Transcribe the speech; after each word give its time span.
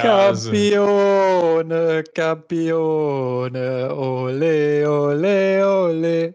Campione, 0.00 2.04
Campione, 2.14 3.94
ole, 3.94 4.88
ole, 4.88 5.66
ole. 5.66 6.34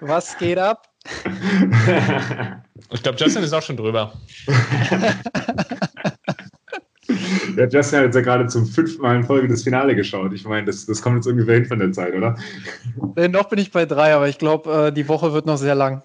Was 0.00 0.36
geht 0.36 0.58
ab? 0.58 0.88
ich 2.90 3.02
glaube, 3.02 3.18
Justin 3.18 3.42
ist 3.42 3.52
auch 3.52 3.62
schon 3.62 3.76
drüber. 3.76 4.12
ja, 7.56 7.68
Justin 7.68 7.98
hat 7.98 8.06
jetzt 8.06 8.16
ja 8.16 8.20
gerade 8.20 8.46
zum 8.48 8.66
fünften 8.66 9.02
Mal 9.02 9.16
in 9.16 9.24
Folge 9.24 9.48
das 9.48 9.62
Finale 9.62 9.94
geschaut. 9.94 10.32
Ich 10.32 10.44
meine, 10.44 10.66
das, 10.66 10.86
das 10.86 11.00
kommt 11.00 11.16
jetzt 11.16 11.26
ungefähr 11.26 11.54
hin 11.54 11.66
von 11.66 11.78
der 11.78 11.92
Zeit, 11.92 12.14
oder? 12.14 12.36
Nee, 13.16 13.28
noch 13.28 13.48
bin 13.48 13.58
ich 13.58 13.70
bei 13.70 13.86
drei, 13.86 14.14
aber 14.14 14.28
ich 14.28 14.38
glaube, 14.38 14.88
äh, 14.88 14.92
die 14.92 15.08
Woche 15.08 15.32
wird 15.32 15.46
noch 15.46 15.56
sehr 15.56 15.74
lang. 15.74 16.02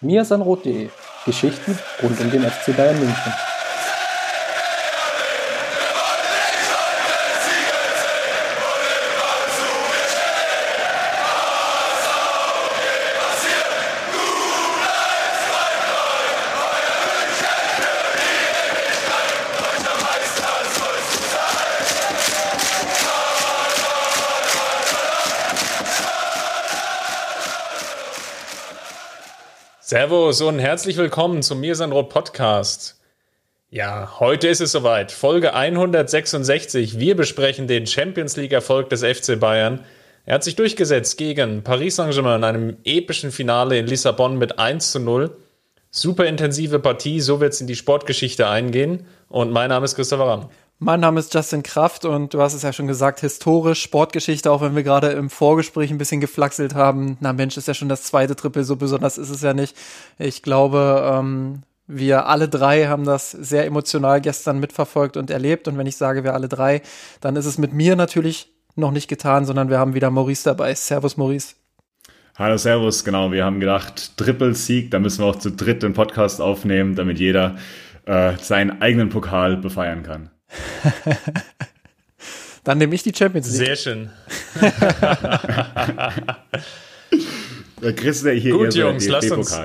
miasanrot.de 0.00 0.88
Geschichten 1.24 1.78
rund 2.02 2.20
um 2.20 2.30
den 2.30 2.42
FC 2.42 2.76
Bayern 2.76 2.98
München. 2.98 3.51
Servus 29.92 30.40
und 30.40 30.58
herzlich 30.58 30.96
willkommen 30.96 31.42
zum 31.42 31.60
Mir 31.60 31.74
Sandro 31.74 32.02
Podcast. 32.04 32.98
Ja, 33.68 34.18
heute 34.20 34.48
ist 34.48 34.62
es 34.62 34.72
soweit. 34.72 35.12
Folge 35.12 35.52
166. 35.52 36.98
Wir 36.98 37.14
besprechen 37.14 37.66
den 37.66 37.86
Champions 37.86 38.38
League 38.38 38.52
Erfolg 38.52 38.88
des 38.88 39.04
FC 39.04 39.38
Bayern. 39.38 39.84
Er 40.24 40.36
hat 40.36 40.44
sich 40.44 40.56
durchgesetzt 40.56 41.18
gegen 41.18 41.62
Paris 41.62 41.96
Saint-Germain 41.96 42.38
in 42.38 42.44
einem 42.44 42.76
epischen 42.84 43.32
Finale 43.32 43.76
in 43.76 43.86
Lissabon 43.86 44.38
mit 44.38 44.58
1 44.58 44.92
zu 44.92 44.98
0. 44.98 45.36
Super 45.90 46.24
intensive 46.24 46.78
Partie, 46.78 47.20
so 47.20 47.42
wird 47.42 47.52
es 47.52 47.60
in 47.60 47.66
die 47.66 47.76
Sportgeschichte 47.76 48.48
eingehen. 48.48 49.04
Und 49.28 49.50
mein 49.50 49.68
Name 49.68 49.84
ist 49.84 49.94
Christopher 49.94 50.24
Ramm. 50.24 50.48
Mein 50.84 50.98
Name 50.98 51.20
ist 51.20 51.32
Justin 51.32 51.62
Kraft 51.62 52.04
und 52.04 52.34
du 52.34 52.40
hast 52.42 52.54
es 52.54 52.62
ja 52.62 52.72
schon 52.72 52.88
gesagt, 52.88 53.20
historisch, 53.20 53.80
Sportgeschichte, 53.80 54.50
auch 54.50 54.62
wenn 54.62 54.74
wir 54.74 54.82
gerade 54.82 55.10
im 55.10 55.30
Vorgespräch 55.30 55.92
ein 55.92 55.98
bisschen 55.98 56.20
geflaxelt 56.20 56.74
haben. 56.74 57.18
Na 57.20 57.32
Mensch, 57.32 57.56
ist 57.56 57.68
ja 57.68 57.74
schon 57.74 57.88
das 57.88 58.02
zweite 58.02 58.34
Triple, 58.34 58.64
so 58.64 58.74
besonders 58.74 59.16
ist 59.16 59.30
es 59.30 59.42
ja 59.42 59.54
nicht. 59.54 59.76
Ich 60.18 60.42
glaube, 60.42 61.08
ähm, 61.08 61.62
wir 61.86 62.26
alle 62.26 62.48
drei 62.48 62.88
haben 62.88 63.04
das 63.04 63.30
sehr 63.30 63.64
emotional 63.64 64.20
gestern 64.20 64.58
mitverfolgt 64.58 65.16
und 65.16 65.30
erlebt. 65.30 65.68
Und 65.68 65.78
wenn 65.78 65.86
ich 65.86 65.96
sage, 65.96 66.24
wir 66.24 66.34
alle 66.34 66.48
drei, 66.48 66.82
dann 67.20 67.36
ist 67.36 67.46
es 67.46 67.58
mit 67.58 67.72
mir 67.72 67.94
natürlich 67.94 68.50
noch 68.74 68.90
nicht 68.90 69.06
getan, 69.06 69.44
sondern 69.44 69.70
wir 69.70 69.78
haben 69.78 69.94
wieder 69.94 70.10
Maurice 70.10 70.42
dabei. 70.42 70.74
Servus, 70.74 71.16
Maurice. 71.16 71.54
Hallo, 72.36 72.56
Servus, 72.56 73.04
genau. 73.04 73.30
Wir 73.30 73.44
haben 73.44 73.60
gedacht, 73.60 74.16
Triple-Sieg, 74.16 74.90
da 74.90 74.98
müssen 74.98 75.22
wir 75.22 75.26
auch 75.26 75.36
zu 75.36 75.52
dritt 75.52 75.84
den 75.84 75.92
Podcast 75.92 76.40
aufnehmen, 76.40 76.96
damit 76.96 77.20
jeder 77.20 77.54
äh, 78.04 78.32
seinen 78.38 78.82
eigenen 78.82 79.10
Pokal 79.10 79.56
befeiern 79.56 80.02
kann. 80.02 80.31
Dann 82.64 82.78
nehme 82.78 82.94
ich 82.94 83.02
die 83.02 83.12
Champions 83.14 83.48
League. 83.48 83.66
Sehr 83.66 83.76
schön. 83.76 84.10
da 87.80 87.92
kriegst 87.92 88.24
du 88.24 88.30
hier 88.30 88.52
Gut, 88.52 88.74
Jungs, 88.74 89.08
lasst 89.08 89.32
uns, 89.32 89.52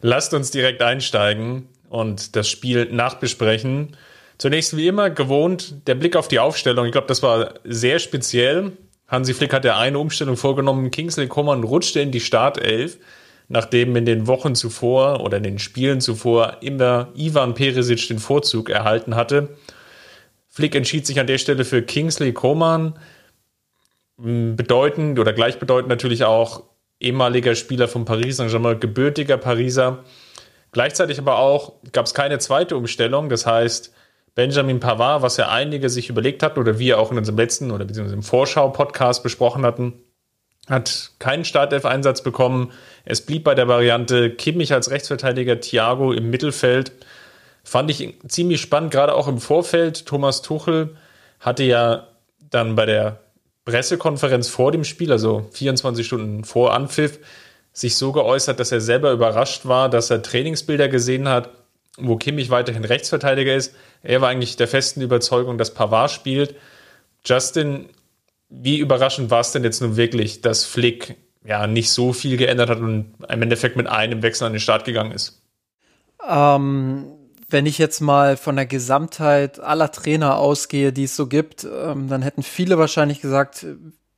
lasst 0.00 0.32
uns 0.32 0.50
direkt 0.50 0.80
einsteigen 0.80 1.68
und 1.90 2.34
das 2.34 2.48
Spiel 2.48 2.90
nachbesprechen. 2.90 3.96
Zunächst 4.38 4.76
wie 4.76 4.88
immer 4.88 5.10
gewohnt 5.10 5.86
der 5.86 5.94
Blick 5.94 6.16
auf 6.16 6.28
die 6.28 6.38
Aufstellung. 6.38 6.86
Ich 6.86 6.92
glaube, 6.92 7.08
das 7.08 7.22
war 7.22 7.54
sehr 7.64 7.98
speziell. 7.98 8.72
Hansi 9.06 9.34
Flick 9.34 9.52
hat 9.52 9.64
ja 9.64 9.78
eine 9.78 9.98
Umstellung 9.98 10.36
vorgenommen. 10.36 10.90
Kingsley 10.90 11.28
Coman 11.28 11.62
rutschte 11.62 12.00
in 12.00 12.10
die 12.10 12.20
Startelf 12.20 12.98
nachdem 13.48 13.94
in 13.96 14.04
den 14.04 14.26
Wochen 14.26 14.54
zuvor 14.54 15.20
oder 15.20 15.36
in 15.36 15.42
den 15.42 15.58
Spielen 15.58 16.00
zuvor 16.00 16.58
immer 16.60 17.08
Ivan 17.14 17.54
Peresic 17.54 18.08
den 18.08 18.18
Vorzug 18.18 18.70
erhalten 18.70 19.14
hatte. 19.14 19.56
Flick 20.48 20.74
entschied 20.74 21.06
sich 21.06 21.20
an 21.20 21.26
der 21.26 21.38
Stelle 21.38 21.64
für 21.64 21.82
Kingsley 21.82 22.32
Coman, 22.32 22.94
bedeutend 24.16 25.18
oder 25.18 25.32
gleichbedeutend 25.32 25.88
natürlich 25.88 26.24
auch 26.24 26.62
ehemaliger 27.00 27.54
Spieler 27.54 27.88
von 27.88 28.04
Paris 28.04 28.36
Saint-Germain, 28.36 28.80
gebürtiger 28.80 29.36
Pariser. 29.36 30.04
Gleichzeitig 30.72 31.18
aber 31.18 31.38
auch 31.38 31.74
gab 31.92 32.06
es 32.06 32.14
keine 32.14 32.38
zweite 32.38 32.76
Umstellung, 32.76 33.28
das 33.28 33.46
heißt, 33.46 33.92
Benjamin 34.34 34.80
Pavard, 34.80 35.22
was 35.22 35.36
ja 35.36 35.48
einige 35.48 35.88
sich 35.88 36.08
überlegt 36.08 36.42
hatten 36.42 36.58
oder 36.58 36.78
wir 36.78 36.98
auch 36.98 37.12
in 37.12 37.18
unserem 37.18 37.38
letzten 37.38 37.70
oder 37.70 37.84
beziehungsweise 37.84 38.16
im 38.16 38.22
Vorschau-Podcast 38.22 39.22
besprochen 39.22 39.64
hatten, 39.64 39.94
hat 40.68 41.12
keinen 41.18 41.44
Startelf-Einsatz 41.44 42.22
bekommen. 42.22 42.72
Es 43.04 43.20
blieb 43.20 43.44
bei 43.44 43.54
der 43.54 43.68
Variante 43.68 44.30
Kimmich 44.30 44.72
als 44.72 44.90
Rechtsverteidiger, 44.90 45.60
Thiago 45.60 46.12
im 46.12 46.30
Mittelfeld. 46.30 46.92
Fand 47.62 47.90
ich 47.90 48.14
ziemlich 48.28 48.60
spannend, 48.60 48.90
gerade 48.90 49.14
auch 49.14 49.28
im 49.28 49.38
Vorfeld. 49.38 50.06
Thomas 50.06 50.42
Tuchel 50.42 50.96
hatte 51.40 51.64
ja 51.64 52.08
dann 52.38 52.74
bei 52.74 52.86
der 52.86 53.20
Pressekonferenz 53.64 54.48
vor 54.48 54.72
dem 54.72 54.84
Spiel, 54.84 55.12
also 55.12 55.48
24 55.52 56.06
Stunden 56.06 56.44
vor 56.44 56.74
Anpfiff, 56.74 57.18
sich 57.72 57.96
so 57.96 58.12
geäußert, 58.12 58.60
dass 58.60 58.72
er 58.72 58.80
selber 58.80 59.12
überrascht 59.12 59.66
war, 59.66 59.88
dass 59.88 60.10
er 60.10 60.22
Trainingsbilder 60.22 60.88
gesehen 60.88 61.28
hat, 61.28 61.50
wo 61.98 62.16
Kimmich 62.16 62.50
weiterhin 62.50 62.84
Rechtsverteidiger 62.84 63.54
ist. 63.54 63.74
Er 64.02 64.20
war 64.20 64.28
eigentlich 64.28 64.56
der 64.56 64.68
festen 64.68 65.00
Überzeugung, 65.00 65.58
dass 65.58 65.74
Pavard 65.74 66.10
spielt. 66.10 66.54
Justin, 67.24 67.88
wie 68.48 68.78
überraschend 68.78 69.30
war 69.30 69.40
es 69.40 69.52
denn 69.52 69.64
jetzt 69.64 69.80
nun 69.80 69.96
wirklich, 69.96 70.40
dass 70.40 70.64
Flick 70.64 71.16
ja 71.44 71.66
nicht 71.66 71.90
so 71.90 72.12
viel 72.12 72.36
geändert 72.36 72.70
hat 72.70 72.78
und 72.78 73.14
im 73.28 73.42
Endeffekt 73.42 73.76
mit 73.76 73.86
einem 73.86 74.22
Wechsel 74.22 74.46
an 74.46 74.52
den 74.52 74.60
Start 74.60 74.84
gegangen 74.84 75.12
ist? 75.12 75.42
Ähm, 76.26 77.06
wenn 77.48 77.66
ich 77.66 77.78
jetzt 77.78 78.00
mal 78.00 78.36
von 78.36 78.56
der 78.56 78.66
Gesamtheit 78.66 79.60
aller 79.60 79.92
Trainer 79.92 80.38
ausgehe, 80.38 80.92
die 80.92 81.04
es 81.04 81.16
so 81.16 81.26
gibt, 81.26 81.64
ähm, 81.64 82.08
dann 82.08 82.22
hätten 82.22 82.42
viele 82.42 82.78
wahrscheinlich 82.78 83.20
gesagt, 83.20 83.66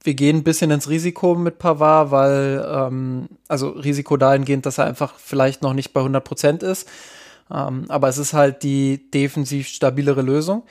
wir 0.03 0.15
gehen 0.15 0.37
ein 0.37 0.45
bisschen 0.45 0.71
ins 0.71 0.89
Risiko 0.89 1.35
mit 1.35 1.59
Pavard, 1.59 2.13
weil, 2.13 2.65
ähm, 2.67 3.29
also 3.49 3.71
Risiko 3.71 4.17
dahingehend, 4.17 4.65
dass 4.65 4.79
er 4.79 4.87
einfach 4.87 5.15
vielleicht 5.19 5.63
noch 5.63 5.75
nicht 5.75 5.93
bei 5.93 6.01
100 6.01 6.23
Prozent 6.23 6.63
ist. 6.63 6.89
Ähm, 7.53 7.87
aber 7.89 8.09
es 8.09 8.19
ist 8.19 8.33
halt 8.33 8.63
die 8.63 9.11
defensiv 9.11 9.69
stabilere 9.69 10.23
Lösung. 10.23 10.63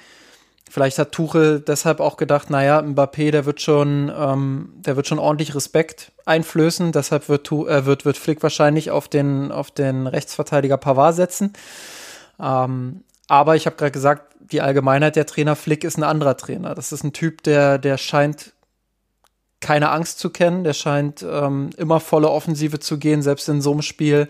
Vielleicht 0.69 0.97
hat 0.97 1.11
Tuchel 1.11 1.59
deshalb 1.59 1.99
auch 1.99 2.17
gedacht, 2.17 2.49
naja, 2.49 2.79
Mbappé, 2.79 3.31
der 3.31 3.45
wird 3.45 3.61
schon, 3.61 4.11
ähm, 4.17 4.73
der 4.77 4.95
wird 4.95 5.07
schon 5.07 5.19
ordentlich 5.19 5.53
Respekt 5.53 6.11
einflößen. 6.25 6.91
Deshalb 6.91 7.29
wird, 7.29 7.51
äh, 7.51 7.85
wird, 7.85 8.03
wird 8.03 8.17
Flick 8.17 8.41
wahrscheinlich 8.41 8.89
auf 8.89 9.07
den, 9.07 9.51
auf 9.51 9.69
den 9.69 10.07
Rechtsverteidiger 10.07 10.77
Pavard 10.77 11.15
setzen. 11.15 11.53
Ähm, 12.39 13.03
aber 13.27 13.55
ich 13.55 13.67
habe 13.67 13.75
gerade 13.75 13.91
gesagt, 13.91 14.35
die 14.39 14.61
Allgemeinheit 14.61 15.15
der 15.15 15.25
Trainer 15.25 15.55
Flick 15.55 15.83
ist 15.83 15.97
ein 15.97 16.03
anderer 16.03 16.37
Trainer. 16.37 16.75
Das 16.75 16.91
ist 16.91 17.03
ein 17.03 17.13
Typ, 17.13 17.43
der, 17.43 17.77
der 17.77 17.97
scheint 17.97 18.53
keine 19.59 19.89
Angst 19.89 20.19
zu 20.19 20.29
kennen. 20.29 20.63
Der 20.63 20.73
scheint 20.73 21.23
ähm, 21.23 21.69
immer 21.77 21.99
volle 21.99 22.29
Offensive 22.29 22.79
zu 22.79 22.97
gehen, 22.97 23.21
selbst 23.21 23.49
in 23.49 23.61
so 23.61 23.71
einem 23.71 23.81
Spiel 23.81 24.29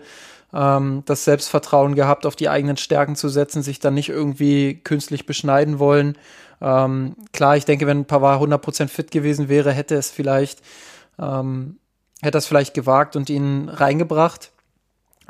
ähm, 0.56 1.02
das 1.04 1.24
Selbstvertrauen 1.24 1.94
gehabt, 1.94 2.24
auf 2.24 2.34
die 2.34 2.48
eigenen 2.48 2.78
Stärken 2.78 3.14
zu 3.14 3.28
setzen, 3.28 3.62
sich 3.62 3.78
dann 3.78 3.94
nicht 3.94 4.08
irgendwie 4.08 4.80
künstlich 4.82 5.26
beschneiden 5.26 5.78
wollen. 5.78 6.16
Ähm, 6.62 7.14
klar, 7.32 7.56
ich 7.56 7.66
denke, 7.66 7.86
wenn 7.86 8.06
Pavard 8.06 8.42
100% 8.42 8.88
fit 8.88 9.10
gewesen 9.10 9.48
wäre, 9.50 9.72
hätte 9.72 9.96
es 9.96 10.10
vielleicht, 10.10 10.62
ähm, 11.18 11.78
hätte 12.22 12.38
es 12.38 12.46
vielleicht 12.46 12.72
gewagt 12.72 13.16
und 13.16 13.28
ihn 13.28 13.68
reingebracht. 13.68 14.52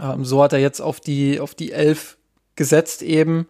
Ähm, 0.00 0.24
so 0.24 0.42
hat 0.42 0.52
er 0.52 0.60
jetzt 0.60 0.80
auf 0.80 1.00
die, 1.00 1.40
auf 1.40 1.54
die 1.56 1.72
Elf 1.72 2.18
gesetzt 2.54 3.02
eben, 3.02 3.48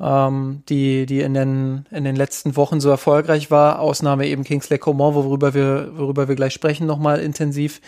ähm, 0.00 0.64
die, 0.68 1.06
die 1.06 1.20
in 1.20 1.34
den, 1.34 1.86
in 1.92 2.02
den 2.02 2.16
letzten 2.16 2.56
Wochen 2.56 2.80
so 2.80 2.90
erfolgreich 2.90 3.52
war. 3.52 3.78
Ausnahme 3.78 4.26
eben 4.26 4.42
Kingsley 4.42 4.78
Coman, 4.78 5.14
worüber 5.14 5.54
wir, 5.54 5.92
worüber 5.96 6.26
wir 6.26 6.34
gleich 6.34 6.52
sprechen, 6.52 6.86
nochmal 6.86 7.20
intensiv. 7.20 7.80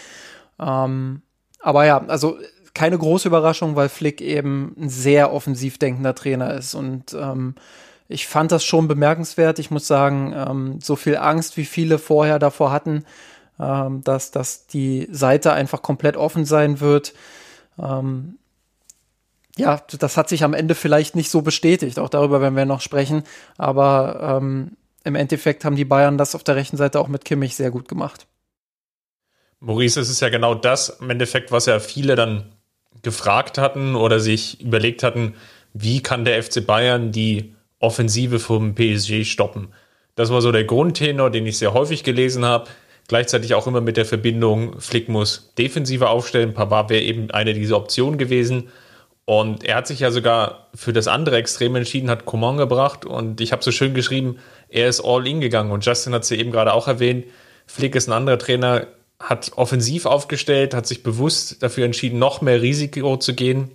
Ähm, 0.61 1.23
aber 1.61 1.85
ja, 1.85 2.05
also 2.07 2.39
keine 2.75 2.99
große 2.99 3.29
Überraschung, 3.29 3.77
weil 3.77 3.89
Flick 3.89 4.21
eben 4.21 4.75
ein 4.79 4.89
sehr 4.89 5.33
offensiv 5.33 5.79
denkender 5.79 6.15
Trainer 6.15 6.55
ist. 6.55 6.75
Und 6.75 7.15
ähm, 7.15 7.55
ich 8.09 8.27
fand 8.27 8.53
das 8.53 8.65
schon 8.65 8.89
bemerkenswert. 8.89 9.59
Ich 9.59 9.71
muss 9.71 9.87
sagen, 9.87 10.33
ähm, 10.35 10.81
so 10.81 10.97
viel 10.97 11.17
Angst, 11.17 11.57
wie 11.57 11.65
viele 11.65 11.99
vorher 11.99 12.39
davor 12.39 12.73
hatten, 12.73 13.05
ähm, 13.61 14.03
dass, 14.05 14.31
dass 14.31 14.67
die 14.67 15.09
Seite 15.11 15.53
einfach 15.53 15.83
komplett 15.83 16.17
offen 16.17 16.45
sein 16.45 16.81
wird. 16.81 17.13
Ähm, 17.79 18.39
ja, 19.57 19.83
das 19.99 20.17
hat 20.17 20.29
sich 20.29 20.45
am 20.45 20.55
Ende 20.55 20.75
vielleicht 20.75 21.17
nicht 21.17 21.31
so 21.31 21.43
bestätigt. 21.43 21.99
Auch 21.99 22.09
darüber 22.09 22.41
werden 22.41 22.57
wir 22.57 22.65
noch 22.65 22.81
sprechen. 22.81 23.25
Aber 23.57 24.39
ähm, 24.41 24.77
im 25.05 25.15
Endeffekt 25.15 25.65
haben 25.65 25.77
die 25.77 25.85
Bayern 25.85 26.17
das 26.17 26.35
auf 26.35 26.45
der 26.45 26.57
rechten 26.57 26.77
Seite 26.77 27.01
auch 27.01 27.09
mit 27.09 27.25
Kimmich 27.25 27.57
sehr 27.57 27.71
gut 27.71 27.89
gemacht. 27.89 28.27
Maurice, 29.61 30.01
es 30.01 30.09
ist 30.09 30.21
ja 30.21 30.29
genau 30.29 30.55
das 30.55 30.89
im 31.01 31.11
Endeffekt, 31.11 31.51
was 31.51 31.67
ja 31.67 31.81
viele 31.81 32.15
dann 32.15 32.55
gefragt 33.03 33.59
hatten 33.59 33.95
oder 33.95 34.21
sich 34.21 34.61
überlegt 34.61 35.03
hatten, 35.03 35.35
wie 35.75 36.03
kann 36.03 36.25
der 36.25 36.43
FC 36.43 36.65
Bayern 36.67 37.13
die 37.13 37.55
Offensive 37.81 38.39
vom 38.39 38.75
PSG 38.75 39.25
stoppen. 39.25 39.69
Das 40.17 40.31
war 40.31 40.41
so 40.43 40.51
der 40.51 40.65
Grundtenor, 40.65 41.31
den 41.31 41.47
ich 41.47 41.59
sehr 41.59 41.75
häufig 41.75 42.03
gelesen 42.03 42.45
habe. 42.45 42.69
Gleichzeitig 43.07 43.55
auch 43.55 43.67
immer 43.67 43.81
mit 43.81 43.97
der 43.97 44.05
Verbindung, 44.05 44.81
Flick 44.81 45.09
muss 45.09 45.55
defensiver 45.57 46.11
aufstellen. 46.11 46.55
Pavard 46.55 46.91
wäre 46.91 47.03
eben 47.03 47.31
eine 47.31 47.55
dieser 47.55 47.77
Optionen 47.77 48.19
gewesen. 48.19 48.69
Und 49.25 49.63
er 49.63 49.77
hat 49.77 49.87
sich 49.87 50.01
ja 50.01 50.11
sogar 50.11 50.69
für 50.75 50.93
das 50.93 51.07
andere 51.07 51.37
Extrem 51.37 51.77
entschieden, 51.77 52.11
hat 52.11 52.25
Coman 52.25 52.57
gebracht. 52.57 53.05
Und 53.05 53.41
ich 53.41 53.53
habe 53.53 53.63
so 53.63 53.71
schön 53.71 53.95
geschrieben, 53.95 54.39
er 54.69 54.89
ist 54.89 55.01
all 55.01 55.27
in 55.27 55.41
gegangen. 55.41 55.71
Und 55.71 55.87
Justin 55.87 56.15
hat 56.15 56.23
es 56.25 56.31
ja 56.31 56.37
eben 56.37 56.51
gerade 56.51 56.73
auch 56.73 56.89
erwähnt. 56.89 57.27
Flick 57.67 57.95
ist 57.95 58.09
ein 58.09 58.13
anderer 58.13 58.39
Trainer, 58.39 58.87
hat 59.21 59.53
offensiv 59.57 60.07
aufgestellt, 60.07 60.75
hat 60.75 60.87
sich 60.87 61.03
bewusst 61.03 61.63
dafür 61.63 61.85
entschieden, 61.85 62.19
noch 62.19 62.41
mehr 62.41 62.63
Risiko 62.63 63.17
zu 63.17 63.35
gehen. 63.35 63.73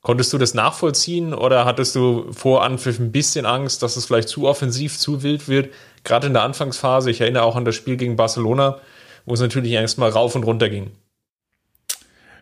Konntest 0.00 0.32
du 0.32 0.38
das 0.38 0.54
nachvollziehen 0.54 1.34
oder 1.34 1.64
hattest 1.64 1.96
du 1.96 2.32
vor 2.32 2.62
Anpfiff 2.62 3.00
ein 3.00 3.10
bisschen 3.10 3.44
Angst, 3.44 3.82
dass 3.82 3.96
es 3.96 4.06
vielleicht 4.06 4.28
zu 4.28 4.46
offensiv, 4.46 4.96
zu 4.96 5.22
wild 5.22 5.48
wird? 5.48 5.74
Gerade 6.04 6.28
in 6.28 6.32
der 6.32 6.44
Anfangsphase, 6.44 7.10
ich 7.10 7.20
erinnere 7.20 7.42
auch 7.42 7.56
an 7.56 7.64
das 7.64 7.74
Spiel 7.74 7.96
gegen 7.96 8.16
Barcelona, 8.16 8.78
wo 9.26 9.34
es 9.34 9.40
natürlich 9.40 9.72
erstmal 9.72 10.10
rauf 10.10 10.36
und 10.36 10.44
runter 10.44 10.68
ging. 10.68 10.92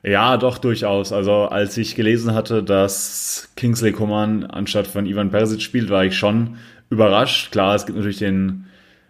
Ja, 0.03 0.37
doch, 0.37 0.59
durchaus. 0.59 1.13
Also, 1.13 1.47
als 1.47 1.77
ich 1.79 1.97
gelesen 1.97 2.35
hatte, 2.35 2.63
dass 2.63 3.49
Kingsley 3.57 3.93
Coman 3.93 4.45
anstatt 4.45 4.87
von 4.87 5.07
Ivan 5.07 5.31
Persic 5.31 5.63
spielt, 5.63 5.91
war 5.91 6.05
ich 6.05 6.17
schon 6.17 6.59
überrascht. 6.91 7.51
Klar, 7.51 7.75
es 7.75 7.87
gibt 7.87 7.97
natürlich 7.97 8.19
den, 8.19 8.67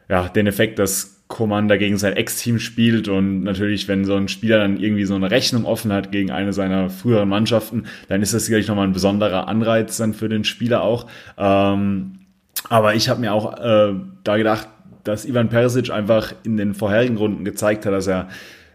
ja, 0.09 0.29
den 0.29 0.47
Effekt, 0.47 0.79
dass 0.79 1.16
Commander 1.29 1.77
gegen 1.77 1.99
sein 1.99 2.13
Ex-Team 2.13 2.61
spielt 2.61 3.09
und 3.09 3.43
natürlich, 3.43 3.89
wenn 3.89 4.05
so 4.05 4.15
ein 4.15 4.29
Spieler 4.29 4.59
dann 4.59 4.79
irgendwie 4.79 5.05
so 5.05 5.15
eine 5.17 5.31
Rechnung 5.31 5.65
offen 5.65 5.93
hat 5.93 6.13
gegen 6.13 6.31
eine 6.31 6.53
seiner 6.53 6.89
früheren 6.89 7.29
Mannschaften, 7.29 7.87
dann 8.09 8.23
ist 8.23 8.33
das 8.33 8.47
sicherlich 8.47 8.69
nochmal 8.69 8.87
ein 8.87 8.93
besonderer 8.93 9.49
Anreiz 9.49 9.97
dann 9.97 10.15
für 10.15 10.29
den 10.29 10.45
Spieler 10.45 10.83
auch. 10.83 11.07
Ähm, 11.37 12.21
aber 12.69 12.95
ich 12.95 13.09
habe 13.09 13.21
mir 13.21 13.33
auch 13.33 13.59
äh, 13.59 13.95
da 14.23 14.37
gedacht, 14.37 14.69
dass 15.03 15.25
Ivan 15.25 15.49
Perisic 15.49 15.91
einfach 15.91 16.33
in 16.45 16.57
den 16.57 16.75
vorherigen 16.75 17.17
Runden 17.17 17.45
gezeigt 17.45 17.87
hat, 17.87 17.93
dass 17.93 18.07
er 18.07 18.29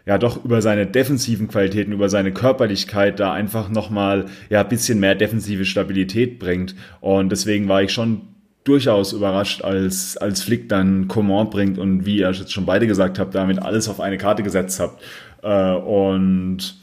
ja 0.04 0.18
doch 0.18 0.44
über 0.44 0.60
seine 0.60 0.86
defensiven 0.86 1.48
Qualitäten, 1.48 1.92
über 1.92 2.08
seine 2.08 2.32
Körperlichkeit 2.32 3.20
da 3.20 3.32
einfach 3.32 3.68
nochmal 3.68 4.26
ja 4.50 4.60
ein 4.60 4.68
bisschen 4.68 5.00
mehr 5.00 5.14
defensive 5.14 5.64
Stabilität 5.64 6.38
bringt. 6.38 6.74
Und 7.00 7.30
deswegen 7.30 7.68
war 7.68 7.82
ich 7.82 7.92
schon 7.92 8.22
durchaus 8.64 9.12
überrascht, 9.12 9.62
als, 9.62 10.16
als 10.16 10.42
Flick 10.42 10.68
dann 10.68 11.08
Coman 11.08 11.50
bringt 11.50 11.78
und 11.78 12.06
wie 12.06 12.18
ihr 12.18 12.30
jetzt 12.30 12.52
schon 12.52 12.66
beide 12.66 12.86
gesagt 12.86 13.18
habt, 13.18 13.34
damit 13.34 13.60
alles 13.60 13.88
auf 13.88 14.00
eine 14.00 14.18
Karte 14.18 14.42
gesetzt 14.42 14.78
habt. 14.80 15.02
Äh, 15.42 15.72
und 15.72 16.81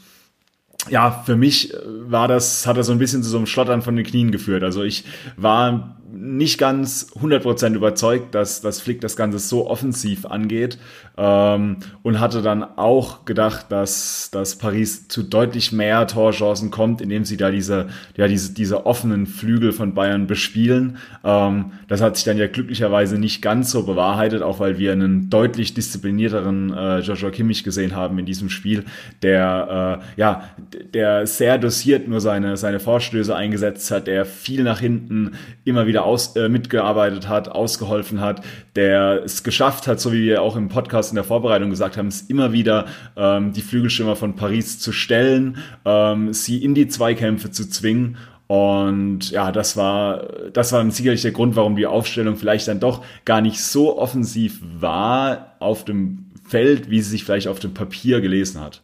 ja, 0.88 1.22
für 1.26 1.36
mich 1.36 1.74
war 1.84 2.28
das, 2.28 2.66
hat 2.66 2.76
das 2.76 2.86
so 2.86 2.92
ein 2.92 2.98
bisschen 2.98 3.22
zu 3.22 3.28
so 3.28 3.36
einem 3.36 3.46
Schlottern 3.46 3.82
von 3.82 3.96
den 3.96 4.06
Knien 4.06 4.30
geführt. 4.30 4.62
Also 4.62 4.82
ich 4.82 5.04
war 5.36 5.96
nicht 6.12 6.58
ganz 6.58 7.12
100% 7.20 7.74
überzeugt, 7.74 8.34
dass, 8.34 8.60
dass 8.60 8.80
Flick 8.80 9.00
das 9.00 9.16
Ganze 9.16 9.38
so 9.38 9.68
offensiv 9.68 10.26
angeht 10.26 10.78
ähm, 11.16 11.76
und 12.02 12.20
hatte 12.20 12.42
dann 12.42 12.64
auch 12.64 13.24
gedacht, 13.24 13.66
dass, 13.70 14.30
dass 14.32 14.56
Paris 14.56 15.08
zu 15.08 15.22
deutlich 15.22 15.72
mehr 15.72 16.06
Torchancen 16.06 16.70
kommt, 16.70 17.00
indem 17.00 17.24
sie 17.24 17.36
da 17.36 17.50
diese, 17.50 17.88
ja, 18.16 18.26
diese, 18.26 18.52
diese 18.52 18.86
offenen 18.86 19.26
Flügel 19.26 19.72
von 19.72 19.94
Bayern 19.94 20.26
bespielen. 20.26 20.98
Ähm, 21.24 21.72
das 21.88 22.00
hat 22.00 22.16
sich 22.16 22.24
dann 22.24 22.38
ja 22.38 22.48
glücklicherweise 22.48 23.18
nicht 23.18 23.40
ganz 23.40 23.70
so 23.70 23.84
bewahrheitet, 23.84 24.42
auch 24.42 24.58
weil 24.58 24.78
wir 24.78 24.92
einen 24.92 25.30
deutlich 25.30 25.74
disziplinierteren 25.74 26.72
äh, 26.72 26.98
Joshua 27.00 27.30
Kimmich 27.30 27.62
gesehen 27.62 27.94
haben 27.94 28.18
in 28.18 28.26
diesem 28.26 28.50
Spiel, 28.50 28.84
der 29.22 30.00
äh, 30.16 30.20
ja, 30.20 30.50
der 30.94 31.26
sehr 31.26 31.58
dosiert 31.58 32.08
nur 32.08 32.20
seine, 32.20 32.56
seine 32.56 32.80
Vorstöße 32.80 33.34
eingesetzt 33.34 33.90
hat, 33.90 34.06
der 34.06 34.24
viel 34.24 34.62
nach 34.62 34.80
hinten 34.80 35.32
immer 35.64 35.86
wieder 35.86 36.04
aus, 36.04 36.36
äh, 36.36 36.48
mitgearbeitet 36.48 37.28
hat, 37.28 37.48
ausgeholfen 37.48 38.20
hat, 38.20 38.42
der 38.76 39.22
es 39.24 39.42
geschafft 39.42 39.86
hat, 39.86 40.00
so 40.00 40.12
wie 40.12 40.22
wir 40.22 40.42
auch 40.42 40.56
im 40.56 40.68
Podcast 40.68 41.10
in 41.10 41.16
der 41.16 41.24
Vorbereitung 41.24 41.70
gesagt 41.70 41.96
haben, 41.96 42.08
es 42.08 42.22
immer 42.22 42.52
wieder 42.52 42.86
ähm, 43.16 43.52
die 43.52 43.62
Flügelschimmer 43.62 44.16
von 44.16 44.36
Paris 44.36 44.78
zu 44.78 44.92
stellen, 44.92 45.58
ähm, 45.84 46.32
sie 46.32 46.62
in 46.62 46.74
die 46.74 46.88
Zweikämpfe 46.88 47.50
zu 47.50 47.68
zwingen 47.68 48.16
und 48.50 49.30
ja, 49.30 49.52
das 49.52 49.76
war, 49.76 50.24
das 50.52 50.72
war 50.72 50.90
sicherlich 50.90 51.22
der 51.22 51.30
Grund, 51.30 51.54
warum 51.54 51.76
die 51.76 51.86
Aufstellung 51.86 52.34
vielleicht 52.34 52.66
dann 52.66 52.80
doch 52.80 53.04
gar 53.24 53.40
nicht 53.40 53.62
so 53.62 53.96
offensiv 53.96 54.60
war 54.60 55.54
auf 55.60 55.84
dem 55.84 56.32
Feld, 56.48 56.90
wie 56.90 57.00
sie 57.00 57.10
sich 57.10 57.22
vielleicht 57.22 57.46
auf 57.46 57.60
dem 57.60 57.74
Papier 57.74 58.20
gelesen 58.20 58.60
hat. 58.60 58.82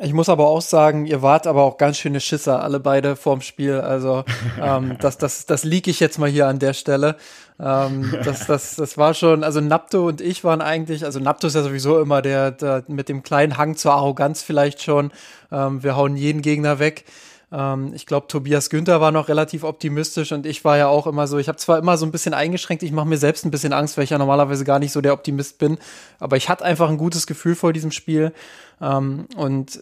Ich 0.00 0.12
muss 0.12 0.28
aber 0.28 0.48
auch 0.48 0.60
sagen, 0.60 1.06
ihr 1.06 1.22
wart 1.22 1.46
aber 1.46 1.62
auch 1.62 1.78
ganz 1.78 1.98
schöne 1.98 2.18
Schisser, 2.18 2.62
alle 2.62 2.80
beide 2.80 3.14
vorm 3.14 3.40
Spiel. 3.40 3.74
Also 3.80 4.24
ähm, 4.60 4.96
das, 5.00 5.18
das, 5.18 5.46
das 5.46 5.62
liege 5.62 5.90
ich 5.90 6.00
jetzt 6.00 6.18
mal 6.18 6.28
hier 6.28 6.48
an 6.48 6.58
der 6.58 6.72
Stelle. 6.72 7.16
Ähm, 7.60 8.12
das, 8.24 8.46
das, 8.46 8.74
das 8.74 8.98
war 8.98 9.14
schon, 9.14 9.44
also 9.44 9.60
Napto 9.60 10.08
und 10.08 10.20
ich 10.20 10.42
waren 10.42 10.60
eigentlich, 10.60 11.04
also 11.04 11.20
Napto 11.20 11.46
ist 11.46 11.54
ja 11.54 11.62
sowieso 11.62 12.00
immer 12.00 12.22
der, 12.22 12.50
der 12.50 12.82
mit 12.88 13.08
dem 13.08 13.22
kleinen 13.22 13.56
Hang 13.56 13.76
zur 13.76 13.92
Arroganz 13.92 14.42
vielleicht 14.42 14.82
schon. 14.82 15.12
Ähm, 15.52 15.84
wir 15.84 15.94
hauen 15.94 16.16
jeden 16.16 16.42
Gegner 16.42 16.80
weg. 16.80 17.04
Ähm, 17.54 17.92
ich 17.94 18.06
glaube, 18.06 18.26
Tobias 18.26 18.68
Günther 18.68 19.00
war 19.00 19.12
noch 19.12 19.28
relativ 19.28 19.62
optimistisch 19.62 20.32
und 20.32 20.44
ich 20.44 20.64
war 20.64 20.76
ja 20.76 20.88
auch 20.88 21.06
immer 21.06 21.26
so, 21.26 21.38
ich 21.38 21.46
habe 21.48 21.58
zwar 21.58 21.78
immer 21.78 21.96
so 21.96 22.04
ein 22.04 22.10
bisschen 22.10 22.34
eingeschränkt, 22.34 22.82
ich 22.82 22.90
mache 22.90 23.06
mir 23.06 23.16
selbst 23.16 23.44
ein 23.44 23.50
bisschen 23.50 23.72
Angst, 23.72 23.96
weil 23.96 24.04
ich 24.04 24.10
ja 24.10 24.18
normalerweise 24.18 24.64
gar 24.64 24.80
nicht 24.80 24.92
so 24.92 25.00
der 25.00 25.12
Optimist 25.12 25.58
bin, 25.58 25.78
aber 26.18 26.36
ich 26.36 26.48
hatte 26.48 26.64
einfach 26.64 26.88
ein 26.88 26.98
gutes 26.98 27.26
Gefühl 27.26 27.54
vor 27.54 27.72
diesem 27.72 27.92
Spiel. 27.92 28.32
Ähm, 28.80 29.26
und 29.36 29.80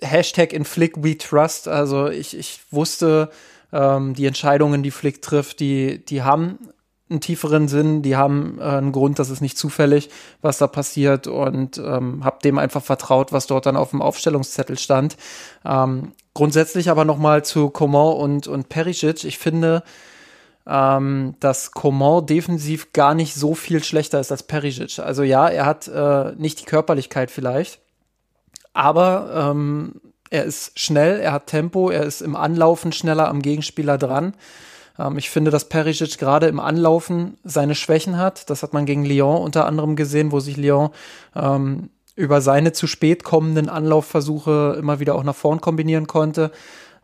Hashtag 0.00 0.52
in 0.52 0.64
Flick 0.64 1.04
we 1.04 1.18
trust, 1.18 1.68
also 1.68 2.08
ich, 2.08 2.36
ich 2.36 2.60
wusste, 2.70 3.30
ähm, 3.72 4.14
die 4.14 4.26
Entscheidungen, 4.26 4.82
die 4.82 4.90
Flick 4.90 5.22
trifft, 5.22 5.60
die, 5.60 6.04
die 6.04 6.22
haben 6.22 6.58
einen 7.12 7.20
tieferen 7.20 7.68
Sinn, 7.68 8.02
die 8.02 8.16
haben 8.16 8.58
äh, 8.58 8.64
einen 8.64 8.92
Grund, 8.92 9.18
das 9.18 9.30
ist 9.30 9.40
nicht 9.40 9.56
zufällig, 9.56 10.10
was 10.40 10.58
da 10.58 10.66
passiert 10.66 11.26
und 11.26 11.78
ähm, 11.78 12.24
habe 12.24 12.38
dem 12.42 12.58
einfach 12.58 12.82
vertraut, 12.82 13.32
was 13.32 13.46
dort 13.46 13.66
dann 13.66 13.76
auf 13.76 13.90
dem 13.90 14.02
Aufstellungszettel 14.02 14.78
stand. 14.78 15.16
Ähm, 15.64 16.12
grundsätzlich 16.34 16.90
aber 16.90 17.04
nochmal 17.04 17.44
zu 17.44 17.70
Coman 17.70 18.16
und, 18.16 18.46
und 18.48 18.68
Perisic. 18.68 19.24
Ich 19.24 19.38
finde, 19.38 19.82
ähm, 20.66 21.34
dass 21.40 21.72
Coman 21.72 22.26
defensiv 22.26 22.92
gar 22.92 23.14
nicht 23.14 23.34
so 23.34 23.54
viel 23.54 23.82
schlechter 23.82 24.20
ist 24.20 24.32
als 24.32 24.42
Perisic. 24.42 24.98
Also 24.98 25.22
ja, 25.22 25.48
er 25.48 25.66
hat 25.66 25.88
äh, 25.88 26.32
nicht 26.36 26.60
die 26.60 26.64
Körperlichkeit 26.64 27.30
vielleicht, 27.30 27.80
aber 28.72 29.50
ähm, 29.50 30.00
er 30.30 30.44
ist 30.44 30.78
schnell, 30.78 31.20
er 31.20 31.32
hat 31.32 31.46
Tempo, 31.46 31.90
er 31.90 32.04
ist 32.04 32.22
im 32.22 32.36
Anlaufen 32.36 32.92
schneller 32.92 33.28
am 33.28 33.42
Gegenspieler 33.42 33.98
dran. 33.98 34.34
Ähm, 34.98 35.18
ich 35.18 35.30
finde, 35.30 35.50
dass 35.50 35.68
Perisic 35.68 36.18
gerade 36.18 36.46
im 36.46 36.60
Anlaufen 36.60 37.38
seine 37.44 37.74
Schwächen 37.74 38.18
hat. 38.18 38.50
Das 38.50 38.62
hat 38.62 38.72
man 38.72 38.86
gegen 38.86 39.04
Lyon 39.04 39.42
unter 39.42 39.66
anderem 39.66 39.96
gesehen, 39.96 40.32
wo 40.32 40.40
sich 40.40 40.56
Lyon 40.56 40.90
ähm, 41.34 41.90
über 42.14 42.40
seine 42.40 42.72
zu 42.72 42.86
spät 42.86 43.24
kommenden 43.24 43.68
Anlaufversuche 43.68 44.76
immer 44.78 45.00
wieder 45.00 45.14
auch 45.14 45.24
nach 45.24 45.34
vorn 45.34 45.60
kombinieren 45.60 46.06
konnte. 46.06 46.50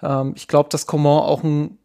Ähm, 0.02 0.32
ich 0.36 0.48
glaube, 0.48 0.68
dass 0.70 0.86
Coman 0.86 1.22
auch 1.22 1.42
ein 1.42 1.78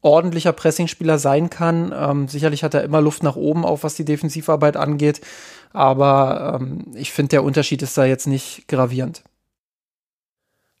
ordentlicher 0.00 0.52
Pressingspieler 0.52 1.18
sein 1.18 1.48
kann. 1.48 1.94
Ähm, 1.96 2.28
sicherlich 2.28 2.64
hat 2.64 2.74
er 2.74 2.82
immer 2.82 3.00
Luft 3.00 3.22
nach 3.22 3.36
oben, 3.36 3.64
auch 3.64 3.82
was 3.82 3.94
die 3.94 4.04
Defensivarbeit 4.04 4.76
angeht. 4.76 5.20
Aber 5.72 6.58
ähm, 6.60 6.84
ich 6.94 7.12
finde, 7.12 7.30
der 7.30 7.44
Unterschied 7.44 7.82
ist 7.82 7.96
da 7.96 8.04
jetzt 8.04 8.26
nicht 8.26 8.66
gravierend. 8.68 9.22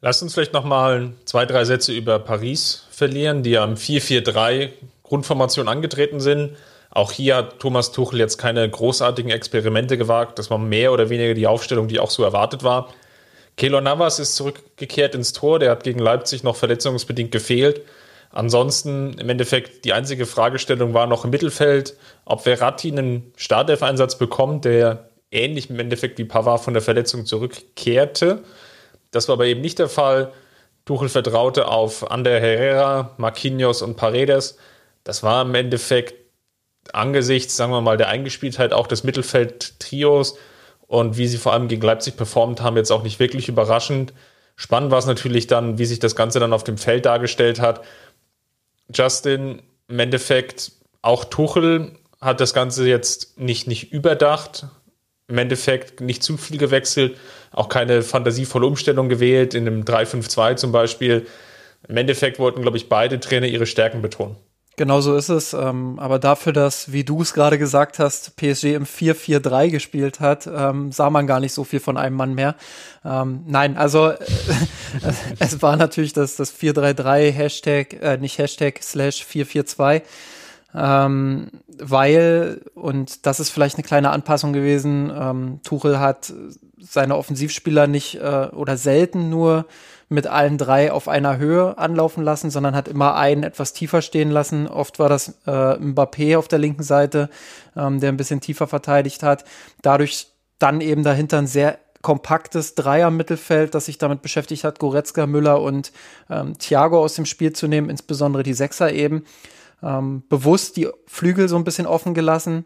Lass 0.00 0.20
uns 0.20 0.34
vielleicht 0.34 0.52
noch 0.52 0.64
mal 0.64 1.12
zwei, 1.24 1.46
drei 1.46 1.64
Sätze 1.64 1.92
über 1.92 2.18
Paris 2.18 2.86
verlieren, 3.02 3.42
die 3.42 3.58
am 3.58 3.74
4-4-3 3.74 4.68
Grundformation 5.02 5.66
angetreten 5.66 6.20
sind. 6.20 6.56
Auch 6.90 7.10
hier 7.10 7.34
hat 7.34 7.58
Thomas 7.58 7.90
Tuchel 7.90 8.20
jetzt 8.20 8.38
keine 8.38 8.68
großartigen 8.70 9.28
Experimente 9.28 9.98
gewagt. 9.98 10.38
Das 10.38 10.50
war 10.50 10.58
mehr 10.58 10.92
oder 10.92 11.10
weniger 11.10 11.34
die 11.34 11.48
Aufstellung, 11.48 11.88
die 11.88 11.98
auch 11.98 12.10
so 12.10 12.22
erwartet 12.22 12.62
war. 12.62 12.94
Kelo 13.56 13.80
Navas 13.80 14.20
ist 14.20 14.36
zurückgekehrt 14.36 15.16
ins 15.16 15.32
Tor. 15.32 15.58
Der 15.58 15.72
hat 15.72 15.82
gegen 15.82 15.98
Leipzig 15.98 16.44
noch 16.44 16.54
verletzungsbedingt 16.54 17.32
gefehlt. 17.32 17.80
Ansonsten 18.30 19.18
im 19.18 19.28
Endeffekt 19.28 19.84
die 19.84 19.94
einzige 19.94 20.24
Fragestellung 20.24 20.94
war 20.94 21.08
noch 21.08 21.24
im 21.24 21.30
Mittelfeld, 21.30 21.96
ob 22.24 22.42
Verratti 22.42 22.92
einen 22.92 23.32
Startelf-Einsatz 23.34 24.16
bekommt, 24.16 24.64
der 24.64 25.08
ähnlich 25.32 25.70
im 25.70 25.80
Endeffekt 25.80 26.18
wie 26.18 26.24
Pavard 26.24 26.60
von 26.62 26.72
der 26.72 26.84
Verletzung 26.84 27.26
zurückkehrte. 27.26 28.44
Das 29.10 29.26
war 29.26 29.32
aber 29.32 29.46
eben 29.46 29.60
nicht 29.60 29.80
der 29.80 29.88
Fall. 29.88 30.32
Tuchel 30.84 31.08
vertraute 31.08 31.68
auf 31.68 32.10
Ander 32.10 32.38
Herrera, 32.40 33.14
Marquinhos 33.16 33.82
und 33.82 33.96
Paredes. 33.96 34.58
Das 35.04 35.22
war 35.22 35.42
im 35.42 35.54
Endeffekt 35.54 36.14
angesichts, 36.92 37.56
sagen 37.56 37.72
wir 37.72 37.80
mal, 37.80 37.96
der 37.96 38.08
Eingespieltheit 38.08 38.72
auch 38.72 38.86
des 38.86 39.04
Mittelfeld-Trios 39.04 40.36
und 40.86 41.16
wie 41.16 41.28
sie 41.28 41.38
vor 41.38 41.52
allem 41.52 41.68
gegen 41.68 41.82
Leipzig 41.82 42.16
performt 42.16 42.60
haben, 42.60 42.76
jetzt 42.76 42.90
auch 42.90 43.02
nicht 43.02 43.20
wirklich 43.20 43.48
überraschend. 43.48 44.12
Spannend 44.56 44.90
war 44.90 44.98
es 44.98 45.06
natürlich 45.06 45.46
dann, 45.46 45.78
wie 45.78 45.86
sich 45.86 46.00
das 46.00 46.16
Ganze 46.16 46.40
dann 46.40 46.52
auf 46.52 46.64
dem 46.64 46.78
Feld 46.78 47.06
dargestellt 47.06 47.60
hat. 47.60 47.82
Justin, 48.92 49.62
im 49.88 49.98
Endeffekt, 49.98 50.72
auch 51.00 51.24
Tuchel 51.24 51.92
hat 52.20 52.40
das 52.40 52.54
Ganze 52.54 52.86
jetzt 52.86 53.38
nicht, 53.38 53.66
nicht 53.66 53.92
überdacht, 53.92 54.66
im 55.28 55.38
Endeffekt 55.38 56.00
nicht 56.00 56.22
zu 56.22 56.36
viel 56.36 56.58
gewechselt, 56.58 57.16
auch 57.52 57.68
keine 57.68 58.02
fantasievolle 58.02 58.66
Umstellung 58.66 59.08
gewählt, 59.08 59.54
in 59.54 59.66
einem 59.66 59.82
3-5-2 59.82 60.56
zum 60.56 60.72
Beispiel. 60.72 61.26
Im 61.88 61.96
Endeffekt 61.96 62.38
wollten, 62.38 62.62
glaube 62.62 62.76
ich, 62.76 62.88
beide 62.88 63.20
Trainer 63.20 63.46
ihre 63.46 63.66
Stärken 63.66 64.02
betonen. 64.02 64.36
Genau 64.76 65.02
so 65.02 65.14
ist 65.16 65.28
es. 65.28 65.52
Ähm, 65.52 65.98
aber 65.98 66.18
dafür, 66.18 66.52
dass, 66.52 66.92
wie 66.92 67.04
du 67.04 67.20
es 67.20 67.34
gerade 67.34 67.58
gesagt 67.58 67.98
hast, 67.98 68.36
PSG 68.36 68.74
im 68.74 68.86
4-4-3 68.86 69.68
gespielt 69.68 70.20
hat, 70.20 70.46
ähm, 70.46 70.92
sah 70.92 71.10
man 71.10 71.26
gar 71.26 71.40
nicht 71.40 71.52
so 71.52 71.64
viel 71.64 71.80
von 71.80 71.98
einem 71.98 72.16
Mann 72.16 72.34
mehr. 72.34 72.56
Ähm, 73.04 73.44
nein, 73.46 73.76
also 73.76 74.12
es 75.38 75.60
war 75.60 75.76
natürlich 75.76 76.14
das, 76.14 76.36
das 76.36 76.58
4-3-3 76.58 77.30
Hashtag, 77.30 77.92
äh, 78.02 78.16
nicht 78.16 78.38
Hashtag 78.38 78.82
slash 78.82 79.24
4-4-2. 79.24 80.02
Ähm, 80.74 81.50
weil, 81.78 82.62
und 82.74 83.26
das 83.26 83.40
ist 83.40 83.50
vielleicht 83.50 83.76
eine 83.76 83.84
kleine 83.84 84.10
Anpassung 84.10 84.52
gewesen, 84.52 85.12
ähm, 85.14 85.60
Tuchel 85.62 86.00
hat 86.00 86.32
seine 86.78 87.16
Offensivspieler 87.16 87.86
nicht 87.86 88.16
äh, 88.16 88.48
oder 88.52 88.76
selten 88.76 89.28
nur 89.28 89.66
mit 90.08 90.26
allen 90.26 90.58
drei 90.58 90.92
auf 90.92 91.08
einer 91.08 91.38
Höhe 91.38 91.78
anlaufen 91.78 92.22
lassen, 92.22 92.50
sondern 92.50 92.76
hat 92.76 92.88
immer 92.88 93.16
einen 93.16 93.42
etwas 93.42 93.72
tiefer 93.72 94.02
stehen 94.02 94.30
lassen. 94.30 94.66
Oft 94.66 94.98
war 94.98 95.08
das 95.08 95.38
äh, 95.46 95.50
Mbappé 95.50 96.36
auf 96.36 96.48
der 96.48 96.58
linken 96.58 96.82
Seite, 96.82 97.30
ähm, 97.76 98.00
der 98.00 98.10
ein 98.10 98.16
bisschen 98.16 98.40
tiefer 98.40 98.66
verteidigt 98.66 99.22
hat. 99.22 99.44
Dadurch 99.80 100.28
dann 100.58 100.80
eben 100.80 101.02
dahinter 101.02 101.38
ein 101.38 101.46
sehr 101.46 101.78
kompaktes 102.02 102.74
Dreier-Mittelfeld, 102.74 103.74
das 103.74 103.86
sich 103.86 103.96
damit 103.96 104.22
beschäftigt 104.22 104.64
hat, 104.64 104.80
Goretzka, 104.80 105.26
Müller 105.26 105.62
und 105.62 105.92
ähm, 106.28 106.58
Thiago 106.58 107.00
aus 107.00 107.14
dem 107.14 107.26
Spiel 107.26 107.52
zu 107.52 107.68
nehmen, 107.68 107.88
insbesondere 107.88 108.42
die 108.42 108.54
Sechser 108.54 108.92
eben. 108.92 109.24
Ähm, 109.82 110.22
bewusst 110.28 110.76
die 110.76 110.88
Flügel 111.06 111.48
so 111.48 111.56
ein 111.56 111.64
bisschen 111.64 111.86
offen 111.86 112.14
gelassen, 112.14 112.64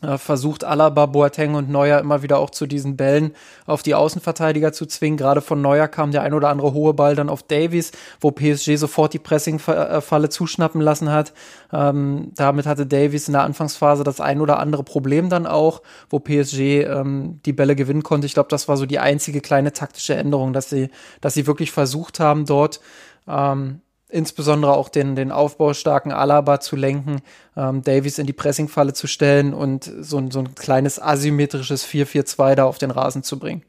äh, 0.00 0.16
versucht 0.16 0.62
Alaba, 0.62 1.06
Boateng 1.06 1.56
und 1.56 1.68
Neuer 1.68 1.98
immer 1.98 2.22
wieder 2.22 2.38
auch 2.38 2.50
zu 2.50 2.66
diesen 2.66 2.96
Bällen 2.96 3.32
auf 3.66 3.82
die 3.82 3.96
Außenverteidiger 3.96 4.72
zu 4.72 4.86
zwingen. 4.86 5.16
Gerade 5.16 5.40
von 5.40 5.60
Neuer 5.60 5.88
kam 5.88 6.12
der 6.12 6.22
ein 6.22 6.34
oder 6.34 6.50
andere 6.50 6.72
hohe 6.72 6.94
Ball 6.94 7.16
dann 7.16 7.28
auf 7.28 7.42
Davies, 7.42 7.90
wo 8.20 8.30
PSG 8.30 8.76
sofort 8.76 9.12
die 9.12 9.18
Pressing-Falle 9.18 10.28
zuschnappen 10.28 10.80
lassen 10.80 11.10
hat. 11.10 11.32
Ähm, 11.72 12.30
damit 12.36 12.66
hatte 12.66 12.86
Davies 12.86 13.26
in 13.26 13.32
der 13.32 13.42
Anfangsphase 13.42 14.04
das 14.04 14.20
ein 14.20 14.40
oder 14.40 14.60
andere 14.60 14.84
Problem 14.84 15.30
dann 15.30 15.46
auch, 15.46 15.82
wo 16.10 16.20
PSG 16.20 16.84
ähm, 16.84 17.40
die 17.44 17.52
Bälle 17.52 17.74
gewinnen 17.74 18.04
konnte. 18.04 18.26
Ich 18.26 18.34
glaube, 18.34 18.50
das 18.50 18.68
war 18.68 18.76
so 18.76 18.86
die 18.86 19.00
einzige 19.00 19.40
kleine 19.40 19.72
taktische 19.72 20.14
Änderung, 20.14 20.52
dass 20.52 20.70
sie, 20.70 20.90
dass 21.20 21.34
sie 21.34 21.48
wirklich 21.48 21.72
versucht 21.72 22.20
haben, 22.20 22.46
dort 22.46 22.80
ähm, 23.26 23.80
insbesondere 24.08 24.72
auch 24.72 24.88
den, 24.88 25.16
den 25.16 25.30
aufbaustarken 25.32 26.12
Alaba 26.12 26.60
zu 26.60 26.76
lenken, 26.76 27.20
ähm, 27.56 27.82
Davies 27.82 28.18
in 28.18 28.26
die 28.26 28.32
Pressingfalle 28.32 28.92
zu 28.92 29.06
stellen 29.06 29.54
und 29.54 29.84
so, 29.84 30.22
so 30.30 30.38
ein 30.40 30.54
kleines 30.54 31.00
asymmetrisches 31.00 31.86
4-4-2 31.86 32.54
da 32.54 32.64
auf 32.64 32.78
den 32.78 32.90
Rasen 32.90 33.22
zu 33.22 33.38
bringen. 33.38 33.62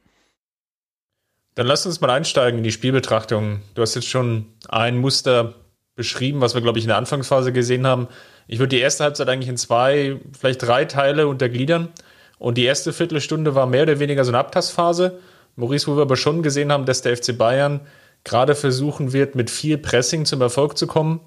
Dann 1.56 1.68
lass 1.68 1.86
uns 1.86 2.00
mal 2.00 2.10
einsteigen 2.10 2.60
in 2.60 2.64
die 2.64 2.72
Spielbetrachtung. 2.72 3.62
Du 3.74 3.82
hast 3.82 3.96
jetzt 3.96 4.08
schon 4.08 4.46
ein 4.70 4.98
Muster 4.98 5.56
beschrieben, 5.96 6.40
was 6.40 6.54
wir, 6.54 6.62
glaube 6.62 6.80
ich, 6.80 6.86
in 6.86 6.90
der 6.90 6.98
Anfangsphase 6.98 7.52
gesehen 7.52 7.86
haben. 7.86 8.08
Ich 8.48 8.60
würde 8.60 8.70
die 8.70 8.82
erste 8.82 9.04
Halbzeit 9.04 9.28
eigentlich 9.28 9.50
in 9.50 9.58
zwei, 9.58 10.22
vielleicht 10.38 10.64
drei 10.64 10.86
Teile 10.86 11.28
untergliedern. 11.28 11.90
Und 12.38 12.58
die 12.58 12.64
erste 12.64 12.94
Viertelstunde 12.94 13.56
war 13.56 13.66
mehr 13.66 13.84
oder 13.84 14.00
weniger 14.00 14.24
so 14.24 14.32
eine 14.32 14.38
Abtastphase. 14.38 15.20
Maurice, 15.58 15.88
wo 15.88 15.98
wir 15.98 16.04
aber 16.04 16.16
schon 16.16 16.42
gesehen 16.42 16.72
haben, 16.72 16.86
dass 16.86 17.02
der 17.02 17.18
FC 17.18 17.38
Bayern 17.38 17.82
gerade 18.24 18.56
versuchen 18.56 19.14
wird, 19.14 19.36
mit 19.36 19.50
viel 19.50 19.78
Pressing 19.78 20.26
zum 20.26 20.42
Erfolg 20.42 20.78
zu 20.78 20.88
kommen. 20.88 21.22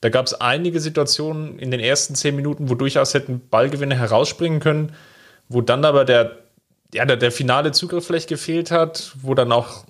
Da 0.00 0.08
gab 0.08 0.26
es 0.26 0.34
einige 0.34 0.80
Situationen 0.80 1.58
in 1.58 1.70
den 1.70 1.80
ersten 1.80 2.14
zehn 2.14 2.34
Minuten, 2.34 2.68
wo 2.68 2.74
durchaus 2.74 3.14
hätten 3.14 3.40
Ballgewinne 3.48 3.96
herausspringen 3.96 4.60
können, 4.60 4.92
wo 5.48 5.60
dann 5.60 5.84
aber 5.84 6.04
der, 6.04 6.38
ja, 6.92 7.04
der, 7.04 7.16
der 7.16 7.30
finale 7.30 7.72
Zugriff 7.72 8.06
vielleicht 8.06 8.28
gefehlt 8.28 8.70
hat, 8.70 9.12
wo 9.22 9.34
dann 9.34 9.52
auch 9.52 9.84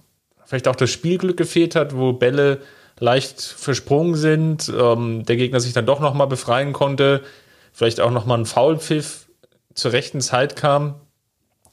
vielleicht 0.45 0.69
auch 0.69 0.77
das 0.77 0.91
Spielglück 0.91 1.39
gefehlt 1.39 1.75
hat, 1.75 1.97
wo 1.97 2.13
Bälle 2.13 2.61
leicht 2.99 3.41
versprungen 3.41 4.15
sind, 4.15 4.71
ähm, 4.79 5.25
der 5.25 5.37
Gegner 5.37 5.61
sich 5.61 5.73
dann 5.73 5.87
doch 5.87 5.99
nochmal 5.99 6.27
befreien 6.27 6.75
konnte, 6.75 7.23
vielleicht 7.73 8.01
auch 8.01 8.11
nochmal 8.11 8.39
ein 8.39 8.47
Foulpfiff 8.47 9.29
zur 9.73 9.93
rechten 9.93 10.21
Zeit 10.21 10.57
kam. 10.57 11.01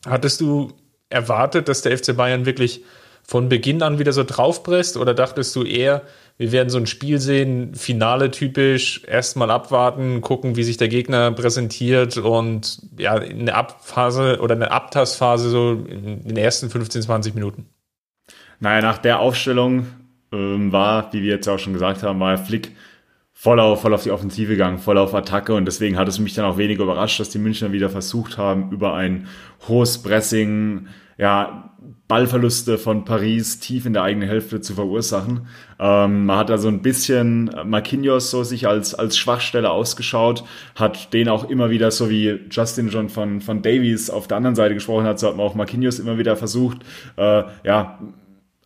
Hattest 0.05 0.39
du 0.39 0.71
erwartet, 1.09 1.67
dass 1.67 1.81
der 1.81 1.97
FC 1.97 2.15
Bayern 2.15 2.45
wirklich 2.45 2.83
von 3.23 3.49
Beginn 3.49 3.83
an 3.83 3.99
wieder 3.99 4.13
so 4.13 4.23
draufpresst 4.23 4.97
oder 4.97 5.13
dachtest 5.13 5.55
du 5.55 5.63
eher, 5.63 6.03
wir 6.39 6.53
werden 6.53 6.69
so 6.69 6.77
ein 6.77 6.87
Spiel 6.87 7.19
sehen, 7.19 7.75
Finale 7.75 8.31
typisch, 8.31 9.03
erstmal 9.05 9.51
abwarten, 9.51 10.21
gucken, 10.21 10.55
wie 10.55 10.63
sich 10.63 10.77
der 10.77 10.87
Gegner 10.87 11.31
präsentiert 11.33 12.17
und 12.17 12.81
ja, 12.97 13.15
eine 13.15 13.53
Abphase 13.53 14.39
oder 14.41 14.55
eine 14.55 14.71
Abtastphase 14.71 15.49
so 15.49 15.73
in 15.73 16.23
den 16.23 16.37
ersten 16.37 16.69
15, 16.69 17.01
20 17.01 17.35
Minuten? 17.35 17.65
Naja, 18.61 18.81
nach 18.81 18.99
der 18.99 19.19
Aufstellung 19.19 19.87
ähm, 20.31 20.71
war, 20.71 21.11
wie 21.11 21.21
wir 21.21 21.29
jetzt 21.35 21.49
auch 21.49 21.59
schon 21.59 21.73
gesagt 21.73 22.03
haben, 22.03 22.21
war 22.21 22.37
Flick 22.37 22.71
voll 23.33 23.59
auf, 23.59 23.81
voll 23.81 23.93
auf 23.93 24.03
die 24.03 24.11
Offensive 24.11 24.53
gegangen, 24.53 24.79
voll 24.79 24.97
auf 24.97 25.13
Attacke 25.13 25.53
und 25.53 25.65
deswegen 25.65 25.97
hat 25.97 26.07
es 26.07 26.19
mich 26.19 26.33
dann 26.33 26.45
auch 26.45 26.57
weniger 26.57 26.83
überrascht, 26.83 27.19
dass 27.19 27.29
die 27.29 27.39
Münchner 27.39 27.71
wieder 27.71 27.89
versucht 27.89 28.37
haben, 28.37 28.71
über 28.71 28.93
ein 28.93 29.27
hohes 29.67 30.01
Pressing, 30.01 30.87
ja, 31.17 31.68
Ballverluste 32.07 32.77
von 32.77 33.05
Paris 33.05 33.59
tief 33.59 33.85
in 33.85 33.93
der 33.93 34.03
eigenen 34.03 34.27
Hälfte 34.27 34.61
zu 34.61 34.73
verursachen. 34.73 35.47
Ähm, 35.79 36.25
man 36.25 36.37
hat 36.37 36.49
da 36.49 36.57
so 36.57 36.67
ein 36.67 36.81
bisschen 36.81 37.51
Marquinhos 37.65 38.31
so 38.31 38.43
sich 38.43 38.67
als, 38.67 38.95
als 38.95 39.17
Schwachstelle 39.17 39.69
ausgeschaut, 39.69 40.43
hat 40.75 41.13
den 41.13 41.29
auch 41.29 41.49
immer 41.49 41.69
wieder, 41.69 41.91
so 41.91 42.09
wie 42.09 42.39
Justin 42.49 42.89
schon 42.89 43.09
von, 43.09 43.41
von 43.41 43.61
Davies 43.61 44.09
auf 44.09 44.27
der 44.27 44.37
anderen 44.37 44.55
Seite 44.55 44.73
gesprochen 44.73 45.05
hat, 45.05 45.19
so 45.19 45.27
hat 45.27 45.37
man 45.37 45.45
auch 45.45 45.55
Marquinhos 45.55 45.99
immer 45.99 46.17
wieder 46.17 46.35
versucht, 46.35 46.79
äh, 47.15 47.43
ja, 47.63 47.99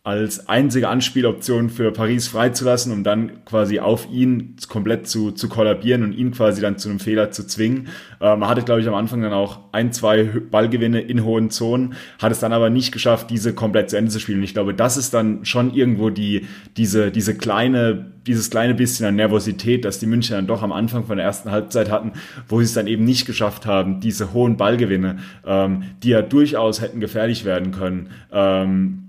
als 0.04 0.50
einzige 0.50 0.90
Anspieloption 0.90 1.70
für 1.70 1.90
Paris 1.90 2.28
freizulassen, 2.28 2.92
um 2.92 3.04
dann 3.04 3.42
quasi 3.46 3.80
auf 3.80 4.06
ihn 4.12 4.54
komplett 4.68 5.08
zu, 5.08 5.30
zu 5.30 5.48
kollabieren 5.48 6.02
und 6.02 6.12
ihn 6.12 6.30
quasi 6.30 6.60
dann 6.60 6.76
zu 6.76 6.90
einem 6.90 7.00
Fehler 7.00 7.30
zu 7.30 7.46
zwingen. 7.46 7.88
Äh, 8.20 8.36
man 8.36 8.50
hatte, 8.50 8.60
glaube 8.62 8.82
ich, 8.82 8.86
am 8.86 8.94
Anfang 8.94 9.22
dann 9.22 9.32
auch 9.32 9.60
ein, 9.72 9.92
zwei 9.92 10.24
Ballgewinne 10.24 11.00
in 11.00 11.24
hohen 11.24 11.48
Zonen, 11.48 11.94
hat 12.18 12.32
es 12.32 12.38
dann 12.38 12.52
aber 12.52 12.68
nicht 12.68 12.92
geschafft, 12.92 13.30
diese 13.30 13.54
komplett 13.54 13.88
zu 13.88 13.96
Ende 13.96 14.10
zu 14.10 14.20
spielen. 14.20 14.38
Und 14.38 14.44
ich 14.44 14.52
glaube, 14.52 14.74
das 14.74 14.98
ist 14.98 15.14
dann 15.14 15.46
schon 15.46 15.72
irgendwo 15.72 16.10
die, 16.10 16.46
diese, 16.76 17.10
diese 17.10 17.34
kleine, 17.34 18.12
dieses 18.26 18.50
kleine 18.50 18.74
bisschen 18.74 19.06
an 19.06 19.16
Nervosität, 19.16 19.86
dass 19.86 20.00
die 20.00 20.06
München 20.06 20.36
dann 20.36 20.46
doch 20.46 20.62
am 20.62 20.72
Anfang 20.72 21.06
von 21.06 21.16
der 21.16 21.24
ersten 21.24 21.50
Halbzeit 21.50 21.90
hatten, 21.90 22.12
wo 22.46 22.58
sie 22.58 22.64
es 22.64 22.74
dann 22.74 22.88
eben 22.88 23.04
nicht 23.04 23.24
geschafft 23.24 23.64
haben, 23.64 24.00
diese 24.00 24.34
hohen 24.34 24.58
Ballgewinne, 24.58 25.16
ähm, 25.46 25.84
die 26.02 26.10
ja 26.10 26.20
durchaus 26.20 26.82
hätten 26.82 27.00
gefährlich 27.00 27.46
werden 27.46 27.72
können, 27.72 28.10
ähm, 28.30 29.03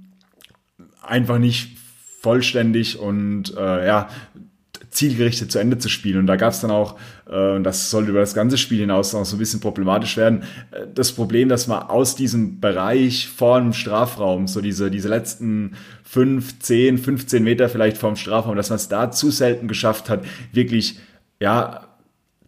einfach 1.08 1.38
nicht 1.38 1.78
vollständig 2.22 3.00
und 3.00 3.56
äh, 3.56 3.86
ja, 3.86 4.10
zielgerichtet 4.96 5.52
zu 5.52 5.60
Ende 5.60 5.78
zu 5.78 5.90
spielen. 5.90 6.20
Und 6.20 6.28
da 6.28 6.38
gab 6.38 6.54
es 6.54 6.62
dann 6.62 6.72
auch, 6.72 6.98
äh, 7.30 7.62
das 7.62 7.90
soll 7.90 8.08
über 8.08 8.20
das 8.20 8.34
ganze 8.34 8.58
Spiel 8.58 8.80
hinaus 8.80 9.14
noch 9.14 9.26
so 9.26 9.36
ein 9.36 9.40
bisschen 9.40 9.60
problematisch 9.60 10.18
werden, 10.18 10.44
äh, 10.72 10.88
das 10.94 11.12
Problem, 11.12 11.50
dass 11.50 11.68
man 11.68 11.84
aus 11.84 12.16
diesem 12.16 12.60
Bereich 12.60 13.28
vor 13.28 13.60
dem 13.60 13.74
Strafraum, 13.74 14.48
so 14.48 14.62
diese, 14.62 14.90
diese 14.90 15.10
letzten 15.10 15.76
fünf, 16.04 16.60
zehn, 16.60 16.98
15 16.98 17.44
Meter 17.44 17.70
vielleicht 17.70 17.98
vorm 17.98 18.16
Strafraum, 18.16 18.56
dass 18.56 18.70
man 18.70 18.78
es 18.78 18.88
da 18.88 19.12
zu 19.12 19.32
selten 19.32 19.68
geschafft 19.68 20.10
hat, 20.10 20.24
wirklich, 20.54 21.00
ja, 21.40 21.85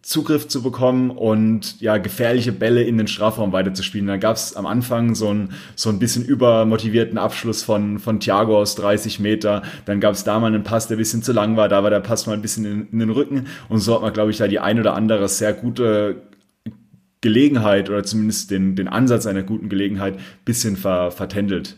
Zugriff 0.07 0.47
zu 0.47 0.63
bekommen 0.63 1.09
und 1.09 1.81
ja 1.81 1.97
gefährliche 1.97 2.53
Bälle 2.53 2.81
in 2.81 2.97
den 2.97 3.07
Strafraum 3.07 3.51
weiterzuspielen. 3.51 4.07
Da 4.07 4.15
gab 4.15 4.37
es 4.37 4.55
am 4.55 4.65
Anfang 4.65 5.15
so 5.15 5.33
ein, 5.33 5.49
so 5.75 5.89
ein 5.89 5.99
bisschen 5.99 6.23
übermotivierten 6.23 7.17
Abschluss 7.17 7.61
von, 7.61 7.99
von 7.99 8.21
Thiago 8.21 8.57
aus 8.57 8.75
30 8.75 9.19
Meter. 9.19 9.63
Dann 9.83 9.99
gab 9.99 10.13
es 10.13 10.23
da 10.23 10.39
mal 10.39 10.47
einen 10.47 10.63
Pass, 10.63 10.87
der 10.87 10.95
ein 10.95 10.99
bisschen 10.99 11.23
zu 11.23 11.33
lang 11.33 11.57
war. 11.57 11.67
Da 11.67 11.83
war 11.83 11.89
der 11.89 11.99
Pass 11.99 12.25
mal 12.25 12.31
ein 12.31 12.41
bisschen 12.41 12.63
in, 12.63 12.87
in 12.89 12.99
den 12.99 13.09
Rücken. 13.09 13.47
Und 13.67 13.79
so 13.79 13.95
hat 13.95 14.01
man, 14.01 14.13
glaube 14.13 14.31
ich, 14.31 14.37
da 14.37 14.47
die 14.47 14.59
ein 14.59 14.79
oder 14.79 14.93
andere 14.93 15.27
sehr 15.27 15.51
gute 15.51 16.21
Gelegenheit 17.19 17.89
oder 17.89 18.05
zumindest 18.05 18.49
den, 18.49 18.77
den 18.77 18.87
Ansatz 18.87 19.25
einer 19.25 19.43
guten 19.43 19.67
Gelegenheit 19.67 20.17
bisschen 20.45 20.77
ver, 20.77 21.11
vertändelt. 21.11 21.75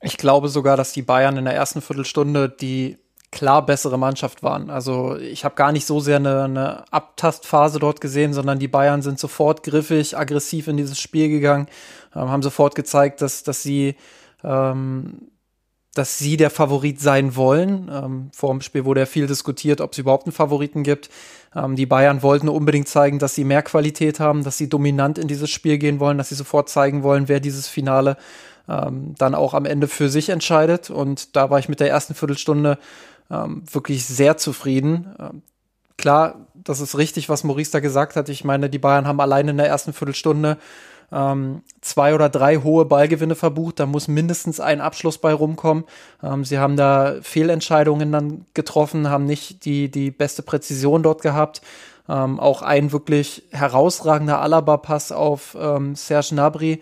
Ich 0.00 0.16
glaube 0.16 0.48
sogar, 0.48 0.78
dass 0.78 0.94
die 0.94 1.02
Bayern 1.02 1.36
in 1.36 1.44
der 1.44 1.54
ersten 1.54 1.82
Viertelstunde 1.82 2.48
die 2.48 2.96
klar 3.32 3.64
bessere 3.66 3.98
Mannschaft 3.98 4.42
waren. 4.42 4.70
Also 4.70 5.16
ich 5.16 5.44
habe 5.44 5.54
gar 5.54 5.72
nicht 5.72 5.86
so 5.86 6.00
sehr 6.00 6.16
eine, 6.16 6.44
eine 6.44 6.92
Abtastphase 6.92 7.78
dort 7.78 8.00
gesehen, 8.00 8.32
sondern 8.32 8.58
die 8.58 8.68
Bayern 8.68 9.02
sind 9.02 9.18
sofort 9.18 9.62
griffig, 9.62 10.16
aggressiv 10.16 10.68
in 10.68 10.76
dieses 10.76 10.98
Spiel 10.98 11.28
gegangen, 11.28 11.66
ähm, 12.14 12.30
haben 12.30 12.42
sofort 12.42 12.74
gezeigt, 12.74 13.20
dass, 13.20 13.42
dass 13.42 13.62
sie 13.62 13.96
ähm, 14.44 15.28
dass 15.96 16.18
sie 16.18 16.36
der 16.36 16.50
Favorit 16.50 17.00
sein 17.00 17.36
wollen. 17.36 17.90
Ähm, 17.92 18.30
vor 18.34 18.50
dem 18.50 18.60
Spiel 18.60 18.84
wurde 18.84 19.00
ja 19.00 19.06
viel 19.06 19.26
diskutiert, 19.26 19.80
ob 19.80 19.92
es 19.92 19.98
überhaupt 19.98 20.26
einen 20.26 20.32
Favoriten 20.32 20.82
gibt. 20.82 21.08
Ähm, 21.54 21.74
die 21.74 21.86
Bayern 21.86 22.22
wollten 22.22 22.48
unbedingt 22.48 22.88
zeigen, 22.88 23.18
dass 23.18 23.34
sie 23.34 23.44
mehr 23.44 23.62
Qualität 23.62 24.20
haben, 24.20 24.44
dass 24.44 24.58
sie 24.58 24.68
dominant 24.68 25.18
in 25.18 25.26
dieses 25.26 25.50
Spiel 25.50 25.78
gehen 25.78 25.98
wollen, 25.98 26.18
dass 26.18 26.28
sie 26.28 26.34
sofort 26.34 26.68
zeigen 26.68 27.02
wollen, 27.02 27.28
wer 27.28 27.40
dieses 27.40 27.66
Finale 27.66 28.16
ähm, 28.68 29.14
dann 29.16 29.34
auch 29.34 29.54
am 29.54 29.64
Ende 29.64 29.88
für 29.88 30.08
sich 30.08 30.28
entscheidet. 30.28 30.90
Und 30.90 31.34
da 31.34 31.50
war 31.50 31.58
ich 31.58 31.68
mit 31.68 31.80
der 31.80 31.88
ersten 31.88 32.14
Viertelstunde 32.14 32.78
ähm, 33.30 33.62
wirklich 33.70 34.04
sehr 34.04 34.36
zufrieden. 34.36 35.14
Ähm, 35.18 35.42
klar, 35.96 36.46
das 36.54 36.80
ist 36.80 36.98
richtig, 36.98 37.28
was 37.28 37.44
Maurice 37.44 37.72
da 37.72 37.80
gesagt 37.80 38.16
hat. 38.16 38.28
Ich 38.28 38.44
meine, 38.44 38.70
die 38.70 38.78
Bayern 38.78 39.06
haben 39.06 39.20
allein 39.20 39.48
in 39.48 39.56
der 39.56 39.68
ersten 39.68 39.92
Viertelstunde 39.92 40.58
ähm, 41.12 41.62
zwei 41.80 42.14
oder 42.14 42.28
drei 42.28 42.58
hohe 42.58 42.84
Ballgewinne 42.84 43.34
verbucht. 43.34 43.80
Da 43.80 43.86
muss 43.86 44.08
mindestens 44.08 44.60
ein 44.60 44.80
Abschluss 44.80 45.18
bei 45.18 45.32
rumkommen. 45.32 45.84
Ähm, 46.22 46.44
sie 46.44 46.58
haben 46.58 46.76
da 46.76 47.16
Fehlentscheidungen 47.22 48.10
dann 48.12 48.46
getroffen, 48.54 49.08
haben 49.08 49.24
nicht 49.24 49.64
die, 49.64 49.90
die 49.90 50.10
beste 50.10 50.42
Präzision 50.42 51.02
dort 51.02 51.22
gehabt. 51.22 51.62
Ähm, 52.08 52.38
auch 52.38 52.62
ein 52.62 52.92
wirklich 52.92 53.44
herausragender 53.50 54.40
Alaba-Pass 54.40 55.12
auf 55.12 55.56
ähm, 55.60 55.94
Serge 55.96 56.34
Nabri 56.34 56.80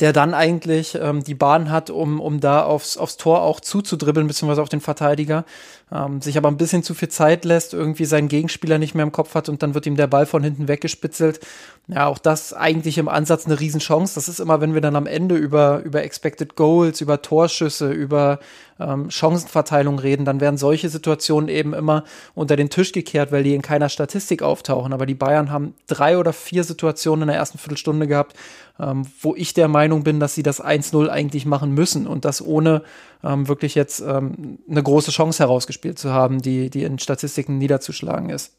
der 0.00 0.12
dann 0.12 0.34
eigentlich 0.34 0.98
ähm, 1.00 1.24
die 1.24 1.34
Bahn 1.34 1.70
hat, 1.70 1.90
um, 1.90 2.20
um 2.20 2.40
da 2.40 2.64
aufs, 2.64 2.96
aufs 2.96 3.16
Tor 3.16 3.42
auch 3.42 3.60
zuzudribbeln, 3.60 4.26
beziehungsweise 4.26 4.62
auf 4.62 4.68
den 4.68 4.80
Verteidiger 4.80 5.44
ähm, 5.92 6.20
sich 6.20 6.36
aber 6.36 6.48
ein 6.48 6.56
bisschen 6.56 6.82
zu 6.82 6.94
viel 6.94 7.08
Zeit 7.08 7.44
lässt, 7.44 7.72
irgendwie 7.72 8.04
seinen 8.04 8.28
Gegenspieler 8.28 8.78
nicht 8.78 8.94
mehr 8.94 9.04
im 9.04 9.12
Kopf 9.12 9.34
hat 9.34 9.48
und 9.48 9.62
dann 9.62 9.74
wird 9.74 9.86
ihm 9.86 9.96
der 9.96 10.08
Ball 10.08 10.26
von 10.26 10.42
hinten 10.42 10.68
weggespitzelt. 10.68 11.40
Ja, 11.88 12.08
auch 12.08 12.18
das 12.18 12.52
eigentlich 12.52 12.98
im 12.98 13.08
Ansatz 13.08 13.46
eine 13.46 13.60
Riesenchance. 13.60 14.16
Das 14.16 14.28
ist 14.28 14.40
immer, 14.40 14.60
wenn 14.60 14.74
wir 14.74 14.80
dann 14.80 14.96
am 14.96 15.06
Ende 15.06 15.36
über, 15.36 15.82
über 15.84 16.02
Expected 16.02 16.56
Goals, 16.56 17.00
über 17.00 17.22
Torschüsse, 17.22 17.92
über 17.92 18.40
ähm, 18.80 19.08
Chancenverteilung 19.08 20.00
reden, 20.00 20.24
dann 20.24 20.40
werden 20.40 20.56
solche 20.56 20.88
Situationen 20.88 21.48
eben 21.48 21.74
immer 21.74 22.02
unter 22.34 22.56
den 22.56 22.70
Tisch 22.70 22.90
gekehrt, 22.90 23.30
weil 23.30 23.44
die 23.44 23.54
in 23.54 23.62
keiner 23.62 23.88
Statistik 23.88 24.42
auftauchen. 24.42 24.92
Aber 24.92 25.06
die 25.06 25.14
Bayern 25.14 25.52
haben 25.52 25.74
drei 25.86 26.18
oder 26.18 26.32
vier 26.32 26.64
Situationen 26.64 27.22
in 27.22 27.28
der 27.28 27.36
ersten 27.36 27.58
Viertelstunde 27.58 28.08
gehabt, 28.08 28.34
ähm, 28.80 29.06
wo 29.20 29.36
ich 29.36 29.54
der 29.54 29.68
Meinung 29.68 30.02
bin, 30.02 30.18
dass 30.18 30.34
sie 30.34 30.42
das 30.42 30.60
1-0 30.60 31.08
eigentlich 31.08 31.46
machen 31.46 31.70
müssen 31.70 32.08
und 32.08 32.24
das 32.24 32.44
ohne 32.44 32.82
ähm, 33.22 33.46
wirklich 33.46 33.76
jetzt 33.76 34.00
ähm, 34.00 34.58
eine 34.68 34.82
große 34.82 35.12
Chance 35.12 35.38
herausgespielt 35.38 36.00
zu 36.00 36.12
haben, 36.12 36.42
die, 36.42 36.68
die 36.68 36.82
in 36.82 36.98
Statistiken 36.98 37.58
niederzuschlagen 37.58 38.30
ist. 38.30 38.54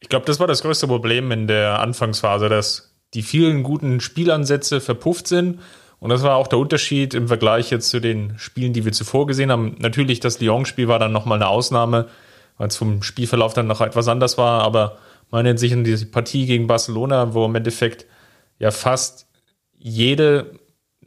Ich 0.00 0.08
glaube, 0.08 0.26
das 0.26 0.40
war 0.40 0.46
das 0.46 0.62
größte 0.62 0.86
Problem 0.86 1.30
in 1.30 1.46
der 1.46 1.80
Anfangsphase, 1.80 2.48
dass 2.48 2.94
die 3.14 3.22
vielen 3.22 3.62
guten 3.62 4.00
Spielansätze 4.00 4.80
verpufft 4.80 5.28
sind. 5.28 5.60
Und 5.98 6.08
das 6.08 6.22
war 6.22 6.36
auch 6.36 6.46
der 6.46 6.58
Unterschied 6.58 7.12
im 7.12 7.28
Vergleich 7.28 7.70
jetzt 7.70 7.90
zu 7.90 8.00
den 8.00 8.38
Spielen, 8.38 8.72
die 8.72 8.86
wir 8.86 8.92
zuvor 8.92 9.26
gesehen 9.26 9.52
haben. 9.52 9.76
Natürlich, 9.78 10.20
das 10.20 10.40
Lyon-Spiel 10.40 10.88
war 10.88 10.98
dann 10.98 11.12
nochmal 11.12 11.36
eine 11.36 11.48
Ausnahme, 11.48 12.08
weil 12.56 12.68
es 12.68 12.76
vom 12.76 13.02
Spielverlauf 13.02 13.52
dann 13.52 13.66
noch 13.66 13.82
etwas 13.82 14.08
anders 14.08 14.38
war. 14.38 14.62
Aber 14.62 14.98
man 15.30 15.44
nennt 15.44 15.60
sich 15.60 15.72
in 15.72 15.84
diese 15.84 16.06
Partie 16.06 16.46
gegen 16.46 16.66
Barcelona, 16.66 17.34
wo 17.34 17.44
im 17.44 17.54
Endeffekt 17.54 18.06
ja 18.58 18.70
fast 18.70 19.26
jede 19.78 20.58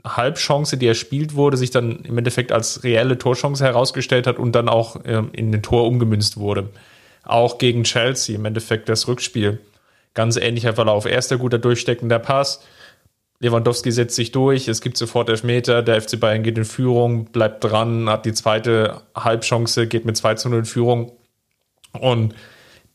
Halbchance, 0.05 0.77
die 0.77 0.88
erspielt 0.88 1.35
wurde, 1.35 1.57
sich 1.57 1.71
dann 1.71 2.00
im 2.03 2.17
Endeffekt 2.17 2.51
als 2.51 2.83
reelle 2.83 3.17
Torchance 3.17 3.63
herausgestellt 3.63 4.27
hat 4.27 4.38
und 4.38 4.53
dann 4.53 4.69
auch 4.69 4.97
ähm, 5.05 5.29
in 5.31 5.51
den 5.51 5.63
Tor 5.63 5.88
umgemünzt 5.88 6.38
wurde. 6.38 6.69
Auch 7.23 7.57
gegen 7.57 7.83
Chelsea 7.83 8.35
im 8.35 8.45
Endeffekt 8.45 8.89
das 8.89 9.07
Rückspiel. 9.07 9.59
Ganz 10.13 10.37
ähnlicher 10.37 10.73
Verlauf. 10.73 11.05
Erster 11.05 11.37
guter 11.37 11.57
durchsteckender 11.57 12.19
Pass. 12.19 12.61
Lewandowski 13.39 13.91
setzt 13.91 14.15
sich 14.15 14.31
durch, 14.31 14.69
es 14.69 14.79
gibt 14.79 14.95
sofort 14.95 15.27
Elfmeter, 15.29 15.81
der 15.81 16.01
FC 16.01 16.17
Bayern 16.17 16.43
geht 16.43 16.57
in 16.57 16.63
Führung, 16.63 17.25
bleibt 17.25 17.61
dran, 17.63 18.09
hat 18.09 18.25
die 18.25 18.31
zweite 18.31 19.01
Halbchance, 19.15 19.87
geht 19.87 20.05
mit 20.05 20.15
2 20.15 20.35
zu 20.35 20.49
0 20.49 20.59
in 20.59 20.65
Führung. 20.65 21.11
Und 21.91 22.35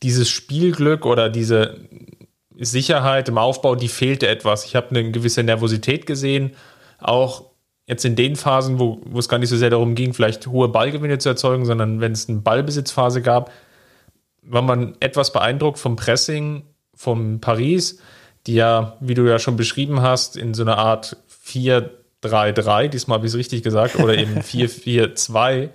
dieses 0.01 0.27
Spielglück 0.29 1.05
oder 1.05 1.29
diese 1.29 1.75
Sicherheit 2.57 3.29
im 3.29 3.37
Aufbau, 3.37 3.75
die 3.75 3.89
fehlte 3.89 4.27
etwas. 4.27 4.65
Ich 4.65 4.75
habe 4.75 4.89
eine 4.89 5.11
gewisse 5.11 5.43
Nervosität 5.43 6.07
gesehen 6.07 6.55
auch 7.01 7.45
jetzt 7.87 8.05
in 8.05 8.15
den 8.15 8.35
Phasen, 8.35 8.79
wo, 8.79 9.01
wo 9.05 9.19
es 9.19 9.29
gar 9.29 9.39
nicht 9.39 9.49
so 9.49 9.57
sehr 9.57 9.69
darum 9.69 9.95
ging, 9.95 10.13
vielleicht 10.13 10.47
hohe 10.47 10.67
Ballgewinne 10.67 11.17
zu 11.17 11.29
erzeugen, 11.29 11.65
sondern 11.65 12.01
wenn 12.01 12.11
es 12.11 12.29
eine 12.29 12.39
Ballbesitzphase 12.39 13.21
gab, 13.21 13.51
war 14.49 14.61
man 14.61 14.95
etwas 14.99 15.31
beeindruckt 15.31 15.79
vom 15.79 15.95
Pressing 15.95 16.63
von 16.95 17.39
Paris, 17.39 17.99
die 18.47 18.55
ja, 18.55 18.97
wie 18.99 19.13
du 19.13 19.27
ja 19.27 19.39
schon 19.39 19.55
beschrieben 19.55 20.01
hast, 20.01 20.35
in 20.35 20.53
so 20.53 20.63
einer 20.63 20.77
Art 20.77 21.17
4-3-3, 21.45 22.87
diesmal 22.89 23.17
habe 23.17 23.27
ich 23.27 23.33
es 23.33 23.37
richtig 23.37 23.63
gesagt, 23.63 23.97
oder 23.97 24.17
eben 24.17 24.39
4-4-2, 24.41 25.69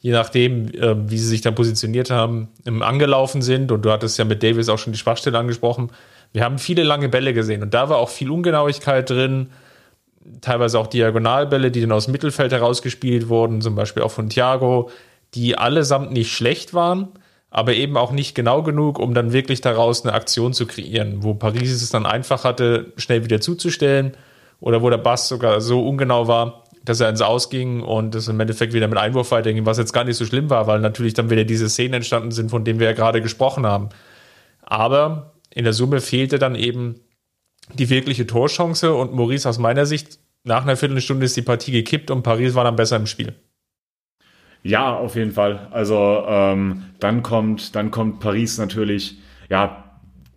je 0.00 0.12
nachdem, 0.12 0.68
äh, 0.68 1.10
wie 1.10 1.18
sie 1.18 1.28
sich 1.28 1.40
dann 1.42 1.54
positioniert 1.54 2.10
haben, 2.10 2.48
im 2.64 2.82
angelaufen 2.82 3.42
sind. 3.42 3.70
Und 3.70 3.84
du 3.84 3.90
hattest 3.90 4.18
ja 4.18 4.24
mit 4.24 4.42
Davis 4.42 4.68
auch 4.68 4.78
schon 4.78 4.92
die 4.92 4.98
Schwachstelle 4.98 5.38
angesprochen. 5.38 5.90
Wir 6.32 6.44
haben 6.44 6.58
viele 6.58 6.82
lange 6.82 7.08
Bälle 7.08 7.34
gesehen 7.34 7.62
und 7.62 7.74
da 7.74 7.88
war 7.88 7.98
auch 7.98 8.08
viel 8.08 8.30
Ungenauigkeit 8.30 9.08
drin 9.08 9.50
teilweise 10.40 10.78
auch 10.78 10.86
Diagonalbälle, 10.86 11.70
die 11.70 11.80
dann 11.80 11.92
aus 11.92 12.06
dem 12.06 12.12
Mittelfeld 12.12 12.52
herausgespielt 12.52 13.28
wurden, 13.28 13.60
zum 13.60 13.74
Beispiel 13.74 14.02
auch 14.02 14.10
von 14.10 14.28
Thiago, 14.28 14.90
die 15.34 15.56
allesamt 15.56 16.12
nicht 16.12 16.32
schlecht 16.32 16.74
waren, 16.74 17.08
aber 17.52 17.74
eben 17.74 17.98
auch 17.98 18.12
nicht 18.12 18.34
genau 18.34 18.62
genug, 18.62 18.98
um 18.98 19.12
dann 19.12 19.34
wirklich 19.34 19.60
daraus 19.60 20.04
eine 20.04 20.14
Aktion 20.14 20.54
zu 20.54 20.66
kreieren, 20.66 21.22
wo 21.22 21.34
Paris 21.34 21.70
es 21.70 21.90
dann 21.90 22.06
einfach 22.06 22.44
hatte, 22.44 22.94
schnell 22.96 23.24
wieder 23.24 23.42
zuzustellen 23.42 24.16
oder 24.58 24.80
wo 24.80 24.88
der 24.88 24.96
Bass 24.96 25.28
sogar 25.28 25.60
so 25.60 25.86
ungenau 25.86 26.28
war, 26.28 26.64
dass 26.82 27.00
er 27.00 27.10
ins 27.10 27.20
Ausging 27.20 27.82
und 27.82 28.14
es 28.14 28.26
im 28.26 28.40
Endeffekt 28.40 28.72
wieder 28.72 28.88
mit 28.88 28.96
Einwurf 28.96 29.32
weiterging, 29.32 29.66
was 29.66 29.76
jetzt 29.76 29.92
gar 29.92 30.04
nicht 30.04 30.16
so 30.16 30.24
schlimm 30.24 30.48
war, 30.48 30.66
weil 30.66 30.80
natürlich 30.80 31.12
dann 31.12 31.28
wieder 31.28 31.44
diese 31.44 31.68
Szenen 31.68 31.94
entstanden 31.94 32.30
sind, 32.30 32.50
von 32.50 32.64
denen 32.64 32.80
wir 32.80 32.86
ja 32.86 32.94
gerade 32.94 33.20
gesprochen 33.20 33.66
haben. 33.66 33.90
Aber 34.62 35.34
in 35.50 35.64
der 35.64 35.74
Summe 35.74 36.00
fehlte 36.00 36.38
dann 36.38 36.54
eben 36.54 37.00
die 37.74 37.90
wirkliche 37.90 38.26
Torchance 38.26 38.94
und 38.94 39.12
Maurice 39.12 39.46
aus 39.46 39.58
meiner 39.58 39.84
Sicht, 39.84 40.18
nach 40.44 40.62
einer 40.62 40.76
Viertelstunde 40.76 41.26
ist 41.26 41.36
die 41.36 41.42
Partie 41.42 41.70
gekippt 41.70 42.10
und 42.10 42.22
Paris 42.22 42.54
war 42.54 42.64
dann 42.64 42.76
besser 42.76 42.96
im 42.96 43.06
Spiel. 43.06 43.34
Ja, 44.62 44.94
auf 44.94 45.16
jeden 45.16 45.32
Fall. 45.32 45.68
Also 45.70 46.24
ähm, 46.26 46.84
dann 47.00 47.22
kommt, 47.22 47.74
dann 47.74 47.90
kommt 47.90 48.20
Paris 48.20 48.58
natürlich 48.58 49.18
ja 49.48 49.84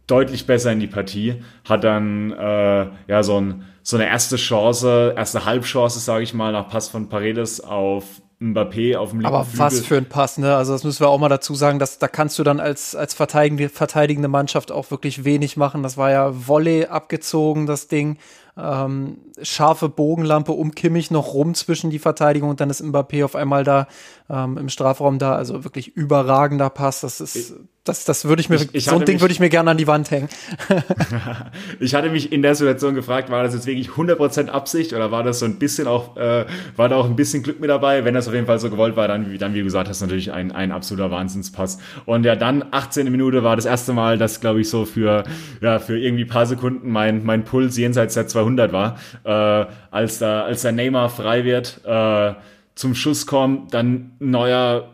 deutlich 0.08 0.46
besser 0.46 0.72
in 0.72 0.80
die 0.80 0.88
Partie, 0.88 1.44
hat 1.68 1.84
dann 1.84 2.32
äh, 2.32 2.88
ja 3.08 3.24
so, 3.24 3.40
ein, 3.40 3.66
so 3.84 3.98
eine 3.98 4.08
erste 4.08 4.36
Chance, 4.36 5.14
erste 5.16 5.46
Halbchance, 5.46 6.00
sage 6.00 6.24
ich 6.24 6.34
mal, 6.34 6.52
nach 6.52 6.70
Pass 6.70 6.90
von 6.90 7.10
Paredes 7.10 7.62
auf 7.62 8.06
Mbappé 8.40 8.98
auf 8.98 9.12
dem 9.12 9.22
linken 9.22 9.34
Aber 9.34 9.48
was 9.56 9.80
für 9.82 9.98
ein 9.98 10.10
Pass, 10.10 10.38
ne? 10.38 10.56
Also 10.56 10.74
das 10.74 10.84
müssen 10.84 11.00
wir 11.00 11.08
auch 11.08 11.18
mal 11.20 11.30
dazu 11.30 11.56
sagen, 11.56 11.80
dass 11.80 12.00
da 12.00 12.08
kannst 12.08 12.38
du 12.38 12.44
dann 12.44 12.60
als 12.60 12.94
als 12.94 13.14
verteidigende, 13.14 13.70
verteidigende 13.70 14.28
Mannschaft 14.28 14.72
auch 14.72 14.92
wirklich 14.92 15.24
wenig 15.24 15.56
machen. 15.56 15.84
Das 15.84 15.98
war 15.98 16.12
ja 16.12 16.32
Volley 16.48 16.86
abgezogen, 16.86 17.66
das 17.66 17.88
Ding 17.88 18.18
ähm, 18.58 19.18
scharfe 19.42 19.90
Bogenlampe 19.90 20.52
um 20.52 20.74
Kimmich 20.74 21.12
noch 21.12 21.34
rum 21.34 21.54
zwischen 21.56 21.90
die 21.90 22.00
Verteidigung 22.00 22.50
und 22.50 22.62
dann 22.62 22.70
ist 22.70 22.82
Mbappé 22.82 23.26
auf 23.26 23.36
einmal 23.36 23.64
da 23.64 23.88
ähm, 24.30 24.58
im 24.58 24.70
Strafraum 24.70 25.20
da. 25.20 25.36
Also 25.36 25.64
wirklich 25.64 25.96
überragender 25.96 26.70
Pass. 26.70 27.02
Das 27.02 27.20
ist, 27.22 27.56
das, 27.86 28.04
das 28.04 28.26
würde 28.26 28.42
ich 28.42 28.50
mir, 28.50 28.56
ich, 28.56 28.74
ich 28.74 28.86
so 28.86 28.96
ein 28.96 29.06
Ding 29.06 29.22
würde 29.22 29.32
ich 29.32 29.40
mir 29.40 29.50
gerne 29.50 29.70
an 29.70 29.78
die 29.78 29.86
Wand 29.86 30.10
hängen. 30.10 30.28
ich 31.80 31.94
hatte 31.94 32.10
mich 32.10 32.32
in 32.32 32.42
der 32.42 32.56
Situation 32.56 32.96
gefragt, 32.96 33.30
war 33.30 33.44
das 33.44 33.54
jetzt 33.54 33.68
wirklich 33.68 33.90
100% 33.90 34.50
Absicht 34.50 34.94
oder 34.94 35.12
war 35.12 35.24
das 35.24 35.40
so 35.40 35.46
ein 35.46 35.60
bisschen 35.60 35.88
auch, 35.88 36.18
äh, 36.18 36.46
war 36.76 36.90
da 36.90 36.96
auch 36.96 37.06
ein 37.06 37.16
bisschen 37.16 37.44
Glück 37.44 37.60
mit 37.60 37.70
dabei? 37.70 38.04
Wenn 38.04 38.16
das 38.16 38.28
auf 38.28 38.34
jeden 38.34 38.48
Fall 38.48 38.60
so 38.60 38.72
gewollt 38.72 38.96
war, 38.96 39.08
dann, 39.08 39.38
dann 39.38 39.54
wie 39.54 39.60
du 39.60 39.64
gesagt 39.66 39.88
hast, 39.88 40.02
natürlich 40.02 40.32
ein, 40.32 40.52
ein 40.52 40.72
absoluter 40.72 41.12
Wahnsinnspass. 41.12 41.78
Und 42.06 42.26
ja, 42.26 42.36
dann 42.36 42.66
18. 42.72 43.12
Minute 43.12 43.44
war 43.44 43.56
das 43.56 43.66
erste 43.66 43.94
Mal, 43.94 44.18
dass, 44.18 44.42
glaube 44.42 44.62
ich, 44.62 44.70
so 44.70 44.86
für, 44.86 45.24
ja, 45.62 45.78
für 45.78 46.00
irgendwie 46.00 46.26
paar 46.26 46.48
Sekunden 46.48 46.90
mein, 46.90 47.24
mein 47.24 47.46
Puls 47.46 47.78
jenseits 47.78 48.16
der 48.16 48.26
200 48.26 48.74
war, 48.74 48.98
äh, 49.24 49.66
als 49.92 50.18
da, 50.18 50.42
als 50.42 50.64
der 50.64 50.72
Neymar 50.72 51.10
frei 51.10 51.44
wird, 51.44 51.82
äh, 51.86 52.34
zum 52.74 52.96
Schuss 52.96 53.28
kommt, 53.28 53.76
dann 53.76 54.14
neuer 54.20 54.90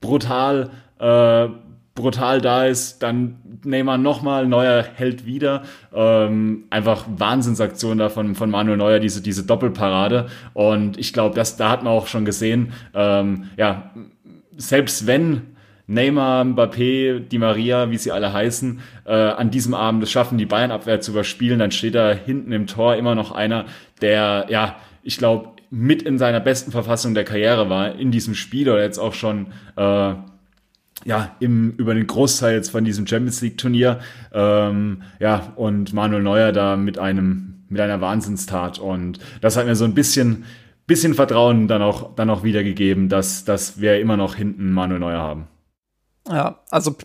brutal 0.00 0.70
äh, 0.98 1.48
brutal 1.94 2.40
da 2.40 2.66
ist, 2.66 3.02
dann 3.02 3.38
Neymar 3.64 3.98
nochmal, 3.98 4.46
Neuer 4.46 4.84
hält 4.94 5.26
wieder. 5.26 5.62
Ähm, 5.92 6.64
einfach 6.70 7.06
Wahnsinnsaktion 7.08 7.98
da 7.98 8.08
von, 8.08 8.34
von 8.34 8.50
Manuel 8.50 8.76
Neuer, 8.76 9.00
diese, 9.00 9.22
diese 9.22 9.44
Doppelparade. 9.44 10.26
Und 10.52 10.98
ich 10.98 11.12
glaube, 11.12 11.34
da 11.34 11.70
hat 11.70 11.82
man 11.82 11.92
auch 11.92 12.06
schon 12.06 12.24
gesehen, 12.24 12.72
ähm, 12.94 13.44
ja, 13.56 13.90
selbst 14.56 15.06
wenn 15.06 15.56
Neymar, 15.88 16.44
Mbappé, 16.44 17.20
Di 17.20 17.38
Maria, 17.38 17.90
wie 17.90 17.98
sie 17.98 18.12
alle 18.12 18.32
heißen, 18.32 18.80
äh, 19.04 19.12
an 19.12 19.50
diesem 19.50 19.74
Abend 19.74 20.02
es 20.02 20.10
schaffen, 20.10 20.36
die 20.36 20.46
Bayern-Abwehr 20.46 21.00
zu 21.00 21.12
überspielen, 21.12 21.58
dann 21.58 21.70
steht 21.70 21.94
da 21.94 22.12
hinten 22.12 22.52
im 22.52 22.66
Tor 22.66 22.96
immer 22.96 23.14
noch 23.14 23.32
einer, 23.32 23.66
der, 24.00 24.46
ja, 24.48 24.76
ich 25.02 25.18
glaube, 25.18 25.50
mit 25.70 26.02
in 26.02 26.18
seiner 26.18 26.40
besten 26.40 26.72
Verfassung 26.72 27.14
der 27.14 27.24
Karriere 27.24 27.70
war, 27.70 27.94
in 27.94 28.10
diesem 28.10 28.34
Spiel 28.34 28.68
oder 28.68 28.82
jetzt 28.82 28.98
auch 28.98 29.14
schon, 29.14 29.48
äh, 29.76 30.14
ja, 31.04 31.36
im, 31.40 31.72
über 31.72 31.94
den 31.94 32.06
Großteil 32.06 32.54
jetzt 32.54 32.70
von 32.70 32.84
diesem 32.84 33.06
Champions 33.06 33.40
League 33.40 33.58
Turnier, 33.58 34.00
ähm, 34.32 35.02
ja, 35.20 35.52
und 35.56 35.92
Manuel 35.92 36.22
Neuer 36.22 36.52
da 36.52 36.76
mit 36.76 36.98
einem, 36.98 37.64
mit 37.68 37.80
einer 37.80 38.00
Wahnsinnstat 38.00 38.78
und 38.78 39.18
das 39.40 39.56
hat 39.56 39.66
mir 39.66 39.76
so 39.76 39.84
ein 39.84 39.94
bisschen, 39.94 40.44
bisschen 40.86 41.14
Vertrauen 41.14 41.68
dann 41.68 41.82
auch, 41.82 42.14
dann 42.14 42.30
auch 42.30 42.42
wiedergegeben, 42.42 43.08
dass, 43.08 43.44
dass 43.44 43.80
wir 43.80 44.00
immer 44.00 44.16
noch 44.16 44.34
hinten 44.34 44.72
Manuel 44.72 45.00
Neuer 45.00 45.20
haben. 45.20 45.48
Ja, 46.28 46.60
also 46.70 46.96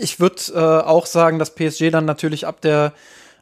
ich 0.00 0.18
würde 0.18 0.42
äh, 0.54 0.58
auch 0.58 1.06
sagen, 1.06 1.38
dass 1.38 1.54
PSG 1.54 1.90
dann 1.90 2.06
natürlich 2.06 2.46
ab 2.46 2.60
der 2.60 2.92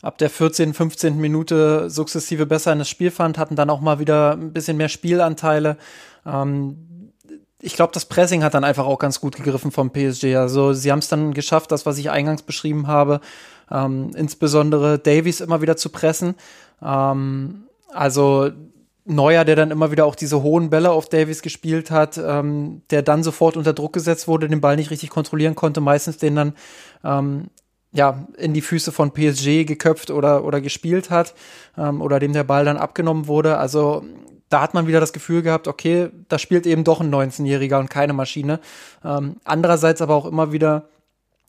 ab 0.02 0.18
der 0.18 0.30
14., 0.30 0.74
15. 0.74 1.16
Minute 1.18 1.90
sukzessive 1.90 2.46
besser 2.46 2.72
in 2.72 2.78
das 2.78 2.88
Spiel 2.88 3.10
fand, 3.10 3.38
hatten 3.38 3.56
dann 3.56 3.70
auch 3.70 3.80
mal 3.80 3.98
wieder 3.98 4.32
ein 4.32 4.52
bisschen 4.52 4.76
mehr 4.76 4.88
Spielanteile. 4.88 5.78
Ähm, 6.24 6.85
ich 7.62 7.74
glaube, 7.74 7.92
das 7.92 8.04
Pressing 8.04 8.42
hat 8.42 8.54
dann 8.54 8.64
einfach 8.64 8.84
auch 8.84 8.98
ganz 8.98 9.20
gut 9.20 9.36
gegriffen 9.36 9.70
vom 9.70 9.90
PSG. 9.90 10.36
Also 10.36 10.72
sie 10.72 10.92
haben 10.92 10.98
es 10.98 11.08
dann 11.08 11.32
geschafft, 11.32 11.72
das, 11.72 11.86
was 11.86 11.98
ich 11.98 12.10
eingangs 12.10 12.42
beschrieben 12.42 12.86
habe, 12.86 13.20
ähm, 13.70 14.10
insbesondere 14.14 14.98
Davies 14.98 15.40
immer 15.40 15.62
wieder 15.62 15.76
zu 15.76 15.88
pressen. 15.88 16.34
Ähm, 16.82 17.64
also 17.92 18.50
Neuer, 19.06 19.44
der 19.44 19.56
dann 19.56 19.70
immer 19.70 19.90
wieder 19.92 20.04
auch 20.04 20.16
diese 20.16 20.42
hohen 20.42 20.68
Bälle 20.68 20.90
auf 20.90 21.08
Davies 21.08 21.40
gespielt 21.40 21.90
hat, 21.90 22.18
ähm, 22.18 22.82
der 22.90 23.02
dann 23.02 23.22
sofort 23.22 23.56
unter 23.56 23.72
Druck 23.72 23.92
gesetzt 23.92 24.26
wurde, 24.26 24.48
den 24.48 24.60
Ball 24.60 24.76
nicht 24.76 24.90
richtig 24.90 25.10
kontrollieren 25.10 25.54
konnte, 25.54 25.80
meistens 25.80 26.18
den 26.18 26.34
dann 26.34 26.52
ähm, 27.04 27.46
ja 27.92 28.26
in 28.36 28.52
die 28.52 28.60
Füße 28.60 28.90
von 28.90 29.12
PSG 29.12 29.64
geköpft 29.64 30.10
oder 30.10 30.44
oder 30.44 30.60
gespielt 30.60 31.10
hat 31.10 31.34
ähm, 31.78 32.02
oder 32.02 32.18
dem 32.18 32.32
der 32.32 32.44
Ball 32.44 32.64
dann 32.64 32.76
abgenommen 32.76 33.28
wurde. 33.28 33.58
Also 33.58 34.04
da 34.48 34.60
hat 34.60 34.74
man 34.74 34.86
wieder 34.86 35.00
das 35.00 35.12
Gefühl 35.12 35.42
gehabt, 35.42 35.68
okay, 35.68 36.10
da 36.28 36.38
spielt 36.38 36.66
eben 36.66 36.84
doch 36.84 37.00
ein 37.00 37.12
19-Jähriger 37.12 37.78
und 37.78 37.90
keine 37.90 38.12
Maschine. 38.12 38.60
Ähm, 39.04 39.36
andererseits 39.44 40.00
aber 40.00 40.14
auch 40.14 40.26
immer 40.26 40.52
wieder 40.52 40.88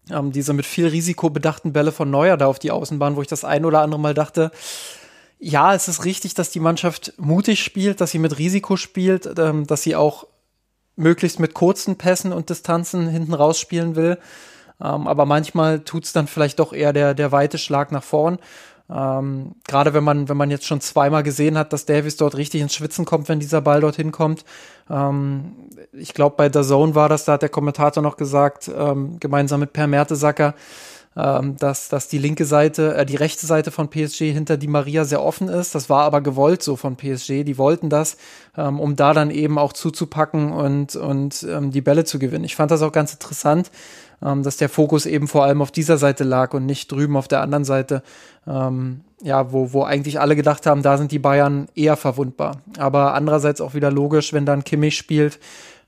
ähm, 0.10 0.32
diese 0.32 0.54
mit 0.54 0.66
viel 0.66 0.88
Risiko 0.88 1.30
bedachten 1.30 1.74
Bälle 1.74 1.92
von 1.92 2.10
Neuer 2.10 2.38
da 2.38 2.48
auf 2.48 2.60
die 2.60 2.72
Außenbahn, 2.72 3.16
wo 3.16 3.22
ich 3.22 3.28
das 3.28 3.44
ein 3.44 3.66
oder 3.66 3.82
andere 3.82 4.00
Mal 4.00 4.14
dachte, 4.14 4.52
ja, 5.40 5.76
es 5.76 5.88
ist 5.88 6.06
richtig, 6.06 6.34
dass 6.34 6.50
die 6.50 6.60
Mannschaft 6.60 7.14
mutig 7.18 7.64
spielt, 7.64 8.02
dass 8.02 8.12
sie 8.12 8.20
mit 8.20 8.40
Risiko 8.40 8.76
spielt, 8.76 9.38
ähm, 9.38 9.68
dass 9.68 9.84
sie 9.84 9.96
auch 9.96 10.26
möglichst 10.96 11.40
mit 11.40 11.54
kurzen 11.54 11.98
Pässen 11.98 12.34
und 12.34 12.50
Distanzen 12.50 13.08
hinten 13.08 13.36
rausspielen 13.36 13.96
will. 13.96 14.18
Ähm, 14.82 15.08
aber 15.08 15.26
manchmal 15.26 15.82
tut 15.82 16.06
es 16.06 16.14
dann 16.14 16.28
vielleicht 16.28 16.60
doch 16.60 16.74
eher 16.74 16.94
der, 16.94 17.14
der 17.14 17.32
weite 17.32 17.60
Schlag 17.60 17.92
nach 17.92 18.04
vorn. 18.04 18.40
Ähm, 18.90 19.56
Gerade 19.68 19.94
wenn 19.94 20.04
man, 20.04 20.30
wenn 20.30 20.38
man 20.38 20.50
jetzt 20.50 20.66
schon 20.66 20.80
zweimal 20.80 21.24
gesehen 21.24 21.58
hat, 21.58 21.74
dass 21.74 21.86
Davis 21.86 22.16
dort 22.16 22.38
richtig 22.38 22.62
ins 22.62 22.74
Schwitzen 22.74 23.06
kommt, 23.06 23.28
wenn 23.28 23.40
dieser 23.40 23.62
Ball 23.62 23.82
dorthin 23.82 24.12
kommt. 24.12 24.46
Ähm, 24.90 25.54
ich 25.92 26.14
glaube, 26.14 26.36
bei 26.38 26.50
der 26.50 26.64
Zone 26.64 26.96
war 26.96 27.10
das, 27.10 27.26
da 27.26 27.34
hat 27.34 27.42
der 27.42 27.50
Kommentator 27.50 28.02
noch 28.02 28.18
gesagt, 28.18 28.72
ähm, 28.76 29.20
gemeinsam 29.20 29.60
mit 29.60 29.74
Per 29.74 29.88
Mertesacker, 29.88 30.54
ähm, 31.18 31.58
dass, 31.58 31.90
dass 31.90 32.08
die 32.08 32.20
linke 32.20 32.46
Seite, 32.46 32.96
äh, 32.96 33.06
die 33.06 33.16
rechte 33.16 33.46
Seite 33.46 33.72
von 33.72 33.90
PSG 33.90 34.32
hinter 34.32 34.56
die 34.56 34.68
Maria 34.68 35.04
sehr 35.04 35.22
offen 35.22 35.50
ist. 35.50 35.76
Das 35.76 35.90
war 35.90 36.04
aber 36.04 36.22
gewollt 36.22 36.64
so 36.64 36.76
von 36.76 36.96
PSG. 36.96 37.44
Die 37.44 37.58
wollten 37.58 37.90
das, 37.90 38.18
ähm, 38.56 38.80
um 38.80 38.96
da 38.96 39.14
dann 39.14 39.32
eben 39.32 39.58
auch 39.58 39.74
zuzupacken 39.74 40.54
und, 40.54 40.96
und 40.96 41.46
ähm, 41.50 41.72
die 41.72 41.82
Bälle 41.82 42.06
zu 42.06 42.20
gewinnen. 42.20 42.46
Ich 42.46 42.56
fand 42.56 42.72
das 42.72 42.84
auch 42.84 42.92
ganz 42.92 43.14
interessant, 43.14 43.72
ähm, 44.24 44.44
dass 44.44 44.58
der 44.58 44.70
Fokus 44.70 45.06
eben 45.06 45.28
vor 45.28 45.44
allem 45.44 45.62
auf 45.62 45.72
dieser 45.72 45.98
Seite 45.98 46.24
lag 46.24 46.54
und 46.54 46.66
nicht 46.66 46.92
drüben 46.92 47.18
auf 47.18 47.28
der 47.28 47.42
anderen 47.42 47.66
Seite. 47.66 48.04
Ähm, 48.48 49.02
ja, 49.22 49.52
wo, 49.52 49.74
wo 49.74 49.84
eigentlich 49.84 50.20
alle 50.20 50.36
gedacht 50.36 50.66
haben, 50.66 50.84
da 50.84 50.98
sind 50.98 51.12
die 51.12 51.20
Bayern 51.20 51.68
eher 51.76 51.98
verwundbar. 51.98 52.62
Aber 52.78 53.14
andererseits 53.14 53.62
auch 53.62 53.74
wieder 53.74 53.92
logisch, 53.92 54.32
wenn 54.32 54.46
dann 54.46 54.64
Kimmich 54.64 54.98
spielt, 54.98 55.40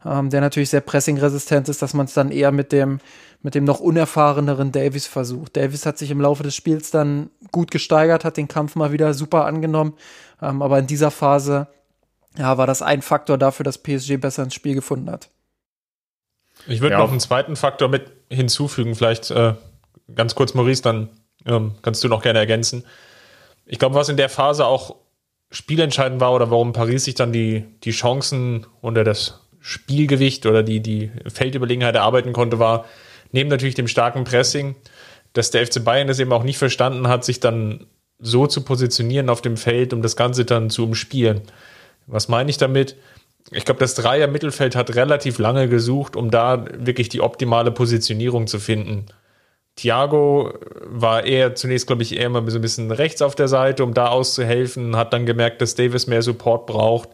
ähm, 0.05 0.29
der 0.29 0.41
natürlich 0.41 0.69
sehr 0.69 0.81
pressingresistent 0.81 1.69
ist, 1.69 1.81
dass 1.81 1.93
man 1.93 2.05
es 2.05 2.13
dann 2.13 2.31
eher 2.31 2.51
mit 2.51 2.71
dem 2.71 2.99
mit 3.41 3.55
dem 3.55 3.63
noch 3.63 3.79
unerfahreneren 3.79 4.71
Davis 4.71 5.07
versucht. 5.07 5.55
Davis 5.55 5.85
hat 5.85 5.97
sich 5.97 6.11
im 6.11 6.19
Laufe 6.19 6.43
des 6.43 6.55
Spiels 6.55 6.91
dann 6.91 7.29
gut 7.51 7.71
gesteigert, 7.71 8.25
hat 8.25 8.35
den 8.37 8.49
Kampf 8.49 8.75
mal 8.75 8.91
wieder 8.91 9.13
super 9.13 9.45
angenommen, 9.45 9.93
ähm, 10.41 10.61
aber 10.61 10.79
in 10.79 10.87
dieser 10.87 11.11
Phase 11.11 11.67
ja, 12.37 12.57
war 12.57 12.67
das 12.67 12.81
ein 12.81 13.01
Faktor 13.01 13.37
dafür, 13.37 13.63
dass 13.63 13.77
PSG 13.77 14.17
besser 14.17 14.43
ins 14.43 14.53
Spiel 14.53 14.75
gefunden 14.75 15.09
hat. 15.09 15.29
Ich 16.67 16.82
würde 16.82 16.93
ja. 16.93 17.00
noch 17.00 17.12
einen 17.12 17.19
zweiten 17.19 17.56
Faktor 17.56 17.89
mit 17.89 18.12
hinzufügen, 18.30 18.95
vielleicht 18.95 19.32
äh, 19.32 19.54
ganz 20.13 20.36
kurz, 20.36 20.54
Maurice, 20.54 20.82
dann 20.82 21.10
ähm, 21.45 21.76
kannst 21.82 22.04
du 22.04 22.08
noch 22.08 22.22
gerne 22.22 22.39
ergänzen. 22.39 22.84
Ich 23.65 23.80
glaube, 23.80 23.95
was 23.95 24.10
in 24.10 24.17
der 24.17 24.30
Phase 24.30 24.65
auch 24.65 24.95
spielentscheidend 25.52 26.22
war 26.22 26.34
oder 26.34 26.52
warum 26.52 26.74
Paris 26.74 27.06
sich 27.06 27.15
dann 27.15 27.32
die, 27.32 27.65
die 27.84 27.91
Chancen 27.91 28.65
unter 28.82 29.04
das 29.04 29.39
Spielgewicht 29.60 30.45
oder 30.45 30.63
die, 30.63 30.80
die 30.80 31.12
Feldüberlegenheit 31.28 31.95
erarbeiten 31.95 32.34
konnte, 32.34 32.60
war, 32.60 32.86
neben 33.32 33.50
natürlich 33.50 33.76
dem 33.76 33.88
starken 33.88 34.24
Pressing, 34.24 34.76
dass 35.34 35.52
der 35.52 35.65
FC 35.65 35.84
Bayern 35.84 36.10
es 36.10 36.19
eben 36.19 36.34
auch 36.34 36.43
nicht 36.43 36.58
verstanden 36.58 37.08
hat, 37.08 37.24
sich 37.24 37.39
dann 37.39 37.88
so 38.19 38.48
zu 38.48 38.63
positionieren 38.63 39.30
auf 39.30 39.41
dem 39.41 39.58
Feld, 39.58 39.93
um 39.93 40.02
das 40.02 40.15
Ganze 40.15 40.45
dann 40.45 40.69
zu 40.69 40.84
umspielen. 40.84 41.41
Was 42.08 42.28
meine 42.28 42.50
ich 42.50 42.58
damit? 42.58 42.95
Ich 43.51 43.65
glaube, 43.65 43.79
das 43.79 43.95
Dreier-Mittelfeld 43.95 44.75
hat 44.75 44.95
relativ 44.95 45.39
lange 45.39 45.67
gesucht, 45.67 46.15
um 46.15 46.29
da 46.29 46.65
wirklich 46.71 47.09
die 47.09 47.21
optimale 47.21 47.71
Positionierung 47.71 48.47
zu 48.47 48.59
finden. 48.59 49.07
Thiago 49.75 50.53
war 50.85 51.23
eher 51.23 51.55
zunächst, 51.55 51.88
glaube 51.88 52.03
ich, 52.03 52.15
eher 52.15 52.27
immer 52.27 52.49
so 52.51 52.57
ein 52.57 52.62
bisschen 52.62 52.91
rechts 52.91 53.21
auf 53.21 53.33
der 53.33 53.47
Seite, 53.47 53.83
um 53.83 53.93
da 53.93 54.07
auszuhelfen, 54.07 54.95
hat 54.95 55.13
dann 55.13 55.25
gemerkt, 55.25 55.62
dass 55.62 55.75
Davis 55.75 56.05
mehr 56.05 56.21
Support 56.21 56.67
braucht, 56.67 57.09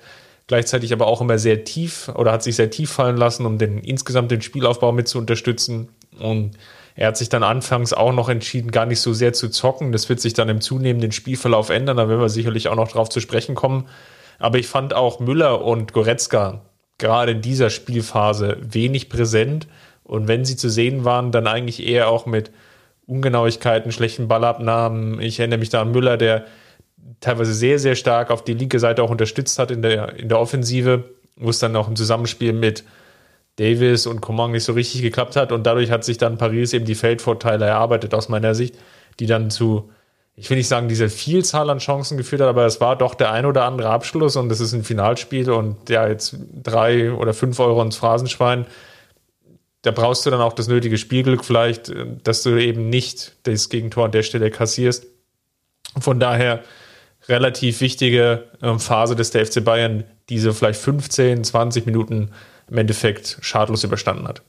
gleichzeitig 0.48 0.92
aber 0.92 1.08
auch 1.08 1.22
immer 1.22 1.38
sehr 1.38 1.64
tief 1.64 2.10
oder 2.16 2.32
hat 2.32 2.44
sich 2.44 2.56
sehr 2.56 2.72
tief 2.72 2.92
fallen 2.92 3.18
lassen, 3.18 3.46
um 3.46 3.58
den 3.58 3.80
insgesamt 3.80 4.32
den 4.32 4.42
Spielaufbau 4.42 4.92
mit 4.92 5.08
zu 5.08 5.20
unterstützen. 5.20 5.90
Und 6.20 6.58
er 6.96 7.10
hat 7.10 7.18
sich 7.18 7.30
dann 7.30 7.44
anfangs 7.44 7.94
auch 7.94 8.14
noch 8.14 8.30
entschieden, 8.30 8.72
gar 8.72 8.86
nicht 8.86 9.00
so 9.00 9.14
sehr 9.14 9.34
zu 9.34 9.50
zocken. 9.50 9.92
Das 9.92 10.10
wird 10.10 10.20
sich 10.20 10.34
dann 10.34 10.50
im 10.50 10.60
zunehmenden 10.60 11.12
Spielverlauf 11.12 11.70
ändern, 11.70 11.98
da 11.98 12.10
werden 12.10 12.22
wir 12.22 12.30
sicherlich 12.30 12.68
auch 12.68 12.76
noch 12.76 12.88
drauf 12.88 13.10
zu 13.10 13.20
sprechen 13.20 13.54
kommen. 13.54 13.86
Aber 14.40 14.58
ich 14.58 14.68
fand 14.68 14.94
auch 14.94 15.20
Müller 15.20 15.64
und 15.64 15.94
Goretzka 15.94 16.62
gerade 16.98 17.34
in 17.34 17.42
dieser 17.42 17.70
Spielphase 17.70 18.58
wenig 18.62 19.10
präsent. 19.10 19.68
Und 20.04 20.28
wenn 20.28 20.46
sie 20.46 20.56
zu 20.56 20.70
sehen 20.70 21.04
waren, 21.04 21.32
dann 21.32 21.48
eigentlich 21.48 21.86
eher 21.86 22.10
auch 22.10 22.26
mit 22.26 22.52
Ungenauigkeiten, 23.08 23.92
schlechten 23.92 24.28
Ballabnahmen. 24.28 25.20
Ich 25.22 25.40
erinnere 25.40 25.60
mich 25.60 25.70
da 25.70 25.82
an 25.82 25.92
Müller, 25.92 26.18
der 26.18 26.46
teilweise 27.20 27.54
sehr, 27.54 27.80
sehr 27.80 27.96
stark 27.96 28.32
auf 28.32 28.44
die 28.44 28.54
linke 28.54 28.80
Seite 28.80 29.04
auch 29.04 29.10
unterstützt 29.10 29.60
hat 29.60 29.72
in 29.72 29.82
der, 29.82 30.16
in 30.16 30.30
der 30.30 30.40
Offensive, 30.40 31.04
wo 31.36 31.50
es 31.50 31.60
dann 31.60 31.76
auch 31.76 31.88
im 31.88 31.96
Zusammenspiel 31.96 32.54
mit 32.54 32.84
Davis 33.58 34.06
und 34.06 34.22
Coman 34.22 34.52
nicht 34.52 34.64
so 34.64 34.74
richtig 34.74 35.02
geklappt 35.02 35.36
hat. 35.36 35.52
Und 35.52 35.66
dadurch 35.66 35.92
hat 35.92 36.04
sich 36.04 36.18
dann 36.18 36.38
Paris 36.38 36.74
eben 36.74 36.86
die 36.86 36.96
Feldvorteile 36.96 37.66
erarbeitet, 37.66 38.14
aus 38.14 38.30
meiner 38.30 38.56
Sicht, 38.56 38.76
die 39.20 39.28
dann 39.28 39.50
zu, 39.50 39.90
ich 40.38 40.50
will 40.50 40.58
nicht 40.58 40.68
sagen, 40.68 40.90
diese 40.90 41.10
Vielzahl 41.10 41.70
an 41.70 41.80
Chancen 41.80 42.18
geführt 42.18 42.42
hat, 42.42 42.50
aber 42.50 42.66
es 42.66 42.82
war 42.82 42.98
doch 42.98 43.16
der 43.16 43.32
ein 43.32 43.46
oder 43.46 43.64
andere 43.64 43.90
Abschluss 43.90 44.36
und 44.36 44.52
es 44.52 44.60
ist 44.60 44.74
ein 44.74 44.84
Finalspiel 44.84 45.50
und 45.50 45.90
ja, 45.90 46.08
jetzt 46.08 46.38
drei 46.62 47.12
oder 47.14 47.34
fünf 47.34 47.60
Euro 47.60 47.82
ins 47.82 47.96
Phrasenschwein. 47.96 48.66
Da 49.82 49.92
brauchst 49.92 50.26
du 50.26 50.32
dann 50.32 50.42
auch 50.42 50.54
das 50.54 50.68
nötige 50.68 50.98
Spielglück 50.98 51.46
vielleicht, 51.46 51.94
dass 52.24 52.44
du 52.44 52.58
eben 52.58 52.90
nicht 52.90 53.38
das 53.44 53.70
Gegentor 53.70 54.06
an 54.06 54.12
der 54.12 54.24
Stelle 54.24 54.52
kassierst. 54.52 55.06
Von 56.00 56.20
daher 56.20 56.64
relativ 57.30 57.80
wichtige 57.82 58.46
ähm, 58.62 58.80
Phase 58.80 59.16
des 59.16 59.32
der 59.32 59.46
FC 59.46 59.64
Bayern, 59.64 60.04
diese 60.28 60.54
vielleicht 60.54 60.80
15, 60.82 61.44
20 61.44 61.86
Minuten 61.86 62.32
im 62.70 62.78
Endeffekt 62.78 63.38
schadlos 63.42 63.84
überstanden 63.84 64.28
hat. 64.28 64.42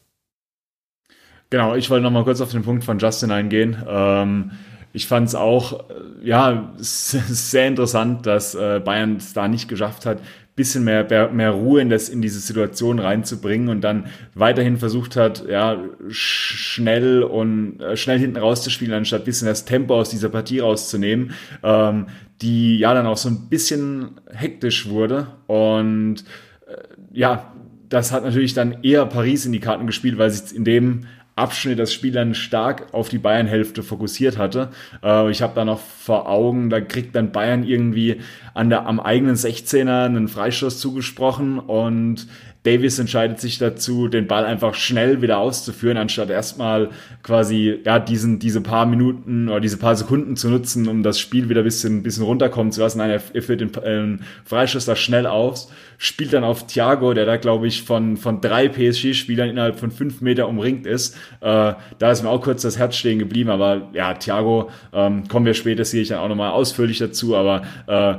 Genau, 1.51 1.77
ich 1.77 1.91
wollte 1.91 2.03
noch 2.03 2.11
mal 2.11 2.25
kurz 2.25 2.41
auf 2.41 2.51
den 2.51 2.63
Punkt 2.63 2.83
von 2.83 2.99
Justin 2.99 3.31
eingehen. 3.31 3.77
Ähm, 3.87 4.51
ich 4.97 5.07
fand 5.07 5.29
es 5.29 5.35
auch, 5.35 5.91
äh, 5.91 6.27
ja, 6.27 6.73
sehr 6.79 7.69
interessant, 7.69 8.25
dass 8.25 8.55
äh, 8.55 8.81
Bayern 8.83 9.17
es 9.17 9.35
da 9.35 9.47
nicht 9.47 9.69
geschafft 9.69 10.07
hat, 10.07 10.23
bisschen 10.55 10.85
mehr, 10.85 11.31
mehr 11.31 11.51
Ruhe 11.51 11.83
in, 11.83 11.91
das, 11.91 12.09
in 12.09 12.23
diese 12.23 12.41
Situation 12.41 12.99
reinzubringen 12.99 13.69
und 13.69 13.83
dann 13.83 14.07
weiterhin 14.35 14.79
versucht 14.79 15.15
hat, 15.15 15.47
ja, 15.47 15.79
schnell 16.09 17.23
und 17.23 17.79
äh, 17.83 17.95
schnell 17.99 18.19
hinten 18.19 18.39
rauszuspielen, 18.39 18.95
anstatt 18.95 19.27
bisschen 19.27 19.49
das 19.49 19.67
Tempo 19.67 19.95
aus 19.95 20.09
dieser 20.09 20.31
Partie 20.31 20.61
rauszunehmen, 20.61 21.33
ähm, 21.63 22.07
die 22.41 22.79
ja 22.79 22.95
dann 22.95 23.07
auch 23.07 23.19
so 23.19 23.29
ein 23.29 23.51
bisschen 23.51 24.13
hektisch 24.33 24.89
wurde 24.89 25.27
und 25.47 26.25
äh, 26.67 26.77
ja, 27.13 27.53
das 27.91 28.13
hat 28.13 28.25
natürlich 28.25 28.55
dann 28.55 28.83
eher 28.83 29.05
Paris 29.05 29.45
in 29.45 29.53
die 29.53 29.61
Karten 29.61 29.87
gespielt, 29.87 30.17
weil 30.17 30.31
sich 30.31 30.57
in 30.57 30.65
dem 30.65 31.05
Abschnitt 31.37 31.79
das 31.79 31.93
Spiel 31.93 32.13
dann 32.13 32.35
stark 32.35 32.95
auf 32.95 33.11
die 33.11 33.19
Bayern-Hälfte 33.19 33.83
fokussiert 33.83 34.39
hatte. 34.39 34.71
Äh, 35.05 35.31
ich 35.31 35.43
habe 35.43 35.55
da 35.55 35.67
noch 35.67 35.81
vor 35.81 36.31
Augen, 36.31 36.71
da 36.71 36.81
kriegt 36.81 37.15
dann 37.15 37.31
Bayern 37.31 37.63
irgendwie 37.63 38.23
an 38.55 38.71
der, 38.71 38.87
am 38.87 38.99
eigenen 38.99 39.37
16er 39.37 40.07
einen 40.07 40.29
Freistoß 40.29 40.81
zugesprochen 40.81 41.59
und 41.59 42.27
Davis 42.67 42.99
entscheidet 42.99 43.41
sich 43.41 43.59
dazu, 43.59 44.09
den 44.09 44.27
Ball 44.27 44.45
einfach 44.45 44.75
schnell 44.75 45.23
wieder 45.23 45.39
auszuführen, 45.39 45.97
anstatt 45.97 46.31
erstmal 46.31 46.91
quasi 47.23 47.79
ja 47.85 48.01
diesen 48.01 48.41
diese 48.41 48.61
paar 48.61 48.87
Minuten 48.87 49.49
oder 49.49 49.61
diese 49.61 49.77
paar 49.77 49.95
Sekunden 49.95 50.37
zu 50.37 50.51
nutzen, 50.51 50.89
um 50.89 51.05
das 51.05 51.21
Spiel 51.21 51.49
wieder 51.49 51.61
ein 51.61 51.65
bisschen, 51.65 51.99
ein 51.99 52.03
bisschen 52.03 52.25
runterkommen 52.25 52.73
zu 52.73 52.81
lassen. 52.81 52.99
Nein, 52.99 53.11
er, 53.11 53.23
er 53.33 53.43
führt 53.43 53.61
den 53.61 53.73
äh, 53.75 54.19
Freischuss 54.45 54.85
da 54.85 54.97
schnell 54.97 55.27
aus, 55.27 55.71
spielt 55.97 56.33
dann 56.33 56.43
auf 56.43 56.67
Thiago, 56.67 57.15
der 57.15 57.25
da 57.25 57.37
glaube 57.37 57.69
ich 57.69 57.85
von 57.85 58.17
von 58.17 58.41
drei 58.41 58.69
PSG-Spielern 58.69 59.49
innerhalb 59.49 59.79
von 59.79 59.93
fünf 59.93 60.21
Meter 60.21 60.49
umringt 60.49 60.87
ist. 60.87 61.15
Äh, 61.41 61.75
da 61.99 62.11
ist 62.11 62.25
mir 62.25 62.31
auch 62.31 62.43
kurz 62.43 62.63
das 62.63 62.79
Herz 62.79 62.97
stehen 62.97 63.21
geblieben, 63.21 63.51
aber 63.51 63.91
ja, 63.93 64.15
Thiago 64.15 64.71
ähm, 64.93 65.29
kommen 65.29 65.47
wir 65.47 65.55
später 65.55 65.85
sehe 65.85 66.03
ich 66.03 66.09
dann 66.09 66.19
auch 66.19 66.29
nochmal 66.29 66.51
ausführlich 66.51 66.99
dazu, 66.99 67.37
aber 67.37 67.63
äh, 67.87 68.17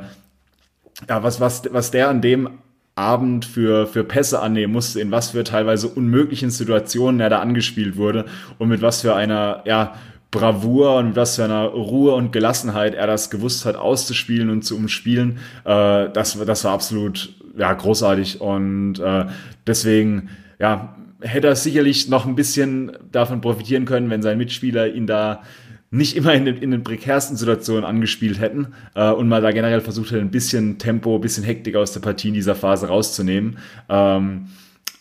ja, 1.09 1.21
was, 1.21 1.39
was, 1.39 1.63
was 1.71 1.91
der 1.91 2.09
an 2.09 2.21
dem 2.21 2.49
Abend 2.97 3.45
für, 3.45 3.87
für 3.87 4.03
Pässe 4.03 4.41
annehmen 4.41 4.73
musste, 4.73 4.99
in 4.99 5.11
was 5.11 5.31
für 5.31 5.43
teilweise 5.43 5.87
unmöglichen 5.87 6.49
Situationen 6.49 7.19
er 7.19 7.29
da 7.29 7.39
angespielt 7.39 7.97
wurde 7.97 8.25
und 8.57 8.69
mit 8.69 8.81
was 8.81 9.01
für 9.01 9.15
einer, 9.15 9.63
ja, 9.65 9.95
Bravour 10.29 10.97
und 10.97 11.07
mit 11.07 11.15
was 11.15 11.37
für 11.37 11.45
einer 11.45 11.65
Ruhe 11.65 12.13
und 12.13 12.33
Gelassenheit 12.33 12.93
er 12.95 13.07
das 13.07 13.29
gewusst 13.29 13.65
hat 13.65 13.75
auszuspielen 13.75 14.49
und 14.49 14.63
zu 14.63 14.75
umspielen, 14.75 15.37
äh, 15.63 16.09
das, 16.09 16.37
das 16.45 16.63
war 16.65 16.73
absolut 16.73 17.33
ja, 17.57 17.73
großartig. 17.73 18.41
Und 18.41 18.99
äh, 18.99 19.25
deswegen, 19.65 20.29
ja, 20.59 20.95
hätte 21.21 21.47
er 21.47 21.55
sicherlich 21.55 22.09
noch 22.09 22.25
ein 22.25 22.35
bisschen 22.35 22.91
davon 23.11 23.41
profitieren 23.41 23.85
können, 23.85 24.09
wenn 24.09 24.21
sein 24.21 24.37
Mitspieler 24.37 24.87
ihn 24.93 25.07
da 25.07 25.41
nicht 25.89 26.15
immer 26.15 26.33
in 26.33 26.45
den, 26.45 26.57
in 26.57 26.71
den 26.71 26.83
prekärsten 26.83 27.37
Situationen 27.37 27.85
angespielt 27.85 28.39
hätten 28.39 28.73
äh, 28.95 29.09
und 29.11 29.27
mal 29.27 29.41
da 29.41 29.51
generell 29.51 29.81
versucht 29.81 30.11
hätte, 30.11 30.21
ein 30.21 30.31
bisschen 30.31 30.79
Tempo, 30.79 31.15
ein 31.15 31.21
bisschen 31.21 31.43
Hektik 31.43 31.75
aus 31.75 31.93
der 31.93 32.01
Partie 32.01 32.29
in 32.29 32.33
dieser 32.33 32.55
Phase 32.55 32.87
rauszunehmen. 32.87 33.57
Ähm, 33.87 34.47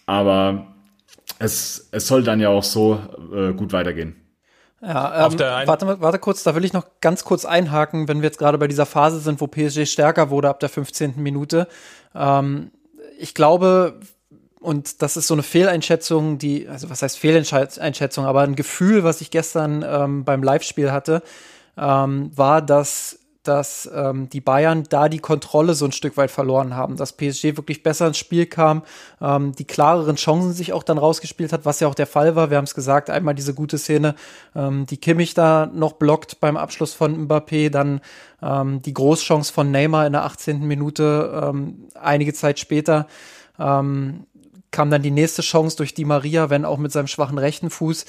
aber 0.07 0.75
es, 1.39 1.89
es 1.91 2.07
soll 2.07 2.23
dann 2.23 2.41
ja 2.41 2.51
auch 2.51 2.63
so 2.63 3.01
äh, 3.35 3.53
gut 3.53 3.73
weitergehen. 3.73 4.17
Ja, 4.81 5.27
ähm, 5.27 5.39
warte, 5.67 6.01
warte 6.01 6.19
kurz, 6.19 6.43
da 6.43 6.55
will 6.55 6.65
ich 6.65 6.73
noch 6.73 6.87
ganz 7.01 7.25
kurz 7.25 7.45
einhaken, 7.45 8.09
wenn 8.09 8.19
wir 8.19 8.27
jetzt 8.27 8.39
gerade 8.39 8.59
bei 8.59 8.69
dieser 8.69 8.87
Phase 8.87 9.19
sind, 9.19 9.41
wo 9.41 9.47
PSG 9.47 9.87
stärker 9.87 10.31
wurde 10.31 10.49
ab 10.49 10.61
der 10.61 10.69
15. 10.69 11.15
Minute. 11.17 11.67
Ähm, 12.15 12.71
ich 13.19 13.35
glaube, 13.35 13.99
und 14.67 15.01
das 15.01 15.17
ist 15.17 15.29
so 15.29 15.35
eine 15.35 15.45
Fehleinschätzung, 15.45 16.39
die, 16.39 16.67
also 16.67 16.91
was 16.91 17.01
heißt 17.01 17.21
Fehleinschätzung, 17.21 18.27
aber 18.27 18.41
ein 18.41 18.57
Gefühl, 18.57 19.05
was 19.05 19.21
ich 19.21 19.31
gestern 19.31 19.85
ähm, 19.89 20.25
beim 20.25 20.43
Live-Spiel 20.43 20.91
hatte, 20.91 21.23
ähm, 21.79 22.33
war, 22.35 22.63
dass, 22.63 23.21
dass 23.45 23.89
ähm, 23.95 24.29
die 24.29 24.41
Bayern 24.41 24.83
da 24.89 25.09
die 25.09 25.21
Kontrolle 25.21 25.75
so 25.75 25.85
ein 25.85 25.93
Stück 25.93 26.17
weit 26.17 26.33
verloren 26.33 26.75
haben, 26.75 26.97
dass 26.97 27.13
PSG 27.13 27.57
wirklich 27.57 27.85
besser 27.85 28.09
ins 28.09 28.19
Spiel 28.19 28.47
kam, 28.47 28.83
ähm, 29.21 29.55
die 29.55 29.67
klareren 29.67 30.17
Chancen 30.17 30.53
sich 30.53 30.73
auch 30.73 30.83
dann 30.83 30.99
rausgespielt 30.99 31.53
hat, 31.53 31.65
was 31.65 31.79
ja 31.79 31.87
auch 31.87 31.95
der 31.95 32.09
Fall 32.09 32.35
war. 32.35 32.51
Wir 32.51 32.57
haben 32.57 32.65
es 32.65 32.75
gesagt, 32.75 33.09
einmal 33.09 33.37
diese 33.37 33.55
gute 33.55 33.79
Szene, 33.79 34.17
ähm, 34.57 34.85
die 34.87 34.97
Kimmich 34.97 35.35
da 35.35 35.71
noch 35.73 35.93
blockt 35.93 36.41
beim 36.41 36.57
Abschluss 36.57 36.93
von 36.93 37.29
Mbappé, 37.29 37.71
dann 37.71 38.01
ähm, 38.43 38.83
die 38.83 38.95
Großchance 38.95 39.53
von 39.53 39.71
Neymar 39.71 40.09
in 40.09 40.15
der 40.15 40.25
18. 40.25 40.67
Minute, 40.67 41.41
ähm, 41.41 41.87
einige 41.95 42.35
Zeit 42.35 42.59
später. 42.59 43.07
Ähm, 43.61 44.27
kam 44.71 44.91
dann 44.91 45.03
die 45.03 45.11
nächste 45.11 45.43
Chance 45.43 45.77
durch 45.77 45.95
Di 45.95 46.05
Maria, 46.05 46.51
wenn 46.51 46.65
auch 46.65 46.79
mit 46.79 46.93
seinem 46.93 47.07
schwachen 47.07 47.39
rechten 47.39 47.71
Fuß. 47.71 48.05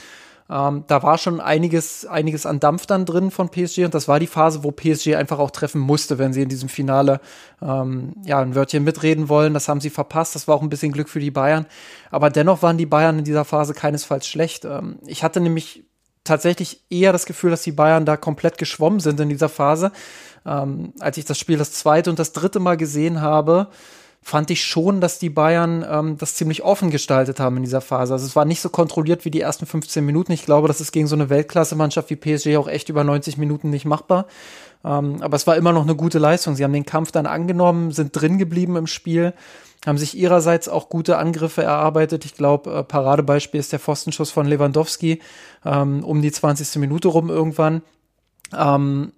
Ähm, 0.50 0.86
da 0.88 1.04
war 1.04 1.18
schon 1.18 1.42
einiges, 1.42 2.06
einiges 2.06 2.46
an 2.46 2.60
Dampf 2.60 2.86
dann 2.86 3.06
drin 3.06 3.32
von 3.32 3.50
PSG 3.50 3.80
und 3.84 3.94
das 3.94 4.08
war 4.08 4.20
die 4.20 4.28
Phase, 4.28 4.64
wo 4.64 4.72
PSG 4.72 5.16
einfach 5.16 5.40
auch 5.40 5.52
treffen 5.52 5.82
musste, 5.82 6.18
wenn 6.18 6.32
sie 6.32 6.42
in 6.42 6.50
diesem 6.50 6.70
Finale 6.70 7.20
ähm, 7.62 8.14
ja 8.24 8.40
ein 8.40 8.56
Wörtchen 8.56 8.84
mitreden 8.84 9.28
wollen. 9.28 9.54
Das 9.54 9.68
haben 9.68 9.82
sie 9.82 9.90
verpasst. 9.90 10.36
Das 10.36 10.48
war 10.48 10.56
auch 10.56 10.62
ein 10.62 10.70
bisschen 10.70 10.94
Glück 10.94 11.10
für 11.10 11.20
die 11.20 11.32
Bayern. 11.32 11.66
Aber 12.12 12.30
dennoch 12.30 12.62
waren 12.62 12.78
die 12.78 12.86
Bayern 12.86 13.20
in 13.20 13.26
dieser 13.26 13.44
Phase 13.44 13.74
keinesfalls 13.74 14.28
schlecht. 14.28 14.64
Ähm, 14.64 15.00
ich 15.06 15.24
hatte 15.24 15.42
nämlich 15.42 15.84
tatsächlich 16.24 16.84
eher 16.90 17.12
das 17.12 17.26
Gefühl, 17.26 17.52
dass 17.52 17.64
die 17.64 17.72
Bayern 17.72 18.06
da 18.06 18.16
komplett 18.18 18.58
geschwommen 18.58 19.00
sind 19.00 19.20
in 19.20 19.30
dieser 19.30 19.50
Phase. 19.50 19.92
Ähm, 20.46 20.94
als 21.00 21.18
ich 21.18 21.26
das 21.26 21.38
Spiel 21.38 21.58
das 21.58 21.74
zweite 21.74 22.10
und 22.10 22.20
das 22.20 22.32
dritte 22.32 22.60
Mal 22.60 22.78
gesehen 22.78 23.22
habe, 23.22 23.68
fand 24.28 24.52
ich 24.52 24.66
schon, 24.66 25.00
dass 25.00 25.20
die 25.20 25.30
Bayern 25.30 25.86
ähm, 25.90 26.18
das 26.18 26.36
ziemlich 26.36 26.62
offen 26.62 26.92
gestaltet 26.92 27.40
haben 27.40 27.56
in 27.56 27.64
dieser 27.64 27.80
Phase. 27.80 28.12
Also 28.12 28.26
es 28.26 28.36
war 28.36 28.44
nicht 28.44 28.60
so 28.60 28.68
kontrolliert 28.68 29.24
wie 29.24 29.32
die 29.32 29.40
ersten 29.40 29.66
15 29.66 30.06
Minuten. 30.06 30.34
Ich 30.34 30.44
glaube, 30.44 30.68
das 30.68 30.82
ist 30.82 30.92
gegen 30.92 31.08
so 31.08 31.16
eine 31.16 31.30
Weltklasse-Mannschaft 31.30 32.10
wie 32.10 32.18
PSG 32.18 32.58
auch 32.58 32.68
echt 32.68 32.90
über 32.90 33.06
90 33.06 33.38
Minuten 33.38 33.70
nicht 33.70 33.86
machbar. 33.86 34.26
Ähm, 34.84 35.22
aber 35.22 35.38
es 35.38 35.48
war 35.48 35.56
immer 35.56 35.72
noch 35.72 35.84
eine 35.84 35.96
gute 35.96 36.20
Leistung. 36.20 36.58
Sie 36.58 36.66
haben 36.66 36.74
den 36.74 36.86
Kampf 36.86 37.14
dann 37.14 37.26
angenommen, 37.26 37.92
sind 37.92 38.12
drin 38.12 38.38
geblieben 38.38 38.76
im 38.76 38.86
Spiel, 38.86 39.34
haben 39.86 39.98
sich 39.98 40.18
ihrerseits 40.18 40.68
auch 40.68 40.90
gute 40.90 41.18
Angriffe 41.18 41.64
erarbeitet. 41.64 42.26
Ich 42.26 42.36
glaube, 42.36 42.70
äh, 42.74 42.84
Paradebeispiel 42.84 43.62
ist 43.62 43.72
der 43.72 43.80
Pfostenschuss 43.80 44.30
von 44.30 44.46
Lewandowski 44.46 45.22
ähm, 45.64 46.04
um 46.04 46.22
die 46.22 46.34
20. 46.34 46.82
Minute 46.82 47.08
rum 47.08 47.30
irgendwann. 47.30 47.82
Ähm, 48.54 49.14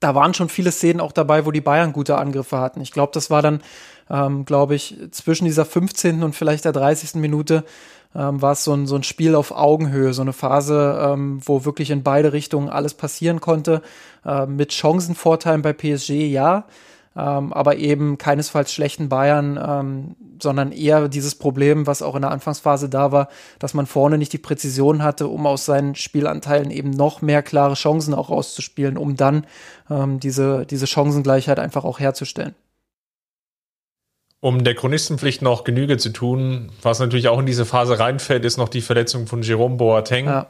da 0.00 0.14
waren 0.14 0.34
schon 0.34 0.48
viele 0.48 0.72
Szenen 0.72 1.00
auch 1.00 1.12
dabei, 1.12 1.46
wo 1.46 1.52
die 1.52 1.60
Bayern 1.60 1.92
gute 1.92 2.18
Angriffe 2.18 2.58
hatten. 2.58 2.80
Ich 2.80 2.92
glaube, 2.92 3.12
das 3.14 3.30
war 3.30 3.40
dann 3.40 3.62
ähm, 4.10 4.44
glaube 4.44 4.74
ich, 4.74 4.96
zwischen 5.10 5.44
dieser 5.44 5.64
15. 5.64 6.22
und 6.22 6.34
vielleicht 6.34 6.64
der 6.64 6.72
30. 6.72 7.14
Minute 7.16 7.64
ähm, 8.14 8.40
war 8.40 8.52
es 8.52 8.64
so 8.64 8.72
ein, 8.72 8.86
so 8.86 8.96
ein 8.96 9.02
Spiel 9.02 9.34
auf 9.34 9.52
Augenhöhe, 9.52 10.12
so 10.12 10.22
eine 10.22 10.32
Phase, 10.32 10.98
ähm, 11.02 11.40
wo 11.44 11.64
wirklich 11.64 11.90
in 11.90 12.02
beide 12.02 12.32
Richtungen 12.32 12.68
alles 12.68 12.94
passieren 12.94 13.40
konnte, 13.40 13.82
äh, 14.24 14.46
mit 14.46 14.72
Chancenvorteilen 14.72 15.62
bei 15.62 15.72
PSG, 15.72 16.10
ja, 16.10 16.64
ähm, 17.16 17.52
aber 17.52 17.76
eben 17.76 18.18
keinesfalls 18.18 18.72
schlechten 18.72 19.08
Bayern, 19.08 19.58
ähm, 19.62 20.16
sondern 20.40 20.72
eher 20.72 21.08
dieses 21.08 21.34
Problem, 21.34 21.86
was 21.86 22.02
auch 22.02 22.14
in 22.14 22.22
der 22.22 22.30
Anfangsphase 22.30 22.90
da 22.90 23.10
war, 23.10 23.28
dass 23.58 23.72
man 23.72 23.86
vorne 23.86 24.18
nicht 24.18 24.34
die 24.34 24.38
Präzision 24.38 25.02
hatte, 25.02 25.28
um 25.28 25.46
aus 25.46 25.64
seinen 25.64 25.94
Spielanteilen 25.94 26.70
eben 26.70 26.90
noch 26.90 27.22
mehr 27.22 27.42
klare 27.42 27.74
Chancen 27.74 28.12
auch 28.12 28.28
rauszuspielen, 28.28 28.98
um 28.98 29.16
dann 29.16 29.46
ähm, 29.90 30.20
diese, 30.20 30.66
diese 30.66 30.86
Chancengleichheit 30.86 31.58
einfach 31.58 31.84
auch 31.84 32.00
herzustellen. 32.00 32.54
Um 34.46 34.62
der 34.62 34.76
Chronistenpflicht 34.76 35.42
noch 35.42 35.64
Genüge 35.64 35.96
zu 35.96 36.10
tun, 36.10 36.70
was 36.80 37.00
natürlich 37.00 37.26
auch 37.26 37.40
in 37.40 37.46
diese 37.46 37.64
Phase 37.66 37.98
reinfällt, 37.98 38.44
ist 38.44 38.58
noch 38.58 38.68
die 38.68 38.80
Verletzung 38.80 39.26
von 39.26 39.42
Jerome 39.42 39.74
Boateng. 39.74 40.26
Ja. 40.26 40.46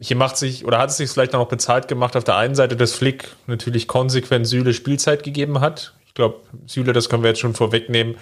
Hier 0.00 0.16
macht 0.16 0.36
sich, 0.36 0.64
oder 0.64 0.78
hat 0.78 0.90
es 0.90 0.96
sich 0.96 1.08
vielleicht 1.08 1.34
noch 1.34 1.46
bezahlt 1.46 1.86
gemacht, 1.86 2.16
auf 2.16 2.24
der 2.24 2.34
einen 2.34 2.56
Seite, 2.56 2.74
dass 2.74 2.92
Flick 2.92 3.28
natürlich 3.46 3.86
konsequent 3.86 4.48
Süle 4.48 4.74
Spielzeit 4.74 5.22
gegeben 5.22 5.60
hat. 5.60 5.94
Ich 6.08 6.14
glaube, 6.14 6.40
Süle, 6.66 6.92
das 6.92 7.08
können 7.08 7.22
wir 7.22 7.28
jetzt 7.28 7.38
schon 7.38 7.54
vorwegnehmen, 7.54 8.16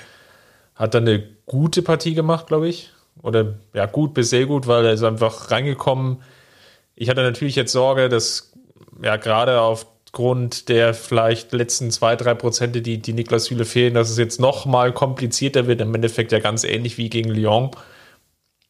hat 0.75 0.93
dann 0.93 1.09
eine 1.09 1.27
gute 1.47 1.81
Partie 1.81 2.13
gemacht, 2.13 2.47
glaube 2.47 2.69
ich. 2.69 2.91
Oder 3.23 3.55
ja, 3.73 3.87
gut 3.87 4.13
bis 4.13 4.29
sehr 4.29 4.45
gut, 4.45 4.67
weil 4.67 4.85
er 4.85 4.93
ist 4.93 5.05
einfach 5.05 5.53
reingekommen. 5.53 6.21
Ich 6.97 7.09
hatte 7.09 7.23
natürlich 7.23 7.57
jetzt 7.57 7.73
Sorge, 7.73 8.11
dass 8.11 8.53
ja 9.03 9.17
gerade 9.17 9.63
auf 9.63 9.87
aufgrund 10.15 10.69
der 10.69 10.95
vielleicht 10.95 11.53
letzten 11.53 11.91
zwei, 11.91 12.15
drei 12.15 12.35
Prozente, 12.35 12.83
die, 12.83 12.99
die 12.99 13.13
Niklas 13.13 13.47
Süle 13.47 13.65
fehlen, 13.65 13.95
dass 13.95 14.11
es 14.11 14.17
jetzt 14.17 14.39
noch 14.39 14.65
mal 14.65 14.93
komplizierter 14.93 15.67
wird. 15.67 15.81
Im 15.81 15.93
Endeffekt 15.93 16.31
ja 16.31 16.39
ganz 16.39 16.63
ähnlich 16.63 16.99
wie 16.99 17.11
gegen 17.11 17.31
Lyon. 17.31 17.73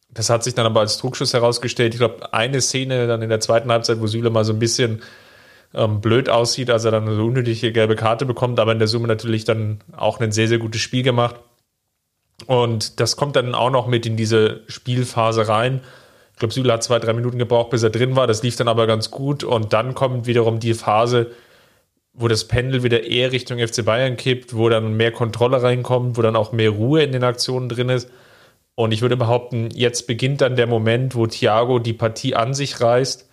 Das 0.09 0.31
hat 0.31 0.43
sich 0.43 0.55
dann 0.55 0.65
aber 0.65 0.79
als 0.79 0.97
Druckschuss 0.97 1.35
herausgestellt. 1.35 1.93
Ich 1.93 1.99
glaube, 1.99 2.33
eine 2.33 2.61
Szene 2.61 3.05
dann 3.05 3.21
in 3.21 3.29
der 3.29 3.41
zweiten 3.41 3.71
Halbzeit, 3.71 4.01
wo 4.01 4.07
Süle 4.07 4.31
mal 4.31 4.43
so 4.43 4.53
ein 4.53 4.59
bisschen 4.59 5.03
ähm, 5.75 6.01
blöd 6.01 6.29
aussieht, 6.29 6.71
als 6.71 6.83
er 6.83 6.89
dann 6.89 7.07
eine 7.07 7.23
unnötige 7.23 7.71
gelbe 7.71 7.95
Karte 7.95 8.25
bekommt, 8.25 8.59
aber 8.59 8.71
in 8.71 8.79
der 8.79 8.87
Summe 8.87 9.07
natürlich 9.07 9.43
dann 9.43 9.81
auch 9.95 10.19
ein 10.19 10.31
sehr, 10.31 10.47
sehr 10.47 10.57
gutes 10.57 10.81
Spiel 10.81 11.03
gemacht. 11.03 11.35
Und 12.47 12.99
das 12.99 13.17
kommt 13.17 13.35
dann 13.35 13.53
auch 13.53 13.69
noch 13.69 13.85
mit 13.85 14.07
in 14.07 14.17
diese 14.17 14.61
Spielphase 14.65 15.47
rein. 15.47 15.81
Ich 16.35 16.39
glaube, 16.39 16.53
Süle 16.53 16.73
hat 16.73 16.83
zwei, 16.83 16.99
drei 16.99 17.13
Minuten 17.13 17.39
gebraucht, 17.39 17.69
bis 17.69 17.81
er 17.81 17.91
drin 17.91 18.17
war. 18.17 18.27
Das 18.27 18.43
lief 18.43 18.57
dann 18.57 18.67
aber 18.67 18.87
ganz 18.87 19.09
gut. 19.09 19.45
Und 19.45 19.71
dann 19.71 19.95
kommt 19.95 20.27
wiederum 20.27 20.59
die 20.59 20.73
Phase, 20.73 21.31
wo 22.11 22.27
das 22.27 22.45
Pendel 22.45 22.83
wieder 22.83 23.05
eher 23.05 23.31
Richtung 23.31 23.57
FC 23.57 23.85
Bayern 23.85 24.17
kippt, 24.17 24.53
wo 24.53 24.67
dann 24.67 24.97
mehr 24.97 25.13
Kontrolle 25.13 25.63
reinkommt, 25.63 26.17
wo 26.17 26.21
dann 26.21 26.35
auch 26.35 26.51
mehr 26.51 26.71
Ruhe 26.71 27.03
in 27.03 27.13
den 27.13 27.23
Aktionen 27.23 27.69
drin 27.69 27.87
ist. 27.87 28.09
Und 28.75 28.91
ich 28.91 29.01
würde 29.01 29.15
behaupten, 29.15 29.69
jetzt 29.73 30.07
beginnt 30.07 30.41
dann 30.41 30.57
der 30.57 30.67
Moment, 30.67 31.15
wo 31.15 31.25
Thiago 31.25 31.79
die 31.79 31.93
Partie 31.93 32.35
an 32.35 32.53
sich 32.53 32.81
reißt, 32.81 33.29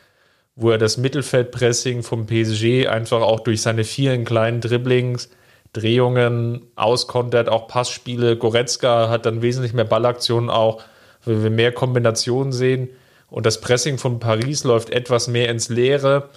wo 0.54 0.70
er 0.70 0.78
das 0.78 0.96
Mittelfeldpressing 0.96 2.04
vom 2.04 2.26
PSG 2.26 2.86
einfach 2.86 3.22
auch 3.22 3.40
durch 3.40 3.62
seine 3.62 3.82
vielen 3.82 4.24
kleinen 4.24 4.60
Dribblings, 4.60 5.28
Drehungen 5.72 6.62
auskontert, 6.76 7.48
auch 7.48 7.66
Passspiele. 7.66 8.36
Goretzka 8.36 9.08
hat 9.08 9.26
dann 9.26 9.42
wesentlich 9.42 9.72
mehr 9.72 9.84
Ballaktionen 9.84 10.50
auch 10.50 10.84
weil 11.24 11.42
wir 11.42 11.50
mehr 11.50 11.72
Kombinationen 11.72 12.52
sehen 12.52 12.88
und 13.32 13.46
das 13.46 13.62
Pressing 13.62 13.96
von 13.96 14.20
Paris 14.20 14.62
läuft 14.62 14.90
etwas 14.90 15.26
mehr 15.26 15.48
ins 15.48 15.70
Leere. 15.70 16.28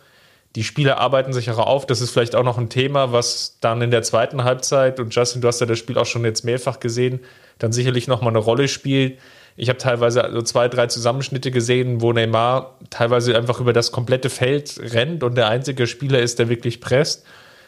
Die 0.56 0.64
Spieler 0.64 0.98
arbeiten 0.98 1.34
sich 1.34 1.52
auch 1.52 1.58
auf. 1.58 1.86
Das 1.86 2.00
ist 2.00 2.12
vielleicht 2.12 2.36
auch 2.36 2.44
noch 2.44 2.58
ein 2.58 2.70
Thema, 2.70 3.12
was 3.12 3.58
dann 3.60 3.82
in 3.82 3.92
der 3.92 4.02
zweiten 4.02 4.46
Halbzeit, 4.46 5.02
und 5.02 5.14
Justin, 5.14 5.42
du 5.42 5.50
hast 5.50 5.60
ja 5.60 5.66
das 5.66 5.78
Spiel 5.78 5.98
auch 5.98 6.06
schon 6.06 6.24
jetzt 6.24 6.46
mehrfach 6.46 6.80
gesehen, 6.80 7.20
dann 7.60 7.74
sicherlich 7.74 8.08
nochmal 8.08 8.30
eine 8.30 8.40
Rolle 8.40 8.70
spielt. 8.70 9.20
Ich 9.58 9.68
habe 9.68 9.78
teilweise 9.78 10.24
also 10.24 10.42
zwei, 10.42 10.70
drei 10.70 10.88
Zusammenschnitte 10.88 11.52
gesehen, 11.52 12.00
wo 12.00 12.14
Neymar 12.14 12.78
teilweise 12.90 13.38
einfach 13.38 13.60
über 13.60 13.74
das 13.74 13.92
komplette 13.92 14.30
Feld 14.30 14.80
rennt 14.94 15.24
und 15.24 15.36
der 15.36 15.50
einzige 15.50 15.88
Spieler 15.88 16.20
ist, 16.20 16.40
der 16.40 16.48
wirklich 16.48 16.80
presst. 16.80 17.26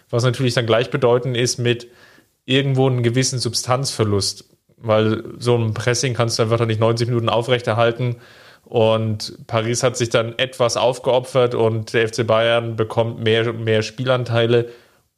Was 0.10 0.24
natürlich 0.24 0.54
dann 0.54 0.66
gleichbedeutend 0.66 1.36
ist 1.36 1.58
mit 1.60 1.88
irgendwo 2.46 2.88
einem 2.88 3.04
gewissen 3.04 3.40
Substanzverlust 3.40 4.46
weil 4.78 5.24
so 5.40 5.56
ein 5.56 5.74
Pressing 5.74 6.14
kannst 6.14 6.40
du 6.40 6.44
einfach 6.44 6.66
nicht 6.66 6.80
90 6.80 7.08
Minuten 7.08 7.30
aufrechterhalten. 7.30 8.18
Und 8.64 9.38
Paris 9.48 9.82
hat 9.84 9.98
sich 9.98 10.10
dann 10.10 10.38
etwas 10.38 10.78
aufgeopfert 10.78 11.56
und 11.56 11.94
der 11.94 12.08
FC 12.08 12.28
Bayern 12.28 12.76
bekommt 12.76 13.24
mehr, 13.24 13.54
mehr 13.54 13.82
Spielanteile, 13.82 14.70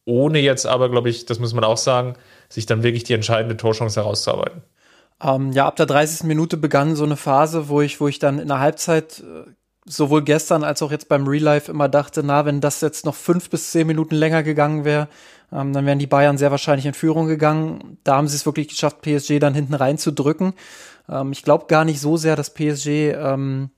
ohne 0.06 0.40
jetzt 0.40 0.66
aber, 0.66 0.90
glaube 0.90 1.10
ich, 1.10 1.26
das 1.26 1.40
muss 1.40 1.54
man 1.54 1.64
auch 1.64 1.78
sagen, 1.78 2.16
sich 2.48 2.66
dann 2.66 2.84
wirklich 2.84 3.04
die 3.04 3.14
entscheidende 3.14 3.58
Torchance 3.58 4.00
herauszuarbeiten. 4.00 4.62
Ähm, 5.22 5.52
ja, 5.52 5.66
ab 5.66 5.76
der 5.76 5.86
30. 5.86 6.24
Minute 6.24 6.58
begann 6.58 6.96
so 6.96 7.04
eine 7.04 7.18
Phase, 7.18 7.70
wo 7.70 7.82
ich, 7.82 8.00
wo 8.00 8.08
ich 8.08 8.20
dann 8.20 8.40
in 8.40 8.48
der 8.48 8.60
Halbzeit 8.60 9.20
äh, 9.20 9.50
sowohl 9.86 10.24
gestern 10.24 10.64
als 10.64 10.82
auch 10.82 10.92
jetzt 10.92 11.10
beim 11.10 11.28
Real 11.28 11.44
Life 11.44 11.72
immer 11.72 11.90
dachte, 11.90 12.24
na, 12.24 12.46
wenn 12.46 12.62
das 12.62 12.82
jetzt 12.82 13.06
noch 13.06 13.16
fünf 13.16 13.50
bis 13.50 13.72
zehn 13.72 13.88
Minuten 13.88 14.16
länger 14.16 14.44
gegangen 14.44 14.86
wäre, 14.86 15.08
ähm, 15.52 15.74
dann 15.74 15.86
wären 15.86 16.00
die 16.00 16.08
Bayern 16.08 16.38
sehr 16.38 16.52
wahrscheinlich 16.52 16.86
in 16.86 16.94
Führung 16.94 17.28
gegangen. 17.28 17.98
Da 18.04 18.16
haben 18.16 18.28
sie 18.28 18.36
es 18.36 18.46
wirklich 18.46 18.68
geschafft, 18.68 19.02
PSG 19.02 19.40
dann 19.40 19.54
hinten 19.54 19.74
reinzudrücken. 19.74 20.54
Ähm, 21.10 21.32
ich 21.32 21.44
glaube 21.44 21.66
gar 21.68 21.86
nicht 21.86 22.00
so 22.00 22.18
sehr, 22.18 22.36
dass 22.36 22.54
PSG, 22.54 23.14
ähm, 23.14 23.70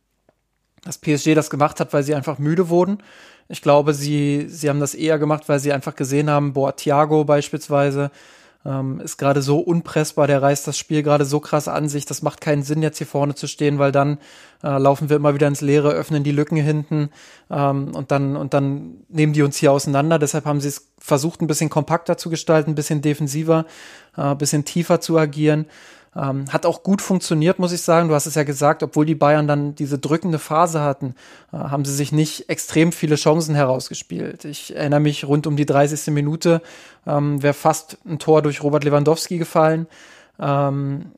dass 0.84 0.97
PSG 0.97 1.34
das 1.36 1.49
gemacht 1.49 1.79
hat, 1.79 1.93
weil 1.93 2.03
sie 2.03 2.15
einfach 2.15 2.39
müde 2.39 2.69
wurden. 2.69 2.99
Ich 3.47 3.62
glaube, 3.62 3.93
sie, 3.93 4.45
sie 4.47 4.69
haben 4.69 4.79
das 4.79 4.95
eher 4.95 5.19
gemacht, 5.19 5.47
weil 5.47 5.60
sie 5.60 5.73
einfach 5.73 5.95
gesehen 5.95 6.29
haben, 6.29 6.53
boah, 6.53 6.75
Thiago 6.75 7.25
beispielsweise, 7.25 8.12
ähm, 8.65 9.00
ist 9.00 9.17
gerade 9.17 9.41
so 9.41 9.60
unpressbar, 9.60 10.28
der 10.28 10.41
reißt 10.41 10.67
das 10.67 10.78
Spiel 10.78 11.04
gerade 11.04 11.26
so 11.26 11.39
krass 11.39 11.67
an 11.67 11.89
sich, 11.89 12.06
das 12.06 12.21
macht 12.21 12.41
keinen 12.41 12.63
Sinn, 12.63 12.84
jetzt 12.84 13.00
hier 13.00 13.08
vorne 13.08 13.36
zu 13.36 13.47
stehen, 13.47 13.80
weil 13.80 13.91
dann 13.91 14.19
äh, 14.63 14.78
laufen 14.78 15.10
wir 15.10 15.15
immer 15.15 15.34
wieder 15.34 15.47
ins 15.47 15.62
Leere, 15.62 15.91
öffnen 15.91 16.24
die 16.24 16.32
Lücken 16.32 16.58
hinten 16.58 17.10
ähm, 17.50 17.95
und 17.95 18.12
dann 18.12 18.36
und 18.36 18.54
dann 18.54 18.97
nehmen 19.10 19.34
die 19.34 19.41
uns 19.41 19.58
hier 19.58 19.71
auseinander. 19.71 20.19
Deshalb 20.19 20.45
haben 20.45 20.62
sie 20.62 20.67
es 20.67 20.91
versucht, 21.00 21.41
ein 21.41 21.47
bisschen 21.47 21.69
kompakter 21.69 22.17
zu 22.17 22.30
gestalten, 22.30 22.71
ein 22.71 22.76
bisschen 22.76 23.02
defensiver, 23.02 23.65
äh, 24.15 24.21
ein 24.21 24.38
bisschen 24.38 24.65
tiefer 24.65 25.02
zu 25.02 25.17
agieren. 25.17 25.65
Ähm, 26.13 26.45
hat 26.52 26.65
auch 26.65 26.84
gut 26.84 27.02
funktioniert, 27.02 27.58
muss 27.58 27.71
ich 27.71 27.82
sagen. 27.82 28.10
Du 28.10 28.15
hast 28.15 28.26
es 28.26 28.36
ja 28.36 28.43
gesagt, 28.43 28.84
obwohl 28.84 29.06
die 29.06 29.15
Bayern 29.15 29.47
dann 29.47 29.76
diese 29.76 29.97
drückende 29.97 30.39
Phase 30.39 30.82
hatten, 30.82 31.15
äh, 31.54 31.58
haben 31.58 31.86
sie 31.86 31.93
sich 31.93 32.12
nicht 32.12 32.50
extrem 32.50 32.91
viele 32.91 33.15
Chancen 33.15 33.56
herausgespielt. 33.56 34.43
Ich 34.43 34.76
erinnere 34.76 35.00
mich, 35.00 35.24
rund 35.24 35.47
um 35.47 35.56
die 35.56 35.65
30. 35.65 36.13
Minute 36.13 36.62
ähm, 37.08 37.41
wäre 37.41 37.54
fast 37.54 37.97
ein 38.06 38.19
Tor 38.19 38.41
durch 38.41 38.62
Robert 38.62 38.84
Lewandowski 38.84 39.38
gefallen. 39.38 39.88
Ähm, 40.38 41.12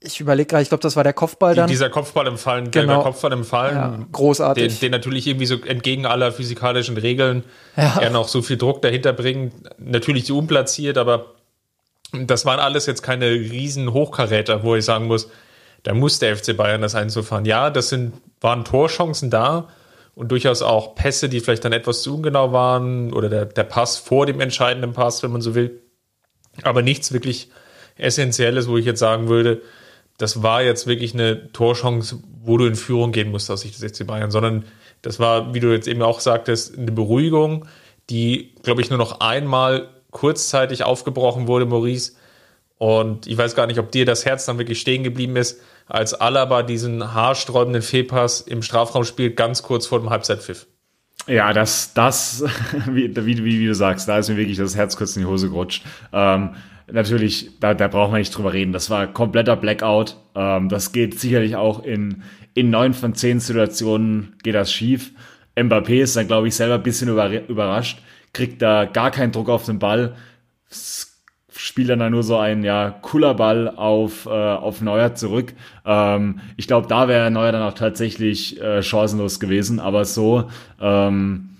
ich 0.00 0.20
überlege 0.20 0.46
gerade, 0.46 0.62
ich 0.62 0.68
glaube, 0.68 0.82
das 0.82 0.96
war 0.96 1.04
der 1.04 1.12
Kopfball 1.12 1.54
dann. 1.54 1.68
Dieser 1.68 1.90
Kopfball 1.90 2.26
im 2.26 2.38
Fallen, 2.38 2.70
genau. 2.70 3.02
Kopfball 3.02 3.32
im 3.32 3.44
Fallen. 3.44 3.76
Ja, 3.76 3.98
großartig. 4.12 4.74
Den, 4.74 4.80
den, 4.80 4.92
natürlich 4.92 5.26
irgendwie 5.26 5.46
so 5.46 5.56
entgegen 5.56 6.06
aller 6.06 6.32
physikalischen 6.32 6.96
Regeln 6.96 7.44
ja. 7.76 7.98
er 8.00 8.10
noch 8.10 8.28
so 8.28 8.42
viel 8.42 8.56
Druck 8.56 8.82
dahinter 8.82 9.12
bringt. 9.12 9.54
Natürlich 9.78 10.26
so 10.26 10.38
unplatziert, 10.38 10.96
aber 10.96 11.35
das 12.12 12.44
waren 12.44 12.60
alles 12.60 12.86
jetzt 12.86 13.02
keine 13.02 13.30
riesen 13.30 13.92
Hochkaräter, 13.92 14.62
wo 14.62 14.76
ich 14.76 14.84
sagen 14.84 15.06
muss, 15.06 15.28
da 15.82 15.94
muss 15.94 16.18
der 16.18 16.36
FC 16.36 16.56
Bayern 16.56 16.82
das 16.82 16.94
einzufahren. 16.94 17.44
Ja, 17.44 17.70
das 17.70 17.88
sind, 17.88 18.14
waren 18.40 18.64
Torchancen 18.64 19.30
da 19.30 19.68
und 20.14 20.32
durchaus 20.32 20.62
auch 20.62 20.94
Pässe, 20.94 21.28
die 21.28 21.40
vielleicht 21.40 21.64
dann 21.64 21.72
etwas 21.72 22.02
zu 22.02 22.14
ungenau 22.16 22.52
waren 22.52 23.12
oder 23.12 23.28
der, 23.28 23.44
der 23.44 23.64
Pass 23.64 23.98
vor 23.98 24.26
dem 24.26 24.40
entscheidenden 24.40 24.92
Pass, 24.92 25.22
wenn 25.22 25.30
man 25.30 25.42
so 25.42 25.54
will. 25.54 25.82
Aber 26.62 26.82
nichts 26.82 27.12
wirklich 27.12 27.50
Essentielles, 27.96 28.68
wo 28.68 28.76
ich 28.76 28.84
jetzt 28.84 28.98
sagen 28.98 29.28
würde, 29.28 29.62
das 30.18 30.42
war 30.42 30.62
jetzt 30.62 30.86
wirklich 30.86 31.14
eine 31.14 31.52
Torchance, 31.52 32.18
wo 32.42 32.56
du 32.56 32.66
in 32.66 32.74
Führung 32.74 33.12
gehen 33.12 33.30
musst 33.30 33.50
aus 33.50 33.60
Sicht 33.60 33.80
des 33.80 33.92
FC 33.92 34.06
Bayern, 34.06 34.30
sondern 34.30 34.64
das 35.02 35.18
war, 35.20 35.54
wie 35.54 35.60
du 35.60 35.72
jetzt 35.72 35.88
eben 35.88 36.02
auch 36.02 36.20
sagtest, 36.20 36.76
eine 36.76 36.92
Beruhigung, 36.92 37.66
die, 38.08 38.54
glaube 38.62 38.80
ich, 38.80 38.90
nur 38.90 38.98
noch 38.98 39.20
einmal 39.20 39.88
kurzzeitig 40.16 40.82
aufgebrochen 40.82 41.46
wurde, 41.46 41.66
Maurice. 41.66 42.12
Und 42.78 43.26
ich 43.26 43.36
weiß 43.36 43.54
gar 43.54 43.66
nicht, 43.66 43.78
ob 43.78 43.92
dir 43.92 44.06
das 44.06 44.24
Herz 44.24 44.46
dann 44.46 44.56
wirklich 44.56 44.80
stehen 44.80 45.04
geblieben 45.04 45.36
ist, 45.36 45.60
als 45.86 46.14
Alaba 46.14 46.62
diesen 46.62 47.12
haarsträubenden 47.12 47.82
Fehlpass 47.82 48.40
im 48.40 48.62
Strafraum 48.62 49.04
spielt, 49.04 49.36
ganz 49.36 49.62
kurz 49.62 49.86
vor 49.86 50.00
dem 50.00 50.08
Halbzeitpfiff. 50.08 50.66
Ja, 51.26 51.52
das, 51.52 51.92
das, 51.92 52.42
wie, 52.90 53.14
wie, 53.14 53.44
wie, 53.44 53.66
du 53.66 53.74
sagst, 53.74 54.08
da 54.08 54.16
ist 54.16 54.30
mir 54.30 54.38
wirklich 54.38 54.56
das 54.56 54.74
Herz 54.74 54.96
kurz 54.96 55.16
in 55.16 55.22
die 55.22 55.28
Hose 55.28 55.50
gerutscht. 55.50 55.84
Ähm, 56.14 56.54
natürlich, 56.90 57.50
da, 57.60 57.74
da 57.74 57.86
braucht 57.86 58.10
man 58.10 58.20
nicht 58.20 58.34
drüber 58.34 58.54
reden. 58.54 58.72
Das 58.72 58.88
war 58.88 59.06
kompletter 59.08 59.56
Blackout. 59.56 60.16
Ähm, 60.34 60.70
das 60.70 60.92
geht 60.92 61.20
sicherlich 61.20 61.56
auch 61.56 61.84
in, 61.84 62.22
in 62.54 62.70
neun 62.70 62.94
von 62.94 63.14
zehn 63.14 63.38
Situationen 63.38 64.34
geht 64.42 64.54
das 64.54 64.72
schief. 64.72 65.12
Mbappé 65.56 66.00
ist 66.00 66.16
dann, 66.16 66.26
glaube 66.26 66.48
ich, 66.48 66.54
selber 66.54 66.76
ein 66.76 66.82
bisschen 66.82 67.10
überrascht 67.10 67.98
kriegt 68.36 68.60
da 68.60 68.84
gar 68.84 69.10
keinen 69.10 69.32
Druck 69.32 69.48
auf 69.48 69.64
den 69.64 69.78
Ball, 69.78 70.14
spielt 71.48 71.88
dann 71.88 72.00
da 72.00 72.10
nur 72.10 72.22
so 72.22 72.36
ein 72.36 72.64
ja 72.64 72.90
cooler 73.00 73.32
Ball 73.32 73.70
auf 73.70 74.26
äh, 74.26 74.28
auf 74.28 74.82
Neuer 74.82 75.14
zurück. 75.14 75.54
Ähm, 75.86 76.40
ich 76.58 76.66
glaube, 76.66 76.86
da 76.86 77.08
wäre 77.08 77.30
Neuer 77.30 77.52
dann 77.52 77.62
auch 77.62 77.72
tatsächlich 77.72 78.60
äh, 78.60 78.82
chancenlos 78.82 79.40
gewesen, 79.40 79.80
aber 79.80 80.04
so 80.04 80.50
ähm, 80.78 81.55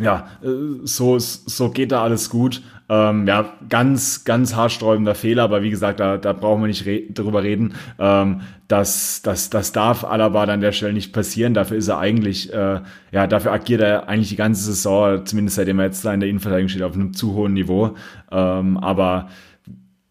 ja, 0.00 0.28
äh, 0.42 0.48
so, 0.84 1.18
so 1.18 1.70
geht 1.70 1.92
da 1.92 2.02
alles 2.02 2.30
gut. 2.30 2.62
Ähm, 2.90 3.26
ja, 3.26 3.52
ganz, 3.68 4.24
ganz 4.24 4.56
haarsträubender 4.56 5.14
Fehler, 5.14 5.42
aber 5.42 5.62
wie 5.62 5.68
gesagt, 5.68 6.00
da, 6.00 6.16
da 6.16 6.32
brauchen 6.32 6.62
wir 6.62 6.68
nicht 6.68 6.86
re 6.86 7.02
drüber 7.10 7.42
reden. 7.42 7.74
Ähm, 7.98 8.40
das, 8.66 9.20
das, 9.22 9.50
das 9.50 9.72
darf 9.72 10.04
Alaba 10.04 10.44
an 10.44 10.62
der 10.62 10.72
Stelle 10.72 10.94
nicht 10.94 11.12
passieren. 11.12 11.52
Dafür 11.52 11.76
ist 11.76 11.88
er 11.88 11.98
eigentlich, 11.98 12.52
äh, 12.52 12.80
ja, 13.12 13.26
dafür 13.26 13.52
agiert 13.52 13.82
er 13.82 14.08
eigentlich 14.08 14.30
die 14.30 14.36
ganze 14.36 14.64
Saison, 14.64 15.26
zumindest 15.26 15.56
seitdem 15.56 15.78
er 15.80 15.86
jetzt 15.86 16.04
da 16.04 16.14
in 16.14 16.20
der 16.20 16.30
Innenverteidigung 16.30 16.68
steht, 16.70 16.82
auf 16.82 16.94
einem 16.94 17.12
zu 17.12 17.34
hohen 17.34 17.52
Niveau. 17.52 17.94
Ähm, 18.32 18.78
aber 18.78 19.28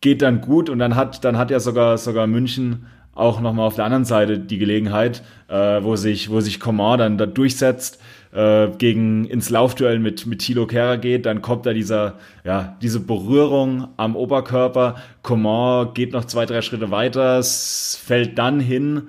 geht 0.01 0.21
dann 0.21 0.41
gut 0.41 0.69
und 0.69 0.77
dann 0.77 0.95
hat, 0.95 1.25
dann 1.25 1.37
hat 1.37 1.49
ja 1.49 1.59
sogar, 1.59 1.97
sogar 1.97 2.27
München 2.27 2.85
auch 3.15 3.41
nochmal 3.41 3.65
auf 3.65 3.75
der 3.75 3.85
anderen 3.85 4.05
Seite 4.05 4.37
die 4.37 4.59
Gelegenheit, 4.59 5.23
äh, 5.47 5.81
wo 5.81 5.95
sich, 5.95 6.29
wo 6.29 6.39
sich 6.39 6.59
Coman 6.59 6.99
dann 6.99 7.17
da 7.17 7.25
durchsetzt 7.25 7.99
äh, 8.37 8.69
gegen 8.77 9.25
ins 9.25 9.49
Laufduell 9.49 9.97
mit, 9.97 10.27
mit 10.27 10.39
Thilo 10.39 10.67
Kehrer 10.67 10.97
geht, 10.99 11.25
dann 11.25 11.41
kommt 11.41 11.65
da 11.65 11.73
dieser, 11.73 12.19
ja, 12.45 12.77
diese 12.83 12.99
Berührung 12.99 13.87
am 13.97 14.15
Oberkörper. 14.15 14.97
Coman 15.23 15.95
geht 15.95 16.13
noch 16.13 16.25
zwei, 16.25 16.45
drei 16.45 16.61
Schritte 16.61 16.91
weiter, 16.91 17.41
fällt 17.43 18.37
dann 18.37 18.59
hin. 18.59 19.07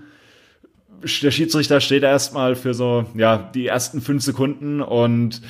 Der 1.03 1.31
Schiedsrichter 1.31 1.81
steht 1.81 2.05
erstmal 2.05 2.57
für 2.57 2.73
so, 2.73 3.05
ja, 3.14 3.51
die 3.55 3.67
ersten 3.67 4.01
fünf 4.01 4.23
Sekunden 4.23 4.81
und 4.81 5.43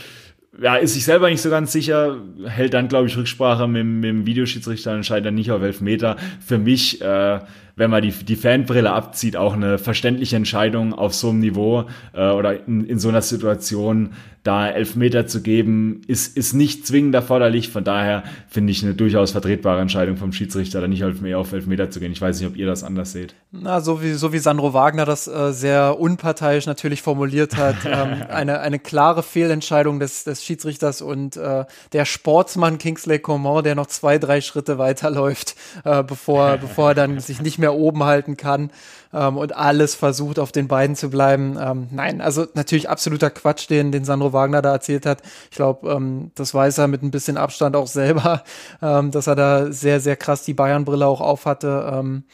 ja, 0.60 0.74
ist 0.74 0.94
sich 0.94 1.04
selber 1.04 1.30
nicht 1.30 1.40
so 1.40 1.48
ganz 1.48 1.70
sicher, 1.70 2.16
hält 2.46 2.74
dann, 2.74 2.88
glaube 2.88 3.06
ich, 3.06 3.16
Rücksprache 3.16 3.68
mit, 3.68 3.86
mit 3.86 4.04
dem 4.04 4.26
Videoschiedsrichter, 4.26 4.92
entscheidet 4.92 5.26
dann 5.26 5.36
nicht 5.36 5.52
auf 5.52 5.62
Elfmeter. 5.62 6.16
Für 6.44 6.58
mich 6.58 7.00
äh, 7.00 7.38
wenn 7.78 7.90
man 7.90 8.02
die, 8.02 8.10
die 8.10 8.36
Fanbrille 8.36 8.90
abzieht, 8.90 9.36
auch 9.36 9.54
eine 9.54 9.78
verständliche 9.78 10.36
Entscheidung 10.36 10.92
auf 10.92 11.14
so 11.14 11.30
einem 11.30 11.38
Niveau 11.38 11.86
äh, 12.12 12.30
oder 12.30 12.66
in, 12.66 12.84
in 12.84 12.98
so 12.98 13.08
einer 13.08 13.22
Situation 13.22 14.10
da 14.48 14.66
Elfmeter 14.66 15.26
zu 15.26 15.42
geben, 15.42 16.00
ist, 16.06 16.36
ist 16.36 16.54
nicht 16.54 16.86
zwingend 16.86 17.14
erforderlich. 17.14 17.68
Von 17.68 17.84
daher 17.84 18.22
finde 18.48 18.70
ich 18.70 18.82
eine 18.82 18.94
durchaus 18.94 19.32
vertretbare 19.32 19.80
Entscheidung 19.80 20.16
vom 20.16 20.32
Schiedsrichter, 20.32 20.80
da 20.80 20.88
nicht 20.88 21.04
auf 21.04 21.52
Elfmeter 21.52 21.90
zu 21.90 22.00
gehen. 22.00 22.12
Ich 22.12 22.20
weiß 22.22 22.40
nicht, 22.40 22.48
ob 22.48 22.56
ihr 22.56 22.66
das 22.66 22.82
anders 22.82 23.12
seht. 23.12 23.34
Na, 23.50 23.82
so 23.82 24.02
wie, 24.02 24.12
so 24.12 24.32
wie 24.32 24.38
Sandro 24.38 24.72
Wagner 24.72 25.04
das 25.04 25.26
äh, 25.26 25.52
sehr 25.52 26.00
unparteiisch 26.00 26.66
natürlich 26.66 27.02
formuliert 27.02 27.58
hat. 27.58 27.76
ähm, 27.84 28.24
eine, 28.28 28.60
eine 28.60 28.78
klare 28.78 29.22
Fehlentscheidung 29.22 30.00
des, 30.00 30.24
des 30.24 30.42
Schiedsrichters 30.42 31.02
und 31.02 31.36
äh, 31.36 31.66
der 31.92 32.04
Sportsmann 32.06 32.78
Kingsley 32.78 33.18
Coman, 33.18 33.64
der 33.64 33.74
noch 33.74 33.86
zwei, 33.86 34.18
drei 34.18 34.40
Schritte 34.40 34.78
weiterläuft, 34.78 35.56
äh, 35.84 36.02
bevor, 36.02 36.56
bevor 36.56 36.90
er 36.90 36.94
dann 36.94 37.20
sich 37.20 37.42
nicht 37.42 37.58
mehr 37.58 37.67
mehr 37.68 37.78
oben 37.78 38.04
halten 38.04 38.36
kann 38.36 38.70
ähm, 39.12 39.36
und 39.36 39.54
alles 39.54 39.94
versucht, 39.94 40.38
auf 40.38 40.52
den 40.52 40.68
beiden 40.68 40.96
zu 40.96 41.10
bleiben. 41.10 41.58
Ähm, 41.60 41.88
nein, 41.90 42.20
also 42.20 42.46
natürlich 42.54 42.88
absoluter 42.88 43.30
Quatsch, 43.30 43.68
den, 43.68 43.92
den 43.92 44.04
Sandro 44.04 44.32
Wagner 44.32 44.62
da 44.62 44.72
erzählt 44.72 45.06
hat. 45.06 45.22
Ich 45.50 45.56
glaube, 45.56 45.90
ähm, 45.90 46.30
das 46.34 46.54
weiß 46.54 46.78
er 46.78 46.88
mit 46.88 47.02
ein 47.02 47.10
bisschen 47.10 47.36
Abstand 47.36 47.76
auch 47.76 47.86
selber, 47.86 48.42
ähm, 48.82 49.10
dass 49.10 49.26
er 49.26 49.36
da 49.36 49.72
sehr, 49.72 50.00
sehr 50.00 50.16
krass 50.16 50.44
die 50.44 50.54
Bayern-Brille 50.54 51.06
auch 51.06 51.20
aufhatte. 51.20 51.90
Ähm, 51.92 52.24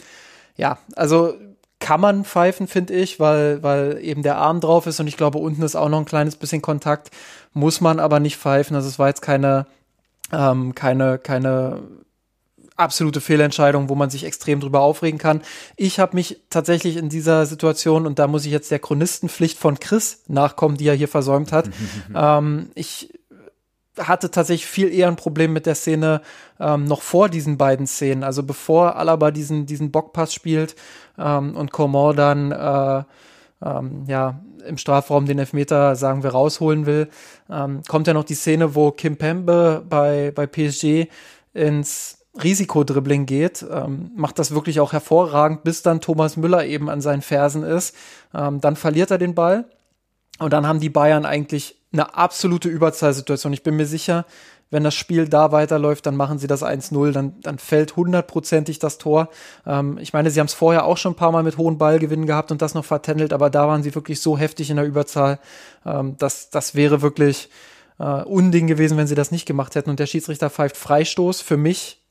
ja, 0.56 0.78
also 0.94 1.34
kann 1.80 2.00
man 2.00 2.24
pfeifen, 2.24 2.66
finde 2.66 2.94
ich, 2.94 3.20
weil, 3.20 3.62
weil 3.62 3.98
eben 4.00 4.22
der 4.22 4.38
Arm 4.38 4.60
drauf 4.60 4.86
ist 4.86 5.00
und 5.00 5.06
ich 5.06 5.16
glaube, 5.16 5.38
unten 5.38 5.62
ist 5.62 5.76
auch 5.76 5.88
noch 5.88 5.98
ein 5.98 6.06
kleines 6.06 6.36
bisschen 6.36 6.62
Kontakt. 6.62 7.10
Muss 7.52 7.80
man 7.80 8.00
aber 8.00 8.20
nicht 8.20 8.38
pfeifen. 8.38 8.74
Also 8.74 8.88
es 8.88 8.98
war 8.98 9.08
jetzt 9.08 9.20
keine, 9.20 9.66
ähm, 10.32 10.74
keine, 10.74 11.18
keine 11.18 11.82
absolute 12.76 13.20
Fehlentscheidung, 13.20 13.88
wo 13.88 13.94
man 13.94 14.10
sich 14.10 14.24
extrem 14.24 14.60
drüber 14.60 14.80
aufregen 14.80 15.18
kann. 15.18 15.42
Ich 15.76 16.00
habe 16.00 16.16
mich 16.16 16.40
tatsächlich 16.50 16.96
in 16.96 17.08
dieser 17.08 17.46
Situation, 17.46 18.06
und 18.06 18.18
da 18.18 18.26
muss 18.26 18.44
ich 18.44 18.52
jetzt 18.52 18.70
der 18.70 18.80
Chronistenpflicht 18.80 19.58
von 19.58 19.78
Chris 19.78 20.22
nachkommen, 20.26 20.76
die 20.76 20.88
er 20.88 20.94
hier 20.94 21.08
versäumt 21.08 21.52
hat. 21.52 21.70
ähm, 22.14 22.70
ich 22.74 23.12
hatte 23.98 24.30
tatsächlich 24.30 24.66
viel 24.66 24.92
eher 24.92 25.08
ein 25.08 25.16
Problem 25.16 25.52
mit 25.52 25.66
der 25.66 25.76
Szene 25.76 26.20
ähm, 26.58 26.84
noch 26.84 27.00
vor 27.00 27.28
diesen 27.28 27.58
beiden 27.58 27.87
Szenen. 27.87 28.24
Also 28.24 28.42
bevor 28.42 28.96
Alaba 28.96 29.30
diesen, 29.30 29.66
diesen 29.66 29.92
Bockpass 29.92 30.34
spielt 30.34 30.74
ähm, 31.16 31.56
und 31.56 31.70
Coman 31.70 32.16
dann 32.16 32.52
äh, 32.52 33.04
ähm, 33.64 34.04
ja, 34.08 34.40
im 34.66 34.78
Strafraum 34.78 35.26
den 35.26 35.38
Elfmeter, 35.38 35.94
sagen 35.94 36.22
wir, 36.22 36.30
rausholen 36.30 36.87
will, 36.87 37.08
ähm, 37.50 37.82
kommt 37.87 38.06
ja 38.06 38.14
noch 38.14 38.24
die 38.24 38.34
Szene, 38.34 38.74
wo 38.74 38.90
Kim 38.90 39.16
Pembe 39.16 39.84
bei, 39.88 40.32
bei 40.34 40.46
PSG 40.46 41.08
ins 41.52 42.23
Risikodribbling 42.42 43.26
geht, 43.26 43.64
ähm, 43.70 44.10
macht 44.16 44.38
das 44.38 44.52
wirklich 44.52 44.80
auch 44.80 44.92
hervorragend, 44.92 45.62
bis 45.62 45.82
dann 45.82 46.00
Thomas 46.00 46.36
Müller 46.36 46.64
eben 46.64 46.90
an 46.90 47.00
seinen 47.00 47.22
Fersen 47.22 47.62
ist. 47.62 47.94
Ähm, 48.34 48.60
dann 48.60 48.76
verliert 48.76 49.10
er 49.10 49.18
den 49.18 49.34
Ball 49.34 49.66
und 50.38 50.52
dann 50.52 50.66
haben 50.66 50.80
die 50.80 50.90
Bayern 50.90 51.26
eigentlich 51.26 51.76
eine 51.92 52.14
absolute 52.14 52.68
Überzahlsituation. 52.68 53.52
Ich 53.52 53.62
bin 53.62 53.76
mir 53.76 53.86
sicher, 53.86 54.26
wenn 54.70 54.82
das 54.82 54.94
Spiel 54.94 55.28
da 55.28 55.52
weiterläuft, 55.52 56.04
dann 56.06 56.16
machen 56.16 56.38
sie 56.38 56.48
das 56.48 56.64
1-0, 56.64 57.12
dann, 57.12 57.38
dann 57.40 57.58
fällt 57.58 57.94
hundertprozentig 57.94 58.80
das 58.80 58.98
Tor. 58.98 59.28
Ähm, 59.64 59.98
ich 60.00 60.12
meine, 60.12 60.30
sie 60.30 60.40
haben 60.40 60.48
es 60.48 60.54
vorher 60.54 60.85
auch 60.85 60.96
schon 60.96 61.12
ein 61.12 61.16
paar 61.16 61.30
Mal 61.30 61.44
mit 61.44 61.56
hohen 61.56 61.78
Ballgewinnen 61.78 62.26
gehabt 62.26 62.50
und 62.50 62.60
das 62.60 62.74
noch 62.74 62.85
vertändelt, 62.85 63.32
aber 63.32 63.50
da 63.50 63.68
waren 63.68 63.85
sie 63.85 63.94
wirklich 63.94 64.20
so 64.20 64.37
heftig 64.37 64.70
in 64.70 64.76
der 64.76 64.87
Überzahl. 64.87 65.38
Ähm, 65.87 66.16
das, 66.18 66.50
das 66.50 66.74
wäre 66.74 67.02
wirklich 67.02 67.48
äh, 68.00 68.22
Unding 68.22 68.66
gewesen, 68.66 68.98
wenn 68.98 69.06
sie 69.06 69.14
das 69.14 69.30
nicht 69.30 69.46
gemacht 69.46 69.76
hätten. 69.76 69.90
Und 69.90 70.00
der 70.00 70.06
Schiedsrichter 70.06 70.50
pfeift 70.50 70.76
Freistoß 70.76 71.40
für 71.40 71.56
mich 71.56 72.04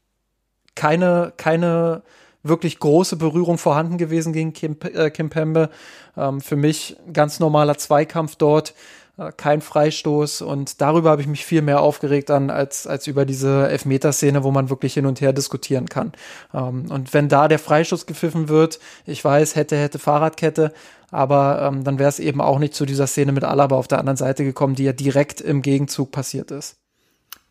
keine, 0.76 1.34
keine 1.38 2.04
wirklich 2.44 2.80
große 2.80 3.16
Berührung 3.16 3.58
vorhanden 3.58 3.98
gewesen 3.98 4.34
gegen 4.34 4.54
Kim, 4.54 4.78
äh, 4.82 5.10
Kim 5.10 5.30
Pembe. 5.30 5.70
Ähm, 6.18 6.42
für 6.42 6.56
mich 6.58 6.98
ganz 7.12 7.40
normaler 7.40 7.78
Zweikampf 7.78 8.36
dort. 8.36 8.74
äh, 9.18 9.32
kein 9.38 9.62
Freistoß 9.62 10.42
und 10.42 10.82
darüber 10.82 11.12
habe 11.12 11.22
ich 11.22 11.28
mich 11.28 11.46
viel 11.46 11.62
mehr 11.62 11.82
aufgeregt 11.82 12.32
an, 12.32 12.50
als, 12.50 12.88
als 12.88 13.08
über 13.08 13.26
diese 13.26 13.70
Elfmeterszene, 13.70 14.44
wo 14.44 14.52
man 14.52 14.70
wirklich 14.70 14.94
hin 14.94 15.06
und 15.06 15.22
her 15.22 15.34
diskutieren 15.34 15.88
kann. 15.88 16.14
Ähm, 16.54 16.86
und 16.90 17.14
wenn 17.14 17.30
da 17.30 17.48
der 17.48 17.60
Freistoß 17.60 18.06
gepfiffen 18.06 18.50
wird, 18.50 18.80
ich 19.06 19.24
weiß, 19.24 19.56
hätte, 19.56 19.78
hätte 19.78 20.00
Fahrradkette, 20.00 20.74
aber 21.12 21.62
ähm, 21.62 21.84
dann 21.84 22.00
wäre 22.00 22.10
es 22.10 22.20
eben 22.20 22.42
auch 22.42 22.60
nicht 22.60 22.74
zu 22.74 22.86
dieser 22.86 23.08
Szene 23.08 23.32
mit 23.34 23.44
Alaba 23.44 23.76
auf 23.76 23.88
der 23.88 24.00
anderen 24.00 24.18
Seite 24.18 24.44
gekommen, 24.44 24.76
die 24.76 24.86
ja 24.86 24.94
direkt 24.94 25.42
im 25.42 25.62
Gegenzug 25.62 26.12
passiert 26.12 26.52
ist. 26.52 26.83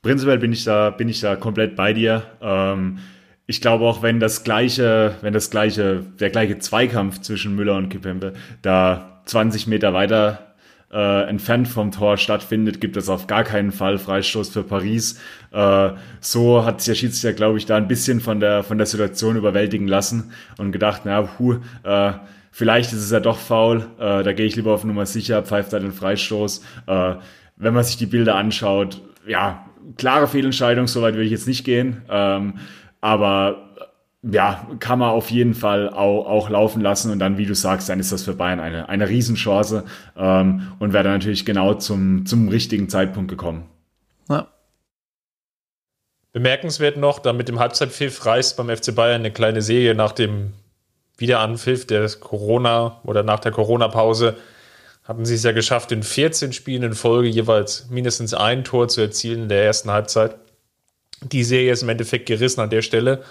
Prinzipiell 0.02 0.38
bin 0.38 0.52
ich 0.52 0.64
da, 0.64 0.90
bin 0.90 1.08
ich 1.08 1.20
da 1.20 1.36
komplett 1.36 1.76
bei 1.76 1.92
dir. 1.92 2.24
Ähm, 2.40 2.98
ich 3.46 3.60
glaube 3.60 3.84
auch, 3.84 4.02
wenn 4.02 4.18
das 4.18 4.42
gleiche, 4.42 5.14
wenn 5.20 5.32
das 5.32 5.50
gleiche, 5.50 6.02
der 6.18 6.30
gleiche 6.30 6.58
Zweikampf 6.58 7.20
zwischen 7.20 7.54
Müller 7.54 7.76
und 7.76 7.88
Kipembe 7.88 8.32
da 8.62 9.22
20 9.26 9.68
Meter 9.68 9.94
weiter 9.94 10.54
äh, 10.92 11.28
entfernt 11.28 11.68
vom 11.68 11.92
Tor 11.92 12.16
stattfindet, 12.16 12.80
gibt 12.80 12.96
es 12.96 13.08
auf 13.08 13.28
gar 13.28 13.44
keinen 13.44 13.70
Fall 13.70 13.96
Freistoß 13.96 14.48
für 14.48 14.64
Paris. 14.64 15.20
Äh, 15.52 15.90
so 16.20 16.64
hat 16.64 16.80
sich 16.80 16.86
der 16.86 16.94
Schiedsrichter, 16.96 17.36
glaube 17.36 17.58
ich, 17.58 17.66
da 17.66 17.76
ein 17.76 17.86
bisschen 17.86 18.20
von 18.20 18.40
der, 18.40 18.64
von 18.64 18.78
der 18.78 18.88
Situation 18.88 19.36
überwältigen 19.36 19.86
lassen 19.86 20.32
und 20.58 20.72
gedacht, 20.72 21.02
na, 21.04 21.22
puh, 21.22 21.58
äh, 21.84 22.12
vielleicht 22.50 22.92
ist 22.92 23.04
es 23.04 23.12
ja 23.12 23.20
doch 23.20 23.38
faul, 23.38 23.86
äh, 24.00 24.24
da 24.24 24.32
gehe 24.32 24.46
ich 24.46 24.56
lieber 24.56 24.72
auf 24.72 24.82
Nummer 24.82 25.06
sicher, 25.06 25.44
pfeift 25.44 25.72
da 25.72 25.78
den 25.78 25.92
Freistoß. 25.92 26.64
Äh, 26.88 27.14
wenn 27.56 27.74
man 27.74 27.84
sich 27.84 27.96
die 27.96 28.06
Bilder 28.06 28.34
anschaut, 28.34 29.00
ja, 29.26 29.64
klare 29.96 30.28
Fehlentscheidung, 30.28 30.86
soweit 30.86 31.14
würde 31.14 31.24
ich 31.24 31.30
jetzt 31.30 31.48
nicht 31.48 31.64
gehen. 31.64 32.02
Ähm, 32.08 32.54
aber 33.00 33.72
ja, 34.22 34.68
kann 34.78 35.00
man 35.00 35.10
auf 35.10 35.30
jeden 35.30 35.54
Fall 35.54 35.88
auch, 35.88 36.26
auch 36.26 36.48
laufen 36.48 36.80
lassen 36.80 37.10
und 37.10 37.18
dann, 37.18 37.38
wie 37.38 37.46
du 37.46 37.54
sagst, 37.54 37.88
dann 37.88 37.98
ist 37.98 38.12
das 38.12 38.22
für 38.22 38.34
Bayern 38.34 38.60
eine, 38.60 38.88
eine 38.88 39.08
Riesenchance 39.08 39.84
ähm, 40.16 40.72
und 40.78 40.92
wäre 40.92 41.04
dann 41.04 41.14
natürlich 41.14 41.44
genau 41.44 41.74
zum, 41.74 42.24
zum 42.24 42.48
richtigen 42.48 42.88
Zeitpunkt 42.88 43.28
gekommen. 43.28 43.64
Ja. 44.28 44.46
Bemerkenswert 46.32 46.96
noch, 46.96 47.18
da 47.18 47.32
mit 47.32 47.48
dem 47.48 47.58
Halbzeitpfiff 47.58 48.24
reißt 48.24 48.56
beim 48.56 48.74
FC 48.74 48.94
Bayern 48.94 49.22
eine 49.22 49.32
kleine 49.32 49.60
Serie 49.60 49.96
nach 49.96 50.12
dem 50.12 50.52
Wiederanpfiff 51.18 51.86
der 51.86 52.08
Corona 52.20 53.00
oder 53.04 53.24
nach 53.24 53.40
der 53.40 53.52
Corona-Pause 53.52 54.36
hatten 55.04 55.24
sie 55.24 55.34
es 55.34 55.42
ja 55.42 55.52
geschafft, 55.52 55.92
in 55.92 56.02
14 56.02 56.52
Spielen 56.52 56.82
in 56.84 56.94
Folge 56.94 57.28
jeweils 57.28 57.88
mindestens 57.90 58.34
ein 58.34 58.64
Tor 58.64 58.88
zu 58.88 59.00
erzielen 59.00 59.44
in 59.44 59.48
der 59.48 59.64
ersten 59.64 59.90
Halbzeit. 59.90 60.36
Die 61.22 61.44
Serie 61.44 61.72
ist 61.72 61.82
im 61.82 61.88
Endeffekt 61.88 62.26
gerissen 62.26 62.60
an 62.60 62.70
der 62.70 62.82
Stelle. 62.82 63.22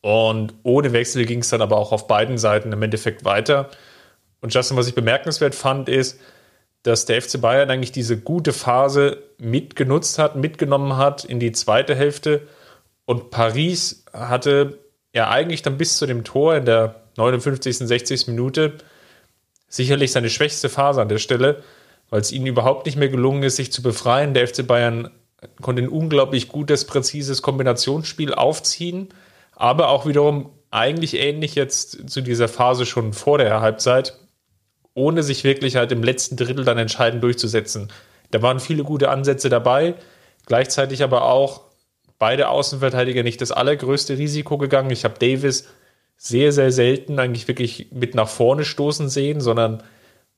Und 0.00 0.54
ohne 0.62 0.92
Wechsel 0.92 1.24
ging 1.26 1.40
es 1.40 1.48
dann 1.48 1.62
aber 1.62 1.76
auch 1.78 1.90
auf 1.90 2.06
beiden 2.06 2.38
Seiten 2.38 2.72
im 2.72 2.82
Endeffekt 2.82 3.24
weiter. 3.24 3.70
Und 4.40 4.54
Justin, 4.54 4.76
was 4.76 4.86
ich 4.86 4.94
bemerkenswert 4.94 5.54
fand, 5.54 5.88
ist, 5.88 6.20
dass 6.84 7.06
der 7.06 7.20
FC 7.20 7.40
Bayern 7.40 7.70
eigentlich 7.70 7.90
diese 7.90 8.16
gute 8.16 8.52
Phase 8.52 9.24
mitgenutzt 9.38 10.20
hat, 10.20 10.36
mitgenommen 10.36 10.96
hat 10.96 11.24
in 11.24 11.40
die 11.40 11.50
zweite 11.50 11.96
Hälfte. 11.96 12.46
Und 13.04 13.30
Paris 13.30 14.04
hatte 14.12 14.78
ja 15.12 15.28
eigentlich 15.28 15.62
dann 15.62 15.78
bis 15.78 15.96
zu 15.96 16.06
dem 16.06 16.22
Tor 16.22 16.54
in 16.54 16.64
der 16.64 16.94
59., 17.16 17.78
60. 17.78 18.28
Minute 18.28 18.74
sicherlich 19.68 20.12
seine 20.12 20.30
schwächste 20.30 20.68
Phase 20.68 21.00
an 21.02 21.08
der 21.08 21.18
Stelle, 21.18 21.62
weil 22.10 22.20
es 22.20 22.32
ihnen 22.32 22.46
überhaupt 22.46 22.86
nicht 22.86 22.96
mehr 22.96 23.08
gelungen 23.08 23.42
ist, 23.42 23.56
sich 23.56 23.72
zu 23.72 23.82
befreien. 23.82 24.34
Der 24.34 24.46
FC 24.46 24.66
Bayern 24.66 25.10
konnte 25.60 25.82
ein 25.82 25.88
unglaublich 25.88 26.48
gutes, 26.48 26.84
präzises 26.84 27.42
Kombinationsspiel 27.42 28.32
aufziehen, 28.34 29.08
aber 29.54 29.88
auch 29.88 30.06
wiederum 30.06 30.50
eigentlich 30.70 31.14
ähnlich 31.14 31.54
jetzt 31.54 32.08
zu 32.10 32.20
dieser 32.20 32.48
Phase 32.48 32.86
schon 32.86 33.12
vor 33.12 33.38
der 33.38 33.60
Halbzeit, 33.60 34.18
ohne 34.94 35.22
sich 35.22 35.44
wirklich 35.44 35.76
halt 35.76 35.92
im 35.92 36.02
letzten 36.02 36.36
Drittel 36.36 36.64
dann 36.64 36.78
entscheidend 36.78 37.22
durchzusetzen. 37.22 37.92
Da 38.30 38.42
waren 38.42 38.60
viele 38.60 38.82
gute 38.82 39.10
Ansätze 39.10 39.48
dabei, 39.48 39.94
gleichzeitig 40.46 41.02
aber 41.02 41.24
auch 41.24 41.62
beide 42.18 42.48
Außenverteidiger 42.48 43.22
nicht 43.22 43.40
das 43.40 43.52
allergrößte 43.52 44.18
Risiko 44.18 44.58
gegangen. 44.58 44.90
Ich 44.90 45.04
habe 45.04 45.18
Davis 45.18 45.68
sehr, 46.16 46.52
sehr 46.52 46.72
selten 46.72 47.18
eigentlich 47.18 47.46
wirklich 47.48 47.88
mit 47.92 48.14
nach 48.14 48.28
vorne 48.28 48.64
stoßen 48.64 49.08
sehen, 49.08 49.40
sondern 49.40 49.82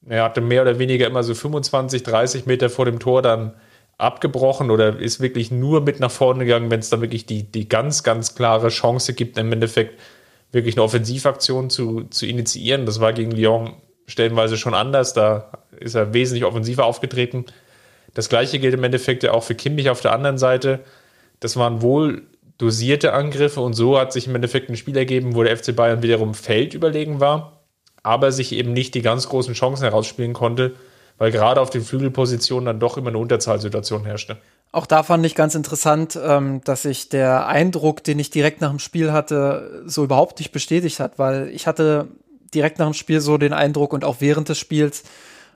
er 0.06 0.24
hatte 0.24 0.40
mehr 0.40 0.62
oder 0.62 0.78
weniger 0.78 1.06
immer 1.06 1.22
so 1.22 1.34
25, 1.34 2.02
30 2.02 2.46
Meter 2.46 2.70
vor 2.70 2.84
dem 2.84 2.98
Tor 2.98 3.22
dann 3.22 3.54
abgebrochen 3.98 4.70
oder 4.70 4.98
ist 4.98 5.20
wirklich 5.20 5.50
nur 5.50 5.80
mit 5.80 5.98
nach 5.98 6.10
vorne 6.10 6.44
gegangen, 6.44 6.70
wenn 6.70 6.80
es 6.80 6.88
dann 6.88 7.00
wirklich 7.00 7.26
die, 7.26 7.42
die 7.42 7.68
ganz, 7.68 8.04
ganz 8.04 8.34
klare 8.34 8.68
Chance 8.68 9.12
gibt, 9.12 9.36
im 9.38 9.52
Endeffekt 9.52 10.00
wirklich 10.52 10.76
eine 10.76 10.84
Offensivaktion 10.84 11.68
zu, 11.68 12.04
zu 12.04 12.24
initiieren. 12.26 12.86
Das 12.86 13.00
war 13.00 13.12
gegen 13.12 13.32
Lyon 13.32 13.74
stellenweise 14.06 14.56
schon 14.56 14.74
anders. 14.74 15.14
Da 15.14 15.50
ist 15.78 15.94
er 15.94 16.14
wesentlich 16.14 16.44
offensiver 16.44 16.84
aufgetreten. 16.84 17.44
Das 18.14 18.28
gleiche 18.28 18.58
gilt 18.58 18.74
im 18.74 18.84
Endeffekt 18.84 19.22
ja 19.24 19.32
auch 19.32 19.42
für 19.42 19.54
Kimmich 19.54 19.90
auf 19.90 20.00
der 20.00 20.12
anderen 20.12 20.38
Seite. 20.38 20.80
Das 21.40 21.56
waren 21.56 21.82
wohl 21.82 22.22
dosierte 22.58 23.12
Angriffe 23.12 23.60
und 23.60 23.74
so 23.74 23.98
hat 23.98 24.12
sich 24.12 24.26
im 24.26 24.34
Endeffekt 24.34 24.68
ein 24.68 24.76
Spiel 24.76 24.96
ergeben, 24.96 25.34
wo 25.34 25.42
der 25.42 25.56
FC 25.56 25.74
Bayern 25.74 26.02
wiederum 26.02 26.34
Feld 26.34 26.74
überlegen 26.74 27.20
war, 27.20 27.62
aber 28.02 28.32
sich 28.32 28.52
eben 28.52 28.72
nicht 28.72 28.94
die 28.94 29.02
ganz 29.02 29.28
großen 29.28 29.54
Chancen 29.54 29.84
herausspielen 29.84 30.32
konnte 30.32 30.74
weil 31.18 31.32
gerade 31.32 31.60
auf 31.60 31.70
den 31.70 31.82
Flügelpositionen 31.82 32.64
dann 32.64 32.80
doch 32.80 32.96
immer 32.96 33.08
eine 33.08 33.18
Unterzahlsituation 33.18 34.04
herrschte. 34.04 34.38
Auch 34.70 34.86
da 34.86 35.02
fand 35.02 35.24
ich 35.26 35.34
ganz 35.34 35.54
interessant, 35.54 36.18
ähm, 36.22 36.60
dass 36.64 36.82
sich 36.82 37.08
der 37.08 37.46
Eindruck, 37.46 38.04
den 38.04 38.18
ich 38.18 38.30
direkt 38.30 38.60
nach 38.60 38.70
dem 38.70 38.78
Spiel 38.78 39.12
hatte, 39.12 39.82
so 39.86 40.04
überhaupt 40.04 40.38
nicht 40.38 40.52
bestätigt 40.52 41.00
hat, 41.00 41.18
weil 41.18 41.48
ich 41.48 41.66
hatte 41.66 42.08
direkt 42.54 42.78
nach 42.78 42.86
dem 42.86 42.94
Spiel 42.94 43.20
so 43.20 43.38
den 43.38 43.52
Eindruck 43.52 43.92
und 43.92 44.04
auch 44.04 44.16
während 44.20 44.48
des 44.48 44.58
Spiels, 44.58 45.04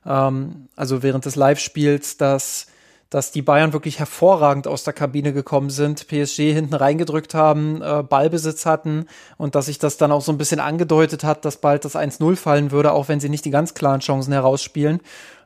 ähm, 0.05 0.69
also 0.77 1.03
während 1.03 1.25
des 1.25 1.37
Live-Spiels, 1.37 2.17
dass 2.17 2.67
dass 3.13 3.31
die 3.31 3.43
Bayern 3.43 3.75
wirklich 3.75 3.99
hervorragend 3.99 4.67
aus 4.67 4.85
der 4.85 4.95
Kabine 4.95 5.35
gekommen 5.35 5.69
sind, 5.69 6.09
PSG 6.09 6.51
hinten 6.51 6.73
reingedrückt 6.73 7.35
haben, 7.35 7.83
äh, 7.83 8.03
Ballbesitz 8.03 8.65
hatten 8.65 9.05
und 9.37 9.55
dass 9.55 9.67
sich 9.67 9.79
das 9.79 9.99
dann 9.99 10.11
auch 10.13 10.23
so 10.23 10.33
ein 10.33 10.39
bisschen 10.39 10.61
angedeutet 10.61 11.23
hat, 11.23 11.45
dass 11.45 11.59
bald 11.59 11.85
das 11.85 11.95
1-0 11.95 12.37
fallen 12.37 12.71
würde, 12.71 12.93
auch 12.93 13.09
wenn 13.09 13.21
sie 13.21 13.29
nicht 13.29 13.45
die 13.45 13.51
ganz 13.51 13.75
klaren 13.75 14.01
Chancen 14.01 14.33
herausspielen. 14.33 15.01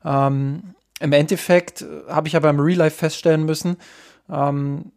Ähm, 0.04 0.74
Im 1.00 1.12
Endeffekt 1.12 1.82
äh, 1.82 1.86
habe 2.08 2.28
ich 2.28 2.36
aber 2.36 2.50
im 2.50 2.60
Real 2.60 2.78
Life 2.78 2.98
feststellen 2.98 3.44
müssen, 3.44 3.78
ähm, 4.30 4.92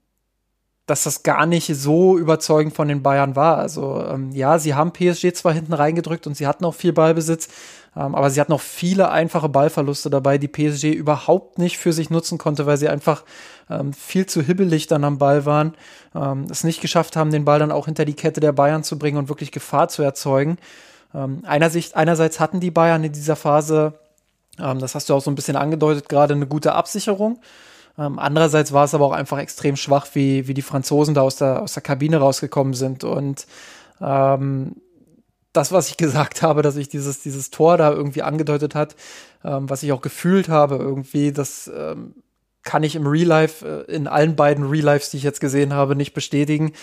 dass 0.85 1.03
das 1.03 1.23
gar 1.23 1.47
nicht 1.47 1.73
so 1.75 2.19
überzeugend 2.19 2.75
von 2.75 2.87
den 2.87 3.01
Bayern 3.01 3.35
war. 3.35 3.57
Also 3.57 4.05
ähm, 4.05 4.29
ja, 4.31 4.59
sie 4.59 4.75
haben 4.75 4.93
PSG 4.93 5.33
zwar 5.33 5.53
hinten 5.53 5.73
reingedrückt 5.73 6.27
und 6.27 6.35
sie 6.35 6.45
hatten 6.45 6.65
auch 6.65 6.75
viel 6.75 6.93
Ballbesitz, 6.93 7.47
aber 7.93 8.29
sie 8.29 8.39
hatten 8.39 8.53
auch 8.53 8.61
viele 8.61 9.09
einfache 9.09 9.49
Ballverluste 9.49 10.09
dabei, 10.09 10.37
die 10.37 10.47
PSG 10.47 10.93
überhaupt 10.93 11.57
nicht 11.57 11.77
für 11.77 11.93
sich 11.93 12.09
nutzen 12.09 12.37
konnte, 12.37 12.65
weil 12.65 12.77
sie 12.77 12.89
einfach 12.89 13.23
ähm, 13.69 13.93
viel 13.93 14.25
zu 14.25 14.41
hibbelig 14.41 14.87
dann 14.87 15.03
am 15.03 15.17
Ball 15.17 15.45
waren, 15.45 15.73
ähm, 16.15 16.47
es 16.49 16.63
nicht 16.63 16.81
geschafft 16.81 17.15
haben, 17.15 17.31
den 17.31 17.45
Ball 17.45 17.59
dann 17.59 17.71
auch 17.71 17.85
hinter 17.85 18.05
die 18.05 18.13
Kette 18.13 18.39
der 18.39 18.51
Bayern 18.51 18.83
zu 18.83 18.97
bringen 18.99 19.17
und 19.17 19.29
wirklich 19.29 19.51
Gefahr 19.51 19.89
zu 19.89 20.01
erzeugen. 20.01 20.57
Ähm, 21.13 21.43
einerseits, 21.45 21.93
einerseits 21.93 22.39
hatten 22.39 22.59
die 22.59 22.71
Bayern 22.71 23.03
in 23.03 23.11
dieser 23.11 23.35
Phase 23.35 23.93
ähm, 24.59 24.79
das 24.79 24.95
hast 24.95 25.09
du 25.09 25.13
auch 25.13 25.21
so 25.21 25.31
ein 25.31 25.35
bisschen 25.35 25.55
angedeutet, 25.55 26.09
gerade 26.09 26.33
eine 26.33 26.47
gute 26.47 26.73
Absicherung. 26.73 27.39
Ähm, 27.97 28.19
andererseits 28.19 28.71
war 28.71 28.85
es 28.85 28.93
aber 28.93 29.05
auch 29.05 29.13
einfach 29.13 29.39
extrem 29.39 29.75
schwach, 29.75 30.07
wie, 30.13 30.47
wie 30.47 30.53
die 30.53 30.61
Franzosen 30.61 31.13
da 31.13 31.21
aus 31.21 31.37
der, 31.37 31.61
aus 31.61 31.73
der 31.73 31.83
Kabine 31.83 32.17
rausgekommen 32.17 32.73
sind. 32.73 33.03
Und 33.03 33.47
ähm, 34.01 34.75
das, 35.53 35.71
was 35.71 35.89
ich 35.89 35.97
gesagt 35.97 36.41
habe, 36.41 36.61
dass 36.61 36.75
ich 36.75 36.89
dieses, 36.89 37.21
dieses 37.21 37.49
Tor 37.49 37.77
da 37.77 37.91
irgendwie 37.91 38.21
angedeutet 38.21 38.75
hat, 38.75 38.95
ähm, 39.43 39.69
was 39.69 39.83
ich 39.83 39.91
auch 39.91 40.01
gefühlt 40.01 40.49
habe, 40.49 40.75
irgendwie, 40.75 41.31
das 41.31 41.69
ähm, 41.75 42.15
kann 42.63 42.83
ich 42.83 42.95
im 42.95 43.07
Real 43.07 43.27
Life, 43.27 43.85
äh, 43.87 43.91
in 43.91 44.07
allen 44.07 44.35
beiden 44.35 44.65
Real 44.65 44.85
Lives, 44.85 45.11
die 45.11 45.17
ich 45.17 45.23
jetzt 45.23 45.41
gesehen 45.41 45.73
habe, 45.73 45.95
nicht 45.95 46.13
bestätigen. 46.13 46.73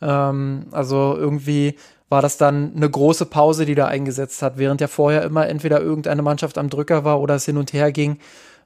Ähm, 0.00 0.66
also 0.72 1.16
irgendwie 1.16 1.76
war 2.08 2.22
das 2.22 2.38
dann 2.38 2.72
eine 2.76 2.88
große 2.88 3.26
Pause, 3.26 3.66
die 3.66 3.74
da 3.74 3.86
eingesetzt 3.86 4.40
hat, 4.42 4.58
während 4.58 4.80
ja 4.80 4.86
vorher 4.86 5.22
immer 5.22 5.48
entweder 5.48 5.80
irgendeine 5.80 6.22
Mannschaft 6.22 6.56
am 6.56 6.70
Drücker 6.70 7.04
war 7.04 7.20
oder 7.20 7.34
es 7.34 7.44
hin 7.44 7.56
und 7.56 7.72
her 7.72 7.90
ging. 7.92 8.18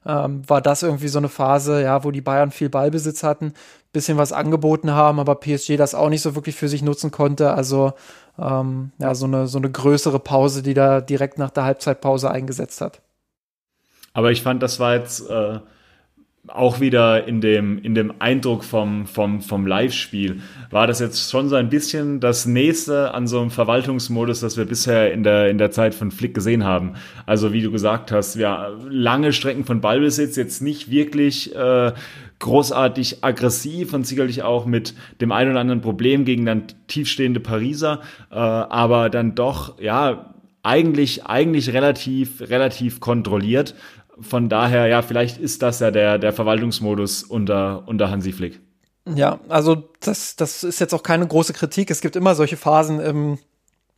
Ähm, 0.05 0.41
war 0.47 0.61
das 0.61 0.83
irgendwie 0.83 1.09
so 1.09 1.19
eine 1.19 1.29
Phase, 1.29 1.81
ja, 1.81 2.03
wo 2.03 2.11
die 2.11 2.21
Bayern 2.21 2.51
viel 2.51 2.69
Ballbesitz 2.69 3.23
hatten, 3.23 3.53
bisschen 3.91 4.17
was 4.17 4.33
angeboten 4.33 4.91
haben, 4.91 5.19
aber 5.19 5.35
PSG 5.35 5.77
das 5.77 5.93
auch 5.93 6.09
nicht 6.09 6.21
so 6.21 6.33
wirklich 6.33 6.55
für 6.55 6.67
sich 6.67 6.81
nutzen 6.81 7.11
konnte. 7.11 7.53
Also 7.53 7.93
ähm, 8.39 8.91
ja, 8.97 9.13
so 9.13 9.25
eine, 9.25 9.47
so 9.47 9.59
eine 9.59 9.69
größere 9.69 10.19
Pause, 10.19 10.63
die 10.63 10.73
da 10.73 11.01
direkt 11.01 11.37
nach 11.37 11.51
der 11.51 11.65
Halbzeitpause 11.65 12.31
eingesetzt 12.31 12.81
hat. 12.81 13.01
Aber 14.13 14.31
ich 14.31 14.41
fand, 14.41 14.63
das 14.63 14.79
war 14.79 14.95
jetzt 14.95 15.29
äh, 15.29 15.59
auch 16.47 16.79
wieder 16.79 17.27
in 17.27 17.39
dem, 17.39 17.77
in 17.77 17.93
dem 17.93 18.13
Eindruck 18.19 18.63
vom, 18.63 19.05
vom, 19.05 19.41
vom 19.41 19.67
Live-Spiel 19.67 20.41
war 20.71 20.87
das 20.87 20.99
jetzt 20.99 21.29
schon 21.29 21.49
so 21.49 21.55
ein 21.55 21.69
bisschen 21.69 22.19
das 22.19 22.47
nächste 22.47 23.13
an 23.13 23.27
so 23.27 23.39
einem 23.39 23.51
Verwaltungsmodus, 23.51 24.39
das 24.39 24.57
wir 24.57 24.65
bisher 24.65 25.13
in 25.13 25.23
der, 25.23 25.49
in 25.49 25.59
der 25.59 25.71
Zeit 25.71 25.93
von 25.93 26.09
Flick 26.09 26.33
gesehen 26.33 26.63
haben. 26.63 26.93
Also 27.27 27.53
wie 27.53 27.61
du 27.61 27.71
gesagt 27.71 28.11
hast, 28.11 28.35
ja, 28.35 28.69
lange 28.89 29.33
Strecken 29.33 29.65
von 29.65 29.81
Ballbesitz, 29.81 30.35
jetzt 30.35 30.61
nicht 30.61 30.89
wirklich 30.89 31.55
äh, 31.55 31.93
großartig 32.39 33.23
aggressiv 33.23 33.93
und 33.93 34.07
sicherlich 34.07 34.41
auch 34.41 34.65
mit 34.65 34.95
dem 35.21 35.31
ein 35.31 35.49
oder 35.49 35.59
anderen 35.59 35.81
Problem 35.81 36.25
gegen 36.25 36.45
dann 36.45 36.63
tiefstehende 36.87 37.39
Pariser, 37.39 38.01
äh, 38.31 38.35
aber 38.35 39.11
dann 39.11 39.35
doch, 39.35 39.79
ja, 39.79 40.33
eigentlich, 40.63 41.25
eigentlich 41.25 41.73
relativ, 41.73 42.41
relativ 42.41 42.99
kontrolliert 42.99 43.75
von 44.21 44.49
daher, 44.49 44.87
ja, 44.87 45.01
vielleicht 45.01 45.37
ist 45.37 45.61
das 45.61 45.79
ja 45.79 45.91
der, 45.91 46.17
der 46.17 46.33
Verwaltungsmodus 46.33 47.23
unter, 47.23 47.87
unter 47.87 48.09
Hansi 48.09 48.31
Flick. 48.31 48.61
Ja, 49.05 49.39
also 49.49 49.89
das, 49.99 50.35
das 50.35 50.63
ist 50.63 50.79
jetzt 50.79 50.93
auch 50.93 51.03
keine 51.03 51.27
große 51.27 51.53
Kritik. 51.53 51.89
Es 51.89 52.01
gibt 52.01 52.15
immer 52.15 52.35
solche 52.35 52.57
Phasen 52.57 52.99
im, 52.99 53.39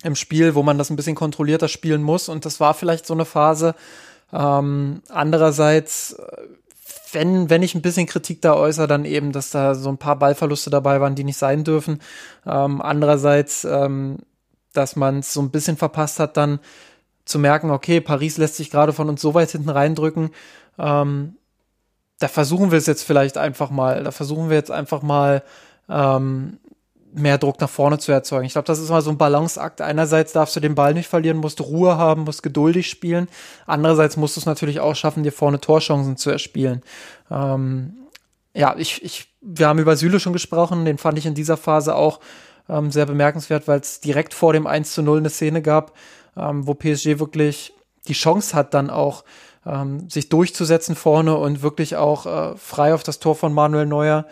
im 0.04 0.16
Spiel, 0.16 0.56
wo 0.56 0.64
man 0.64 0.78
das 0.78 0.90
ein 0.90 0.96
bisschen 0.96 1.16
kontrollierter 1.16 1.68
spielen 1.68 2.04
muss. 2.04 2.30
Und 2.30 2.46
das 2.46 2.60
war 2.60 2.74
vielleicht 2.74 3.06
so 3.06 3.14
eine 3.14 3.26
Phase. 3.26 3.76
Ähm, 4.32 5.02
andererseits, 5.10 6.16
wenn, 7.12 7.50
wenn 7.50 7.64
ich 7.64 7.76
ein 7.76 7.82
bisschen 7.82 8.08
Kritik 8.08 8.42
da 8.42 8.56
äußere, 8.56 8.88
dann 8.88 9.06
eben, 9.06 9.34
dass 9.34 9.52
da 9.52 9.76
so 9.76 9.90
ein 9.90 9.98
paar 9.98 10.18
Ballverluste 10.18 10.70
dabei 10.70 11.02
waren, 11.02 11.16
die 11.16 11.26
nicht 11.26 11.38
sein 11.38 11.64
dürfen. 11.64 12.00
Ähm, 12.46 12.82
andererseits, 12.82 13.66
ähm, 13.66 14.20
dass 14.72 14.96
man 14.96 15.20
es 15.20 15.34
so 15.34 15.42
ein 15.42 15.52
bisschen 15.52 15.78
verpasst 15.78 16.20
hat, 16.20 16.38
dann 16.38 16.60
zu 17.26 17.40
merken, 17.40 17.72
okay, 17.72 18.02
Paris 18.02 18.38
lässt 18.38 18.56
sich 18.56 18.70
gerade 18.70 18.94
von 18.94 19.10
uns 19.10 19.22
so 19.22 19.34
weit 19.34 19.52
hinten 19.52 19.70
reindrücken. 19.70 20.32
Ähm, 20.78 21.38
da 22.20 22.28
versuchen 22.28 22.72
wir 22.72 22.78
es 22.78 22.86
jetzt 22.86 23.04
vielleicht 23.04 23.38
einfach 23.38 23.70
mal, 23.70 24.04
da 24.04 24.12
versuchen 24.12 24.50
wir 24.50 24.58
jetzt 24.58 24.72
einfach 24.72 25.02
mal 25.02 25.44
ähm, 25.90 26.60
mehr 27.14 27.38
Druck 27.38 27.60
nach 27.62 27.70
vorne 27.70 28.00
zu 28.00 28.12
erzeugen. 28.12 28.46
Ich 28.46 28.54
glaube, 28.54 28.66
das 28.66 28.80
ist 28.80 28.90
mal 28.90 29.02
so 29.02 29.12
ein 29.12 29.18
Balanceakt. 29.18 29.82
Einerseits 29.82 30.34
darfst 30.34 30.56
du 30.56 30.60
den 30.60 30.76
Ball 30.76 30.94
nicht 30.94 31.08
verlieren, 31.08 31.38
musst 31.38 31.62
Ruhe 31.62 31.98
haben, 31.98 32.24
musst 32.24 32.44
geduldig 32.44 32.90
spielen. 32.90 33.28
Andererseits 33.66 34.18
musst 34.18 34.36
du 34.36 34.40
es 34.40 34.46
natürlich 34.46 34.80
auch 34.80 34.96
schaffen, 34.96 35.24
dir 35.24 35.32
vorne 35.32 35.60
Torchancen 35.60 36.18
zu 36.18 36.30
erspielen. 36.30 36.82
Ähm, 37.30 37.94
ja, 38.56 38.76
ich, 38.78 39.04
ich, 39.04 39.28
wir 39.42 39.68
haben 39.68 39.80
über 39.80 39.96
Süle 39.96 40.20
schon 40.20 40.34
gesprochen, 40.34 40.86
den 40.86 40.98
fand 40.98 41.18
ich 41.18 41.26
in 41.26 41.36
dieser 41.36 41.58
Phase 41.58 41.96
auch 41.96 42.20
ähm, 42.70 42.92
sehr 42.92 43.06
bemerkenswert, 43.06 43.68
weil 43.68 43.80
es 43.80 44.00
direkt 44.00 44.34
vor 44.34 44.54
dem 44.54 44.68
1 44.68 44.94
zu 44.94 45.02
0 45.02 45.20
eine 45.20 45.30
Szene 45.30 45.62
gab, 45.62 45.94
ähm, 46.38 46.68
wo 46.68 46.74
PSG 46.74 47.20
wirklich 47.20 47.74
die 48.08 48.14
Chance 48.14 48.56
hat, 48.56 48.74
dann 48.74 48.90
auch 48.90 49.24
ähm, 49.66 50.10
sich 50.10 50.30
durchzusetzen 50.30 50.96
vorne 50.96 51.38
und 51.38 51.62
wirklich 51.62 51.96
auch 51.96 52.26
äh, 52.26 52.58
frei 52.58 52.94
auf 52.94 53.04
das 53.04 53.20
Tor 53.20 53.36
von 53.36 53.54
Manuel 53.54 53.86
Neuer 53.86 54.26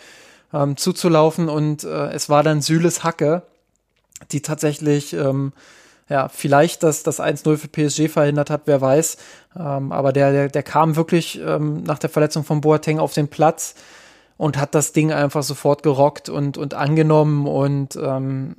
ähm, 0.53 0.77
zuzulaufen. 0.77 1.49
Und 1.49 1.83
äh, 1.83 2.09
es 2.11 2.29
war 2.29 2.43
dann 2.43 2.61
Süles 2.61 3.03
Hacke, 3.03 3.43
die 4.31 4.41
tatsächlich 4.41 5.13
ähm, 5.13 5.53
ja, 6.09 6.27
vielleicht 6.27 6.83
das, 6.83 7.03
das 7.03 7.21
1-0 7.21 7.55
für 7.55 7.67
PSG 7.69 8.11
verhindert 8.11 8.49
hat, 8.49 8.63
wer 8.65 8.81
weiß. 8.81 9.17
Ähm, 9.57 9.93
aber 9.93 10.11
der, 10.11 10.33
der, 10.33 10.47
der 10.49 10.63
kam 10.63 10.97
wirklich 10.97 11.39
ähm, 11.39 11.83
nach 11.83 11.99
der 11.99 12.09
Verletzung 12.09 12.43
von 12.43 12.59
Boateng 12.59 12.99
auf 12.99 13.13
den 13.13 13.29
Platz 13.29 13.75
und 14.35 14.57
hat 14.57 14.75
das 14.75 14.91
Ding 14.91 15.13
einfach 15.13 15.43
sofort 15.43 15.83
gerockt 15.83 16.27
und, 16.27 16.57
und 16.57 16.73
angenommen 16.73 17.47
und 17.47 17.95
ähm, 17.95 18.57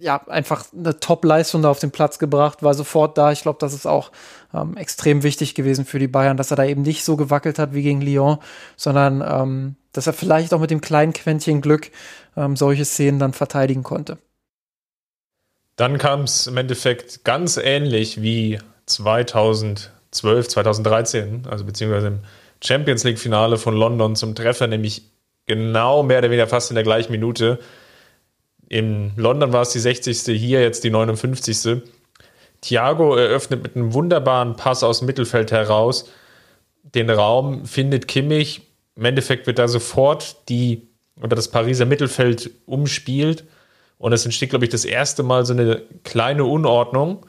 ja, 0.00 0.26
einfach 0.28 0.64
eine 0.72 0.98
Top-Leistung 0.98 1.62
da 1.62 1.70
auf 1.70 1.78
den 1.78 1.90
Platz 1.90 2.18
gebracht, 2.18 2.62
war 2.62 2.74
sofort 2.74 3.18
da. 3.18 3.32
Ich 3.32 3.42
glaube, 3.42 3.58
das 3.60 3.74
ist 3.74 3.86
auch 3.86 4.10
ähm, 4.54 4.76
extrem 4.76 5.22
wichtig 5.22 5.54
gewesen 5.54 5.84
für 5.84 5.98
die 5.98 6.08
Bayern, 6.08 6.36
dass 6.36 6.50
er 6.50 6.56
da 6.56 6.64
eben 6.64 6.82
nicht 6.82 7.04
so 7.04 7.16
gewackelt 7.16 7.58
hat 7.58 7.74
wie 7.74 7.82
gegen 7.82 8.00
Lyon, 8.00 8.38
sondern 8.76 9.22
ähm, 9.26 9.76
dass 9.92 10.06
er 10.06 10.12
vielleicht 10.12 10.54
auch 10.54 10.60
mit 10.60 10.70
dem 10.70 10.80
kleinen 10.80 11.12
Quäntchen 11.12 11.60
Glück 11.60 11.90
ähm, 12.36 12.56
solche 12.56 12.84
Szenen 12.84 13.18
dann 13.18 13.32
verteidigen 13.32 13.82
konnte. 13.82 14.18
Dann 15.76 15.98
kam 15.98 16.22
es 16.22 16.46
im 16.46 16.56
Endeffekt 16.56 17.24
ganz 17.24 17.56
ähnlich 17.56 18.20
wie 18.20 18.58
2012, 18.86 20.48
2013, 20.48 21.46
also 21.48 21.64
beziehungsweise 21.64 22.08
im 22.08 22.20
Champions 22.62 23.04
League-Finale 23.04 23.58
von 23.58 23.76
London 23.76 24.16
zum 24.16 24.34
Treffer, 24.34 24.66
nämlich 24.66 25.02
genau 25.46 26.02
mehr 26.02 26.18
oder 26.18 26.30
weniger 26.30 26.48
fast 26.48 26.70
in 26.70 26.74
der 26.74 26.84
gleichen 26.84 27.12
Minute. 27.12 27.60
In 28.68 29.12
London 29.16 29.52
war 29.52 29.62
es 29.62 29.70
die 29.70 29.78
60. 29.78 30.38
Hier 30.38 30.60
jetzt 30.60 30.84
die 30.84 30.90
59. 30.90 31.82
Thiago 32.60 33.14
eröffnet 33.14 33.62
mit 33.62 33.76
einem 33.76 33.94
wunderbaren 33.94 34.56
Pass 34.56 34.82
aus 34.82 34.98
dem 34.98 35.06
Mittelfeld 35.06 35.52
heraus 35.52 36.10
den 36.94 37.10
Raum, 37.10 37.64
findet 37.66 38.08
Kimmich. 38.08 38.62
Im 38.96 39.04
Endeffekt 39.04 39.46
wird 39.46 39.58
da 39.58 39.68
sofort 39.68 40.48
die 40.48 40.88
oder 41.22 41.36
das 41.36 41.48
Pariser 41.48 41.84
Mittelfeld 41.84 42.50
umspielt. 42.66 43.44
Und 43.98 44.12
es 44.12 44.24
entsteht, 44.24 44.50
glaube 44.50 44.64
ich, 44.64 44.70
das 44.70 44.84
erste 44.84 45.22
Mal 45.22 45.44
so 45.44 45.52
eine 45.52 45.82
kleine 46.04 46.44
Unordnung. 46.44 47.26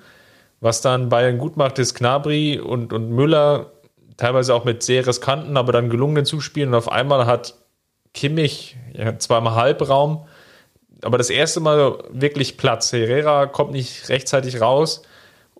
Was 0.62 0.82
dann 0.82 1.10
Bayern 1.10 1.38
gut 1.38 1.58
macht, 1.58 1.80
ist 1.80 1.96
Knabri 1.96 2.60
und, 2.60 2.94
und 2.94 3.10
Müller 3.10 3.72
teilweise 4.18 4.54
auch 4.54 4.66
mit 4.66 4.84
sehr 4.84 5.08
riskanten, 5.08 5.58
aber 5.58 5.72
dann 5.72 5.90
gelungenen 5.90 6.26
Zuspielen. 6.26 6.70
Und 6.70 6.76
auf 6.76 6.92
einmal 6.92 7.26
hat 7.26 7.56
Kimmich 8.14 8.76
ja, 8.94 9.18
zweimal 9.18 9.56
Halbraum, 9.56 10.26
aber 11.02 11.18
das 11.18 11.30
erste 11.30 11.60
Mal 11.60 12.04
wirklich 12.12 12.58
Platz. 12.58 12.92
Herrera 12.92 13.46
kommt 13.46 13.72
nicht 13.72 14.10
rechtzeitig 14.10 14.62
raus 14.62 15.04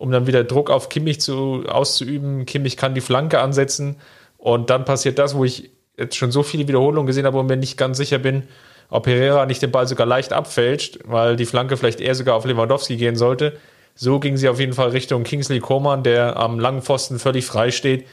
um 0.00 0.10
dann 0.10 0.26
wieder 0.26 0.44
Druck 0.44 0.70
auf 0.70 0.88
Kimmich 0.88 1.20
zu, 1.20 1.64
auszuüben. 1.68 2.46
Kimmich 2.46 2.78
kann 2.78 2.94
die 2.94 3.02
Flanke 3.02 3.38
ansetzen 3.38 3.96
und 4.38 4.70
dann 4.70 4.86
passiert 4.86 5.18
das, 5.18 5.36
wo 5.36 5.44
ich 5.44 5.72
jetzt 5.98 6.16
schon 6.16 6.32
so 6.32 6.42
viele 6.42 6.66
Wiederholungen 6.66 7.06
gesehen 7.06 7.26
habe 7.26 7.38
und 7.38 7.46
mir 7.46 7.58
nicht 7.58 7.76
ganz 7.76 7.98
sicher 7.98 8.18
bin, 8.18 8.44
ob 8.88 9.06
Herrera 9.06 9.44
nicht 9.44 9.60
den 9.60 9.70
Ball 9.70 9.86
sogar 9.86 10.06
leicht 10.06 10.32
abfälscht, 10.32 11.00
weil 11.04 11.36
die 11.36 11.44
Flanke 11.44 11.76
vielleicht 11.76 12.00
eher 12.00 12.14
sogar 12.14 12.34
auf 12.34 12.46
Lewandowski 12.46 12.96
gehen 12.96 13.14
sollte. 13.14 13.58
So 13.94 14.20
ging 14.20 14.38
sie 14.38 14.48
auf 14.48 14.58
jeden 14.58 14.72
Fall 14.72 14.88
Richtung 14.88 15.22
Kingsley 15.22 15.60
Coman, 15.60 16.02
der 16.02 16.38
am 16.38 16.58
langen 16.58 16.80
Pfosten 16.80 17.18
völlig 17.18 17.44
frei 17.44 17.70
steht, 17.70 18.06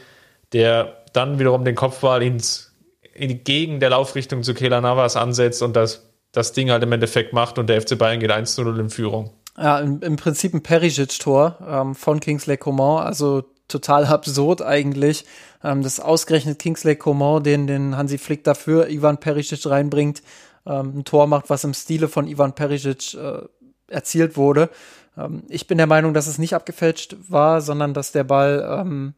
der 0.51 1.05
dann 1.13 1.39
wiederum 1.39 1.63
den 1.63 1.75
Kopfball 1.75 2.21
ins, 2.21 2.75
entgegen 3.13 3.79
der 3.79 3.91
Laufrichtung 3.91 4.43
zu 4.43 4.53
Kela 4.53 4.81
Navas 4.81 5.15
ansetzt 5.15 5.63
und 5.63 5.73
das, 5.77 6.06
das 6.37 6.53
Ding 6.53 6.69
halt 6.69 6.83
im 6.83 6.91
Endeffekt 6.91 7.33
macht 7.33 7.57
und 7.57 7.67
der 7.67 7.81
FC 7.81 7.97
Bayern 7.97 8.19
geht 8.19 8.31
1 8.31 8.55
zu 8.55 8.63
0 8.63 8.79
in 8.79 8.89
Führung. 8.89 9.31
Ja, 9.57 9.79
im, 9.79 10.01
im 10.01 10.15
Prinzip 10.17 10.53
ein 10.53 10.61
Perisic-Tor 10.61 11.57
ähm, 11.67 11.95
von 11.95 12.19
Kingsley 12.19 12.57
Coman, 12.57 13.05
also 13.05 13.43
total 13.67 14.05
absurd 14.05 14.61
eigentlich, 14.61 15.25
ähm, 15.63 15.81
dass 15.81 15.99
ausgerechnet 15.99 16.59
Kingsley 16.59 16.95
Coman, 16.95 17.43
den, 17.43 17.67
den 17.67 17.97
Hansi 17.97 18.17
Flick 18.17 18.43
dafür 18.43 18.89
Ivan 18.89 19.17
Perisic 19.17 19.65
reinbringt, 19.65 20.21
ähm, 20.65 20.99
ein 20.99 21.05
Tor 21.05 21.27
macht, 21.27 21.49
was 21.49 21.63
im 21.63 21.73
Stile 21.73 22.07
von 22.07 22.27
Ivan 22.27 22.53
Perisic 22.53 23.15
äh, 23.15 23.41
erzielt 23.87 24.37
wurde. 24.37 24.69
Ähm, 25.17 25.43
ich 25.49 25.65
bin 25.65 25.77
der 25.77 25.87
Meinung, 25.87 26.13
dass 26.13 26.27
es 26.27 26.37
nicht 26.37 26.53
abgefälscht 26.53 27.15
war, 27.27 27.61
sondern 27.61 27.93
dass 27.93 28.11
der 28.11 28.23
Ball 28.23 28.79
ähm, 28.79 29.15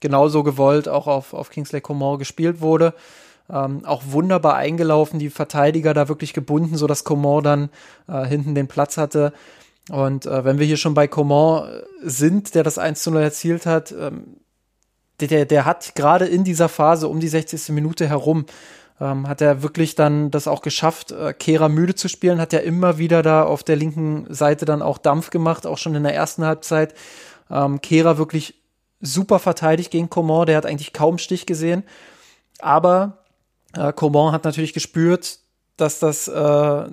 genauso 0.00 0.42
gewollt 0.42 0.88
auch 0.88 1.06
auf, 1.06 1.32
auf 1.32 1.50
Kingsley 1.50 1.80
Coman 1.80 2.18
gespielt 2.18 2.60
wurde. 2.60 2.94
Ähm, 3.52 3.84
auch 3.84 4.02
wunderbar 4.06 4.54
eingelaufen, 4.56 5.18
die 5.18 5.30
Verteidiger 5.30 5.94
da 5.94 6.08
wirklich 6.08 6.32
gebunden, 6.32 6.76
so 6.76 6.86
dass 6.86 7.04
Coman 7.04 7.42
dann 7.42 7.70
äh, 8.06 8.24
hinten 8.26 8.54
den 8.54 8.68
Platz 8.68 8.96
hatte. 8.96 9.32
Und 9.90 10.26
äh, 10.26 10.44
wenn 10.44 10.58
wir 10.58 10.66
hier 10.66 10.76
schon 10.76 10.94
bei 10.94 11.08
Coman 11.08 11.68
äh, 11.68 11.82
sind, 12.02 12.54
der 12.54 12.62
das 12.62 12.78
1 12.78 13.02
zu 13.02 13.10
0 13.10 13.22
erzielt 13.22 13.66
hat, 13.66 13.92
ähm, 13.92 14.36
der, 15.20 15.44
der 15.44 15.64
hat 15.64 15.94
gerade 15.94 16.26
in 16.26 16.44
dieser 16.44 16.68
Phase 16.68 17.08
um 17.08 17.20
die 17.20 17.28
60. 17.28 17.70
Minute 17.70 18.08
herum, 18.08 18.46
ähm, 19.00 19.28
hat 19.28 19.40
er 19.40 19.62
wirklich 19.62 19.94
dann 19.94 20.30
das 20.30 20.46
auch 20.46 20.62
geschafft, 20.62 21.12
äh, 21.12 21.32
Kehra 21.32 21.68
müde 21.68 21.94
zu 21.94 22.08
spielen, 22.08 22.40
hat 22.40 22.52
er 22.52 22.62
immer 22.62 22.98
wieder 22.98 23.22
da 23.22 23.42
auf 23.42 23.64
der 23.64 23.76
linken 23.76 24.26
Seite 24.32 24.64
dann 24.64 24.82
auch 24.82 24.98
Dampf 24.98 25.30
gemacht, 25.30 25.66
auch 25.66 25.78
schon 25.78 25.94
in 25.94 26.02
der 26.02 26.14
ersten 26.14 26.44
Halbzeit. 26.44 26.94
Ähm, 27.50 27.80
Kehra 27.80 28.18
wirklich 28.18 28.62
super 29.00 29.38
verteidigt 29.38 29.90
gegen 29.90 30.10
Coman, 30.10 30.46
der 30.46 30.56
hat 30.56 30.66
eigentlich 30.66 30.92
kaum 30.92 31.18
Stich 31.18 31.46
gesehen. 31.46 31.84
Aber 32.60 33.19
äh, 33.76 33.92
Coman 33.92 34.32
hat 34.32 34.44
natürlich 34.44 34.72
gespürt, 34.72 35.38
dass 35.76 35.98
das, 35.98 36.28
äh, 36.28 36.84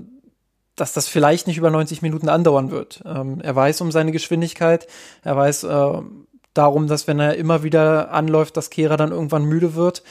dass 0.76 0.94
das 0.94 1.08
vielleicht 1.08 1.48
nicht 1.48 1.58
über 1.58 1.70
90 1.70 2.02
Minuten 2.02 2.30
andauern 2.30 2.72
wird. 2.72 3.02
Ähm, 3.06 3.42
er 3.42 3.56
weiß 3.56 3.82
um 3.82 3.92
seine 3.92 4.12
Geschwindigkeit, 4.12 4.88
er 5.24 5.36
weiß 5.36 5.64
äh, 5.64 6.02
darum, 6.54 6.88
dass 6.88 7.08
wenn 7.08 7.20
er 7.20 7.36
immer 7.36 7.64
wieder 7.64 8.12
anläuft, 8.12 8.58
dass 8.58 8.70
Kehra 8.70 8.98
dann 8.98 9.12
irgendwann 9.12 9.46
müde 9.46 9.76
wird. 9.76 10.04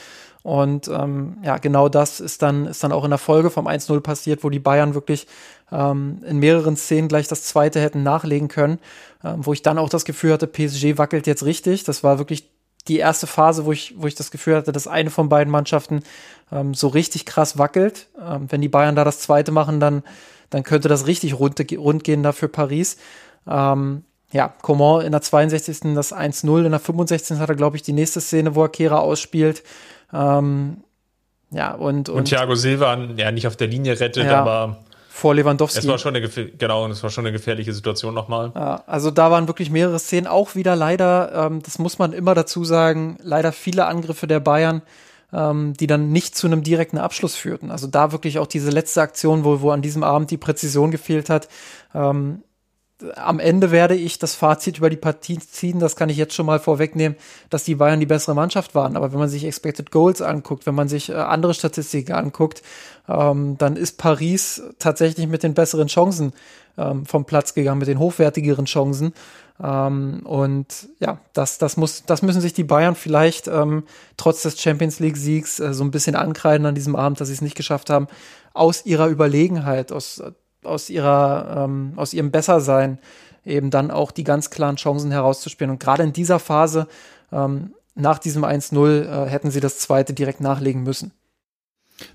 Und 0.43 0.87
ähm, 0.87 1.37
ja, 1.43 1.57
genau 1.57 1.89
das 1.89 2.21
ist 2.21 2.41
dann, 2.41 2.67
ist 2.67 2.81
dann 2.81 2.93
auch 2.93 3.03
in 3.03 3.09
der 3.09 3.17
Folge 3.17 3.49
vom 3.49 3.67
1-0 3.67 3.99
passiert, 3.99 4.43
wo 4.45 4.49
die 4.49 4.59
Bayern 4.59 4.93
wirklich 4.93 5.27
ähm, 5.71 6.21
in 6.25 6.37
mehreren 6.37 6.77
Szenen 6.77 7.09
gleich 7.09 7.27
das 7.27 7.43
zweite 7.43 7.81
hätten 7.81 8.03
nachlegen 8.03 8.47
können, 8.47 8.79
ähm, 9.25 9.45
wo 9.45 9.51
ich 9.51 9.61
dann 9.61 9.77
auch 9.77 9.89
das 9.89 10.05
Gefühl 10.05 10.31
hatte, 10.31 10.47
PSG 10.47 10.97
wackelt 10.97 11.27
jetzt 11.27 11.43
richtig. 11.43 11.83
Das 11.83 12.01
war 12.03 12.17
wirklich 12.17 12.49
die 12.87 12.97
erste 12.97 13.27
Phase, 13.27 13.65
wo 13.65 13.71
ich, 13.71 13.95
wo 13.97 14.07
ich 14.07 14.15
das 14.15 14.31
Gefühl 14.31 14.55
hatte, 14.55 14.71
dass 14.71 14.87
eine 14.87 15.09
von 15.09 15.29
beiden 15.29 15.51
Mannschaften 15.51 16.01
ähm, 16.51 16.73
so 16.73 16.87
richtig 16.87 17.25
krass 17.25 17.57
wackelt. 17.57 18.07
Ähm, 18.19 18.47
wenn 18.49 18.61
die 18.61 18.69
Bayern 18.69 18.95
da 18.95 19.03
das 19.03 19.19
zweite 19.19 19.51
machen, 19.51 19.79
dann, 19.79 20.03
dann 20.49 20.63
könnte 20.63 20.87
das 20.87 21.07
richtig 21.07 21.39
rund, 21.39 21.59
rund 21.77 22.03
gehen 22.03 22.23
da 22.23 22.31
für 22.31 22.47
Paris. 22.47 22.97
Ähm, 23.47 24.03
ja, 24.31 24.53
Coman 24.61 25.05
in 25.05 25.11
der 25.11 25.21
62. 25.21 25.93
das 25.95 26.13
1-0, 26.13 26.65
in 26.65 26.71
der 26.71 26.79
65. 26.79 27.39
hat 27.39 27.49
er, 27.49 27.55
glaube 27.55 27.77
ich, 27.77 27.83
die 27.83 27.93
nächste 27.93 28.19
Szene, 28.21 28.55
wo 28.55 28.63
er 28.63 28.69
Kehra 28.69 28.97
ausspielt. 28.99 29.63
Ähm, 30.13 30.83
ja, 31.51 31.73
und, 31.73 32.09
und, 32.09 32.17
und 32.17 32.25
Thiago 32.25 32.55
Silva 32.55 32.97
ja 33.15 33.31
nicht 33.31 33.47
auf 33.47 33.55
der 33.55 33.67
Linie 33.67 33.99
rettet, 33.99 34.25
ja, 34.25 34.41
aber 34.41 34.79
vor 35.17 35.33
Lewandowski. 35.33 35.79
Es 35.79 35.87
war 35.87 35.97
schon 35.97 36.15
eine 36.15 36.29
genau, 36.29 36.87
es 36.87 37.01
war 37.01 37.09
schon 37.09 37.25
eine 37.25 37.31
gefährliche 37.31 37.73
Situation 37.73 38.13
nochmal. 38.13 38.51
Ja, 38.53 38.83
also 38.85 39.09
da 39.09 39.31
waren 39.31 39.47
wirklich 39.47 39.71
mehrere 39.71 39.97
Szenen, 39.97 40.27
auch 40.27 40.53
wieder 40.53 40.75
leider, 40.75 41.47
ähm, 41.47 41.63
das 41.63 41.79
muss 41.79 41.97
man 41.97 42.13
immer 42.13 42.35
dazu 42.35 42.63
sagen, 42.63 43.17
leider 43.23 43.51
viele 43.51 43.87
Angriffe 43.87 44.27
der 44.27 44.39
Bayern, 44.39 44.83
ähm, 45.33 45.73
die 45.73 45.87
dann 45.87 46.11
nicht 46.11 46.35
zu 46.35 46.45
einem 46.45 46.61
direkten 46.61 46.99
Abschluss 46.99 47.35
führten. 47.35 47.71
Also 47.71 47.87
da 47.87 48.11
wirklich 48.11 48.37
auch 48.37 48.45
diese 48.45 48.69
letzte 48.69 49.01
Aktion, 49.01 49.43
wo, 49.43 49.61
wo 49.61 49.71
an 49.71 49.81
diesem 49.81 50.03
Abend 50.03 50.29
die 50.29 50.37
Präzision 50.37 50.91
gefehlt 50.91 51.31
hat. 51.31 51.47
Ähm, 51.95 52.43
am 53.15 53.39
Ende 53.39 53.71
werde 53.71 53.95
ich 53.95 54.17
das 54.17 54.33
Fazit 54.33 54.79
über 54.79 54.89
die 54.89 54.97
Partie 54.97 55.37
ziehen, 55.37 55.79
das 55.79 55.95
kann 55.95 56.09
ich 56.09 56.17
jetzt 56.17 56.33
schon 56.33 56.47
mal 56.47 56.59
vorwegnehmen, 56.59 57.17
dass 57.49 57.63
die 57.63 57.75
Bayern 57.75 57.99
die 57.99 58.05
bessere 58.07 58.33
Mannschaft 58.33 58.73
waren. 58.73 58.95
Aber 58.95 59.11
wenn 59.11 59.19
man 59.19 59.29
sich 59.29 59.45
Expected 59.45 59.91
Goals 59.91 60.21
anguckt, 60.21 60.65
wenn 60.65 60.75
man 60.75 60.87
sich 60.87 61.09
äh, 61.09 61.13
andere 61.13 61.53
Statistiken 61.53 62.13
anguckt, 62.13 62.63
ähm, 63.07 63.57
dann 63.57 63.75
ist 63.75 63.97
Paris 63.97 64.63
tatsächlich 64.79 65.27
mit 65.27 65.43
den 65.43 65.53
besseren 65.53 65.87
Chancen 65.87 66.33
ähm, 66.77 67.05
vom 67.05 67.25
Platz 67.25 67.53
gegangen, 67.53 67.79
mit 67.79 67.87
den 67.87 67.99
hochwertigeren 67.99 68.65
Chancen. 68.65 69.13
Ähm, 69.63 70.21
und 70.23 70.89
ja, 70.99 71.19
das, 71.33 71.59
das, 71.59 71.77
muss, 71.77 72.03
das 72.05 72.23
müssen 72.23 72.41
sich 72.41 72.53
die 72.53 72.63
Bayern 72.63 72.95
vielleicht 72.95 73.47
ähm, 73.47 73.83
trotz 74.17 74.41
des 74.41 74.59
Champions 74.59 74.99
League-Siegs 74.99 75.59
äh, 75.59 75.73
so 75.73 75.83
ein 75.83 75.91
bisschen 75.91 76.15
ankreiden 76.15 76.65
an 76.65 76.75
diesem 76.75 76.95
Abend, 76.95 77.21
dass 77.21 77.27
sie 77.27 77.33
es 77.35 77.41
nicht 77.41 77.55
geschafft 77.55 77.91
haben, 77.91 78.07
aus 78.53 78.85
ihrer 78.87 79.07
Überlegenheit, 79.07 79.91
aus, 79.91 80.21
aus, 80.67 80.89
ihrer, 80.89 81.65
ähm, 81.65 81.93
aus 81.95 82.13
ihrem 82.13 82.31
Bessersein 82.31 82.99
eben 83.45 83.69
dann 83.69 83.91
auch 83.91 84.11
die 84.11 84.23
ganz 84.23 84.49
klaren 84.49 84.75
Chancen 84.75 85.11
herauszuspielen. 85.11 85.71
Und 85.71 85.79
gerade 85.79 86.03
in 86.03 86.13
dieser 86.13 86.39
Phase 86.39 86.87
ähm, 87.31 87.71
nach 87.95 88.19
diesem 88.19 88.43
1-0 88.43 89.01
äh, 89.01 89.29
hätten 89.29 89.51
sie 89.51 89.59
das 89.59 89.79
zweite 89.79 90.13
direkt 90.13 90.41
nachlegen 90.41 90.83
müssen. 90.83 91.11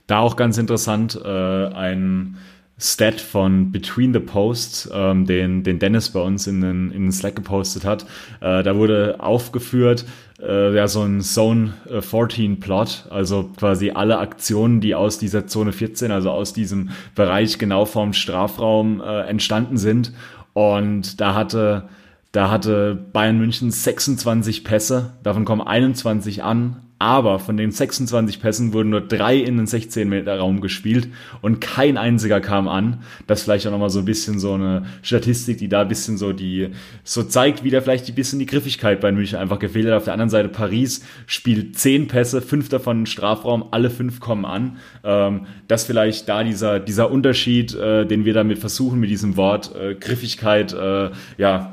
Da 0.06 0.20
auch 0.20 0.36
ganz 0.36 0.58
interessant, 0.58 1.20
äh, 1.22 1.28
ein 1.28 2.38
Stat 2.78 3.20
von 3.20 3.70
Between 3.70 4.12
the 4.12 4.20
Posts, 4.20 4.90
ähm, 4.92 5.26
den, 5.26 5.62
den 5.62 5.78
Dennis 5.78 6.10
bei 6.10 6.20
uns 6.20 6.46
in 6.46 6.60
den, 6.60 6.90
in 6.90 7.04
den 7.04 7.12
Slack 7.12 7.36
gepostet 7.36 7.84
hat. 7.84 8.04
Äh, 8.40 8.62
da 8.62 8.76
wurde 8.76 9.16
aufgeführt, 9.20 10.04
äh, 10.42 10.74
ja, 10.74 10.88
so 10.88 11.02
ein 11.02 11.20
Zone 11.20 11.72
14 12.00 12.52
äh, 12.52 12.56
Plot, 12.56 13.06
also 13.10 13.50
quasi 13.56 13.90
alle 13.90 14.18
Aktionen, 14.18 14.80
die 14.80 14.94
aus 14.94 15.18
dieser 15.18 15.46
Zone 15.46 15.72
14, 15.72 16.10
also 16.10 16.30
aus 16.30 16.52
diesem 16.52 16.90
Bereich 17.14 17.58
genau 17.58 17.84
vorm 17.84 18.12
Strafraum 18.12 19.00
äh, 19.00 19.22
entstanden 19.22 19.76
sind. 19.76 20.12
Und 20.52 21.20
da 21.20 21.34
hatte, 21.34 21.88
da 22.32 22.50
hatte 22.50 22.94
Bayern 23.12 23.38
München 23.38 23.70
26 23.70 24.64
Pässe, 24.64 25.12
davon 25.22 25.44
kommen 25.44 25.62
21 25.62 26.42
an, 26.42 26.82
aber 27.02 27.40
von 27.40 27.56
den 27.56 27.72
26 27.72 28.40
Pässen 28.40 28.72
wurden 28.72 28.90
nur 28.90 29.00
drei 29.00 29.36
in 29.36 29.56
den 29.56 29.66
16 29.66 30.08
Meter 30.08 30.38
Raum 30.38 30.60
gespielt 30.60 31.08
und 31.40 31.60
kein 31.60 31.96
einziger 31.96 32.40
kam 32.40 32.68
an. 32.68 33.02
Das 33.26 33.42
vielleicht 33.42 33.66
auch 33.66 33.72
nochmal 33.72 33.90
so 33.90 33.98
ein 33.98 34.04
bisschen 34.04 34.38
so 34.38 34.54
eine 34.54 34.86
Statistik, 35.02 35.58
die 35.58 35.68
da 35.68 35.80
ein 35.80 35.88
bisschen 35.88 36.16
so 36.16 36.32
die, 36.32 36.68
so 37.02 37.24
zeigt, 37.24 37.64
wie 37.64 37.70
da 37.70 37.80
vielleicht 37.80 38.08
ein 38.08 38.14
bisschen 38.14 38.38
die 38.38 38.46
Griffigkeit 38.46 39.00
bei 39.00 39.10
München 39.10 39.36
einfach 39.36 39.58
gefehlt 39.58 39.88
hat. 39.88 39.94
Auf 39.94 40.04
der 40.04 40.12
anderen 40.12 40.30
Seite 40.30 40.48
Paris 40.48 41.04
spielt 41.26 41.76
zehn 41.76 42.06
Pässe, 42.06 42.40
fünf 42.40 42.68
davon 42.68 43.00
in 43.00 43.06
Strafraum, 43.06 43.64
alle 43.72 43.90
fünf 43.90 44.20
kommen 44.20 44.44
an. 44.44 44.76
Ähm, 45.02 45.46
das 45.66 45.84
vielleicht 45.84 46.28
da 46.28 46.44
dieser, 46.44 46.78
dieser 46.78 47.10
Unterschied, 47.10 47.74
äh, 47.74 48.06
den 48.06 48.24
wir 48.24 48.32
damit 48.32 48.60
versuchen, 48.60 49.00
mit 49.00 49.10
diesem 49.10 49.36
Wort 49.36 49.74
äh, 49.74 49.96
Griffigkeit, 49.96 50.72
äh, 50.72 51.10
ja, 51.36 51.72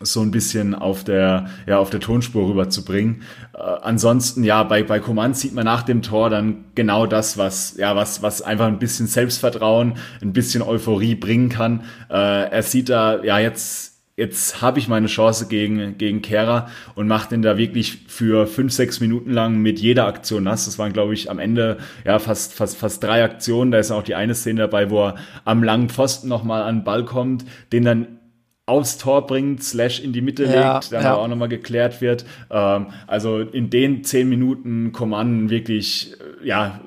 so 0.00 0.20
ein 0.20 0.30
bisschen 0.30 0.74
auf 0.74 1.04
der, 1.04 1.48
ja, 1.66 1.78
auf 1.78 1.90
der 1.90 2.00
Tonspur 2.00 2.48
rüberzubringen. 2.48 3.22
Äh, 3.58 3.62
ansonsten, 3.82 4.44
ja, 4.44 4.62
bei, 4.62 4.82
bei 4.82 5.00
Command 5.00 5.36
sieht 5.36 5.54
man 5.54 5.64
nach 5.64 5.82
dem 5.82 6.02
Tor 6.02 6.30
dann 6.30 6.66
genau 6.74 7.06
das, 7.06 7.36
was, 7.38 7.76
ja, 7.76 7.96
was, 7.96 8.22
was 8.22 8.42
einfach 8.42 8.66
ein 8.66 8.78
bisschen 8.78 9.06
Selbstvertrauen, 9.06 9.94
ein 10.22 10.32
bisschen 10.32 10.62
Euphorie 10.62 11.14
bringen 11.14 11.48
kann. 11.48 11.82
Äh, 12.08 12.50
er 12.50 12.62
sieht 12.62 12.88
da, 12.88 13.22
ja, 13.24 13.38
jetzt, 13.38 13.96
jetzt 14.16 14.62
habe 14.62 14.78
ich 14.78 14.86
meine 14.86 15.08
Chance 15.08 15.46
gegen, 15.48 15.98
gegen 15.98 16.22
Kehrer 16.22 16.68
und 16.94 17.08
macht 17.08 17.32
den 17.32 17.42
da 17.42 17.58
wirklich 17.58 18.04
für 18.06 18.46
fünf, 18.46 18.72
sechs 18.72 19.00
Minuten 19.00 19.32
lang 19.32 19.58
mit 19.58 19.80
jeder 19.80 20.06
Aktion 20.06 20.44
nass. 20.44 20.66
Das 20.66 20.78
waren, 20.78 20.92
glaube 20.92 21.14
ich, 21.14 21.30
am 21.30 21.40
Ende 21.40 21.78
ja 22.04 22.18
fast, 22.20 22.54
fast, 22.54 22.76
fast 22.76 23.02
drei 23.02 23.24
Aktionen. 23.24 23.72
Da 23.72 23.78
ist 23.78 23.90
auch 23.90 24.02
die 24.04 24.14
eine 24.14 24.34
Szene 24.34 24.60
dabei, 24.62 24.90
wo 24.90 25.06
er 25.06 25.16
am 25.44 25.64
langen 25.64 25.88
Pfosten 25.88 26.28
nochmal 26.28 26.62
an 26.62 26.78
den 26.78 26.84
Ball 26.84 27.04
kommt, 27.04 27.44
den 27.72 27.84
dann 27.84 28.17
aufs 28.68 28.98
Tor 28.98 29.26
bringt, 29.26 29.62
slash 29.62 30.00
in 30.00 30.12
die 30.12 30.20
Mitte 30.20 30.44
ja, 30.44 30.74
legt, 30.74 30.92
dann 30.92 31.02
ja. 31.02 31.14
auch 31.14 31.28
nochmal 31.28 31.48
geklärt 31.48 32.00
wird. 32.00 32.24
Ähm, 32.50 32.86
also 33.06 33.40
in 33.40 33.70
den 33.70 34.04
zehn 34.04 34.28
Minuten 34.28 34.92
Command 34.92 35.50
wirklich, 35.50 36.14
äh, 36.42 36.46
ja, 36.46 36.80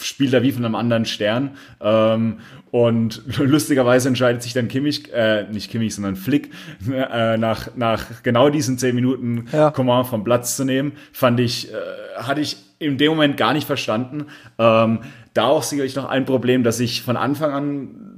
spielt 0.00 0.32
er 0.32 0.42
wie 0.42 0.52
von 0.52 0.64
einem 0.64 0.74
anderen 0.74 1.04
Stern. 1.04 1.50
Ähm, 1.80 2.38
und 2.70 3.22
lustigerweise 3.38 4.08
entscheidet 4.08 4.42
sich 4.42 4.52
dann 4.52 4.68
Kimmich, 4.68 5.12
äh, 5.12 5.44
nicht 5.50 5.70
Kimmich, 5.70 5.94
sondern 5.94 6.16
Flick, 6.16 6.50
äh, 6.92 7.36
nach, 7.36 7.74
nach 7.76 8.22
genau 8.22 8.48
diesen 8.48 8.78
zehn 8.78 8.94
Minuten 8.94 9.46
ja. 9.52 9.70
Command 9.70 10.08
vom 10.08 10.24
Platz 10.24 10.56
zu 10.56 10.64
nehmen. 10.64 10.92
Fand 11.12 11.40
ich, 11.40 11.72
äh, 11.72 11.76
hatte 12.16 12.40
ich 12.40 12.56
in 12.78 12.96
dem 12.96 13.10
Moment 13.10 13.36
gar 13.36 13.52
nicht 13.52 13.66
verstanden. 13.66 14.26
Ähm, 14.58 15.00
da 15.34 15.44
auch 15.44 15.62
sicherlich 15.62 15.94
noch 15.96 16.08
ein 16.08 16.24
Problem, 16.24 16.64
dass 16.64 16.80
ich 16.80 17.02
von 17.02 17.16
Anfang 17.16 17.52
an 17.52 18.09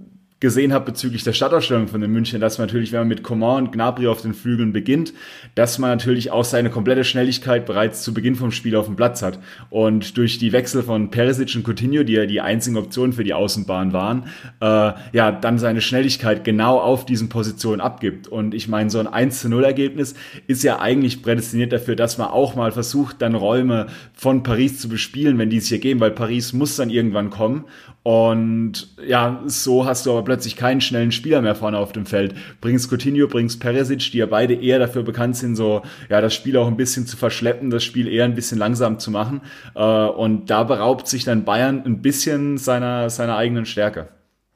gesehen 0.42 0.72
habe 0.72 0.86
bezüglich 0.86 1.22
der 1.22 1.34
Stadtausstellung 1.34 1.86
von 1.86 2.00
den 2.00 2.10
München, 2.10 2.40
dass 2.40 2.58
man 2.58 2.66
natürlich, 2.66 2.90
wenn 2.90 3.02
man 3.02 3.08
mit 3.08 3.22
Coman 3.22 3.62
und 3.62 3.72
Gnabry 3.72 4.08
auf 4.08 4.22
den 4.22 4.34
Flügeln 4.34 4.72
beginnt, 4.72 5.14
dass 5.54 5.78
man 5.78 5.90
natürlich 5.90 6.32
auch 6.32 6.44
seine 6.44 6.68
komplette 6.68 7.04
Schnelligkeit 7.04 7.64
bereits 7.64 8.02
zu 8.02 8.12
Beginn 8.12 8.34
vom 8.34 8.50
Spiel 8.50 8.74
auf 8.74 8.86
dem 8.86 8.96
Platz 8.96 9.22
hat. 9.22 9.38
Und 9.70 10.16
durch 10.16 10.38
die 10.38 10.50
Wechsel 10.50 10.82
von 10.82 11.12
Perisic 11.12 11.54
und 11.54 11.64
Coutinho, 11.64 12.02
die 12.02 12.14
ja 12.14 12.26
die 12.26 12.40
einzigen 12.40 12.76
Optionen 12.76 13.12
für 13.12 13.22
die 13.22 13.34
Außenbahn 13.34 13.92
waren, 13.92 14.24
äh, 14.60 14.92
ja, 15.12 15.30
dann 15.30 15.60
seine 15.60 15.80
Schnelligkeit 15.80 16.42
genau 16.42 16.80
auf 16.80 17.06
diesen 17.06 17.28
Positionen 17.28 17.80
abgibt. 17.80 18.26
Und 18.26 18.52
ich 18.52 18.66
meine, 18.66 18.90
so 18.90 18.98
ein 18.98 19.06
1 19.06 19.42
zu 19.42 19.48
0 19.48 19.62
Ergebnis 19.62 20.16
ist 20.48 20.64
ja 20.64 20.80
eigentlich 20.80 21.22
prädestiniert 21.22 21.72
dafür, 21.72 21.94
dass 21.94 22.18
man 22.18 22.26
auch 22.26 22.56
mal 22.56 22.72
versucht, 22.72 23.22
dann 23.22 23.36
Räume 23.36 23.86
von 24.12 24.42
Paris 24.42 24.80
zu 24.80 24.88
bespielen, 24.88 25.38
wenn 25.38 25.50
die 25.50 25.60
sich 25.60 25.70
ergeben, 25.70 26.00
weil 26.00 26.10
Paris 26.10 26.52
muss 26.52 26.74
dann 26.74 26.90
irgendwann 26.90 27.30
kommen. 27.30 27.64
Und 28.02 28.88
ja, 29.06 29.42
so 29.46 29.86
hast 29.86 30.06
du 30.06 30.10
aber 30.10 30.22
plötzlich 30.22 30.56
keinen 30.56 30.80
schnellen 30.80 31.12
Spieler 31.12 31.40
mehr 31.40 31.54
vorne 31.54 31.78
auf 31.78 31.92
dem 31.92 32.04
Feld. 32.04 32.34
Bringst 32.60 32.90
Coutinho, 32.90 33.28
bringst 33.28 33.60
Peresic, 33.60 34.10
die 34.10 34.18
ja 34.18 34.26
beide 34.26 34.54
eher 34.54 34.80
dafür 34.80 35.04
bekannt 35.04 35.36
sind, 35.36 35.54
so 35.54 35.82
ja 36.08 36.20
das 36.20 36.34
Spiel 36.34 36.56
auch 36.56 36.66
ein 36.66 36.76
bisschen 36.76 37.06
zu 37.06 37.16
verschleppen, 37.16 37.70
das 37.70 37.84
Spiel 37.84 38.08
eher 38.08 38.24
ein 38.24 38.34
bisschen 38.34 38.58
langsam 38.58 38.98
zu 38.98 39.12
machen. 39.12 39.42
Äh, 39.76 39.82
und 39.82 40.50
da 40.50 40.64
beraubt 40.64 41.06
sich 41.06 41.24
dann 41.24 41.44
Bayern 41.44 41.82
ein 41.84 42.02
bisschen 42.02 42.58
seiner, 42.58 43.08
seiner 43.08 43.36
eigenen 43.36 43.66
Stärke. 43.66 44.08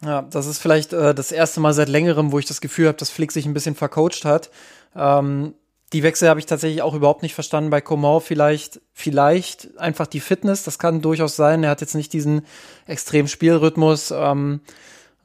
Ja, 0.04 0.22
das 0.22 0.46
ist 0.46 0.58
vielleicht 0.58 0.92
äh, 0.92 1.14
das 1.14 1.30
erste 1.30 1.60
Mal 1.60 1.72
seit 1.72 1.88
längerem, 1.88 2.32
wo 2.32 2.38
ich 2.38 2.46
das 2.46 2.60
Gefühl 2.60 2.88
habe, 2.88 2.98
dass 2.98 3.10
Flick 3.10 3.32
sich 3.32 3.46
ein 3.46 3.54
bisschen 3.54 3.76
vercoacht 3.76 4.24
hat. 4.24 4.50
Ähm, 4.94 5.54
die 5.92 6.02
Wechsel 6.02 6.28
habe 6.28 6.40
ich 6.40 6.46
tatsächlich 6.46 6.82
auch 6.82 6.94
überhaupt 6.94 7.22
nicht 7.22 7.34
verstanden. 7.34 7.70
Bei 7.70 7.80
Coman 7.80 8.20
vielleicht, 8.20 8.80
vielleicht 8.92 9.78
einfach 9.78 10.06
die 10.06 10.20
Fitness, 10.20 10.64
das 10.64 10.78
kann 10.78 11.00
durchaus 11.00 11.36
sein. 11.36 11.62
Er 11.62 11.70
hat 11.70 11.80
jetzt 11.80 11.94
nicht 11.94 12.12
diesen 12.12 12.42
extremen 12.86 13.28
Spielrhythmus, 13.28 14.10
ähm, 14.10 14.60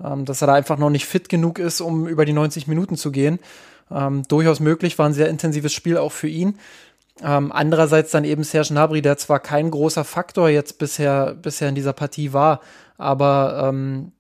ähm, 0.04 0.26
dass 0.26 0.42
er 0.42 0.48
da 0.48 0.54
einfach 0.54 0.78
noch 0.78 0.92
nicht 0.92 1.06
fit 1.06 1.30
genug 1.30 1.58
ist, 1.58 1.82
um 1.82 2.08
über 2.08 2.26
die 2.26 2.34
90 2.34 2.68
Minuten 2.68 2.96
zu 2.96 3.12
gehen. 3.12 3.40
Ähm, 3.90 4.24
durchaus 4.28 4.60
möglich, 4.60 5.00
war 5.00 5.08
ein 5.08 5.14
sehr 5.14 5.30
intensives 5.30 5.74
Spiel 5.74 5.98
auch 5.98 6.12
für 6.12 6.28
ihn. 6.28 6.60
Ähm, 7.24 7.52
andererseits 7.52 8.12
dann 8.12 8.24
eben 8.24 8.44
Serge 8.44 8.70
Gnabry, 8.70 9.02
der 9.02 9.18
zwar 9.18 9.40
kein 9.40 9.72
großer 9.72 10.04
Faktor 10.04 10.50
jetzt 10.50 10.78
bisher, 10.78 11.34
bisher 11.34 11.70
in 11.70 11.76
dieser 11.76 11.94
Partie 11.94 12.34
war, 12.34 12.62
aber 12.98 13.68
ähm, 13.68 14.12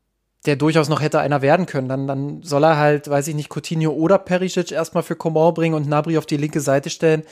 der 0.45 0.55
durchaus 0.55 0.89
noch 0.89 1.01
hätte 1.01 1.19
einer 1.19 1.41
werden 1.41 1.65
können. 1.65 1.87
Dann, 1.87 2.07
dann 2.07 2.41
soll 2.43 2.63
er 2.63 2.77
halt, 2.77 3.09
weiß 3.09 3.27
ich 3.27 3.35
nicht, 3.35 3.49
Coutinho 3.49 3.91
oder 3.91 4.17
Perisic 4.17 4.71
erstmal 4.71 5.03
für 5.03 5.15
Coman 5.15 5.53
bringen 5.53 5.75
und 5.75 5.87
Nabri 5.87 6.17
auf 6.17 6.25
die 6.25 6.37
linke 6.37 6.61
Seite 6.61 6.89
stellen, 6.89 7.23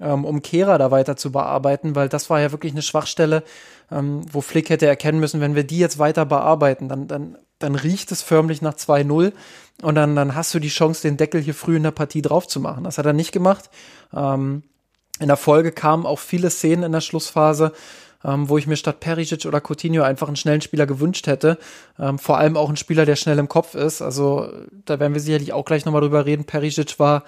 ähm, 0.00 0.24
um 0.24 0.42
Kehra 0.42 0.78
da 0.78 0.90
weiter 0.90 1.16
zu 1.16 1.30
bearbeiten, 1.30 1.94
weil 1.94 2.08
das 2.08 2.30
war 2.30 2.40
ja 2.40 2.52
wirklich 2.52 2.72
eine 2.72 2.82
Schwachstelle, 2.82 3.42
ähm, 3.90 4.22
wo 4.32 4.40
Flick 4.40 4.70
hätte 4.70 4.86
erkennen 4.86 5.20
müssen, 5.20 5.40
wenn 5.40 5.54
wir 5.54 5.64
die 5.64 5.78
jetzt 5.78 5.98
weiter 5.98 6.24
bearbeiten, 6.24 6.88
dann, 6.88 7.06
dann, 7.06 7.38
dann 7.58 7.74
riecht 7.74 8.10
es 8.12 8.22
förmlich 8.22 8.62
nach 8.62 8.74
2-0 8.74 9.32
und 9.82 9.94
dann, 9.94 10.16
dann 10.16 10.34
hast 10.34 10.54
du 10.54 10.58
die 10.58 10.68
Chance, 10.68 11.02
den 11.02 11.16
Deckel 11.16 11.40
hier 11.40 11.54
früh 11.54 11.76
in 11.76 11.82
der 11.82 11.90
Partie 11.90 12.22
drauf 12.22 12.48
zu 12.48 12.60
machen. 12.60 12.84
Das 12.84 12.98
hat 12.98 13.06
er 13.06 13.12
nicht 13.12 13.32
gemacht. 13.32 13.70
Ähm, 14.14 14.62
in 15.20 15.28
der 15.28 15.36
Folge 15.36 15.70
kamen 15.70 16.06
auch 16.06 16.18
viele 16.18 16.50
Szenen 16.50 16.84
in 16.84 16.92
der 16.92 17.00
Schlussphase, 17.00 17.72
ähm, 18.24 18.48
wo 18.48 18.58
ich 18.58 18.66
mir 18.66 18.76
statt 18.76 19.00
Perisic 19.00 19.46
oder 19.46 19.60
Coutinho 19.60 20.02
einfach 20.02 20.28
einen 20.28 20.36
schnellen 20.36 20.60
Spieler 20.60 20.86
gewünscht 20.86 21.26
hätte. 21.26 21.58
Ähm, 21.98 22.18
vor 22.18 22.38
allem 22.38 22.56
auch 22.56 22.68
einen 22.68 22.76
Spieler, 22.76 23.04
der 23.06 23.16
schnell 23.16 23.38
im 23.38 23.48
Kopf 23.48 23.74
ist. 23.74 24.02
Also 24.02 24.48
da 24.84 24.98
werden 25.00 25.14
wir 25.14 25.20
sicherlich 25.20 25.52
auch 25.52 25.64
gleich 25.64 25.84
nochmal 25.84 26.02
drüber 26.02 26.26
reden. 26.26 26.44
Perisic 26.44 26.98
war 26.98 27.24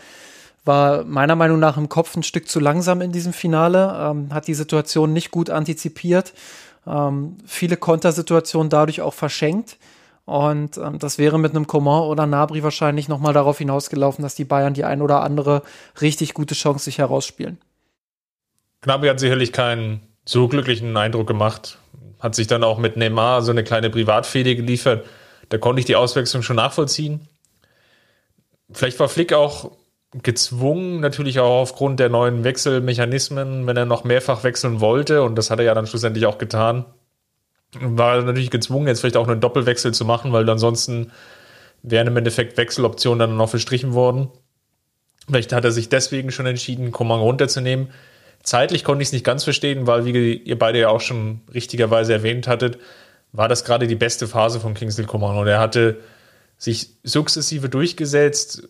war 0.67 1.05
meiner 1.05 1.37
Meinung 1.37 1.61
nach 1.61 1.77
im 1.77 1.89
Kopf 1.89 2.17
ein 2.17 2.25
Stück 2.25 2.49
zu 2.49 2.59
langsam 2.59 3.01
in 3.01 3.13
diesem 3.13 3.33
Finale, 3.33 3.97
ähm, 3.99 4.35
hat 4.35 4.49
die 4.49 4.55
Situation 4.55 5.13
nicht 5.13 5.31
gut 5.31 5.49
antizipiert, 5.49 6.35
ähm, 6.87 7.37
viele 7.47 7.77
Kontersituationen 7.77 8.69
dadurch 8.69 9.01
auch 9.01 9.15
verschenkt. 9.15 9.79
Und 10.25 10.77
ähm, 10.77 10.99
das 10.99 11.19
wäre 11.19 11.39
mit 11.39 11.53
einem 11.55 11.69
Coman 11.69 12.03
oder 12.03 12.27
Nabri 12.27 12.65
wahrscheinlich 12.65 13.07
nochmal 13.07 13.33
darauf 13.33 13.59
hinausgelaufen, 13.59 14.23
dass 14.23 14.35
die 14.35 14.45
Bayern 14.45 14.75
die 14.75 14.83
ein 14.83 15.01
oder 15.01 15.23
andere 15.23 15.63
richtig 16.01 16.35
gute 16.35 16.57
Chance 16.57 16.87
sich 16.87 16.99
herausspielen. 16.99 17.59
Gnabry 18.81 19.09
hat 19.09 19.21
sicherlich 19.21 19.53
keinen 19.53 20.01
so 20.27 20.49
glücklichen 20.49 20.97
Eindruck 20.97 21.27
gemacht. 21.27 21.79
Hat 22.21 22.35
sich 22.35 22.47
dann 22.47 22.65
auch 22.65 22.79
mit 22.79 22.97
Neymar 22.97 23.43
so 23.43 23.53
eine 23.53 23.65
kleine 23.65 23.89
Privatfehde 23.89 24.57
geliefert. 24.57 25.07
Da 25.49 25.59
konnte 25.59 25.81
ich 25.81 25.87
die 25.87 25.97
Auswechslung 25.97 26.43
schon 26.43 26.57
nachvollziehen. 26.57 27.29
Vielleicht 28.71 28.99
war 28.99 29.09
Flick 29.09 29.33
auch 29.33 29.71
gezwungen, 30.23 31.01
natürlich 31.01 31.41
auch 31.41 31.63
aufgrund 31.63 32.01
der 32.01 32.09
neuen 32.09 32.43
Wechselmechanismen, 32.43 33.67
wenn 33.67 33.77
er 33.77 33.85
noch 33.85 34.05
mehrfach 34.05 34.45
wechseln 34.45 34.81
wollte, 34.81 35.23
und 35.23 35.37
das 35.37 35.51
hat 35.51 35.59
er 35.59 35.67
ja 35.67 35.75
dann 35.75 35.87
schlussendlich 35.87 36.27
auch 36.27 36.39
getan, 36.39 36.87
war 37.81 38.17
er 38.17 38.23
natürlich 38.23 38.51
gezwungen, 38.51 38.87
jetzt 38.87 39.01
vielleicht 39.01 39.17
auch 39.17 39.29
einen 39.29 39.41
Doppelwechsel 39.41 39.93
zu 39.93 40.05
machen, 40.05 40.33
weil 40.33 40.49
ansonsten 40.49 41.13
wären 41.83 42.07
im 42.07 42.17
Endeffekt 42.17 42.57
Wechseloptionen 42.57 43.19
dann 43.19 43.37
noch 43.37 43.51
verstrichen 43.51 43.95
worden. 43.95 44.29
Vielleicht 45.29 45.53
hat 45.53 45.65
er 45.65 45.73
sich 45.73 45.89
deswegen 45.89 46.31
schon 46.31 46.47
entschieden, 46.47 46.93
Coman 46.93 47.21
runterzunehmen. 47.21 47.91
Zeitlich 48.47 48.85
konnte 48.85 49.03
ich 49.03 49.09
es 49.09 49.13
nicht 49.13 49.25
ganz 49.25 49.43
verstehen, 49.43 49.89
weil, 49.89 50.05
wie 50.05 50.35
ihr 50.35 50.57
beide 50.57 50.79
ja 50.79 50.89
auch 50.89 51.01
schon 51.01 51.41
richtigerweise 51.53 52.13
erwähnt 52.13 52.47
hattet, 52.47 52.79
war 53.33 53.49
das 53.49 53.65
gerade 53.65 53.89
die 53.89 53.97
beste 53.97 54.29
Phase 54.29 54.61
von 54.61 54.73
Kingsley 54.73 55.05
Coman. 55.05 55.37
Und 55.37 55.49
er 55.49 55.59
hatte 55.59 55.99
sich 56.57 56.91
sukzessive 57.03 57.69
durchgesetzt. 57.69 58.69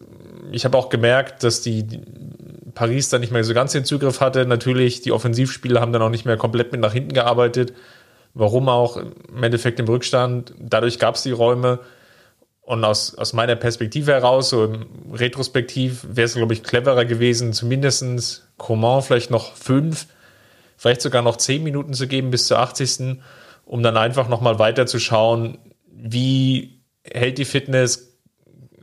Ich 0.50 0.64
habe 0.64 0.78
auch 0.78 0.88
gemerkt, 0.88 1.44
dass 1.44 1.60
die 1.60 1.84
Paris 2.74 3.10
dann 3.10 3.20
nicht 3.20 3.34
mehr 3.34 3.44
so 3.44 3.52
ganz 3.52 3.72
den 3.72 3.84
Zugriff 3.84 4.22
hatte. 4.22 4.46
Natürlich, 4.46 5.02
die 5.02 5.12
Offensivspieler 5.12 5.82
haben 5.82 5.92
dann 5.92 6.00
auch 6.00 6.08
nicht 6.08 6.24
mehr 6.24 6.38
komplett 6.38 6.72
mit 6.72 6.80
nach 6.80 6.94
hinten 6.94 7.12
gearbeitet. 7.12 7.74
Warum 8.32 8.70
auch 8.70 8.96
im 8.96 9.42
Endeffekt 9.42 9.78
im 9.78 9.88
Rückstand. 9.88 10.54
Dadurch 10.58 10.98
gab 10.98 11.16
es 11.16 11.22
die 11.22 11.32
Räume. 11.32 11.80
Und 12.66 12.84
aus, 12.84 13.14
aus 13.14 13.32
meiner 13.32 13.54
Perspektive 13.54 14.10
heraus, 14.10 14.50
so 14.50 14.64
im 14.64 14.86
Retrospektiv, 15.12 16.04
wäre 16.10 16.24
es, 16.24 16.34
glaube 16.34 16.52
ich, 16.52 16.64
cleverer 16.64 17.04
gewesen, 17.04 17.52
zumindest 17.52 18.48
Coman 18.56 19.02
vielleicht 19.02 19.30
noch 19.30 19.54
fünf, 19.54 20.08
vielleicht 20.76 21.00
sogar 21.00 21.22
noch 21.22 21.36
zehn 21.36 21.62
Minuten 21.62 21.94
zu 21.94 22.08
geben 22.08 22.32
bis 22.32 22.48
zur 22.48 22.58
80. 22.58 23.18
Um 23.66 23.84
dann 23.84 23.96
einfach 23.96 24.28
nochmal 24.28 24.58
weiter 24.58 24.86
zu 24.86 24.98
schauen, 24.98 25.58
wie 25.92 26.80
hält 27.04 27.38
die 27.38 27.44
Fitness, 27.44 28.18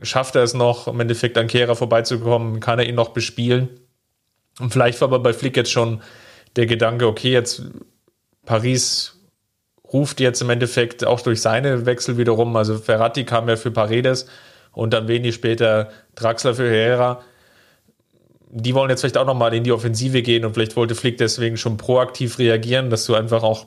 schafft 0.00 0.34
er 0.34 0.44
es 0.44 0.54
noch, 0.54 0.88
im 0.88 0.98
Endeffekt 0.98 1.36
an 1.36 1.46
Kehrer 1.46 1.76
vorbeizukommen, 1.76 2.60
kann 2.60 2.78
er 2.78 2.88
ihn 2.88 2.94
noch 2.94 3.10
bespielen. 3.10 3.68
Und 4.60 4.72
vielleicht 4.72 4.98
war 5.02 5.08
aber 5.08 5.18
bei 5.18 5.34
Flick 5.34 5.58
jetzt 5.58 5.72
schon 5.72 6.00
der 6.56 6.64
Gedanke, 6.64 7.06
okay, 7.06 7.32
jetzt 7.32 7.64
Paris 8.46 9.20
ruft 9.94 10.20
jetzt 10.20 10.42
im 10.42 10.50
Endeffekt 10.50 11.06
auch 11.06 11.20
durch 11.20 11.40
seine 11.40 11.86
Wechsel 11.86 12.18
wiederum, 12.18 12.54
also 12.56 12.76
Ferrati 12.76 13.24
kam 13.24 13.48
ja 13.48 13.56
für 13.56 13.70
Paredes 13.70 14.26
und 14.72 14.92
dann 14.92 15.06
wenig 15.06 15.36
später 15.36 15.88
Draxler 16.16 16.54
für 16.54 16.68
Herrera. 16.68 17.22
Die 18.50 18.74
wollen 18.74 18.90
jetzt 18.90 19.00
vielleicht 19.00 19.16
auch 19.16 19.26
nochmal 19.26 19.54
in 19.54 19.62
die 19.62 19.72
Offensive 19.72 20.20
gehen 20.22 20.44
und 20.44 20.54
vielleicht 20.54 20.76
wollte 20.76 20.96
Flick 20.96 21.16
deswegen 21.18 21.56
schon 21.56 21.76
proaktiv 21.76 22.38
reagieren, 22.38 22.90
dass 22.90 23.06
du 23.06 23.14
einfach 23.14 23.44
auch 23.44 23.66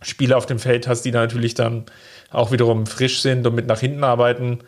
Spieler 0.00 0.38
auf 0.38 0.46
dem 0.46 0.58
Feld 0.58 0.88
hast, 0.88 1.02
die 1.02 1.10
da 1.10 1.20
natürlich 1.20 1.54
dann 1.54 1.84
auch 2.30 2.50
wiederum 2.50 2.86
frisch 2.86 3.20
sind 3.20 3.46
und 3.46 3.54
mit 3.54 3.66
nach 3.66 3.80
hinten 3.80 4.04
arbeiten. 4.04 4.60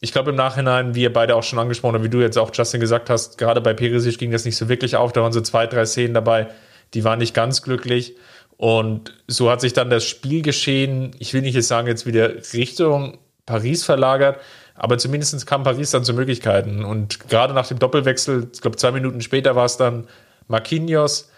Ich 0.00 0.12
glaube 0.12 0.30
im 0.30 0.36
Nachhinein, 0.36 0.94
wie 0.94 1.02
ihr 1.02 1.12
beide 1.12 1.36
auch 1.36 1.42
schon 1.42 1.58
angesprochen 1.58 1.96
habt, 1.96 2.04
wie 2.04 2.08
du 2.08 2.20
jetzt 2.20 2.38
auch 2.38 2.50
Justin 2.54 2.80
gesagt 2.80 3.10
hast, 3.10 3.36
gerade 3.36 3.60
bei 3.60 3.74
Perisic 3.74 4.16
ging 4.16 4.30
das 4.30 4.46
nicht 4.46 4.56
so 4.56 4.70
wirklich 4.70 4.96
auf. 4.96 5.12
Da 5.12 5.22
waren 5.22 5.32
so 5.32 5.42
zwei, 5.42 5.66
drei 5.66 5.84
Szenen 5.84 6.14
dabei, 6.14 6.48
die 6.94 7.04
waren 7.04 7.18
nicht 7.18 7.34
ganz 7.34 7.62
glücklich. 7.62 8.16
Und 8.58 9.14
so 9.28 9.50
hat 9.50 9.60
sich 9.60 9.72
dann 9.72 9.88
das 9.88 10.04
Spielgeschehen, 10.04 11.12
ich 11.20 11.32
will 11.32 11.42
nicht 11.42 11.54
jetzt 11.54 11.68
sagen, 11.68 11.86
jetzt 11.86 12.06
wieder 12.06 12.34
Richtung 12.52 13.18
Paris 13.46 13.84
verlagert, 13.84 14.40
aber 14.74 14.98
zumindest 14.98 15.46
kam 15.46 15.62
Paris 15.62 15.92
dann 15.92 16.02
zu 16.02 16.12
Möglichkeiten. 16.12 16.84
Und 16.84 17.28
gerade 17.28 17.54
nach 17.54 17.68
dem 17.68 17.78
Doppelwechsel, 17.78 18.48
ich 18.52 18.60
glaube 18.60 18.76
zwei 18.76 18.90
Minuten 18.90 19.20
später 19.20 19.54
war 19.54 19.64
es 19.64 19.76
dann 19.76 20.08
Marquinhos, 20.48 21.30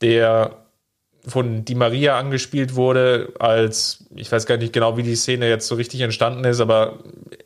der 0.00 0.56
von 1.24 1.64
Di 1.64 1.76
Maria 1.76 2.18
angespielt 2.18 2.74
wurde, 2.74 3.32
als, 3.38 4.04
ich 4.14 4.30
weiß 4.30 4.46
gar 4.46 4.56
nicht 4.56 4.72
genau, 4.72 4.96
wie 4.96 5.02
die 5.04 5.16
Szene 5.16 5.48
jetzt 5.48 5.68
so 5.68 5.76
richtig 5.76 6.00
entstanden 6.00 6.44
ist, 6.44 6.60
aber 6.60 6.98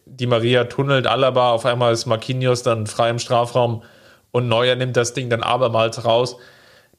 Di 0.06 0.26
Maria 0.26 0.64
tunnelt 0.64 1.06
Alaba, 1.06 1.50
auf 1.50 1.66
einmal 1.66 1.92
ist 1.92 2.06
Marquinhos 2.06 2.62
dann 2.62 2.86
frei 2.86 3.10
im 3.10 3.18
Strafraum 3.18 3.82
und 4.30 4.48
Neuer 4.48 4.76
nimmt 4.76 4.96
das 4.96 5.12
Ding 5.12 5.28
dann 5.28 5.42
abermals 5.42 6.06
raus. 6.06 6.36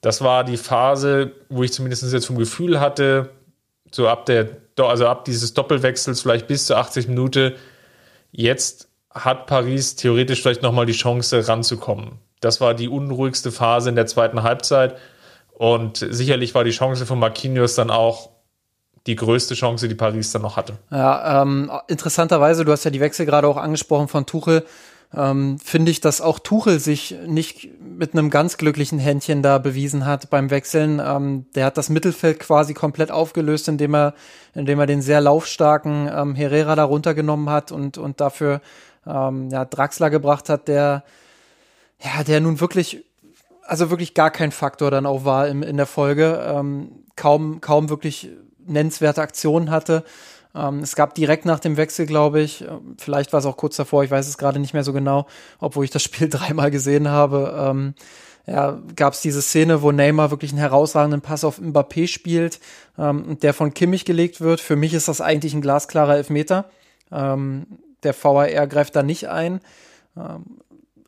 Das 0.02 0.22
war 0.22 0.44
die 0.44 0.58
Phase, 0.58 1.32
wo 1.50 1.64
ich 1.64 1.74
zumindest 1.74 2.12
jetzt 2.12 2.26
vom 2.26 2.38
Gefühl 2.38 2.80
hatte, 2.80 3.30
so 3.92 4.08
ab 4.08 4.26
der, 4.26 4.50
also 4.78 5.08
ab 5.08 5.26
dieses 5.26 5.54
Doppelwechsels 5.54 6.22
vielleicht 6.22 6.48
bis 6.48 6.66
zur 6.66 6.78
80 6.78 7.08
Minute, 7.08 7.56
jetzt 8.32 8.88
hat 9.12 9.46
Paris 9.46 9.96
theoretisch 9.96 10.42
vielleicht 10.42 10.64
nochmal 10.64 10.86
die 10.86 10.94
Chance 10.94 11.48
ranzukommen. 11.48 12.20
Das 12.40 12.62
war 12.62 12.74
die 12.74 12.88
unruhigste 12.88 13.52
Phase 13.52 13.90
in 13.90 13.96
der 13.96 14.08
zweiten 14.08 14.42
Halbzeit. 14.42 14.98
Und 15.54 15.98
sicherlich 16.10 16.56
war 16.56 16.64
die 16.64 16.72
Chance 16.72 17.06
von 17.06 17.20
Marquinhos 17.20 17.76
dann 17.76 17.92
auch 17.92 18.30
die 19.06 19.16
größte 19.16 19.54
Chance, 19.54 19.88
die 19.88 19.96
Paris 19.96 20.32
dann 20.32 20.42
noch 20.42 20.58
hatte. 20.58 20.78
Ja, 20.90 21.42
ähm, 21.42 21.72
interessanterweise, 21.88 22.66
du 22.66 22.72
hast 22.72 22.84
ja 22.84 22.92
die 22.92 23.00
Wechsel 23.00 23.26
gerade 23.26 23.48
auch 23.48 23.58
angesprochen 23.58 24.08
von 24.08 24.26
Tuchel 24.26 24.64
ähm, 25.16 25.60
finde 25.60 25.92
ich, 25.92 26.00
dass 26.00 26.22
auch 26.22 26.40
Tuchel 26.40 26.80
sich 26.80 27.16
nicht 27.28 27.70
mit 27.82 28.14
einem 28.14 28.30
ganz 28.30 28.58
glücklichen 28.58 28.98
Händchen 28.98 29.44
da 29.44 29.58
bewiesen 29.58 30.06
hat 30.06 30.30
beim 30.30 30.50
Wechseln. 30.50 31.02
Ähm, 31.06 31.46
der 31.54 31.66
hat 31.66 31.78
das 31.78 31.90
Mittelfeld 31.90 32.40
quasi 32.40 32.74
komplett 32.74 33.12
aufgelöst, 33.12 33.68
indem 33.68 33.94
er, 33.94 34.14
indem 34.56 34.80
er 34.80 34.86
den 34.86 35.02
sehr 35.02 35.20
laufstarken 35.20 36.10
ähm, 36.14 36.36
Herrera 36.36 36.76
da 36.76 36.86
runtergenommen 36.86 37.50
hat 37.50 37.72
und, 37.72 37.98
und 37.98 38.22
dafür 38.22 38.62
ähm, 39.06 39.50
ja, 39.50 39.66
Draxler 39.66 40.10
gebracht 40.10 40.48
hat, 40.48 40.68
der, 40.70 41.04
ja, 42.00 42.24
der 42.24 42.40
nun 42.40 42.62
wirklich, 42.62 43.04
also 43.64 43.90
wirklich 43.90 44.14
gar 44.14 44.32
kein 44.32 44.52
Faktor 44.52 44.92
dann 44.92 45.06
auch 45.06 45.26
war 45.26 45.48
im, 45.50 45.62
in 45.62 45.76
der 45.76 45.88
Folge, 45.88 46.42
ähm, 46.48 47.04
kaum, 47.18 47.60
kaum 47.60 47.90
wirklich 47.90 48.30
nennenswerte 48.66 49.22
Aktionen 49.22 49.72
hatte. 49.72 50.06
Ähm, 50.56 50.80
es 50.80 50.96
gab 50.96 51.16
direkt 51.16 51.46
nach 51.46 51.60
dem 51.60 51.78
Wechsel, 51.78 52.06
glaube 52.06 52.42
ich, 52.42 52.64
äh, 52.64 52.68
vielleicht 52.98 53.34
war 53.34 53.40
es 53.40 53.46
auch 53.46 53.58
kurz 53.58 53.76
davor, 53.76 54.04
ich 54.04 54.12
weiß 54.12 54.28
es 54.28 54.38
gerade 54.38 54.60
nicht 54.60 54.74
mehr 54.74 54.84
so 54.84 54.94
genau, 54.94 55.28
obwohl 55.60 55.86
ich 55.86 55.92
das 55.92 56.04
Spiel 56.04 56.30
dreimal 56.30 56.72
gesehen 56.72 57.10
habe. 57.10 57.56
Ähm, 57.58 57.94
ja, 58.48 58.82
gab 58.96 59.14
es 59.14 59.22
diese 59.22 59.42
Szene, 59.42 59.84
wo 59.84 59.92
Neymar 59.92 60.32
wirklich 60.32 60.52
einen 60.52 60.60
herausragenden 60.60 61.22
Pass 61.22 61.44
auf 61.44 61.60
Mbappé 61.60 62.08
spielt 62.08 62.60
ähm, 62.98 63.40
der 63.40 63.54
von 63.54 63.74
Kimmich 63.74 64.06
gelegt 64.06 64.42
wird. 64.42 64.62
Für 64.62 64.76
mich 64.76 64.94
ist 64.94 65.08
das 65.08 65.22
eigentlich 65.22 65.54
ein 65.54 65.62
glasklarer 65.62 66.18
Elfmeter. 66.18 66.66
Ähm, 67.12 67.66
der 68.04 68.16
VAR 68.20 68.68
greift 68.68 68.96
da 68.96 69.04
nicht 69.04 69.30
ein. 69.30 69.62
Ähm, 70.18 70.58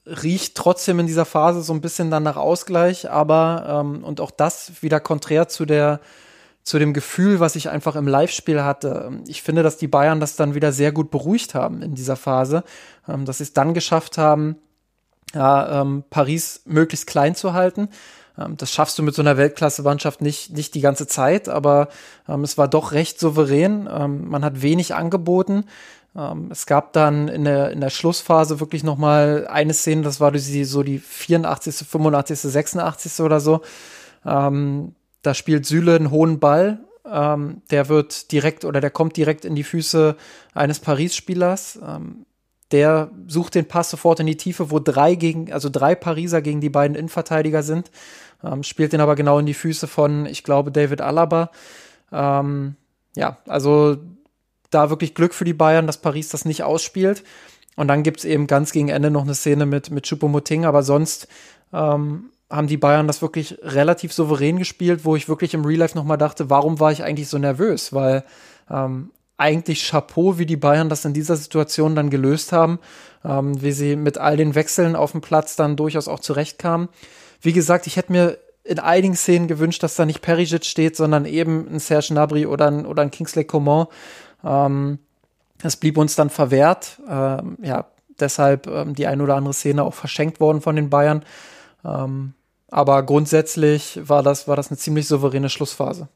riecht 0.06 0.56
trotzdem 0.56 1.00
in 1.00 1.08
dieser 1.08 1.26
Phase 1.26 1.62
so 1.62 1.74
ein 1.74 1.82
bisschen 1.82 2.12
dann 2.12 2.24
nach 2.24 2.36
Ausgleich, 2.36 3.10
aber 3.10 3.84
ähm, 3.84 4.04
und 4.04 4.20
auch 4.20 4.32
das 4.32 4.82
wieder 4.82 5.00
konträr 5.00 5.48
zu 5.48 5.66
der 5.66 6.02
zu 6.64 6.80
dem 6.80 6.94
Gefühl, 6.94 7.40
was 7.40 7.56
ich 7.56 7.70
einfach 7.70 7.96
im 7.96 8.08
Live-Spiel 8.08 8.64
hatte. 8.64 9.12
Ich 9.28 9.44
finde, 9.44 9.64
dass 9.64 9.78
die 9.78 9.88
Bayern 9.88 10.22
das 10.22 10.38
dann 10.38 10.56
wieder 10.56 10.72
sehr 10.72 10.94
gut 10.94 11.12
beruhigt 11.12 11.54
haben 11.56 11.82
in 11.82 11.94
dieser 11.94 12.16
Phase, 12.16 12.64
ähm, 13.08 13.26
dass 13.26 13.38
sie 13.38 13.44
es 13.44 13.54
dann 13.54 13.74
geschafft 13.74 14.18
haben, 14.18 14.56
ja, 15.34 15.82
ähm, 15.82 16.04
Paris 16.10 16.62
möglichst 16.66 17.06
klein 17.06 17.36
zu 17.36 17.54
halten. 17.54 17.90
Ähm, 18.38 18.56
das 18.56 18.72
schaffst 18.72 18.98
du 18.98 19.04
mit 19.04 19.14
so 19.14 19.22
einer 19.22 19.36
Weltklasse-Mannschaft 19.36 20.22
nicht, 20.22 20.54
nicht 20.54 20.74
die 20.74 20.82
ganze 20.82 21.06
Zeit, 21.06 21.50
aber 21.50 21.90
es 22.42 22.58
war 22.58 22.70
doch 22.70 22.94
recht 22.94 23.20
souverän. 23.20 23.84
man 23.84 24.46
hat 24.46 24.62
wenig 24.62 24.96
angeboten. 24.96 25.66
es 26.50 26.66
gab 26.66 26.94
dann 26.94 27.28
in 27.28 27.44
der, 27.44 27.72
in 27.72 27.82
der 27.82 27.90
Schlussphase 27.90 28.62
wirklich 28.62 28.84
noch 28.84 28.98
mal 28.98 29.46
eine 29.50 29.74
Szene, 29.74 30.04
das 30.04 30.22
war 30.22 30.32
die, 30.32 30.64
so 30.64 30.84
die 30.84 31.00
84., 31.00 31.88
85., 31.88 32.40
86. 32.40 33.20
oder 33.20 33.42
so. 33.42 33.62
Da 35.24 35.34
spielt 35.34 35.66
Süle 35.66 35.96
einen 35.96 36.12
hohen 36.12 36.40
Ball. 36.40 36.80
Ähm, 37.10 37.64
der 37.72 37.90
wird 37.90 38.32
direkt 38.32 38.64
oder 38.64 38.80
der 38.80 38.92
kommt 38.92 39.18
direkt 39.18 39.44
in 39.44 39.56
die 39.56 39.64
Füße 39.64 40.16
eines 40.54 40.80
Paris-Spielers. 40.80 41.80
Ähm, 41.86 42.26
der 42.72 43.12
sucht 43.28 43.56
den 43.56 43.68
Pass 43.68 43.90
sofort 43.90 44.20
in 44.20 44.26
die 44.26 44.38
Tiefe, 44.38 44.72
wo 44.72 44.80
drei 44.80 45.16
gegen, 45.16 45.52
also 45.52 45.70
drei 45.70 45.96
Pariser 45.96 46.42
gegen 46.42 46.62
die 46.62 46.70
beiden 46.70 46.96
Innenverteidiger 46.96 47.64
sind. 47.64 47.92
Ähm, 48.44 48.64
spielt 48.64 48.94
den 48.94 49.02
aber 49.02 49.16
genau 49.16 49.40
in 49.40 49.46
die 49.46 49.54
Füße 49.54 49.88
von, 49.88 50.26
ich 50.26 50.44
glaube, 50.44 50.72
David 50.72 51.02
Alaba. 51.02 51.52
Ähm, 52.12 52.76
ja, 53.16 53.38
also 53.48 53.98
da 54.72 54.90
wirklich 54.90 55.14
Glück 55.14 55.34
für 55.34 55.46
die 55.46 55.54
Bayern, 55.54 55.88
dass 55.88 56.02
Paris 56.02 56.30
das 56.30 56.46
nicht 56.46 56.64
ausspielt. 56.64 57.24
Und 57.76 57.88
dann 57.88 58.04
gibt's 58.04 58.26
eben 58.26 58.48
ganz 58.48 58.72
gegen 58.72 58.90
Ende 58.90 59.12
noch 59.12 59.24
eine 59.24 59.36
Szene 59.36 59.66
mit, 59.66 59.92
mit 59.92 60.08
Choupo-Moting, 60.08 60.66
aber 60.66 60.84
sonst 60.84 61.28
ähm, 61.72 62.32
haben 62.54 62.68
die 62.68 62.78
Bayern 62.78 63.08
das 63.08 63.22
wirklich 63.22 63.58
relativ 63.64 64.14
souverän 64.14 64.58
gespielt, 64.60 65.06
wo 65.06 65.16
ich 65.16 65.28
wirklich 65.28 65.54
im 65.54 65.66
Real 65.66 65.80
Life 65.80 65.98
nochmal 65.98 66.18
dachte, 66.18 66.50
warum 66.50 66.80
war 66.80 66.92
ich 66.92 67.04
eigentlich 67.04 67.28
so 67.28 67.40
nervös? 67.40 67.94
Weil 67.94 68.24
ähm, 68.70 69.10
eigentlich 69.38 69.90
Chapeau, 69.90 70.38
wie 70.38 70.46
die 70.46 70.58
Bayern 70.58 70.88
das 70.88 71.04
in 71.04 71.14
dieser 71.14 71.36
Situation 71.36 71.96
dann 71.96 72.12
gelöst 72.12 72.52
haben, 72.52 72.80
ähm, 73.26 73.60
wie 73.62 73.72
sie 73.72 73.96
mit 73.96 74.20
all 74.20 74.38
den 74.38 74.54
Wechseln 74.54 74.96
auf 74.96 75.14
dem 75.14 75.22
Platz 75.22 75.56
dann 75.56 75.76
durchaus 75.76 76.08
auch 76.08 76.20
zurechtkamen. 76.20 76.90
Wie 77.42 77.54
gesagt, 77.54 77.88
ich 77.88 77.98
hätte 77.98 78.12
mir 78.12 78.38
in 78.64 78.80
einigen 78.80 79.16
Szenen 79.16 79.48
gewünscht, 79.48 79.82
dass 79.82 79.96
da 79.96 80.06
nicht 80.06 80.22
Perisic 80.22 80.66
steht, 80.66 80.96
sondern 80.96 81.26
eben 81.26 81.68
ein 81.68 81.80
Serge 81.80 82.10
Gnabry 82.10 82.46
oder 82.46 82.68
ein, 82.68 82.86
oder 82.86 83.02
ein 83.02 83.12
Kingsley 83.12 83.46
Coman. 83.46 83.88
Ähm, 84.44 85.00
das 85.62 85.76
blieb 85.76 85.98
uns 85.98 86.16
dann 86.16 86.30
verwehrt. 86.30 87.02
Ähm, 87.10 87.58
ja, 87.64 87.88
deshalb 88.20 88.68
ähm, 88.68 88.94
die 88.94 89.08
ein 89.08 89.22
oder 89.22 89.36
andere 89.36 89.54
Szene 89.54 89.84
auch 89.84 89.96
verschenkt 89.96 90.40
worden 90.40 90.62
von 90.62 90.76
den 90.76 90.92
Bayern. 90.92 91.26
Ähm, 91.84 92.34
aber 92.74 93.04
grundsätzlich 93.04 94.00
war 94.04 94.24
das, 94.24 94.48
war 94.48 94.56
das 94.56 94.70
eine 94.70 94.78
ziemlich 94.78 95.08
souveräne 95.08 95.50
Schlussphase. 95.50 96.10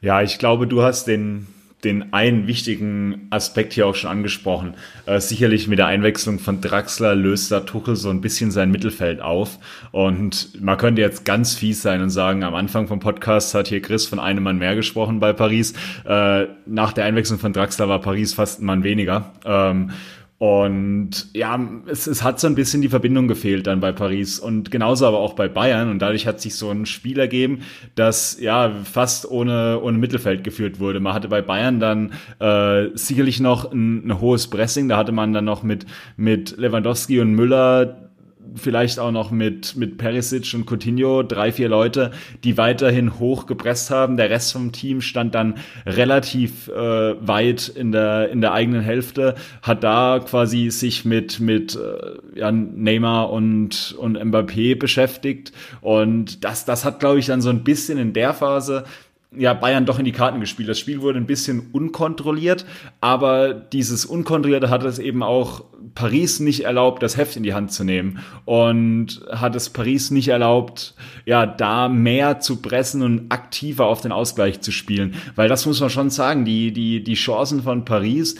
Ja, 0.00 0.22
ich 0.22 0.38
glaube, 0.38 0.66
du 0.66 0.82
hast 0.82 1.06
den 1.06 1.46
den 1.84 2.12
einen 2.12 2.46
wichtigen 2.46 3.26
Aspekt 3.30 3.72
hier 3.72 3.86
auch 3.86 3.94
schon 3.94 4.10
angesprochen. 4.10 4.74
Äh, 5.06 5.20
sicherlich 5.20 5.66
mit 5.66 5.78
der 5.78 5.86
Einwechslung 5.86 6.38
von 6.38 6.60
Draxler 6.60 7.14
löst 7.14 7.50
da 7.50 7.60
Tuchel 7.60 7.96
so 7.96 8.10
ein 8.10 8.20
bisschen 8.20 8.50
sein 8.50 8.70
Mittelfeld 8.70 9.20
auf. 9.20 9.58
Und 9.90 10.60
man 10.60 10.76
könnte 10.76 11.00
jetzt 11.00 11.24
ganz 11.24 11.54
fies 11.54 11.82
sein 11.82 12.02
und 12.02 12.10
sagen, 12.10 12.44
am 12.44 12.54
Anfang 12.54 12.86
vom 12.86 13.00
Podcast 13.00 13.54
hat 13.54 13.68
hier 13.68 13.80
Chris 13.80 14.06
von 14.06 14.18
einem 14.18 14.42
Mann 14.42 14.58
mehr 14.58 14.74
gesprochen 14.74 15.20
bei 15.20 15.32
Paris. 15.32 15.72
Äh, 16.04 16.46
nach 16.66 16.92
der 16.92 17.04
Einwechslung 17.04 17.38
von 17.38 17.52
Draxler 17.52 17.88
war 17.88 18.00
Paris 18.00 18.34
fast 18.34 18.60
ein 18.60 18.66
Mann 18.66 18.84
weniger. 18.84 19.32
Ähm, 19.44 19.90
und 20.40 21.26
ja, 21.34 21.60
es, 21.86 22.06
es 22.06 22.22
hat 22.22 22.40
so 22.40 22.46
ein 22.46 22.54
bisschen 22.54 22.80
die 22.80 22.88
Verbindung 22.88 23.28
gefehlt 23.28 23.66
dann 23.66 23.80
bei 23.80 23.92
Paris 23.92 24.38
und 24.38 24.70
genauso 24.70 25.06
aber 25.06 25.18
auch 25.18 25.34
bei 25.34 25.48
Bayern. 25.48 25.90
Und 25.90 25.98
dadurch 25.98 26.26
hat 26.26 26.40
sich 26.40 26.54
so 26.54 26.70
ein 26.70 26.86
Spiel 26.86 27.18
ergeben, 27.18 27.58
das 27.94 28.40
ja 28.40 28.72
fast 28.84 29.30
ohne, 29.30 29.78
ohne 29.82 29.98
Mittelfeld 29.98 30.42
geführt 30.42 30.80
wurde. 30.80 30.98
Man 30.98 31.12
hatte 31.12 31.28
bei 31.28 31.42
Bayern 31.42 31.78
dann 31.78 32.14
äh, 32.38 32.86
sicherlich 32.94 33.38
noch 33.40 33.70
ein, 33.70 34.06
ein 34.06 34.20
hohes 34.22 34.48
Pressing. 34.48 34.88
Da 34.88 34.96
hatte 34.96 35.12
man 35.12 35.34
dann 35.34 35.44
noch 35.44 35.62
mit, 35.62 35.84
mit 36.16 36.56
Lewandowski 36.56 37.20
und 37.20 37.34
Müller 37.34 38.09
vielleicht 38.54 38.98
auch 38.98 39.10
noch 39.10 39.30
mit, 39.30 39.76
mit 39.76 39.98
Perisic 39.98 40.54
und 40.54 40.66
Coutinho, 40.66 41.22
drei, 41.22 41.52
vier 41.52 41.68
Leute, 41.68 42.12
die 42.44 42.56
weiterhin 42.56 43.18
hoch 43.18 43.46
gepresst 43.46 43.90
haben. 43.90 44.16
Der 44.16 44.30
Rest 44.30 44.52
vom 44.52 44.72
Team 44.72 45.00
stand 45.00 45.34
dann 45.34 45.54
relativ 45.86 46.68
äh, 46.68 46.74
weit 46.74 47.68
in 47.68 47.92
der, 47.92 48.30
in 48.30 48.40
der 48.40 48.52
eigenen 48.52 48.82
Hälfte, 48.82 49.34
hat 49.62 49.84
da 49.84 50.20
quasi 50.24 50.70
sich 50.70 51.04
mit, 51.04 51.40
mit 51.40 51.76
äh, 51.76 52.38
ja, 52.38 52.50
Neymar 52.52 53.30
und, 53.30 53.94
und 53.98 54.18
Mbappé 54.18 54.78
beschäftigt. 54.78 55.52
Und 55.80 56.44
das, 56.44 56.64
das 56.64 56.84
hat, 56.84 57.00
glaube 57.00 57.18
ich, 57.18 57.26
dann 57.26 57.42
so 57.42 57.50
ein 57.50 57.64
bisschen 57.64 57.98
in 57.98 58.12
der 58.12 58.34
Phase 58.34 58.84
ja, 59.36 59.54
Bayern 59.54 59.86
doch 59.86 59.98
in 59.98 60.04
die 60.04 60.12
Karten 60.12 60.40
gespielt. 60.40 60.68
Das 60.68 60.78
Spiel 60.78 61.02
wurde 61.02 61.18
ein 61.18 61.26
bisschen 61.26 61.68
unkontrolliert, 61.72 62.66
aber 63.00 63.54
dieses 63.54 64.04
Unkontrollierte 64.04 64.70
hat 64.70 64.82
es 64.82 64.98
eben 64.98 65.22
auch 65.22 65.64
Paris 65.94 66.40
nicht 66.40 66.64
erlaubt, 66.64 67.02
das 67.02 67.16
Heft 67.16 67.36
in 67.36 67.44
die 67.44 67.54
Hand 67.54 67.72
zu 67.72 67.84
nehmen 67.84 68.18
und 68.44 69.22
hat 69.30 69.54
es 69.54 69.70
Paris 69.70 70.10
nicht 70.10 70.28
erlaubt, 70.28 70.94
ja, 71.26 71.46
da 71.46 71.88
mehr 71.88 72.40
zu 72.40 72.56
pressen 72.56 73.02
und 73.02 73.30
aktiver 73.30 73.86
auf 73.86 74.00
den 74.00 74.12
Ausgleich 74.12 74.60
zu 74.60 74.72
spielen. 74.72 75.14
Weil 75.36 75.48
das 75.48 75.64
muss 75.64 75.80
man 75.80 75.90
schon 75.90 76.10
sagen, 76.10 76.44
die, 76.44 76.72
die, 76.72 77.02
die 77.04 77.14
Chancen 77.14 77.62
von 77.62 77.84
Paris 77.84 78.34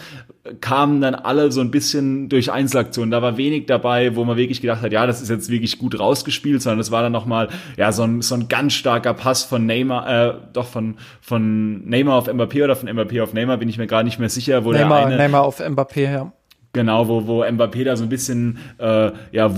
kamen 0.61 1.01
dann 1.01 1.15
alle 1.15 1.53
so 1.53 1.61
ein 1.61 1.71
bisschen 1.71 2.29
durch 2.29 2.51
Einzelaktionen. 2.51 3.11
Da 3.11 3.21
war 3.21 3.37
wenig 3.37 3.67
dabei, 3.67 4.17
wo 4.17 4.25
man 4.25 4.37
wirklich 4.37 4.61
gedacht 4.61 4.81
hat, 4.81 4.93
ja, 4.93 5.07
das 5.07 5.21
ist 5.21 5.29
jetzt 5.29 5.51
wirklich 5.51 5.79
gut 5.79 5.99
rausgespielt, 5.99 6.63
sondern 6.63 6.81
es 6.81 6.91
war 6.91 7.03
dann 7.03 7.13
nochmal, 7.13 7.49
ja, 7.77 7.93
so 7.93 8.05
ein, 8.05 8.23
so 8.23 8.35
ein 8.35 8.49
ganz 8.49 8.73
starker 8.73 9.13
Pass 9.13 9.45
von 9.45 9.67
Neymar, 9.67 10.29
äh, 10.29 10.35
doch 10.53 10.67
von, 10.67 10.97
von 11.21 11.85
Neymar 11.87 12.17
auf 12.17 12.29
Mbappé 12.29 12.65
oder 12.65 12.75
von 12.75 12.89
Mbappé 12.89 13.23
auf 13.23 13.35
Neymar, 13.35 13.59
bin 13.59 13.69
ich 13.69 13.77
mir 13.77 13.87
gerade 13.87 14.05
nicht 14.05 14.19
mehr 14.19 14.31
sicher, 14.31 14.65
wo 14.65 14.73
Neymar, 14.73 15.01
der 15.01 15.07
eine, 15.09 15.17
Neymar 15.17 15.43
auf 15.43 15.61
Mbappé, 15.61 16.11
ja. 16.11 16.33
Genau, 16.73 17.09
wo, 17.09 17.27
wo 17.27 17.43
Mbappé 17.43 17.83
da 17.83 17.97
so 17.97 18.05
ein 18.05 18.09
bisschen 18.09 18.59
äh, 18.79 19.11
ja, 19.33 19.53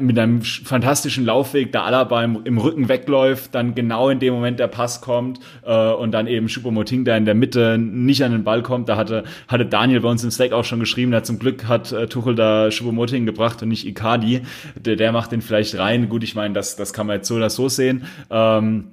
mit 0.00 0.18
einem 0.18 0.42
fantastischen 0.42 1.24
Laufweg 1.24 1.72
da 1.72 1.84
Alaba 1.84 2.22
im, 2.22 2.42
im 2.44 2.58
Rücken 2.58 2.90
wegläuft, 2.90 3.54
dann 3.54 3.74
genau 3.74 4.10
in 4.10 4.18
dem 4.18 4.34
Moment 4.34 4.60
der 4.60 4.66
Pass 4.66 5.00
kommt 5.00 5.40
äh, 5.64 5.92
und 5.92 6.12
dann 6.12 6.26
eben 6.26 6.48
Choupo-Moting 6.48 7.06
da 7.06 7.16
in 7.16 7.24
der 7.24 7.34
Mitte 7.34 7.78
nicht 7.78 8.22
an 8.22 8.32
den 8.32 8.44
Ball 8.44 8.62
kommt. 8.62 8.90
Da 8.90 8.98
hatte, 8.98 9.24
hatte 9.48 9.64
Daniel 9.64 10.00
bei 10.00 10.10
uns 10.10 10.24
im 10.24 10.30
Stack 10.30 10.52
auch 10.52 10.64
schon 10.64 10.80
geschrieben, 10.80 11.10
da 11.10 11.22
zum 11.22 11.38
Glück 11.38 11.68
hat 11.68 11.90
äh, 11.90 12.06
Tuchel 12.06 12.34
da 12.34 12.68
Choupo-Moting 12.68 13.24
gebracht 13.24 13.62
und 13.62 13.70
nicht 13.70 13.86
Icardi. 13.86 14.42
Der, 14.74 14.96
der 14.96 15.10
macht 15.12 15.32
den 15.32 15.40
vielleicht 15.40 15.78
rein. 15.78 16.10
Gut, 16.10 16.22
ich 16.22 16.34
meine, 16.34 16.52
das, 16.52 16.76
das 16.76 16.92
kann 16.92 17.06
man 17.06 17.16
jetzt 17.16 17.28
so 17.28 17.36
oder 17.36 17.48
so 17.48 17.70
sehen. 17.70 18.04
Ähm, 18.30 18.88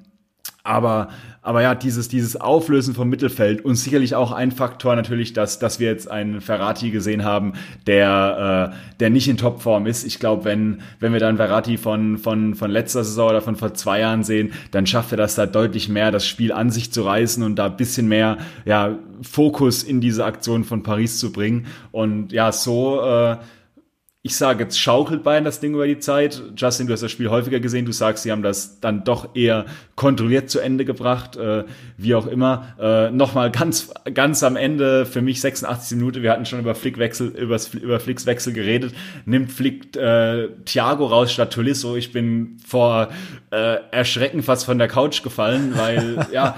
aber, 0.64 1.10
aber 1.50 1.64
ja, 1.64 1.74
dieses, 1.74 2.08
dieses 2.10 2.40
Auflösen 2.40 2.94
vom 2.94 3.10
Mittelfeld 3.10 3.66
und 3.66 3.74
sicherlich 3.74 4.14
auch 4.14 4.32
ein 4.32 4.52
Faktor 4.52 4.96
natürlich, 4.96 5.34
dass, 5.34 5.58
dass 5.58 5.80
wir 5.80 5.88
jetzt 5.88 6.10
einen 6.12 6.42
Ferrati 6.42 6.92
gesehen 6.92 7.24
haben, 7.24 7.54
der, 7.88 8.72
äh, 8.72 8.96
der 9.00 9.10
nicht 9.10 9.28
in 9.28 9.36
Topform 9.36 9.88
ist. 9.88 10.04
Ich 10.04 10.20
glaube, 10.20 10.46
wenn, 10.46 10.82
wenn 11.00 11.12
wir 11.12 11.20
dann 11.20 11.38
Ferrati 11.38 11.78
von, 11.78 12.20
von, 12.20 12.54
von 12.54 12.70
letzter 12.70 13.04
Saison 13.04 13.32
oder 13.32 13.42
von 13.42 13.56
vor 13.56 13.74
zwei 13.74 14.02
Jahren 14.02 14.24
sehen, 14.24 14.54
dann 14.70 14.86
schafft 14.86 15.10
er 15.10 15.18
das 15.18 15.34
da 15.34 15.48
deutlich 15.48 15.90
mehr, 15.90 16.12
das 16.12 16.28
Spiel 16.28 16.52
an 16.52 16.70
sich 16.70 16.94
zu 16.94 17.02
reißen 17.02 17.42
und 17.42 17.56
da 17.56 17.66
ein 17.66 17.78
bisschen 17.78 18.08
mehr 18.08 18.38
ja, 18.66 19.00
Fokus 19.24 19.82
in 19.82 20.02
diese 20.02 20.26
Aktion 20.26 20.64
von 20.64 20.84
Paris 20.84 21.18
zu 21.18 21.32
bringen. 21.32 21.66
Und 21.92 22.32
ja, 22.32 22.52
so 22.52 23.02
äh, 23.02 23.38
ich 24.22 24.36
sage 24.36 24.66
jetzt 24.66 24.78
schaukelt 24.78 25.24
Bayern 25.24 25.46
das 25.46 25.62
Ding 25.62 25.74
über 25.74 25.88
die 25.88 25.98
Zeit. 25.98 26.44
Justin, 26.58 26.88
du 26.88 26.94
hast 26.94 27.02
das 27.02 27.12
Spiel 27.12 27.30
häufiger 27.30 27.62
gesehen. 27.62 27.86
Du 27.86 27.94
sagst, 27.94 28.24
sie 28.24 28.34
haben 28.34 28.44
das 28.44 28.82
dann 28.82 29.06
doch 29.06 29.34
eher 29.34 29.66
kontrolliert 29.96 30.50
zu 30.50 30.60
Ende 30.60 30.84
gebracht, 30.84 31.38
äh, 31.38 31.64
wie 31.96 32.16
auch 32.16 32.28
immer. 32.28 32.76
Äh, 32.78 33.12
Nochmal 33.12 33.50
ganz, 33.50 33.92
ganz 34.14 34.44
am 34.44 34.58
Ende 34.58 35.06
für 35.06 35.22
mich 35.22 35.40
86 35.40 35.98
Minuten. 35.98 36.22
Wir 36.22 36.32
hatten 36.32 36.46
schon 36.46 36.60
über 36.60 36.76
Flickwechsel, 36.76 37.30
übers, 37.30 37.74
über 37.74 38.02
Flicks 38.02 38.26
Wechsel 38.26 38.52
geredet. 38.52 38.94
Nimmt 39.24 39.54
Flick 39.54 39.96
äh, 39.96 40.50
Thiago 40.66 41.06
raus 41.06 41.32
statt 41.32 41.54
Tolisso. 41.54 41.96
Ich 41.96 42.12
bin 42.12 42.58
vor 42.68 43.08
äh, 43.52 43.78
Erschrecken 43.92 44.44
fast 44.44 44.66
von 44.66 44.78
der 44.78 44.90
Couch 44.90 45.24
gefallen, 45.24 45.74
weil 45.76 46.28
ja, 46.34 46.58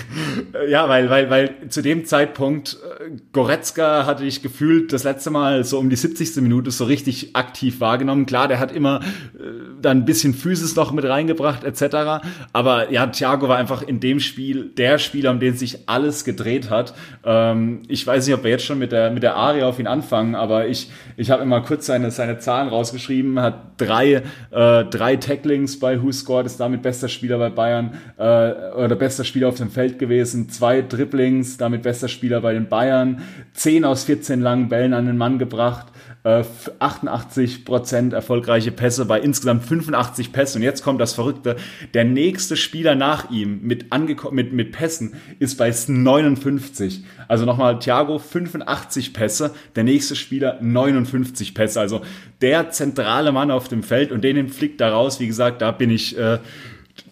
ja, 0.68 0.86
weil, 0.90 1.08
weil, 1.08 1.30
weil 1.30 1.68
zu 1.70 1.80
dem 1.80 2.04
Zeitpunkt 2.04 2.76
äh, 3.00 3.10
Goretzka 3.32 4.04
hatte 4.04 4.26
ich 4.26 4.42
gefühlt 4.42 4.92
das 4.92 5.04
letzte 5.04 5.30
Mal 5.30 5.64
so 5.64 5.78
um 5.78 5.88
die 5.88 5.96
70. 5.96 6.36
Minute 6.42 6.70
so 6.70 6.89
richtig 6.90 7.34
aktiv 7.34 7.80
wahrgenommen. 7.80 8.26
Klar, 8.26 8.48
der 8.48 8.58
hat 8.58 8.72
immer 8.72 9.00
äh, 9.34 9.38
dann 9.80 9.98
ein 9.98 10.04
bisschen 10.04 10.34
Physis 10.34 10.76
noch 10.76 10.92
mit 10.92 11.06
reingebracht 11.06 11.64
etc. 11.64 12.22
Aber 12.52 12.92
ja, 12.92 13.06
Thiago 13.06 13.48
war 13.48 13.56
einfach 13.56 13.82
in 13.82 14.00
dem 14.00 14.20
Spiel 14.20 14.66
der 14.76 14.98
Spieler, 14.98 15.30
um 15.30 15.40
den 15.40 15.56
sich 15.56 15.88
alles 15.88 16.24
gedreht 16.24 16.68
hat. 16.68 16.94
Ähm, 17.24 17.82
ich 17.88 18.06
weiß 18.06 18.26
nicht, 18.26 18.34
ob 18.34 18.44
wir 18.44 18.50
jetzt 18.50 18.64
schon 18.64 18.78
mit 18.78 18.92
der 18.92 19.10
mit 19.10 19.22
der 19.22 19.36
Aria 19.36 19.66
auf 19.66 19.78
ihn 19.78 19.86
anfangen, 19.86 20.34
aber 20.34 20.66
ich 20.66 20.90
ich 21.16 21.30
habe 21.30 21.42
immer 21.42 21.62
kurz 21.62 21.86
seine 21.86 22.10
seine 22.10 22.38
Zahlen 22.38 22.68
rausgeschrieben. 22.68 23.40
Hat 23.40 23.80
drei 23.80 24.22
äh, 24.50 24.84
drei 24.84 25.16
Tacklings 25.16 25.78
bei 25.78 26.02
Who 26.02 26.12
Scored, 26.12 26.46
ist 26.46 26.60
damit 26.60 26.82
bester 26.82 27.08
Spieler 27.08 27.38
bei 27.38 27.50
Bayern 27.50 27.94
äh, 28.18 28.72
oder 28.74 28.96
bester 28.96 29.24
Spieler 29.24 29.48
auf 29.48 29.56
dem 29.56 29.70
Feld 29.70 29.98
gewesen. 29.98 30.48
Zwei 30.50 30.82
Dribblings, 30.82 31.56
damit 31.56 31.82
bester 31.82 32.08
Spieler 32.08 32.40
bei 32.40 32.52
den 32.52 32.68
Bayern. 32.68 33.22
Zehn 33.54 33.84
aus 33.84 34.04
14 34.04 34.40
langen 34.40 34.68
Bällen 34.68 34.94
an 34.94 35.06
den 35.06 35.16
Mann 35.16 35.38
gebracht. 35.38 35.86
88% 36.24 38.10
äh, 38.10 38.14
erfolgreiche 38.14 38.72
Pässe 38.72 39.06
bei 39.06 39.20
insgesamt 39.20 39.64
85 39.64 40.32
Pässe. 40.32 40.58
Und 40.58 40.62
jetzt 40.62 40.82
kommt 40.82 41.00
das 41.00 41.14
Verrückte. 41.14 41.56
Der 41.94 42.04
nächste 42.04 42.56
Spieler 42.56 42.94
nach 42.94 43.30
ihm 43.30 43.60
mit, 43.62 43.86
mit, 44.30 44.52
mit 44.52 44.72
Pässen 44.72 45.14
ist 45.38 45.56
bei 45.56 45.70
59. 45.70 47.04
Also 47.26 47.46
nochmal 47.46 47.78
Thiago 47.78 48.18
85 48.18 49.14
Pässe, 49.14 49.54
der 49.76 49.84
nächste 49.84 50.14
Spieler 50.14 50.58
59 50.60 51.54
Pässe. 51.54 51.80
Also 51.80 52.02
der 52.42 52.70
zentrale 52.70 53.32
Mann 53.32 53.50
auf 53.50 53.68
dem 53.68 53.82
Feld 53.82 54.12
und 54.12 54.22
den 54.22 54.48
fliegt 54.50 54.80
da 54.80 54.90
raus. 54.90 55.20
Wie 55.20 55.26
gesagt, 55.26 55.62
da 55.62 55.70
bin 55.70 55.88
ich, 55.88 56.18
äh, 56.18 56.38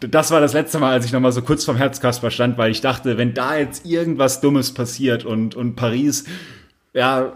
das 0.01 0.31
war 0.31 0.41
das 0.43 0.53
letzte 0.53 0.79
Mal, 0.81 0.93
als 0.93 1.07
ich 1.07 1.13
nochmal 1.13 1.33
so 1.33 1.41
kurz 1.41 1.65
vom 1.65 1.77
Herzkasper 1.77 2.31
stand, 2.31 2.59
weil 2.59 2.71
ich 2.71 2.83
dachte, 2.83 3.17
wenn 3.17 3.33
da 3.33 3.57
jetzt 3.57 3.87
irgendwas 3.87 4.43
Dummes 4.43 4.75
passiert 4.75 5.25
und, 5.25 5.55
und 5.55 5.77
Paris, 5.77 6.25
ja, 6.93 7.33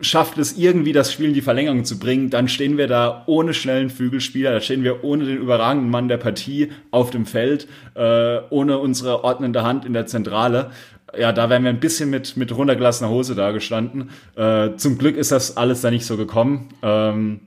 schafft 0.00 0.38
es 0.38 0.56
irgendwie, 0.56 0.92
das 0.92 1.12
Spiel 1.12 1.28
in 1.28 1.34
die 1.34 1.42
Verlängerung 1.42 1.84
zu 1.84 1.98
bringen, 1.98 2.30
dann 2.30 2.48
stehen 2.48 2.78
wir 2.78 2.86
da 2.86 3.22
ohne 3.26 3.54
schnellen 3.54 3.90
Flügelspieler, 3.90 4.52
da 4.52 4.60
stehen 4.60 4.84
wir 4.84 5.04
ohne 5.04 5.24
den 5.24 5.38
überragenden 5.38 5.90
Mann 5.90 6.08
der 6.08 6.16
Partie 6.16 6.70
auf 6.90 7.10
dem 7.10 7.26
Feld, 7.26 7.68
äh, 7.94 8.38
ohne 8.50 8.78
unsere 8.78 9.24
ordnende 9.24 9.62
Hand 9.62 9.84
in 9.84 9.92
der 9.92 10.06
Zentrale. 10.06 10.70
Ja, 11.18 11.32
da 11.32 11.50
wären 11.50 11.64
wir 11.64 11.70
ein 11.70 11.80
bisschen 11.80 12.10
mit, 12.10 12.36
mit 12.36 12.56
runtergelassener 12.56 13.10
Hose 13.10 13.34
da 13.34 13.50
gestanden. 13.50 14.10
Äh, 14.36 14.76
zum 14.76 14.96
Glück 14.96 15.16
ist 15.16 15.32
das 15.32 15.56
alles 15.56 15.80
da 15.80 15.90
nicht 15.90 16.06
so 16.06 16.16
gekommen. 16.16 16.68
Ähm, 16.82 17.40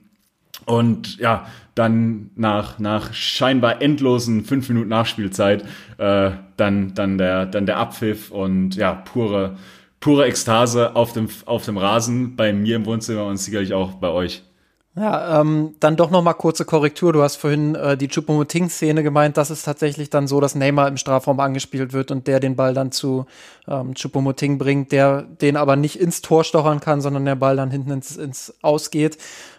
und 0.66 1.18
ja, 1.18 1.46
dann 1.74 2.30
nach, 2.36 2.78
nach 2.78 3.12
scheinbar 3.12 3.82
endlosen 3.82 4.44
fünf 4.44 4.68
Minuten 4.68 4.88
Nachspielzeit, 4.88 5.64
äh, 5.98 6.30
dann, 6.56 6.94
dann, 6.94 7.18
der, 7.18 7.46
dann 7.46 7.66
der 7.66 7.78
Abpfiff 7.78 8.30
und 8.30 8.76
ja, 8.76 8.92
pure, 8.94 9.56
pure 10.04 10.26
Ekstase 10.26 10.94
auf 10.96 11.14
dem, 11.14 11.28
auf 11.46 11.64
dem 11.64 11.78
Rasen 11.78 12.36
bei 12.36 12.52
mir 12.52 12.76
im 12.76 12.84
Wohnzimmer 12.84 13.24
und 13.24 13.38
sicherlich 13.38 13.72
auch 13.72 13.92
bei 13.92 14.10
euch. 14.10 14.42
Ja, 14.96 15.40
ähm, 15.40 15.74
dann 15.80 15.96
doch 15.96 16.10
noch 16.10 16.22
mal 16.22 16.34
kurze 16.34 16.66
Korrektur. 16.66 17.14
Du 17.14 17.22
hast 17.22 17.36
vorhin 17.36 17.74
äh, 17.74 17.96
die 17.96 18.08
Choupo-Moting-Szene 18.08 19.02
gemeint. 19.02 19.38
Das 19.38 19.50
ist 19.50 19.64
tatsächlich 19.64 20.10
dann 20.10 20.28
so, 20.28 20.40
dass 20.42 20.54
Neymar 20.54 20.88
im 20.88 20.98
Strafraum 20.98 21.40
angespielt 21.40 21.94
wird 21.94 22.10
und 22.10 22.26
der 22.26 22.38
den 22.38 22.54
Ball 22.54 22.74
dann 22.74 22.92
zu 22.92 23.24
ähm, 23.66 23.94
Choupo-Moting 23.94 24.58
bringt, 24.58 24.92
der 24.92 25.22
den 25.22 25.56
aber 25.56 25.74
nicht 25.74 25.98
ins 25.98 26.20
Tor 26.20 26.44
stochern 26.44 26.80
kann, 26.80 27.00
sondern 27.00 27.24
der 27.24 27.34
Ball 27.34 27.56
dann 27.56 27.70
hinten 27.70 27.90
ins, 27.90 28.16
ins 28.16 28.54
Ausgeht. 28.60 29.16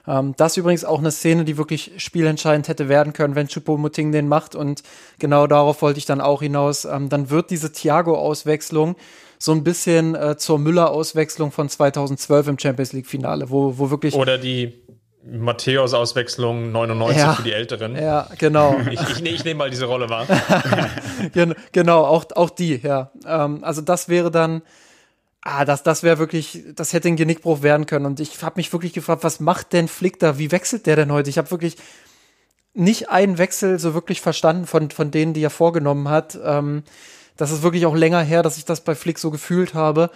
Ähm, 0.08 0.36
das 0.38 0.54
ist 0.54 0.58
übrigens 0.58 0.86
auch 0.86 1.00
eine 1.00 1.12
Szene, 1.12 1.44
die 1.44 1.58
wirklich 1.58 1.94
spielentscheidend 1.98 2.68
hätte 2.68 2.88
werden 2.88 3.14
können, 3.14 3.34
wenn 3.34 3.48
Choupo-Moting 3.48 4.12
den 4.12 4.28
macht. 4.28 4.56
Und 4.56 4.84
genau 5.18 5.48
darauf 5.48 5.82
wollte 5.82 5.98
ich 5.98 6.06
dann 6.06 6.22
auch 6.22 6.44
hinaus. 6.44 6.86
Ähm, 6.86 7.10
dann 7.10 7.32
wird 7.32 7.50
diese 7.50 7.74
Thiago-Auswechslung 7.74 8.96
so 9.38 9.52
ein 9.52 9.64
bisschen 9.64 10.16
äh, 10.16 10.38
zur 10.38 10.60
Müller-Auswechslung 10.60 11.52
von 11.52 11.70
2012 11.70 12.48
im 12.48 12.60
Champions 12.60 12.94
League-Finale, 12.94 13.50
wo, 13.50 13.78
wo 13.78 13.90
wirklich. 13.90 14.16
Oder 14.16 14.38
die 14.38 14.86
Matthäus 15.28 15.94
Auswechslung 15.94 16.72
99 16.72 17.18
ja, 17.18 17.34
für 17.34 17.44
die 17.44 17.52
Älteren. 17.52 17.96
Ja, 17.96 18.30
genau. 18.38 18.76
Ich, 18.92 19.02
ich, 19.02 19.26
ich 19.26 19.44
nehme 19.44 19.60
mal 19.60 19.70
diese 19.70 19.86
Rolle 19.86 20.10
wahr. 20.10 20.28
genau, 21.72 22.04
auch, 22.04 22.26
auch 22.36 22.50
die, 22.50 22.80
ja. 22.82 23.12
Ähm, 23.26 23.64
also 23.64 23.82
das 23.82 24.08
wäre 24.08 24.30
dann, 24.30 24.62
ah, 25.42 25.66
das, 25.66 25.82
das 25.82 26.04
wäre 26.04 26.20
wirklich, 26.20 26.64
das 26.76 26.94
hätte 26.94 27.08
ein 27.08 27.16
Genickbruch 27.16 27.64
werden 27.64 27.88
können. 27.88 28.06
Und 28.06 28.20
ich 28.20 28.42
habe 28.44 28.58
mich 28.58 28.72
wirklich 28.72 28.94
gefragt, 28.94 29.24
was 29.24 29.40
macht 29.40 29.74
denn 29.74 29.88
Flick 29.88 30.20
da? 30.20 30.38
Wie 30.38 30.52
wechselt 30.52 30.86
der 30.86 30.96
denn 30.96 31.12
heute? 31.12 31.30
Ich 31.30 31.40
habe 31.40 31.50
wirklich 31.50 31.78
nicht 32.76 33.10
einen 33.10 33.38
Wechsel 33.38 33.80
so 33.80 33.94
wirklich 33.94 34.22
verstanden 34.22 34.68
von, 34.68 34.92
von 34.92 35.10
denen, 35.10 35.34
die 35.34 35.44
er 35.44 35.50
vorgenommen 35.50 36.10
hat. 36.10 36.38
Ähm, 36.44 36.84
das 37.38 37.52
ist 37.52 37.64
wirklich 37.64 37.86
auch 37.86 37.96
länger 37.96 38.22
her, 38.22 38.44
dass 38.44 38.58
ich 38.58 38.66
das 38.66 38.82
bei 38.82 38.96
Flick 38.96 39.20
so 39.20 39.32
gefühlt 39.32 39.74
habe. 39.74 40.10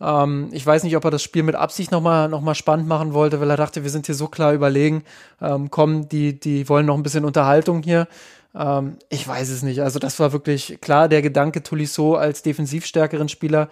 Ähm, 0.00 0.48
ich 0.52 0.66
weiß 0.66 0.82
nicht, 0.82 0.96
ob 0.96 1.04
er 1.04 1.10
das 1.10 1.22
Spiel 1.22 1.42
mit 1.42 1.54
Absicht 1.54 1.90
nochmal 1.92 2.28
noch 2.28 2.40
mal 2.40 2.54
spannend 2.54 2.88
machen 2.88 3.14
wollte, 3.14 3.40
weil 3.40 3.50
er 3.50 3.56
dachte, 3.56 3.82
wir 3.82 3.90
sind 3.90 4.06
hier 4.06 4.14
so 4.14 4.28
klar 4.28 4.52
überlegen. 4.52 5.04
Ähm, 5.40 5.70
komm, 5.70 6.08
die, 6.08 6.38
die 6.38 6.68
wollen 6.68 6.86
noch 6.86 6.96
ein 6.96 7.02
bisschen 7.02 7.24
Unterhaltung 7.24 7.82
hier. 7.82 8.08
Ähm, 8.54 8.96
ich 9.08 9.26
weiß 9.26 9.48
es 9.48 9.62
nicht. 9.62 9.80
Also 9.80 9.98
das 9.98 10.18
war 10.18 10.32
wirklich 10.32 10.78
klar 10.80 11.08
der 11.08 11.22
Gedanke, 11.22 11.62
Tolisso 11.62 12.16
als 12.16 12.42
defensiv 12.42 12.84
stärkeren 12.86 13.28
Spieler 13.28 13.68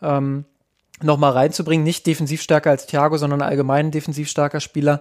ähm, 0.00 0.44
nochmal 1.02 1.32
reinzubringen. 1.32 1.84
Nicht 1.84 2.06
defensiv 2.06 2.42
stärker 2.42 2.70
als 2.70 2.86
Thiago, 2.86 3.16
sondern 3.16 3.42
allgemein 3.42 3.90
defensiv 3.90 4.28
starker 4.28 4.60
Spieler. 4.60 5.00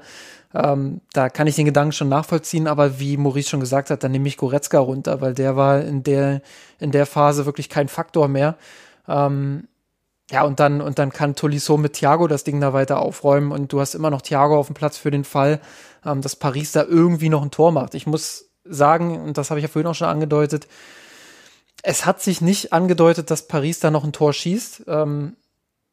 Ähm, 0.53 1.01
da 1.13 1.29
kann 1.29 1.47
ich 1.47 1.55
den 1.55 1.65
Gedanken 1.65 1.93
schon 1.93 2.09
nachvollziehen, 2.09 2.67
aber 2.67 2.99
wie 2.99 3.17
Maurice 3.17 3.49
schon 3.49 3.59
gesagt 3.59 3.89
hat, 3.89 4.03
dann 4.03 4.11
nehme 4.11 4.27
ich 4.27 4.37
Goretzka 4.37 4.79
runter, 4.79 5.21
weil 5.21 5.33
der 5.33 5.55
war 5.55 5.81
in 5.81 6.03
der, 6.03 6.41
in 6.79 6.91
der 6.91 7.05
Phase 7.05 7.45
wirklich 7.45 7.69
kein 7.69 7.87
Faktor 7.87 8.27
mehr. 8.27 8.57
Ähm, 9.07 9.67
ja, 10.29 10.43
und 10.43 10.59
dann, 10.59 10.81
und 10.81 10.97
dann 10.97 11.11
kann 11.11 11.35
Tolisso 11.35 11.77
mit 11.77 11.93
Thiago 11.93 12.27
das 12.27 12.43
Ding 12.43 12.61
da 12.61 12.73
weiter 12.73 12.99
aufräumen 12.99 13.51
und 13.51 13.73
du 13.73 13.81
hast 13.81 13.95
immer 13.95 14.09
noch 14.09 14.21
Thiago 14.21 14.57
auf 14.57 14.67
dem 14.67 14.75
Platz 14.75 14.97
für 14.97 15.11
den 15.11 15.23
Fall, 15.23 15.59
ähm, 16.05 16.21
dass 16.21 16.35
Paris 16.35 16.71
da 16.71 16.83
irgendwie 16.83 17.29
noch 17.29 17.41
ein 17.41 17.51
Tor 17.51 17.71
macht. 17.71 17.95
Ich 17.95 18.07
muss 18.07 18.49
sagen, 18.63 19.21
und 19.21 19.37
das 19.37 19.49
habe 19.49 19.59
ich 19.59 19.63
ja 19.63 19.69
vorhin 19.69 19.87
auch 19.87 19.95
schon 19.95 20.07
angedeutet, 20.07 20.67
es 21.83 22.05
hat 22.05 22.21
sich 22.21 22.41
nicht 22.41 22.73
angedeutet, 22.73 23.31
dass 23.31 23.47
Paris 23.47 23.79
da 23.79 23.91
noch 23.91 24.03
ein 24.03 24.13
Tor 24.13 24.33
schießt. 24.33 24.83
Ähm, 24.87 25.35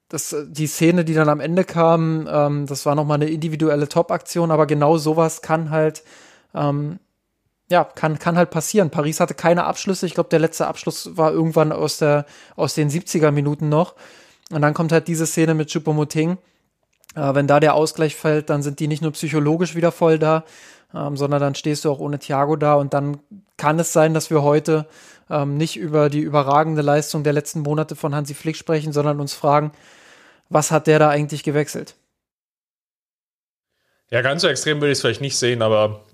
das, 0.08 0.34
die 0.48 0.66
Szene, 0.66 1.04
die 1.04 1.14
dann 1.14 1.28
am 1.28 1.40
Ende 1.40 1.64
kam, 1.64 2.26
ähm, 2.30 2.66
das 2.66 2.86
war 2.86 2.94
nochmal 2.94 3.16
eine 3.16 3.30
individuelle 3.30 3.88
Top-Aktion, 3.88 4.50
aber 4.50 4.66
genau 4.66 4.96
sowas 4.96 5.42
kann 5.42 5.70
halt, 5.70 6.02
ähm, 6.54 6.98
ja, 7.70 7.84
kann, 7.84 8.18
kann 8.18 8.38
halt 8.38 8.50
passieren. 8.50 8.88
Paris 8.88 9.20
hatte 9.20 9.34
keine 9.34 9.64
Abschlüsse. 9.64 10.06
Ich 10.06 10.14
glaube, 10.14 10.30
der 10.30 10.38
letzte 10.38 10.66
Abschluss 10.66 11.16
war 11.18 11.32
irgendwann 11.32 11.72
aus, 11.72 11.98
der, 11.98 12.24
aus 12.56 12.74
den 12.74 12.88
70er 12.88 13.30
Minuten 13.30 13.68
noch. 13.68 13.94
Und 14.50 14.62
dann 14.62 14.72
kommt 14.72 14.92
halt 14.92 15.08
diese 15.08 15.26
Szene 15.26 15.52
mit 15.52 15.70
Choupo-Moting. 15.70 16.38
Äh, 17.14 17.34
wenn 17.34 17.46
da 17.46 17.60
der 17.60 17.74
Ausgleich 17.74 18.16
fällt, 18.16 18.48
dann 18.48 18.62
sind 18.62 18.80
die 18.80 18.88
nicht 18.88 19.02
nur 19.02 19.12
psychologisch 19.12 19.74
wieder 19.74 19.92
voll 19.92 20.18
da, 20.18 20.44
ähm, 20.94 21.16
sondern 21.16 21.40
dann 21.40 21.54
stehst 21.54 21.84
du 21.84 21.90
auch 21.90 22.00
ohne 22.00 22.18
Thiago 22.18 22.56
da 22.56 22.74
und 22.74 22.94
dann 22.94 23.20
kann 23.56 23.78
es 23.78 23.92
sein, 23.92 24.14
dass 24.14 24.30
wir 24.30 24.42
heute 24.42 24.86
ähm, 25.30 25.56
nicht 25.56 25.76
über 25.76 26.08
die 26.08 26.20
überragende 26.20 26.82
Leistung 26.82 27.24
der 27.24 27.32
letzten 27.32 27.60
Monate 27.60 27.96
von 27.96 28.14
Hansi 28.14 28.34
Flick 28.34 28.56
sprechen, 28.56 28.92
sondern 28.92 29.20
uns 29.20 29.34
fragen, 29.34 29.72
was 30.48 30.70
hat 30.70 30.86
der 30.86 30.98
da 30.98 31.10
eigentlich 31.10 31.42
gewechselt? 31.42 31.96
Ja, 34.10 34.22
ganz 34.22 34.42
so 34.42 34.48
extrem 34.48 34.80
würde 34.80 34.92
ich 34.92 34.98
es 34.98 35.02
vielleicht 35.02 35.20
nicht 35.20 35.36
sehen, 35.36 35.60
aber 35.60 36.04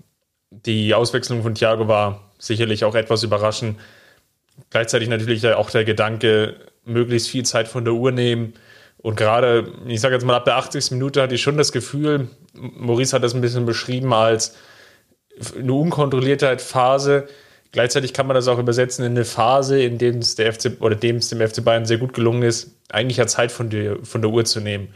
die 0.51 0.93
Auswechslung 0.93 1.43
von 1.43 1.55
Thiago 1.55 1.87
war 1.87 2.31
sicherlich 2.37 2.83
auch 2.83 2.95
etwas 2.95 3.23
überraschend. 3.23 3.79
Gleichzeitig 4.69 5.07
natürlich 5.07 5.47
auch 5.47 5.69
der 5.69 5.85
Gedanke, 5.85 6.55
möglichst 6.83 7.29
viel 7.29 7.43
Zeit 7.43 7.67
von 7.67 7.83
der 7.83 7.93
Uhr 7.93 8.11
nehmen. 8.11 8.53
Und 9.05 9.17
gerade, 9.17 9.71
ich 9.85 10.01
sage 10.01 10.15
jetzt 10.15 10.25
mal, 10.25 10.35
ab 10.35 10.45
der 10.45 10.57
80. 10.57 10.89
Minute 10.89 11.21
hatte 11.21 11.35
ich 11.35 11.41
schon 11.43 11.57
das 11.57 11.71
Gefühl, 11.71 12.27
Maurice 12.55 13.15
hat 13.15 13.21
das 13.21 13.35
ein 13.35 13.41
bisschen 13.41 13.67
beschrieben 13.67 14.11
als 14.15 14.55
eine 15.55 15.73
unkontrollierte 15.73 16.57
Phase. 16.57 17.27
Gleichzeitig 17.71 18.13
kann 18.13 18.25
man 18.25 18.33
das 18.33 18.47
auch 18.47 18.57
übersetzen 18.57 19.05
in 19.05 19.11
eine 19.11 19.23
Phase, 19.23 19.79
in 19.79 19.99
der 19.99 20.15
es 20.15 20.33
der 20.33 20.51
FC 20.51 20.77
oder 20.79 20.95
dem 20.95 21.17
es 21.17 21.29
dem 21.29 21.39
FC 21.39 21.63
Bayern 21.63 21.85
sehr 21.85 21.99
gut 21.99 22.15
gelungen 22.15 22.41
ist, 22.41 22.71
eigentlich 22.89 23.17
ja 23.17 23.27
Zeit 23.27 23.51
von 23.51 23.69
der, 23.69 23.97
von 24.01 24.23
der 24.23 24.31
Uhr 24.31 24.43
zu 24.43 24.59
nehmen. 24.59 24.87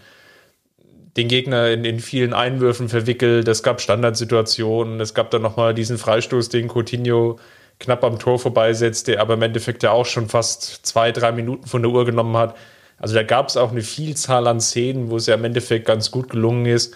Den 1.16 1.28
Gegner 1.28 1.70
in, 1.70 1.86
in 1.86 2.00
vielen 2.00 2.34
Einwürfen 2.34 2.90
verwickelt, 2.90 3.48
es 3.48 3.62
gab 3.62 3.80
Standardsituationen, 3.80 5.00
es 5.02 5.14
gab 5.14 5.30
dann 5.30 5.44
nochmal 5.44 5.76
diesen 5.76 6.00
Freistoß, 6.00 6.50
den 6.50 6.68
Coutinho 6.68 7.38
knapp 7.78 8.04
am 8.04 8.18
Tor 8.18 8.40
vorbeisetzt, 8.40 9.08
der 9.08 9.22
aber 9.22 9.36
im 9.36 9.44
Endeffekt 9.44 9.84
ja 9.84 9.92
auch 9.92 10.08
schon 10.08 10.30
fast 10.30 10.84
zwei, 10.88 11.12
drei 11.12 11.32
Minuten 11.32 11.68
von 11.68 11.84
der 11.84 11.92
Uhr 11.92 12.06
genommen 12.06 12.36
hat. 12.38 12.56
Also 13.00 13.16
da 13.16 13.24
gab 13.24 13.48
es 13.50 13.58
auch 13.58 13.72
eine 13.72 13.82
Vielzahl 13.82 14.48
an 14.48 14.60
Szenen, 14.60 15.10
wo 15.10 15.18
es 15.18 15.26
ja 15.26 15.36
im 15.36 15.46
Endeffekt 15.46 15.86
ganz 15.86 16.12
gut 16.12 16.30
gelungen 16.30 16.66
ist, 16.66 16.96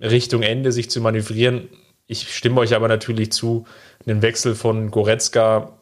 Richtung 0.00 0.42
Ende 0.42 0.72
sich 0.72 0.90
zu 0.90 1.00
manövrieren. 1.00 1.68
Ich 2.06 2.34
stimme 2.34 2.60
euch 2.60 2.74
aber 2.74 2.88
natürlich 2.88 3.32
zu, 3.32 3.66
einen 4.06 4.22
Wechsel 4.22 4.54
von 4.54 4.90
Goretzka 4.90 5.78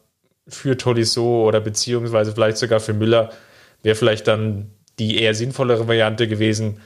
für 0.48 0.76
Tolisso 0.76 1.46
oder 1.46 1.60
beziehungsweise 1.60 2.32
vielleicht 2.32 2.58
sogar 2.58 2.80
für 2.80 2.94
Müller 2.94 3.30
wäre 3.82 3.96
vielleicht 3.96 4.26
dann 4.26 4.72
die 4.98 5.20
eher 5.20 5.34
sinnvollere 5.34 5.86
Variante 5.88 6.28
gewesen. 6.28 6.80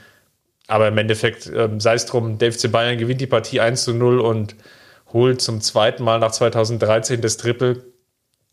Aber 0.66 0.88
im 0.88 0.98
Endeffekt, 0.98 1.50
ähm, 1.54 1.80
sei 1.80 1.94
es 1.94 2.06
drum, 2.06 2.38
der 2.38 2.52
FC 2.52 2.70
Bayern 2.70 2.98
gewinnt 2.98 3.20
die 3.20 3.26
Partie 3.26 3.60
1 3.60 3.84
zu 3.84 3.94
0 3.94 4.20
und 4.20 4.54
holt 5.12 5.40
zum 5.40 5.60
zweiten 5.60 6.04
Mal 6.04 6.18
nach 6.18 6.32
2013 6.32 7.20
das 7.20 7.36
Triple. 7.36 7.82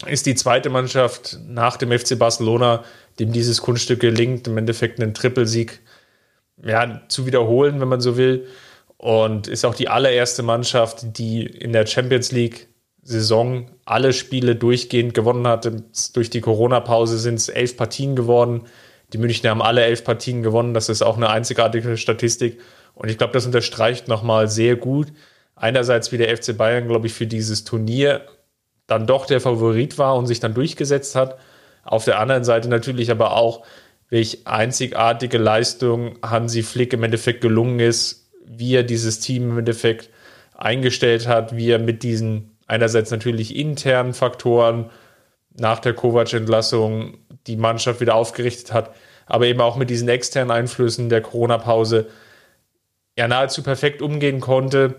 Ist 0.06 0.28
die 0.28 0.36
zweite 0.36 0.70
Mannschaft 0.70 1.40
nach 1.48 1.78
dem 1.78 1.98
FC 1.98 2.20
Barcelona, 2.20 2.84
dem 3.20 3.32
dieses 3.32 3.62
Kunststück 3.62 4.00
gelingt, 4.00 4.48
im 4.48 4.58
Endeffekt 4.58 5.02
einen 5.02 5.16
Trippelsieg 5.16 5.80
ja, 6.64 7.02
zu 7.08 7.26
wiederholen, 7.26 7.80
wenn 7.80 7.88
man 7.88 8.02
so 8.02 8.16
will. 8.16 8.48
Und 8.98 9.48
ist 9.48 9.66
auch 9.66 9.76
die 9.76 9.90
allererste 9.90 10.44
Mannschaft, 10.44 11.18
die 11.18 11.46
in 11.46 11.74
der 11.74 11.86
Champions 11.86 12.32
League 12.32 12.68
Saison 13.02 13.72
alle 13.86 14.12
Spiele 14.12 14.56
durchgehend 14.56 15.14
gewonnen 15.14 15.48
hat. 15.48 15.72
Durch 16.14 16.30
die 16.30 16.42
Corona-Pause 16.42 17.18
sind 17.18 17.36
es 17.36 17.50
elf 17.50 17.78
Partien 17.78 18.16
geworden. 18.16 18.66
Die 19.14 19.18
Münchner 19.18 19.52
haben 19.52 19.62
alle 19.62 19.84
elf 19.84 20.04
Partien 20.04 20.44
gewonnen. 20.44 20.74
Das 20.74 20.90
ist 20.90 21.02
auch 21.02 21.18
eine 21.18 21.30
einzigartige 21.30 21.96
Statistik. 21.98 22.60
Und 22.94 23.10
ich 23.10 23.18
glaube, 23.18 23.34
das 23.34 23.46
unterstreicht 23.46 24.08
nochmal 24.08 24.50
sehr 24.50 24.76
gut, 24.76 25.08
einerseits 25.56 26.12
wie 26.12 26.18
der 26.18 26.36
FC 26.36 26.58
Bayern, 26.58 26.88
glaube 26.88 27.08
ich, 27.08 27.14
für 27.14 27.28
dieses 27.28 27.64
Turnier 27.64 28.26
dann 28.88 29.06
doch 29.06 29.26
der 29.26 29.42
Favorit 29.42 29.98
war 29.98 30.16
und 30.16 30.28
sich 30.28 30.40
dann 30.40 30.54
durchgesetzt 30.54 31.16
hat. 31.16 31.38
Auf 31.84 32.06
der 32.06 32.20
anderen 32.20 32.44
Seite 32.44 32.70
natürlich 32.70 33.12
aber 33.12 33.36
auch, 33.36 33.66
welch 34.10 34.48
einzigartige 34.48 35.38
Leistung 35.38 36.18
Hansi 36.24 36.64
Flick 36.64 36.94
im 36.94 37.04
Endeffekt 37.04 37.42
gelungen 37.42 37.80
ist, 37.80 38.30
wie 38.46 38.76
er 38.76 38.84
dieses 38.84 39.20
Team 39.20 39.52
im 39.52 39.60
Endeffekt 39.60 40.10
eingestellt 40.56 41.28
hat, 41.28 41.56
wie 41.56 41.70
er 41.70 41.80
mit 41.80 42.04
diesen 42.04 42.58
einerseits 42.68 43.12
natürlich 43.12 43.56
internen 43.56 44.14
Faktoren 44.14 44.90
nach 45.58 45.80
der 45.80 45.94
Kovac-Entlassung 45.94 47.18
die 47.48 47.58
Mannschaft 47.58 48.00
wieder 48.00 48.16
aufgerichtet 48.16 48.74
hat, 48.74 48.96
aber 49.26 49.48
eben 49.48 49.62
auch 49.62 49.76
mit 49.76 49.90
diesen 49.90 50.08
externen 50.10 50.52
Einflüssen 50.52 51.10
der 51.10 51.22
Corona-Pause 51.22 52.08
ja 53.18 53.28
nahezu 53.28 53.64
perfekt 53.64 54.02
umgehen 54.02 54.40
konnte 54.40 54.96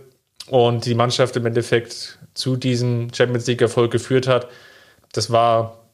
und 0.48 0.84
die 0.84 0.94
Mannschaft 0.94 1.36
im 1.36 1.46
Endeffekt 1.46 2.17
zu 2.38 2.56
diesem 2.56 3.12
Champions 3.12 3.46
League-Erfolg 3.46 3.90
geführt 3.90 4.28
hat. 4.28 4.48
Das 5.12 5.30
war 5.30 5.84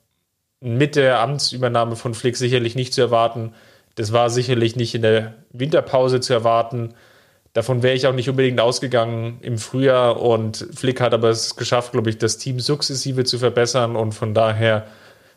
mit 0.61 0.97
der 0.97 1.21
Amtsübernahme 1.21 1.97
von 1.97 2.15
Flick 2.15 2.37
sicherlich 2.37 2.75
nicht 2.75 2.95
zu 2.95 3.01
erwarten. 3.01 3.55
Das 3.97 4.13
war 4.13 4.31
sicherlich 4.31 4.77
nicht 4.77 4.95
in 4.95 5.03
der 5.03 5.35
Winterpause 5.53 6.21
zu 6.21 6.33
erwarten. 6.33 6.95
Davon 7.53 7.83
wäre 7.83 7.95
ich 7.95 8.07
auch 8.07 8.13
nicht 8.13 8.29
unbedingt 8.29 8.61
ausgegangen 8.61 9.39
im 9.41 9.59
Frühjahr. 9.59 10.21
Und 10.21 10.69
Flick 10.75 11.01
hat 11.01 11.15
aber 11.15 11.31
es 11.31 11.57
geschafft, 11.57 11.93
glaube 11.93 12.11
ich, 12.11 12.19
das 12.19 12.39
Team 12.39 12.61
sukzessive 12.61 13.25
zu 13.25 13.39
verbessern. 13.39 13.97
Und 13.97 14.13
von 14.13 14.35
daher 14.35 14.87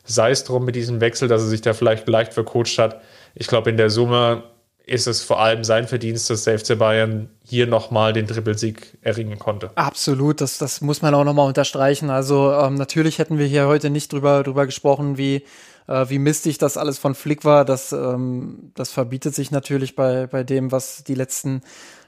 sei 0.03 0.31
es 0.31 0.43
drum 0.43 0.65
mit 0.65 0.75
diesem 0.75 0.99
Wechsel, 1.01 1.27
dass 1.27 1.41
er 1.41 1.47
sich 1.47 1.61
da 1.61 1.73
vielleicht 1.73 2.07
leicht 2.07 2.33
vercoacht 2.33 2.77
hat. 2.79 3.01
Ich 3.35 3.47
glaube, 3.47 3.69
in 3.69 3.77
der 3.77 3.89
Summe 3.89 4.43
ist 4.87 5.05
es 5.05 5.21
vor 5.21 5.41
allem 5.41 5.65
sein 5.65 5.85
Verdienst, 5.85 6.29
dass 6.29 6.45
der 6.45 6.57
FC 6.57 6.79
Bayern 6.79 7.29
hier 7.43 7.67
nochmal 7.67 8.13
den 8.13 8.25
Trippelsieg 8.25 8.97
erringen 9.01 9.37
konnte. 9.37 9.69
Absolut, 9.75 10.39
das, 10.39 10.57
das 10.57 10.79
muss 10.79 11.01
man 11.01 11.13
auch 11.13 11.25
nochmal 11.25 11.45
unterstreichen. 11.45 12.09
Also 12.09 12.53
ähm, 12.53 12.75
natürlich 12.75 13.19
hätten 13.19 13.37
wir 13.37 13.45
hier 13.45 13.67
heute 13.67 13.89
nicht 13.89 14.13
drüber, 14.13 14.43
drüber 14.43 14.65
gesprochen, 14.65 15.17
wie, 15.17 15.43
äh, 15.87 16.05
wie 16.07 16.19
mistig 16.19 16.57
das 16.57 16.77
alles 16.77 16.99
von 16.99 17.15
Flick 17.15 17.43
war. 17.43 17.65
Das, 17.65 17.91
ähm, 17.91 18.71
das 18.75 18.91
verbietet 18.91 19.35
sich 19.35 19.51
natürlich 19.51 19.93
bei, 19.93 20.25
bei 20.25 20.45
dem, 20.45 20.71
was 20.71 21.03
die 21.03 21.15
letzten 21.15 21.63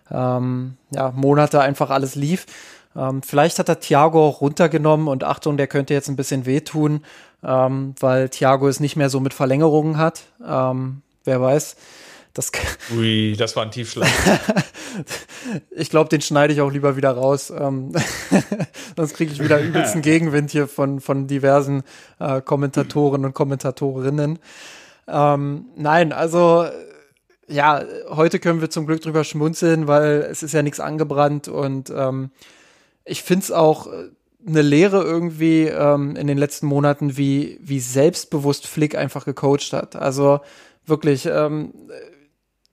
ähm, 0.10 0.78
ja, 0.92 1.12
Monate 1.12 1.60
einfach 1.60 1.90
alles 1.90 2.16
lief. 2.16 2.46
Ähm, 2.96 3.22
vielleicht 3.24 3.60
hat 3.60 3.68
er 3.68 3.82
Thiago 3.82 4.26
auch 4.26 4.40
runtergenommen 4.40 5.10
und 5.10 5.26
Achtung, 5.26 5.58
der 5.58 5.68
könnte 5.68 5.94
jetzt 5.94 6.08
ein 6.08 6.16
bisschen 6.16 6.46
wehtun, 6.46 7.02
ähm, 7.44 7.94
weil 8.00 8.30
Thiago 8.30 8.70
es 8.70 8.80
nicht 8.80 8.96
mehr 8.96 9.10
so 9.10 9.20
mit 9.20 9.34
Verlängerungen 9.34 9.98
hat. 9.98 10.24
Ähm, 10.48 11.02
wer 11.26 11.42
weiß. 11.42 11.76
Das 12.40 12.54
Ui, 12.96 13.36
das 13.38 13.58
war 13.58 13.64
ein 13.64 13.72
Tiefschlag. 13.72 14.08
ich 15.72 15.90
glaube, 15.90 16.08
den 16.08 16.22
schneide 16.22 16.54
ich 16.54 16.62
auch 16.62 16.72
lieber 16.72 16.96
wieder 16.96 17.12
raus. 17.12 17.50
Ähm, 17.50 17.92
sonst 18.96 19.16
kriege 19.16 19.34
ich 19.34 19.44
wieder 19.44 19.60
übelsten 19.60 20.02
Gegenwind 20.02 20.50
hier 20.50 20.70
von, 20.70 21.02
von 21.02 21.28
diversen 21.28 21.84
äh, 22.18 22.40
Kommentatoren 22.40 23.26
und 23.26 23.34
Kommentatorinnen. 23.34 24.40
Ähm, 25.10 25.66
nein, 25.76 26.14
also 26.14 26.66
ja, 27.50 27.84
heute 28.08 28.40
können 28.40 28.62
wir 28.62 28.70
zum 28.70 28.88
Glück 28.88 29.02
drüber 29.02 29.26
schmunzeln, 29.26 29.88
weil 29.88 30.26
es 30.32 30.42
ist 30.42 30.54
ja 30.54 30.62
nichts 30.62 30.80
angebrannt 30.80 31.50
und 31.50 31.90
ähm, 31.94 32.32
ich 33.04 33.22
find's 33.22 33.52
auch 33.52 33.88
äh, 33.88 34.12
eine 34.48 34.62
Lehre 34.62 35.04
irgendwie 35.04 35.64
ähm, 35.66 36.16
in 36.16 36.28
den 36.28 36.38
letzten 36.38 36.68
Monaten, 36.68 37.18
wie, 37.18 37.60
wie 37.62 37.82
selbstbewusst 37.82 38.66
Flick 38.66 38.96
einfach 38.96 39.26
gecoacht 39.26 39.74
hat. 39.74 39.98
Also 39.98 40.40
wirklich, 40.86 41.26
ähm, 41.26 41.74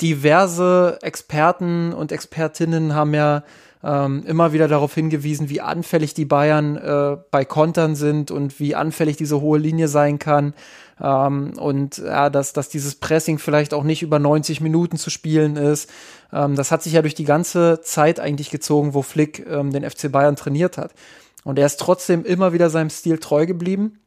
diverse 0.00 0.98
Experten 1.02 1.92
und 1.92 2.12
Expertinnen 2.12 2.94
haben 2.94 3.14
ja 3.14 3.42
ähm, 3.82 4.24
immer 4.26 4.52
wieder 4.52 4.68
darauf 4.68 4.94
hingewiesen, 4.94 5.48
wie 5.48 5.60
anfällig 5.60 6.12
die 6.12 6.24
Bayern 6.24 6.76
äh, 6.76 7.16
bei 7.30 7.44
Kontern 7.44 7.94
sind 7.94 8.30
und 8.30 8.58
wie 8.58 8.74
anfällig 8.74 9.16
diese 9.16 9.40
hohe 9.40 9.58
Linie 9.58 9.88
sein 9.88 10.18
kann. 10.18 10.54
Ähm, 11.00 11.52
und 11.58 11.98
ja, 11.98 12.30
dass, 12.30 12.52
dass 12.52 12.68
dieses 12.68 12.96
Pressing 12.96 13.38
vielleicht 13.38 13.74
auch 13.74 13.84
nicht 13.84 14.02
über 14.02 14.18
90 14.18 14.60
Minuten 14.60 14.96
zu 14.96 15.10
spielen 15.10 15.56
ist. 15.56 15.90
Ähm, 16.32 16.56
das 16.56 16.70
hat 16.70 16.82
sich 16.82 16.94
ja 16.94 17.02
durch 17.02 17.14
die 17.14 17.24
ganze 17.24 17.80
Zeit 17.82 18.18
eigentlich 18.18 18.50
gezogen, 18.50 18.94
wo 18.94 19.02
Flick 19.02 19.46
ähm, 19.48 19.72
den 19.72 19.88
FC 19.88 20.10
Bayern 20.10 20.36
trainiert 20.36 20.78
hat. 20.78 20.92
Und 21.44 21.58
er 21.58 21.66
ist 21.66 21.78
trotzdem 21.78 22.24
immer 22.24 22.52
wieder 22.52 22.70
seinem 22.70 22.90
Stil 22.90 23.18
treu 23.18 23.46
geblieben 23.46 24.00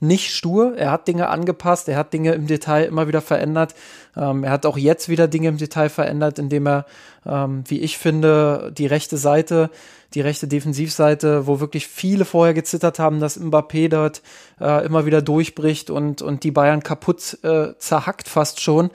nicht 0.00 0.34
stur. 0.34 0.76
Er 0.76 0.90
hat 0.90 1.08
Dinge 1.08 1.28
angepasst, 1.28 1.88
er 1.88 1.96
hat 1.96 2.12
Dinge 2.12 2.32
im 2.32 2.46
Detail 2.46 2.84
immer 2.84 3.08
wieder 3.08 3.20
verändert. 3.20 3.74
Ähm, 4.16 4.44
er 4.44 4.50
hat 4.50 4.66
auch 4.66 4.78
jetzt 4.78 5.08
wieder 5.08 5.28
Dinge 5.28 5.48
im 5.48 5.58
Detail 5.58 5.88
verändert, 5.88 6.38
indem 6.38 6.66
er, 6.66 6.86
ähm, 7.26 7.64
wie 7.66 7.80
ich 7.80 7.98
finde, 7.98 8.72
die 8.76 8.86
rechte 8.86 9.16
Seite, 9.16 9.70
die 10.14 10.20
rechte 10.20 10.48
Defensivseite, 10.48 11.46
wo 11.46 11.60
wirklich 11.60 11.86
viele 11.86 12.24
vorher 12.24 12.54
gezittert 12.54 12.98
haben, 12.98 13.20
dass 13.20 13.40
Mbappé 13.40 13.88
dort 13.88 14.22
äh, 14.60 14.84
immer 14.86 15.06
wieder 15.06 15.22
durchbricht 15.22 15.90
und, 15.90 16.22
und 16.22 16.44
die 16.44 16.50
Bayern 16.50 16.82
kaputt 16.82 17.38
äh, 17.42 17.74
zerhackt 17.78 18.28
fast 18.28 18.60
schon. 18.60 18.90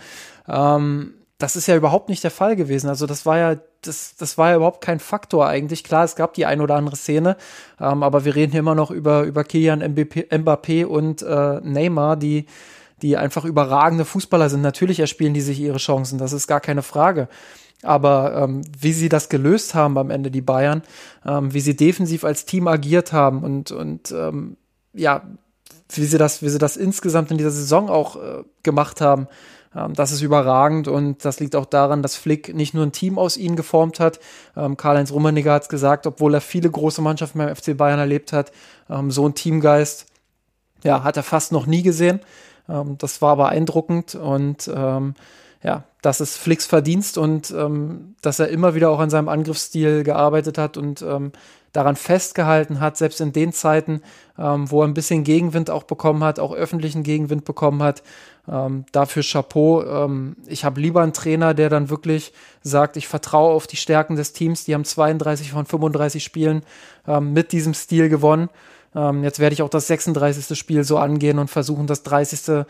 Ähm, 0.47 1.13
das 1.37 1.55
ist 1.55 1.67
ja 1.67 1.75
überhaupt 1.75 2.09
nicht 2.09 2.23
der 2.23 2.31
Fall 2.31 2.55
gewesen. 2.55 2.87
Also 2.87 3.05
das 3.05 3.25
war 3.25 3.37
ja, 3.37 3.57
das, 3.81 4.15
das 4.15 4.37
war 4.37 4.51
ja 4.51 4.55
überhaupt 4.55 4.81
kein 4.81 4.99
Faktor 4.99 5.47
eigentlich. 5.47 5.83
Klar, 5.83 6.05
es 6.05 6.15
gab 6.15 6.33
die 6.33 6.45
ein 6.45 6.61
oder 6.61 6.75
andere 6.75 6.95
Szene, 6.95 7.37
ähm, 7.79 8.03
aber 8.03 8.25
wir 8.25 8.35
reden 8.35 8.51
hier 8.51 8.61
immer 8.61 8.75
noch 8.75 8.91
über, 8.91 9.23
über 9.23 9.43
Kilian 9.43 9.81
Mbappé 9.83 10.85
und 10.85 11.21
äh, 11.21 11.59
Neymar, 11.61 12.15
die, 12.15 12.45
die 13.01 13.17
einfach 13.17 13.45
überragende 13.45 14.05
Fußballer 14.05 14.49
sind. 14.49 14.61
Natürlich 14.61 14.99
erspielen 14.99 15.33
die 15.33 15.41
sich 15.41 15.59
ihre 15.59 15.77
Chancen, 15.77 16.17
das 16.17 16.33
ist 16.33 16.47
gar 16.47 16.61
keine 16.61 16.83
Frage. 16.83 17.27
Aber 17.81 18.35
ähm, 18.35 18.61
wie 18.79 18.93
sie 18.93 19.09
das 19.09 19.27
gelöst 19.27 19.75
haben 19.75 19.97
am 19.97 20.09
Ende, 20.09 20.31
die 20.31 20.41
Bayern, 20.41 20.83
ähm, 21.25 21.53
wie 21.53 21.59
sie 21.59 21.75
defensiv 21.75 22.23
als 22.23 22.45
Team 22.45 22.67
agiert 22.69 23.11
haben 23.11 23.43
und, 23.43 23.71
und 23.71 24.11
ähm, 24.11 24.55
ja, 24.93 25.23
wie 25.89 26.05
sie 26.05 26.17
das, 26.17 26.41
wie 26.41 26.49
sie 26.49 26.59
das 26.59 26.77
insgesamt 26.77 27.31
in 27.31 27.37
dieser 27.37 27.51
Saison 27.51 27.89
auch 27.89 28.15
äh, 28.15 28.43
gemacht 28.63 29.01
haben, 29.01 29.27
das 29.73 30.11
ist 30.11 30.21
überragend 30.21 30.87
und 30.87 31.25
das 31.25 31.39
liegt 31.39 31.55
auch 31.55 31.65
daran, 31.65 32.01
dass 32.01 32.15
Flick 32.15 32.53
nicht 32.53 32.73
nur 32.73 32.85
ein 32.85 32.91
Team 32.91 33.17
aus 33.17 33.37
ihnen 33.37 33.55
geformt 33.55 33.99
hat. 33.99 34.19
Ähm, 34.55 34.77
Karl-Heinz 34.77 35.11
Rummenigge 35.11 35.51
hat 35.51 35.63
es 35.63 35.69
gesagt, 35.69 36.05
obwohl 36.05 36.33
er 36.33 36.41
viele 36.41 36.69
große 36.69 37.01
Mannschaften 37.01 37.39
beim 37.39 37.55
FC 37.55 37.75
Bayern 37.75 37.99
erlebt 37.99 38.33
hat, 38.33 38.51
ähm, 38.89 39.09
so 39.09 39.27
ein 39.27 39.33
Teamgeist, 39.33 40.05
ja, 40.83 41.03
hat 41.03 41.17
er 41.17 41.23
fast 41.23 41.51
noch 41.51 41.65
nie 41.65 41.81
gesehen. 41.81 42.19
Ähm, 42.69 42.97
das 42.99 43.21
war 43.21 43.35
beeindruckend 43.35 44.15
und 44.15 44.69
ähm, 44.73 45.15
ja, 45.63 45.83
das 46.01 46.21
ist 46.21 46.37
Flicks 46.37 46.65
Verdienst 46.65 47.17
und 47.17 47.51
ähm, 47.51 48.15
dass 48.21 48.39
er 48.39 48.49
immer 48.49 48.75
wieder 48.75 48.89
auch 48.89 48.99
an 48.99 49.09
seinem 49.09 49.29
Angriffsstil 49.29 50.03
gearbeitet 50.03 50.57
hat 50.57 50.77
und 50.77 51.01
ähm, 51.01 51.31
daran 51.73 51.95
festgehalten 51.95 52.79
hat, 52.79 52.97
selbst 52.97 53.19
in 53.19 53.33
den 53.33 53.51
Zeiten, 53.51 54.01
ähm, 54.37 54.69
wo 54.71 54.81
er 54.81 54.87
ein 54.87 54.93
bisschen 54.93 55.23
Gegenwind 55.23 55.69
auch 55.69 55.83
bekommen 55.83 56.23
hat, 56.23 56.39
auch 56.39 56.53
öffentlichen 56.53 57.03
Gegenwind 57.03 57.45
bekommen 57.45 57.83
hat. 57.83 58.03
Ähm, 58.47 58.85
dafür 58.91 59.23
Chapeau. 59.23 59.83
Ähm, 59.83 60.35
ich 60.45 60.63
habe 60.65 60.79
lieber 60.79 61.01
einen 61.01 61.13
Trainer, 61.13 61.53
der 61.53 61.69
dann 61.69 61.89
wirklich 61.89 62.31
sagt, 62.61 62.95
ich 62.95 63.07
vertraue 63.07 63.53
auf 63.53 63.67
die 63.67 63.77
Stärken 63.77 64.15
des 64.15 64.33
Teams. 64.33 64.65
Die 64.65 64.73
haben 64.73 64.85
32 64.85 65.51
von 65.51 65.65
35 65.65 66.23
Spielen 66.23 66.61
ähm, 67.07 67.33
mit 67.33 67.51
diesem 67.51 67.73
Stil 67.73 68.07
gewonnen. 68.07 68.49
Ähm, 68.95 69.23
jetzt 69.23 69.39
werde 69.39 69.53
ich 69.53 69.61
auch 69.61 69.69
das 69.69 69.87
36. 69.87 70.57
Spiel 70.57 70.83
so 70.83 70.97
angehen 70.97 71.39
und 71.39 71.49
versuchen, 71.49 71.87
das 71.87 72.03
30. 72.03 72.65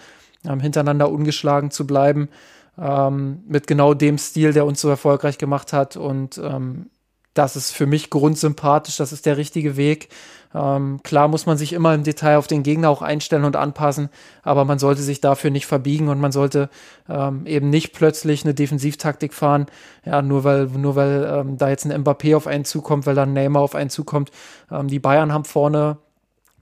Ähm, 0.45 0.59
hintereinander 0.59 1.09
ungeschlagen 1.09 1.71
zu 1.71 1.87
bleiben. 1.87 2.29
Ähm, 2.77 3.43
mit 3.47 3.67
genau 3.67 3.93
dem 3.93 4.17
Stil, 4.17 4.53
der 4.53 4.65
uns 4.65 4.81
so 4.81 4.89
erfolgreich 4.89 5.37
gemacht 5.37 5.73
hat. 5.73 5.95
Und 5.97 6.37
ähm, 6.37 6.87
das 7.33 7.55
ist 7.55 7.71
für 7.71 7.85
mich 7.85 8.09
grundsympathisch, 8.09 8.97
das 8.97 9.11
ist 9.11 9.25
der 9.25 9.37
richtige 9.37 9.75
Weg. 9.77 10.09
Ähm, 10.53 10.99
klar 11.03 11.27
muss 11.27 11.45
man 11.45 11.57
sich 11.57 11.73
immer 11.73 11.95
im 11.95 12.03
Detail 12.03 12.37
auf 12.37 12.47
den 12.47 12.61
Gegner 12.61 12.89
auch 12.89 13.01
einstellen 13.01 13.43
und 13.43 13.55
anpassen, 13.55 14.09
aber 14.43 14.65
man 14.65 14.77
sollte 14.77 15.01
sich 15.01 15.19
dafür 15.19 15.49
nicht 15.49 15.65
verbiegen 15.65 16.09
und 16.09 16.19
man 16.19 16.31
sollte 16.31 16.69
ähm, 17.09 17.45
eben 17.47 17.69
nicht 17.69 17.93
plötzlich 17.93 18.43
eine 18.43 18.53
Defensivtaktik 18.53 19.33
fahren, 19.33 19.65
ja, 20.05 20.21
nur 20.21 20.43
weil, 20.43 20.67
nur 20.67 20.95
weil 20.95 21.27
ähm, 21.27 21.57
da 21.57 21.69
jetzt 21.69 21.85
ein 21.85 22.03
Mbappé 22.03 22.35
auf 22.35 22.45
einen 22.45 22.65
zukommt, 22.65 23.07
weil 23.07 23.15
dann 23.15 23.33
Neymar 23.33 23.63
auf 23.63 23.73
einen 23.75 23.89
zukommt. 23.89 24.29
Ähm, 24.71 24.87
die 24.87 24.99
Bayern 24.99 25.33
haben 25.33 25.45
vorne 25.45 25.97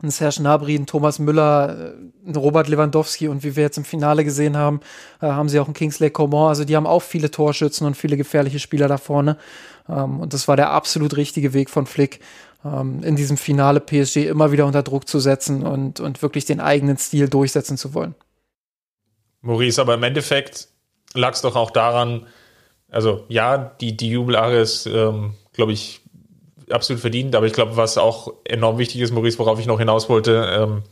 ein 0.04 0.10
Serge 0.10 0.38
Gnabry, 0.40 0.76
ein 0.76 0.86
Thomas 0.86 1.20
Müller, 1.20 1.94
äh, 1.94 2.30
ein 2.30 2.36
Robert 2.36 2.68
Lewandowski 2.68 3.28
und 3.28 3.44
wie 3.44 3.56
wir 3.56 3.64
jetzt 3.64 3.78
im 3.78 3.86
Finale 3.86 4.24
gesehen 4.24 4.58
haben, 4.58 4.80
äh, 5.22 5.28
haben 5.28 5.50
sie 5.50 5.60
auch 5.60 5.66
einen 5.66 5.74
Kingsley 5.74 6.10
Coman. 6.10 6.50
Also 6.50 6.66
die 6.66 6.76
haben 6.76 6.88
auch 6.88 7.02
viele 7.02 7.30
Torschützen 7.30 7.86
und 7.86 7.96
viele 7.96 8.18
gefährliche 8.18 8.60
Spieler 8.60 8.88
da 8.88 8.98
vorne. 8.98 9.38
Ähm, 9.92 10.20
und 10.20 10.34
das 10.34 10.48
war 10.48 10.56
der 10.56 10.72
absolut 10.72 11.18
richtige 11.18 11.54
Weg 11.54 11.70
von 11.70 11.86
Flick, 11.86 12.20
ähm, 12.64 13.04
in 13.04 13.16
diesem 13.16 13.38
Finale 13.38 13.80
PSG 13.80 14.28
immer 14.28 14.52
wieder 14.52 14.66
unter 14.66 14.84
Druck 14.84 15.08
zu 15.08 15.20
setzen 15.20 15.66
und, 15.66 16.00
und 16.00 16.22
wirklich 16.22 16.46
den 16.46 16.60
eigenen 16.60 16.98
Stil 16.98 17.30
durchsetzen 17.30 17.78
zu 17.78 17.94
wollen. 17.94 18.16
Maurice, 19.42 19.82
aber 19.82 19.96
im 19.96 20.04
Endeffekt 20.04 20.68
lag 21.14 21.34
es 21.34 21.42
doch 21.42 21.56
auch 21.56 21.72
daran, 21.72 22.28
also 22.90 23.26
ja, 23.28 23.58
die, 23.58 23.98
die 23.98 24.10
Jubelare 24.10 24.60
ist, 24.60 24.86
ähm, 24.86 25.34
glaube 25.54 25.72
ich, 25.72 26.02
absolut 26.70 27.02
verdient, 27.02 27.36
aber 27.36 27.48
ich 27.48 27.54
glaube, 27.54 27.76
was 27.78 27.98
auch 27.98 28.34
enorm 28.46 28.78
wichtig 28.78 29.02
ist, 29.02 29.12
Maurice, 29.12 29.40
worauf 29.40 29.60
ich 29.60 29.66
noch 29.66 29.80
hinaus 29.80 30.10
wollte, 30.10 30.48
ähm, 30.52 30.84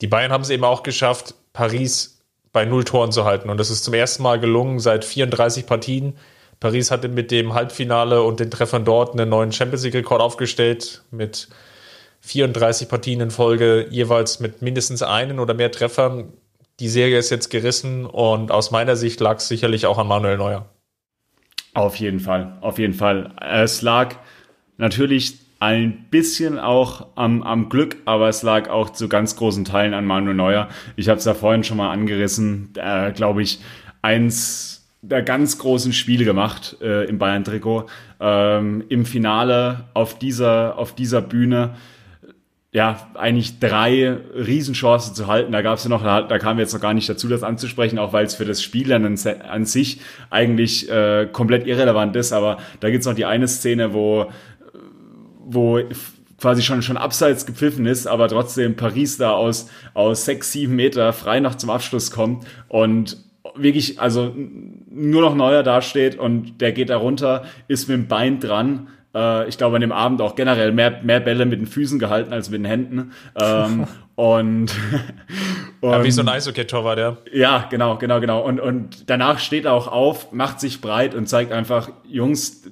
die 0.00 0.06
Bayern 0.06 0.32
haben 0.32 0.42
es 0.42 0.50
eben 0.50 0.64
auch 0.64 0.82
geschafft, 0.82 1.34
Paris 1.52 2.20
bei 2.52 2.64
null 2.64 2.84
Toren 2.84 3.12
zu 3.12 3.24
halten. 3.24 3.50
Und 3.50 3.58
das 3.58 3.70
ist 3.70 3.84
zum 3.84 3.94
ersten 3.94 4.22
Mal 4.22 4.40
gelungen 4.40 4.80
seit 4.80 5.04
34 5.04 5.66
Partien. 5.66 6.16
Paris 6.60 6.90
hatte 6.90 7.08
mit 7.08 7.30
dem 7.30 7.54
Halbfinale 7.54 8.22
und 8.22 8.38
den 8.38 8.50
Treffern 8.50 8.84
dort 8.84 9.12
einen 9.12 9.30
neuen 9.30 9.50
Champions 9.50 9.82
League-Rekord 9.82 10.20
aufgestellt 10.20 11.02
mit 11.10 11.48
34 12.20 12.88
Partien 12.88 13.20
in 13.20 13.30
Folge, 13.30 13.86
jeweils 13.90 14.40
mit 14.40 14.60
mindestens 14.60 15.02
einen 15.02 15.40
oder 15.40 15.54
mehr 15.54 15.70
Treffern. 15.70 16.34
Die 16.78 16.88
Serie 16.88 17.18
ist 17.18 17.30
jetzt 17.30 17.48
gerissen 17.48 18.04
und 18.04 18.52
aus 18.52 18.70
meiner 18.70 18.96
Sicht 18.96 19.20
lag 19.20 19.38
es 19.38 19.48
sicherlich 19.48 19.86
auch 19.86 19.96
an 19.98 20.06
Manuel 20.06 20.36
Neuer. 20.36 20.68
Auf 21.72 21.96
jeden 21.96 22.20
Fall, 22.20 22.58
auf 22.60 22.78
jeden 22.78 22.94
Fall. 22.94 23.32
Es 23.40 23.80
lag 23.80 24.16
natürlich 24.76 25.38
ein 25.60 26.06
bisschen 26.10 26.58
auch 26.58 27.06
am, 27.16 27.42
am 27.42 27.68
Glück, 27.68 27.98
aber 28.06 28.28
es 28.28 28.42
lag 28.42 28.68
auch 28.68 28.90
zu 28.90 29.08
ganz 29.08 29.36
großen 29.36 29.64
Teilen 29.64 29.94
an 29.94 30.06
Manuel 30.06 30.34
Neuer. 30.34 30.68
Ich 30.96 31.08
habe 31.08 31.18
es 31.18 31.24
ja 31.24 31.34
vorhin 31.34 31.64
schon 31.64 31.76
mal 31.76 31.90
angerissen, 31.90 32.72
äh, 32.76 33.12
glaube 33.12 33.42
ich, 33.42 33.60
eins 34.02 34.79
der 35.02 35.22
ganz 35.22 35.58
großen 35.58 35.92
Spiele 35.92 36.24
gemacht 36.24 36.76
äh, 36.82 37.08
im 37.08 37.18
Bayern-Trikot. 37.18 37.86
Ähm, 38.20 38.84
Im 38.88 39.06
Finale 39.06 39.84
auf 39.94 40.18
dieser, 40.18 40.76
auf 40.78 40.94
dieser 40.94 41.22
Bühne 41.22 41.74
ja, 42.72 43.10
eigentlich 43.14 43.58
drei 43.58 44.16
Riesenchancen 44.34 45.14
zu 45.14 45.26
halten. 45.26 45.50
Da 45.50 45.62
gab 45.62 45.78
es 45.78 45.84
ja 45.84 45.90
noch, 45.90 46.04
da, 46.04 46.22
da 46.22 46.38
kamen 46.38 46.58
wir 46.58 46.62
jetzt 46.62 46.72
noch 46.72 46.80
gar 46.80 46.94
nicht 46.94 47.08
dazu, 47.08 47.26
das 47.26 47.42
anzusprechen, 47.42 47.98
auch 47.98 48.12
weil 48.12 48.24
es 48.24 48.36
für 48.36 48.44
das 48.44 48.62
Spiel 48.62 48.92
an, 48.92 49.04
an 49.04 49.64
sich 49.64 50.00
eigentlich 50.28 50.88
äh, 50.88 51.26
komplett 51.32 51.66
irrelevant 51.66 52.14
ist. 52.14 52.32
Aber 52.32 52.58
da 52.78 52.90
gibt's 52.90 53.06
noch 53.06 53.14
die 53.14 53.24
eine 53.24 53.48
Szene, 53.48 53.92
wo, 53.92 54.30
wo 55.40 55.80
quasi 56.40 56.62
schon, 56.62 56.82
schon 56.82 56.96
abseits 56.96 57.44
gepfiffen 57.44 57.86
ist, 57.86 58.06
aber 58.06 58.28
trotzdem 58.28 58.76
Paris 58.76 59.16
da 59.16 59.32
aus, 59.32 59.68
aus 59.92 60.24
sechs, 60.24 60.52
sieben 60.52 60.76
Meter 60.76 61.12
frei 61.12 61.40
noch 61.40 61.56
zum 61.56 61.70
Abschluss 61.70 62.12
kommt 62.12 62.46
und 62.68 63.16
wirklich, 63.54 64.00
also 64.00 64.34
nur 64.34 65.22
noch 65.22 65.34
neuer 65.34 65.62
dasteht 65.62 66.18
und 66.18 66.60
der 66.60 66.72
geht 66.72 66.90
da 66.90 66.96
runter, 66.96 67.44
ist 67.68 67.88
mit 67.88 67.96
dem 67.96 68.08
Bein 68.08 68.40
dran. 68.40 68.88
Äh, 69.14 69.48
ich 69.48 69.58
glaube, 69.58 69.76
an 69.76 69.80
dem 69.80 69.92
Abend 69.92 70.20
auch 70.20 70.34
generell 70.34 70.72
mehr, 70.72 71.00
mehr 71.02 71.20
Bälle 71.20 71.46
mit 71.46 71.60
den 71.60 71.66
Füßen 71.66 71.98
gehalten 71.98 72.32
als 72.32 72.50
mit 72.50 72.60
den 72.60 72.66
Händen. 72.66 73.12
Ähm, 73.40 73.86
und, 74.14 74.70
und, 75.80 75.90
ja, 75.90 76.04
wie 76.04 76.10
so 76.10 76.22
ein 76.22 76.28
Eishockey-Torwart, 76.28 76.98
ja. 76.98 77.16
Ja, 77.32 77.66
genau, 77.70 77.96
genau, 77.96 78.20
genau. 78.20 78.40
Und, 78.40 78.60
und 78.60 79.08
danach 79.08 79.38
steht 79.38 79.64
er 79.64 79.72
auch 79.72 79.88
auf, 79.88 80.32
macht 80.32 80.60
sich 80.60 80.80
breit 80.80 81.14
und 81.14 81.26
zeigt 81.28 81.52
einfach, 81.52 81.90
Jungs, 82.04 82.70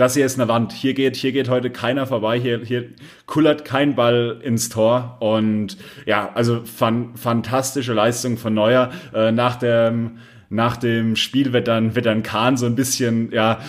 das 0.00 0.14
hier 0.14 0.24
ist 0.24 0.40
eine 0.40 0.48
Wand. 0.48 0.72
Hier 0.72 0.94
geht, 0.94 1.16
hier 1.16 1.32
geht 1.32 1.50
heute 1.50 1.68
keiner 1.68 2.06
vorbei. 2.06 2.40
Hier, 2.40 2.60
hier 2.64 2.86
kullert 3.26 3.66
kein 3.66 3.94
Ball 3.94 4.40
ins 4.42 4.70
Tor. 4.70 5.18
Und 5.20 5.76
ja, 6.06 6.30
also 6.34 6.64
fan, 6.64 7.14
fantastische 7.16 7.92
Leistung 7.92 8.38
von 8.38 8.54
Neuer. 8.54 8.90
Äh, 9.14 9.30
nach 9.30 9.56
dem, 9.56 10.18
nach 10.48 10.78
dem 10.78 11.16
Spiel 11.16 11.52
wird 11.52 11.68
dann, 11.68 11.94
wird 11.94 12.06
dann 12.06 12.22
Kahn 12.22 12.56
so 12.56 12.64
ein 12.64 12.76
bisschen, 12.76 13.30
ja, 13.30 13.60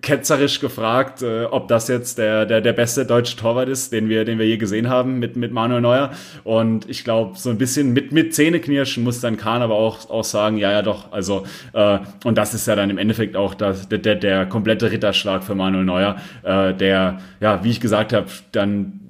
ketzerisch 0.00 0.60
gefragt, 0.60 1.22
äh, 1.22 1.44
ob 1.44 1.68
das 1.68 1.88
jetzt 1.88 2.18
der, 2.18 2.46
der, 2.46 2.60
der 2.60 2.72
beste 2.72 3.06
deutsche 3.06 3.36
Torwart 3.36 3.68
ist, 3.68 3.92
den 3.92 4.08
wir, 4.08 4.24
den 4.24 4.38
wir 4.38 4.46
je 4.46 4.56
gesehen 4.56 4.88
haben 4.88 5.18
mit, 5.18 5.36
mit 5.36 5.52
Manuel 5.52 5.80
Neuer. 5.80 6.10
Und 6.44 6.88
ich 6.88 7.04
glaube, 7.04 7.38
so 7.38 7.50
ein 7.50 7.58
bisschen 7.58 7.92
mit, 7.92 8.12
mit 8.12 8.34
Zähneknirschen 8.34 9.04
muss 9.04 9.20
dann 9.20 9.36
Kahn 9.36 9.62
aber 9.62 9.74
auch, 9.74 10.08
auch 10.10 10.24
sagen, 10.24 10.56
ja, 10.56 10.70
ja, 10.70 10.82
doch. 10.82 11.12
Also, 11.12 11.44
äh, 11.72 11.98
und 12.24 12.38
das 12.38 12.54
ist 12.54 12.66
ja 12.66 12.76
dann 12.76 12.90
im 12.90 12.98
Endeffekt 12.98 13.36
auch 13.36 13.54
das, 13.54 13.88
der, 13.88 13.98
der, 13.98 14.16
der 14.16 14.46
komplette 14.46 14.90
Ritterschlag 14.90 15.44
für 15.44 15.54
Manuel 15.54 15.84
Neuer, 15.84 16.16
äh, 16.42 16.74
der, 16.74 17.20
ja, 17.40 17.62
wie 17.64 17.70
ich 17.70 17.80
gesagt 17.80 18.12
habe, 18.12 18.26
dann 18.52 19.00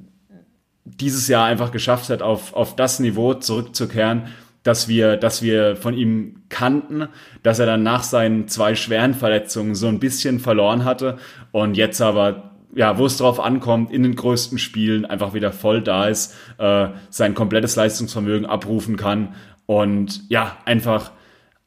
dieses 0.85 1.29
Jahr 1.29 1.47
einfach 1.47 1.73
geschafft 1.73 2.11
hat, 2.11 2.23
auf, 2.23 2.55
auf 2.55 2.77
das 2.77 3.01
Niveau 3.01 3.35
zurückzukehren, 3.35 4.29
dass 4.63 4.89
wir, 4.89 5.17
dass 5.17 5.43
wir 5.43 5.77
von 5.77 5.95
ihm 5.95 6.43
kannten, 6.49 7.09
dass 7.43 7.59
er 7.59 7.67
dann 7.67 7.83
nach 7.83 8.03
seinen 8.03 8.49
zwei 8.49 8.75
schweren 8.75 9.15
Verletzungen 9.15 9.75
so 9.75 9.89
ein 9.89 10.01
bisschen 10.01 10.39
verloren 10.39 10.85
hatte 10.85 11.19
und 11.53 11.77
jetzt 11.77 12.01
aber, 12.03 12.53
ja, 12.75 12.99
wo 12.99 13.07
es 13.07 13.17
drauf 13.17 13.41
ankommt, 13.41 13.91
in 13.91 14.03
den 14.03 14.15
größten 14.15 14.59
Spielen 14.59 15.07
einfach 15.07 15.33
wieder 15.35 15.53
voll 15.53 15.83
da 15.83 16.09
ist, 16.09 16.35
äh, 16.59 16.89
sein 17.09 17.35
komplettes 17.35 17.77
Leistungsvermögen 17.77 18.47
abrufen 18.47 18.97
kann 18.97 19.35
und 19.67 20.29
ja, 20.29 20.59
einfach, 20.67 21.13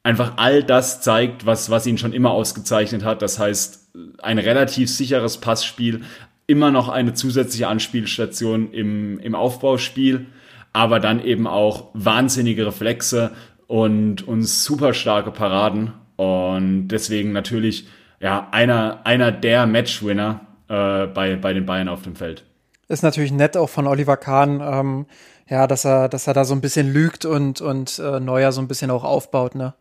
einfach 0.04 0.34
all 0.36 0.64
das 0.64 1.02
zeigt, 1.02 1.46
was, 1.46 1.70
was 1.70 1.88
ihn 1.88 1.98
schon 1.98 2.14
immer 2.14 2.32
ausgezeichnet 2.32 3.04
hat. 3.04 3.22
Das 3.22 3.40
heißt, 3.40 3.92
ein 4.22 4.38
relativ 4.38 4.90
sicheres 4.90 5.38
Passspiel, 5.38 6.02
immer 6.46 6.72
noch 6.72 6.90
eine 6.90 7.14
zusätzliche 7.14 7.68
Anspielstation 7.68 8.72
im, 8.72 9.20
im 9.20 9.34
Aufbauspiel 9.34 10.28
aber 10.74 11.00
dann 11.00 11.24
eben 11.24 11.48
auch 11.48 11.90
wahnsinnige 11.94 12.66
Reflexe 12.66 13.32
und, 13.68 14.28
und 14.28 14.44
super 14.44 14.94
starke 14.94 15.32
Paraden. 15.32 15.94
Und 16.16 16.90
deswegen 16.90 17.32
natürlich 17.32 17.88
ja, 18.20 18.48
einer, 18.52 19.02
einer 19.06 19.32
der 19.32 19.66
Matchwinner 19.68 20.42
äh, 20.68 21.08
bei, 21.08 21.36
bei 21.36 21.54
den 21.54 21.66
Bayern 21.66 21.90
auf 21.90 22.04
dem 22.04 22.16
Feld. 22.16 22.44
Ist 22.88 23.04
natürlich 23.04 23.32
nett 23.32 23.56
auch 23.56 23.70
von 23.70 23.88
Oliver 23.88 24.18
Kahn, 24.18 24.62
ähm, 24.62 25.06
ja, 25.48 25.68
dass 25.68 25.86
er, 25.86 26.10
dass 26.10 26.28
er 26.28 26.34
da 26.34 26.46
so 26.46 26.54
ein 26.54 26.62
bisschen 26.62 26.92
lügt 26.92 27.26
und, 27.26 27.62
und 27.62 28.00
äh, 28.00 28.20
Neuer 28.20 28.52
so 28.52 28.62
ein 28.62 28.68
bisschen 28.68 28.92
auch 28.92 29.04
aufbaut, 29.04 29.56
ne? 29.56 29.74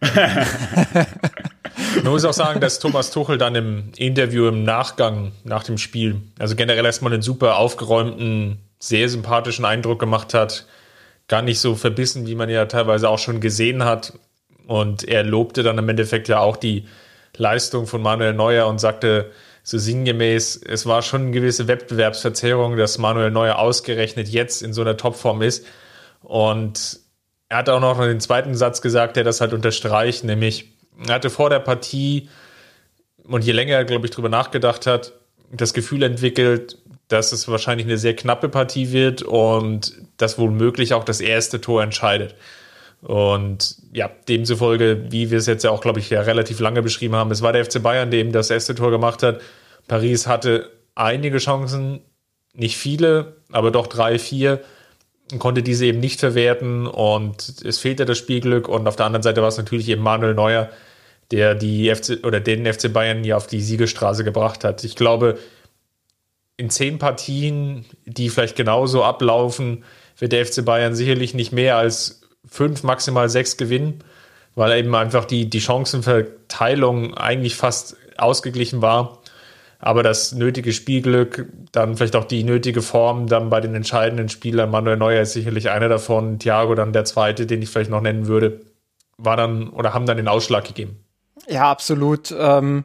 Man 2.02 2.12
muss 2.12 2.24
auch 2.24 2.32
sagen, 2.32 2.60
dass 2.60 2.78
Thomas 2.78 3.10
Tuchel 3.10 3.38
dann 3.38 3.54
im 3.54 3.92
Interview 3.96 4.46
im 4.48 4.64
Nachgang, 4.64 5.32
nach 5.44 5.64
dem 5.64 5.78
Spiel, 5.78 6.20
also 6.38 6.56
generell 6.56 6.84
erstmal 6.84 7.12
einen 7.12 7.22
super 7.22 7.56
aufgeräumten 7.56 8.58
sehr 8.86 9.08
sympathischen 9.08 9.64
Eindruck 9.64 9.98
gemacht 9.98 10.34
hat. 10.34 10.66
Gar 11.26 11.42
nicht 11.42 11.58
so 11.58 11.74
verbissen, 11.74 12.26
wie 12.26 12.34
man 12.34 12.50
ja 12.50 12.66
teilweise 12.66 13.08
auch 13.08 13.18
schon 13.18 13.40
gesehen 13.40 13.84
hat. 13.84 14.12
Und 14.66 15.04
er 15.04 15.22
lobte 15.22 15.62
dann 15.62 15.78
im 15.78 15.88
Endeffekt 15.88 16.28
ja 16.28 16.40
auch 16.40 16.56
die 16.56 16.86
Leistung 17.36 17.86
von 17.86 18.02
Manuel 18.02 18.34
Neuer 18.34 18.66
und 18.66 18.78
sagte 18.78 19.30
so 19.62 19.78
sinngemäß, 19.78 20.60
es 20.62 20.84
war 20.84 21.00
schon 21.00 21.22
eine 21.22 21.30
gewisse 21.30 21.66
Wettbewerbsverzerrung, 21.66 22.76
dass 22.76 22.98
Manuel 22.98 23.30
Neuer 23.30 23.58
ausgerechnet 23.58 24.28
jetzt 24.28 24.62
in 24.62 24.74
so 24.74 24.82
einer 24.82 24.98
Topform 24.98 25.40
ist. 25.40 25.66
Und 26.22 27.00
er 27.48 27.58
hat 27.58 27.68
auch 27.70 27.80
noch 27.80 27.98
den 27.98 28.20
zweiten 28.20 28.54
Satz 28.54 28.82
gesagt, 28.82 29.16
der 29.16 29.24
das 29.24 29.40
halt 29.40 29.54
unterstreicht, 29.54 30.24
nämlich 30.24 30.72
er 31.06 31.14
hatte 31.14 31.30
vor 31.30 31.50
der 31.50 31.60
Partie 31.60 32.28
und 33.26 33.44
je 33.44 33.52
länger 33.52 33.74
er, 33.76 33.84
glaube 33.84 34.06
ich, 34.06 34.12
drüber 34.12 34.28
nachgedacht 34.28 34.86
hat, 34.86 35.12
das 35.50 35.72
Gefühl 35.72 36.02
entwickelt, 36.02 36.78
dass 37.08 37.32
es 37.32 37.48
wahrscheinlich 37.48 37.86
eine 37.86 37.98
sehr 37.98 38.16
knappe 38.16 38.48
Partie 38.48 38.92
wird 38.92 39.22
und 39.22 39.92
dass 40.16 40.38
womöglich 40.38 40.94
auch 40.94 41.04
das 41.04 41.20
erste 41.20 41.60
Tor 41.60 41.82
entscheidet. 41.82 42.34
Und 43.02 43.76
ja, 43.92 44.10
demzufolge, 44.28 45.06
wie 45.10 45.30
wir 45.30 45.38
es 45.38 45.46
jetzt 45.46 45.62
ja 45.62 45.70
auch, 45.70 45.82
glaube 45.82 46.00
ich, 46.00 46.08
ja 46.08 46.22
relativ 46.22 46.58
lange 46.60 46.82
beschrieben 46.82 47.14
haben, 47.14 47.30
es 47.30 47.42
war 47.42 47.52
der 47.52 47.64
FC 47.64 47.82
Bayern, 47.82 48.10
der 48.10 48.20
eben 48.20 48.32
das 48.32 48.50
erste 48.50 48.74
Tor 48.74 48.90
gemacht 48.90 49.22
hat. 49.22 49.42
Paris 49.86 50.26
hatte 50.26 50.70
einige 50.94 51.38
Chancen, 51.38 52.00
nicht 52.54 52.78
viele, 52.78 53.36
aber 53.52 53.70
doch 53.70 53.88
drei, 53.88 54.18
vier, 54.18 54.62
konnte 55.38 55.62
diese 55.62 55.86
eben 55.86 56.00
nicht 56.00 56.20
verwerten 56.20 56.86
und 56.86 57.62
es 57.64 57.78
fehlte 57.78 58.04
das 58.06 58.16
Spielglück. 58.16 58.68
Und 58.68 58.86
auf 58.86 58.96
der 58.96 59.06
anderen 59.06 59.22
Seite 59.22 59.42
war 59.42 59.48
es 59.48 59.58
natürlich 59.58 59.88
eben 59.88 60.02
Manuel 60.02 60.34
Neuer, 60.34 60.70
der 61.30 61.54
die 61.54 61.94
FC 61.94 62.24
oder 62.24 62.40
den 62.40 62.70
FC 62.70 62.92
Bayern 62.92 63.24
hier 63.24 63.36
auf 63.36 63.46
die 63.46 63.60
Siegestraße 63.60 64.24
gebracht 64.24 64.64
hat. 64.64 64.84
Ich 64.84 64.96
glaube, 64.96 65.38
in 66.56 66.70
zehn 66.70 66.98
Partien, 66.98 67.84
die 68.06 68.28
vielleicht 68.28 68.56
genauso 68.56 69.02
ablaufen, 69.02 69.84
wird 70.18 70.32
der 70.32 70.46
FC 70.46 70.64
Bayern 70.64 70.94
sicherlich 70.94 71.34
nicht 71.34 71.52
mehr 71.52 71.76
als 71.76 72.22
fünf, 72.46 72.82
maximal 72.82 73.28
sechs 73.28 73.56
gewinnen, 73.56 74.04
weil 74.54 74.78
eben 74.78 74.94
einfach 74.94 75.24
die, 75.24 75.50
die 75.50 75.60
Chancenverteilung 75.60 77.14
eigentlich 77.14 77.56
fast 77.56 77.96
ausgeglichen 78.16 78.82
war. 78.82 79.20
Aber 79.80 80.02
das 80.02 80.32
nötige 80.32 80.72
Spielglück, 80.72 81.46
dann 81.72 81.96
vielleicht 81.96 82.16
auch 82.16 82.24
die 82.24 82.44
nötige 82.44 82.80
Form, 82.80 83.26
dann 83.26 83.50
bei 83.50 83.60
den 83.60 83.74
entscheidenden 83.74 84.28
Spielern, 84.28 84.70
Manuel 84.70 84.96
Neuer 84.96 85.22
ist 85.22 85.32
sicherlich 85.32 85.68
einer 85.68 85.88
davon, 85.88 86.38
Thiago 86.38 86.74
dann 86.74 86.92
der 86.92 87.04
zweite, 87.04 87.44
den 87.44 87.60
ich 87.60 87.68
vielleicht 87.68 87.90
noch 87.90 88.00
nennen 88.00 88.26
würde, 88.26 88.60
war 89.18 89.36
dann 89.36 89.68
oder 89.70 89.92
haben 89.92 90.06
dann 90.06 90.16
den 90.16 90.28
Ausschlag 90.28 90.64
gegeben. 90.64 91.04
Ja, 91.48 91.70
absolut. 91.70 92.34
Ähm, 92.38 92.84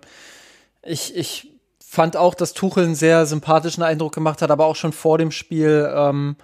ich, 0.83 1.15
ich 1.15 1.48
fand 1.89 2.15
auch, 2.15 2.35
dass 2.35 2.53
Tuchel 2.53 2.85
einen 2.85 2.93
sehr 2.93 3.25
sympathischen 3.25 3.81
Eindruck 3.81 4.13
gemacht 4.13 4.43
hat, 4.43 4.51
aber 4.51 4.67
auch 4.67 4.75
schon 4.75 4.93
vor 4.93 5.17
dem 5.17 5.31
Spiel. 5.31 5.91
Ähm, 5.91 6.35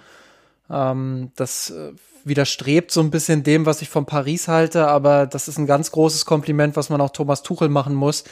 ähm, 0.72 1.32
das 1.36 1.70
äh, 1.70 1.92
widerstrebt 2.24 2.90
so 2.90 3.00
ein 3.00 3.12
bisschen 3.12 3.44
dem, 3.44 3.68
was 3.68 3.84
ich 3.84 3.90
von 3.90 4.08
Paris 4.08 4.48
halte, 4.48 4.88
aber 4.88 5.28
das 5.28 5.48
ist 5.48 5.60
ein 5.60 5.68
ganz 5.68 5.92
großes 5.92 6.26
Kompliment, 6.26 6.76
was 6.76 6.90
man 6.90 7.00
auch 7.00 7.12
Thomas 7.12 7.44
Tuchel 7.44 7.70
machen 7.70 7.94
muss, 7.94 8.24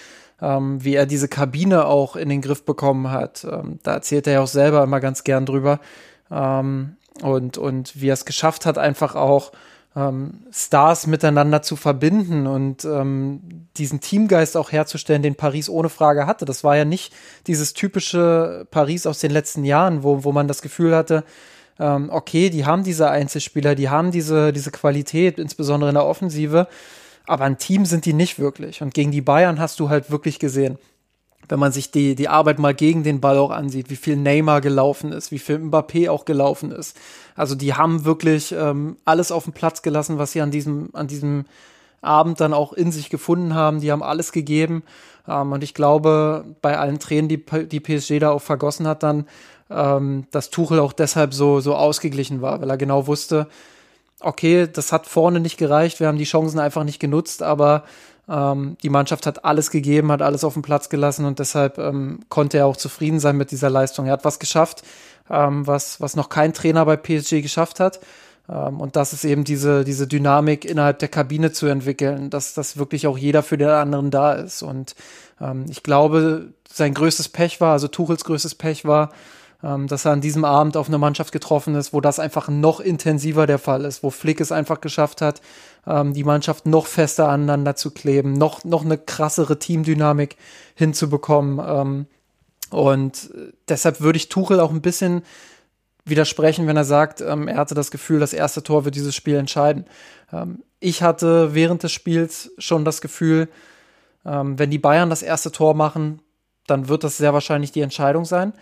ähm, 0.42 0.84
wie 0.84 0.96
er 0.96 1.06
diese 1.06 1.28
Kabine 1.28 1.86
auch 1.86 2.16
in 2.16 2.30
den 2.30 2.42
Griff 2.42 2.66
bekommen 2.66 3.12
hat. 3.12 3.44
Ähm, 3.44 3.78
da 3.84 3.94
erzählt 3.94 4.26
er 4.26 4.34
ja 4.34 4.42
auch 4.42 4.48
selber 4.48 4.84
immer 4.84 5.00
ganz 5.00 5.24
gern 5.24 5.46
drüber. 5.46 5.82
Ähm, 6.32 6.98
und, 7.22 7.60
und 7.60 8.02
wie 8.02 8.10
er 8.10 8.16
es 8.16 8.26
geschafft 8.26 8.66
hat, 8.66 8.80
einfach 8.80 9.14
auch 9.14 9.52
ähm, 9.96 10.46
Stars 10.52 11.08
miteinander 11.08 11.62
zu 11.62 11.76
verbinden 11.76 12.48
und 12.48 12.84
ähm, 12.86 13.68
diesen 13.78 14.00
Teamgeist 14.00 14.58
auch 14.58 14.72
herzustellen, 14.72 15.22
den 15.22 15.36
Paris 15.36 15.70
ohne 15.70 15.90
Frage 15.90 16.26
hatte. 16.26 16.46
Das 16.46 16.64
war 16.64 16.76
ja 16.76 16.86
nicht 16.86 17.14
dieses 17.48 17.74
typische 17.74 18.68
Paris 18.72 19.06
aus 19.06 19.20
den 19.20 19.32
letzten 19.32 19.66
Jahren, 19.66 20.04
wo, 20.04 20.24
wo 20.24 20.32
man 20.32 20.48
das 20.48 20.62
Gefühl 20.62 20.96
hatte, 20.96 21.24
ähm, 21.80 22.10
okay, 22.12 22.50
die 22.50 22.66
haben 22.66 22.84
diese 22.84 23.10
Einzelspieler, 23.10 23.76
die 23.76 23.90
haben 23.90 24.12
diese, 24.12 24.54
diese 24.54 24.72
Qualität, 24.72 25.40
insbesondere 25.40 25.90
in 25.90 25.96
der 25.96 26.06
Offensive, 26.06 26.68
aber 27.26 27.46
ein 27.46 27.58
Team 27.58 27.86
sind 27.86 28.06
die 28.06 28.14
nicht 28.14 28.40
wirklich. 28.40 28.82
Und 28.82 28.94
gegen 28.94 29.12
die 29.12 29.22
Bayern 29.22 29.60
hast 29.60 29.80
du 29.80 29.90
halt 29.90 30.12
wirklich 30.12 30.40
gesehen, 30.40 30.78
wenn 31.50 31.60
man 31.60 31.72
sich 31.72 31.92
die, 31.92 32.16
die 32.16 32.30
Arbeit 32.30 32.60
mal 32.60 32.74
gegen 32.74 33.04
den 33.04 33.20
Ball 33.20 33.38
auch 33.38 33.52
ansieht, 33.52 33.90
wie 33.90 33.96
viel 33.96 34.16
Neymar 34.16 34.62
gelaufen 34.62 35.12
ist, 35.12 35.32
wie 35.32 35.40
viel 35.40 35.58
Mbappé 35.58 36.10
auch 36.10 36.26
gelaufen 36.26 36.72
ist. 36.72 36.98
Also 37.36 37.56
die 37.56 37.74
haben 37.74 38.06
wirklich 38.06 38.52
ähm, 38.52 38.98
alles 39.06 39.32
auf 39.32 39.44
den 39.46 39.54
Platz 39.54 39.82
gelassen, 39.82 40.18
was 40.18 40.32
sie 40.32 40.42
an 40.42 40.52
diesem, 40.52 40.90
an 40.94 41.08
diesem 41.08 41.46
Abend 42.02 42.40
dann 42.40 42.54
auch 42.54 42.74
in 42.74 42.92
sich 42.92 43.10
gefunden 43.10 43.54
haben. 43.54 43.82
Die 43.82 43.92
haben 43.92 44.04
alles 44.04 44.32
gegeben. 44.32 44.84
Ähm, 45.28 45.52
und 45.52 45.64
ich 45.64 45.74
glaube, 45.74 46.46
bei 46.62 46.78
allen 46.78 47.00
Tränen, 47.00 47.30
die, 47.30 47.44
die 47.68 47.80
PSG 47.80 48.20
da 48.20 48.32
auch 48.32 48.42
vergossen 48.42 48.88
hat, 48.88 49.04
dann, 49.04 49.26
ähm, 49.70 50.26
dass 50.32 50.50
Tuchel 50.50 50.80
auch 50.80 50.94
deshalb 50.94 51.34
so, 51.34 51.60
so 51.60 51.76
ausgeglichen 51.76 52.42
war, 52.42 52.62
weil 52.62 52.70
er 52.70 52.78
genau 52.78 53.08
wusste, 53.08 53.48
okay, 54.20 54.68
das 54.72 54.92
hat 54.92 55.08
vorne 55.08 55.40
nicht 55.40 55.58
gereicht, 55.58 56.00
wir 56.00 56.08
haben 56.08 56.18
die 56.18 56.24
Chancen 56.24 56.60
einfach 56.60 56.84
nicht 56.84 57.00
genutzt, 57.00 57.44
aber 57.44 57.84
ähm, 58.30 58.78
die 58.82 58.90
Mannschaft 58.90 59.26
hat 59.26 59.44
alles 59.44 59.70
gegeben, 59.70 60.12
hat 60.12 60.22
alles 60.22 60.44
auf 60.44 60.54
den 60.54 60.62
Platz 60.62 60.90
gelassen 60.90 61.26
und 61.26 61.40
deshalb 61.40 61.78
ähm, 61.78 62.20
konnte 62.30 62.58
er 62.58 62.68
auch 62.68 62.78
zufrieden 62.78 63.20
sein 63.20 63.38
mit 63.38 63.52
dieser 63.52 63.70
Leistung. 63.70 64.06
Er 64.06 64.14
hat 64.14 64.26
was 64.26 64.40
geschafft, 64.40 64.84
ähm, 65.30 65.68
was, 65.68 66.00
was 66.00 66.16
noch 66.16 66.30
kein 66.30 66.54
Trainer 66.54 66.86
bei 66.86 66.96
PSG 66.96 67.42
geschafft 67.42 67.80
hat. 67.80 68.00
Ähm, 68.50 68.80
und 68.80 68.96
das 68.96 69.14
ist 69.14 69.26
eben 69.26 69.44
diese, 69.44 69.84
diese 69.84 70.08
Dynamik 70.08 70.66
innerhalb 70.66 71.00
der 71.00 71.10
Kabine 71.10 71.52
zu 71.52 71.68
entwickeln, 71.68 72.30
dass, 72.30 72.54
dass 72.54 72.78
wirklich 72.78 73.08
auch 73.08 73.18
jeder 73.18 73.44
für 73.44 73.58
den 73.58 73.70
anderen 73.70 74.12
da 74.12 74.34
ist. 74.34 74.62
Und 74.62 74.96
ähm, 75.42 75.66
ich 75.70 75.84
glaube, 75.84 76.54
sein 76.72 76.94
größtes 76.94 77.30
Pech 77.30 77.62
war, 77.62 77.74
also 77.74 77.88
Tuchels 77.88 78.24
größtes 78.24 78.56
Pech 78.56 78.86
war, 78.86 79.12
dass 79.64 80.04
er 80.04 80.12
an 80.12 80.20
diesem 80.20 80.44
Abend 80.44 80.76
auf 80.76 80.90
eine 80.90 80.98
Mannschaft 80.98 81.32
getroffen 81.32 81.76
ist, 81.76 81.94
wo 81.94 82.02
das 82.02 82.20
einfach 82.20 82.50
noch 82.50 82.82
intensiver 82.82 83.48
der 83.48 83.60
Fall 83.60 83.86
ist, 83.86 84.04
wo 84.04 84.10
Flick 84.10 84.42
es 84.42 84.52
einfach 84.52 84.82
geschafft 84.82 85.22
hat, 85.22 85.42
ähm, 85.88 86.14
die 86.14 86.26
Mannschaft 86.26 86.66
noch 86.66 86.86
fester 86.86 87.30
aneinander 87.30 87.76
zu 87.76 87.92
kleben, 87.92 88.34
noch, 88.34 88.66
noch 88.66 88.84
eine 88.84 88.98
krassere 88.98 89.60
Teamdynamik 89.60 90.36
hinzubekommen. 90.76 91.62
Ähm, 91.66 92.06
und 92.72 93.30
deshalb 93.70 94.02
würde 94.02 94.18
ich 94.18 94.30
Tuchel 94.30 94.60
auch 94.60 94.72
ein 94.72 94.82
bisschen 94.82 95.24
widersprechen, 96.06 96.68
wenn 96.68 96.78
er 96.78 96.86
sagt, 96.86 97.22
ähm, 97.22 97.48
er 97.48 97.58
hatte 97.58 97.76
das 97.76 97.92
Gefühl, 97.92 98.20
das 98.20 98.34
erste 98.34 98.64
Tor 98.64 98.84
wird 98.84 98.96
dieses 98.96 99.16
Spiel 99.16 99.36
entscheiden. 99.36 99.86
Ähm, 100.32 100.64
ich 100.80 101.02
hatte 101.02 101.54
während 101.54 101.84
des 101.84 101.94
Spiels 101.94 102.52
schon 102.58 102.84
das 102.84 103.00
Gefühl, 103.00 103.48
ähm, 104.26 104.60
wenn 104.60 104.72
die 104.72 104.80
Bayern 104.80 105.10
das 105.10 105.22
erste 105.22 105.52
Tor 105.52 105.74
machen, 105.74 106.22
dann 106.68 106.88
wird 106.88 107.04
das 107.04 107.18
sehr 107.18 107.34
wahrscheinlich 107.34 107.72
die 107.72 107.82
Entscheidung 107.82 108.26
sein. 108.26 108.54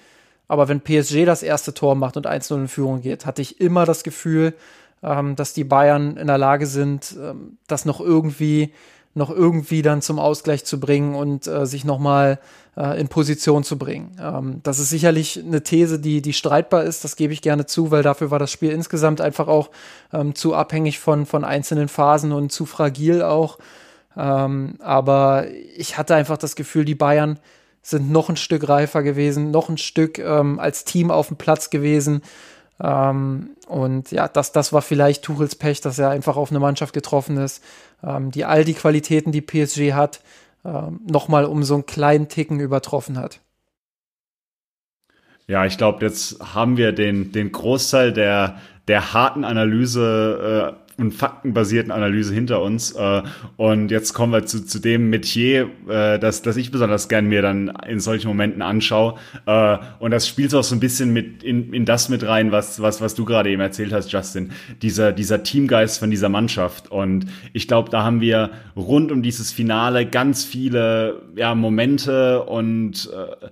Aber 0.51 0.67
wenn 0.67 0.81
PSG 0.81 1.23
das 1.23 1.43
erste 1.43 1.73
Tor 1.73 1.95
macht 1.95 2.17
und 2.17 2.27
1-0 2.27 2.55
in 2.55 2.67
Führung 2.67 2.99
geht, 2.99 3.25
hatte 3.25 3.41
ich 3.41 3.61
immer 3.61 3.85
das 3.85 4.03
Gefühl, 4.03 4.53
ähm, 5.01 5.37
dass 5.37 5.53
die 5.53 5.63
Bayern 5.63 6.17
in 6.17 6.27
der 6.27 6.37
Lage 6.37 6.65
sind, 6.67 7.15
ähm, 7.17 7.57
das 7.67 7.85
noch 7.85 8.01
irgendwie 8.01 8.73
noch 9.13 9.29
irgendwie 9.29 9.81
dann 9.81 10.01
zum 10.01 10.19
Ausgleich 10.19 10.65
zu 10.65 10.77
bringen 10.77 11.15
und 11.15 11.47
äh, 11.47 11.65
sich 11.65 11.85
nochmal 11.85 12.37
äh, 12.75 12.99
in 12.99 13.07
Position 13.07 13.63
zu 13.63 13.77
bringen. 13.77 14.17
Ähm, 14.21 14.59
das 14.63 14.79
ist 14.79 14.89
sicherlich 14.89 15.39
eine 15.39 15.63
These, 15.63 15.99
die, 15.99 16.21
die 16.21 16.33
streitbar 16.33 16.83
ist, 16.83 17.05
das 17.05 17.15
gebe 17.15 17.31
ich 17.31 17.41
gerne 17.41 17.65
zu, 17.65 17.89
weil 17.89 18.03
dafür 18.03 18.29
war 18.29 18.39
das 18.39 18.51
Spiel 18.51 18.71
insgesamt 18.71 19.21
einfach 19.21 19.47
auch 19.47 19.69
ähm, 20.11 20.35
zu 20.35 20.53
abhängig 20.53 20.99
von, 20.99 21.25
von 21.25 21.45
einzelnen 21.45 21.87
Phasen 21.87 22.33
und 22.33 22.51
zu 22.51 22.65
fragil 22.65 23.21
auch. 23.21 23.57
Ähm, 24.17 24.75
aber 24.79 25.45
ich 25.77 25.97
hatte 25.97 26.13
einfach 26.13 26.37
das 26.37 26.57
Gefühl, 26.57 26.83
die 26.83 26.95
Bayern 26.95 27.39
sind 27.81 28.11
noch 28.11 28.29
ein 28.29 28.37
Stück 28.37 28.67
reifer 28.69 29.03
gewesen, 29.03 29.51
noch 29.51 29.69
ein 29.69 29.77
Stück 29.77 30.19
ähm, 30.19 30.59
als 30.59 30.85
Team 30.85 31.11
auf 31.11 31.27
dem 31.27 31.37
Platz 31.37 31.69
gewesen. 31.69 32.21
Ähm, 32.79 33.51
und 33.67 34.11
ja, 34.11 34.27
das, 34.27 34.51
das 34.51 34.73
war 34.73 34.81
vielleicht 34.81 35.23
Tuchels 35.23 35.55
Pech, 35.55 35.81
dass 35.81 35.99
er 35.99 36.09
einfach 36.09 36.35
auf 36.35 36.51
eine 36.51 36.59
Mannschaft 36.59 36.93
getroffen 36.93 37.37
ist, 37.37 37.63
ähm, 38.03 38.31
die 38.31 38.45
all 38.45 38.65
die 38.65 38.73
Qualitäten, 38.73 39.31
die 39.31 39.41
PSG 39.41 39.93
hat, 39.93 40.21
ähm, 40.63 41.01
nochmal 41.09 41.45
um 41.45 41.63
so 41.63 41.75
einen 41.75 41.85
kleinen 41.85 42.27
Ticken 42.27 42.59
übertroffen 42.59 43.17
hat. 43.17 43.39
Ja, 45.47 45.65
ich 45.65 45.77
glaube, 45.77 46.05
jetzt 46.05 46.39
haben 46.53 46.77
wir 46.77 46.91
den, 46.91 47.31
den 47.31 47.51
Großteil 47.51 48.13
der, 48.13 48.57
der 48.87 49.13
harten 49.13 49.43
Analyse 49.43 50.75
äh, 50.77 50.80
und 50.97 51.13
faktenbasierten 51.13 51.91
Analyse 51.91 52.33
hinter 52.33 52.61
uns. 52.61 52.91
Äh, 52.91 53.21
und 53.57 53.91
jetzt 53.91 54.13
kommen 54.13 54.33
wir 54.33 54.45
zu, 54.45 54.65
zu 54.65 54.79
dem 54.79 55.09
Metier, 55.09 55.69
äh, 55.87 56.19
das, 56.19 56.41
das 56.41 56.57
ich 56.57 56.71
besonders 56.71 57.09
gern 57.09 57.25
mir 57.25 57.41
dann 57.41 57.71
in 57.87 57.99
solchen 57.99 58.27
Momenten 58.27 58.61
anschaue. 58.61 59.15
Äh, 59.45 59.77
und 59.99 60.11
das 60.11 60.27
spielt 60.27 60.53
auch 60.53 60.63
so 60.63 60.75
ein 60.75 60.79
bisschen 60.79 61.13
mit 61.13 61.43
in, 61.43 61.73
in 61.73 61.85
das 61.85 62.09
mit 62.09 62.25
rein, 62.27 62.51
was, 62.51 62.81
was, 62.81 63.01
was 63.01 63.15
du 63.15 63.25
gerade 63.25 63.49
eben 63.49 63.61
erzählt 63.61 63.93
hast, 63.93 64.11
Justin. 64.11 64.51
Dieser, 64.81 65.11
dieser 65.11 65.43
Teamgeist 65.43 65.99
von 65.99 66.11
dieser 66.11 66.29
Mannschaft. 66.29 66.91
Und 66.91 67.25
ich 67.53 67.67
glaube, 67.67 67.89
da 67.89 68.03
haben 68.03 68.21
wir 68.21 68.51
rund 68.75 69.11
um 69.11 69.21
dieses 69.21 69.51
Finale 69.51 70.05
ganz 70.05 70.43
viele 70.43 71.21
ja, 71.35 71.55
Momente 71.55 72.43
und 72.43 73.09
äh, 73.13 73.47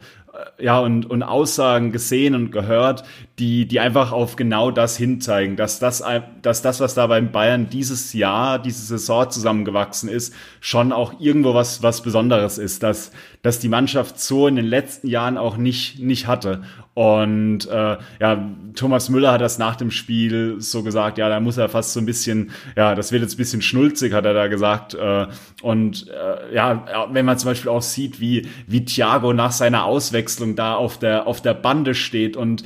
ja, 0.60 0.80
und, 0.80 1.10
und 1.10 1.24
Aussagen 1.24 1.91
gesehen 1.91 2.36
und 2.36 2.52
gehört, 2.52 3.03
die, 3.40 3.66
die 3.68 3.80
einfach 3.80 4.11
auf 4.11 4.36
genau 4.36 4.72
das 4.72 4.98
hinzeigen, 4.98 5.56
dass 5.56 5.80
das, 5.80 6.03
dass 6.41 6.61
das, 6.61 6.80
was 6.80 6.94
da 6.94 7.07
beim 7.07 7.32
Bayern 7.32 7.70
dieses 7.70 8.14
Jahr, 8.14 8.60
diese 8.60 8.86
Saison 8.86 9.30
zusammengewachsen 9.30 10.10
ist, 10.10 10.34
schon 10.60 10.91
auch 10.91 11.20
irgendwo 11.20 11.53
was, 11.53 11.82
was 11.82 12.02
Besonderes 12.02 12.57
ist, 12.57 12.84
dass, 12.84 13.11
dass 13.41 13.60
die 13.60 13.70
Mannschaft 13.70 14.20
so 14.20 14.48
in 14.48 14.56
den 14.56 14.66
letzten 14.66 15.07
Jahren 15.07 15.38
auch 15.38 15.57
nicht, 15.57 15.99
nicht 15.99 16.28
hatte. 16.28 16.64
Und 17.00 17.66
äh, 17.70 17.96
ja, 18.20 18.50
Thomas 18.76 19.08
Müller 19.08 19.32
hat 19.32 19.40
das 19.40 19.58
nach 19.58 19.78
dem 19.78 19.90
Spiel 19.90 20.58
so 20.60 20.84
gesagt, 20.84 21.18
ja, 21.18 21.30
da 21.30 21.40
muss 21.40 21.56
er 21.56 21.70
fast 21.70 21.94
so 21.94 22.02
ein 22.02 22.06
bisschen, 22.06 22.52
ja, 22.76 22.94
das 22.94 23.14
wird 23.14 23.22
jetzt 23.22 23.36
ein 23.36 23.38
bisschen 23.38 23.62
schnulzig, 23.62 24.12
hat 24.12 24.26
er 24.26 24.34
da 24.34 24.48
gesagt. 24.48 24.96
Äh, 24.96 25.28
und 25.62 26.08
äh, 26.10 26.54
ja, 26.54 27.08
wenn 27.10 27.26
man 27.26 27.38
zum 27.38 27.52
Beispiel 27.52 27.72
auch 27.72 27.82
sieht, 27.82 28.20
wie, 28.20 28.50
wie 28.68 28.84
Thiago 28.84 29.32
nach 29.32 29.54
seiner 29.54 29.86
Auswechslung 29.86 30.58
da 30.58 30.76
auf 30.76 31.00
der, 31.00 31.26
auf 31.26 31.42
der 31.42 31.54
Bande 31.54 31.96
steht 31.96 32.36
und 32.36 32.64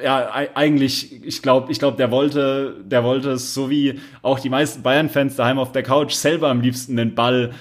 äh, 0.00 0.04
ja, 0.04 0.32
eigentlich, 0.54 1.24
ich 1.24 1.40
glaube, 1.40 1.70
ich 1.70 1.78
glaube, 1.78 1.96
der 1.96 2.10
wollte, 2.10 2.74
der 2.84 3.04
wollte 3.04 3.30
es 3.30 3.54
so 3.54 3.70
wie 3.70 4.00
auch 4.20 4.40
die 4.40 4.50
meisten 4.50 4.82
Bayern-Fans 4.82 5.36
daheim 5.36 5.60
auf 5.60 5.70
der 5.70 5.84
Couch 5.84 6.12
selber 6.12 6.48
am 6.48 6.60
liebsten 6.60 6.96
den 6.96 7.14
Ball 7.14 7.52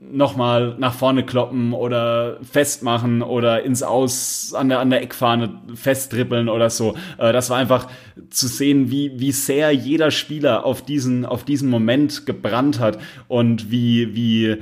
nochmal 0.00 0.76
nach 0.78 0.94
vorne 0.94 1.24
kloppen 1.24 1.72
oder 1.72 2.38
festmachen 2.42 3.22
oder 3.22 3.62
ins 3.62 3.82
Aus 3.82 4.54
an 4.54 4.68
der, 4.68 4.80
an 4.80 4.90
der 4.90 5.02
Eckfahne 5.02 5.60
festdribbeln 5.74 6.48
oder 6.48 6.70
so. 6.70 6.94
Äh, 7.18 7.32
das 7.32 7.50
war 7.50 7.58
einfach 7.58 7.88
zu 8.30 8.46
sehen, 8.46 8.90
wie, 8.90 9.18
wie 9.18 9.32
sehr 9.32 9.72
jeder 9.72 10.10
Spieler 10.10 10.64
auf 10.64 10.82
diesen, 10.82 11.24
auf 11.24 11.44
diesen 11.44 11.70
Moment 11.70 12.26
gebrannt 12.26 12.78
hat 12.78 12.98
und 13.28 13.70
wie, 13.70 14.14
wie, 14.14 14.58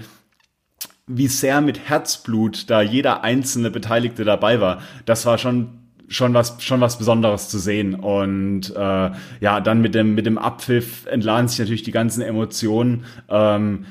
wie 1.06 1.28
sehr 1.28 1.60
mit 1.60 1.88
Herzblut 1.88 2.70
da 2.70 2.80
jeder 2.80 3.24
einzelne 3.24 3.70
Beteiligte 3.70 4.24
dabei 4.24 4.60
war. 4.60 4.82
Das 5.04 5.26
war 5.26 5.38
schon 5.38 5.80
schon 6.10 6.34
was 6.34 6.56
schon 6.60 6.80
was 6.80 6.98
Besonderes 6.98 7.48
zu 7.48 7.60
sehen 7.60 7.94
und 7.94 8.74
äh, 8.74 9.10
ja 9.40 9.60
dann 9.60 9.80
mit 9.80 9.94
dem 9.94 10.16
mit 10.16 10.26
dem 10.26 10.38
Abpfiff 10.38 11.06
entladen 11.06 11.46
sich 11.46 11.60
natürlich 11.60 11.84
die 11.84 11.92
ganzen 11.92 12.20
Emotionen 12.20 13.04
ähm, 13.28 13.86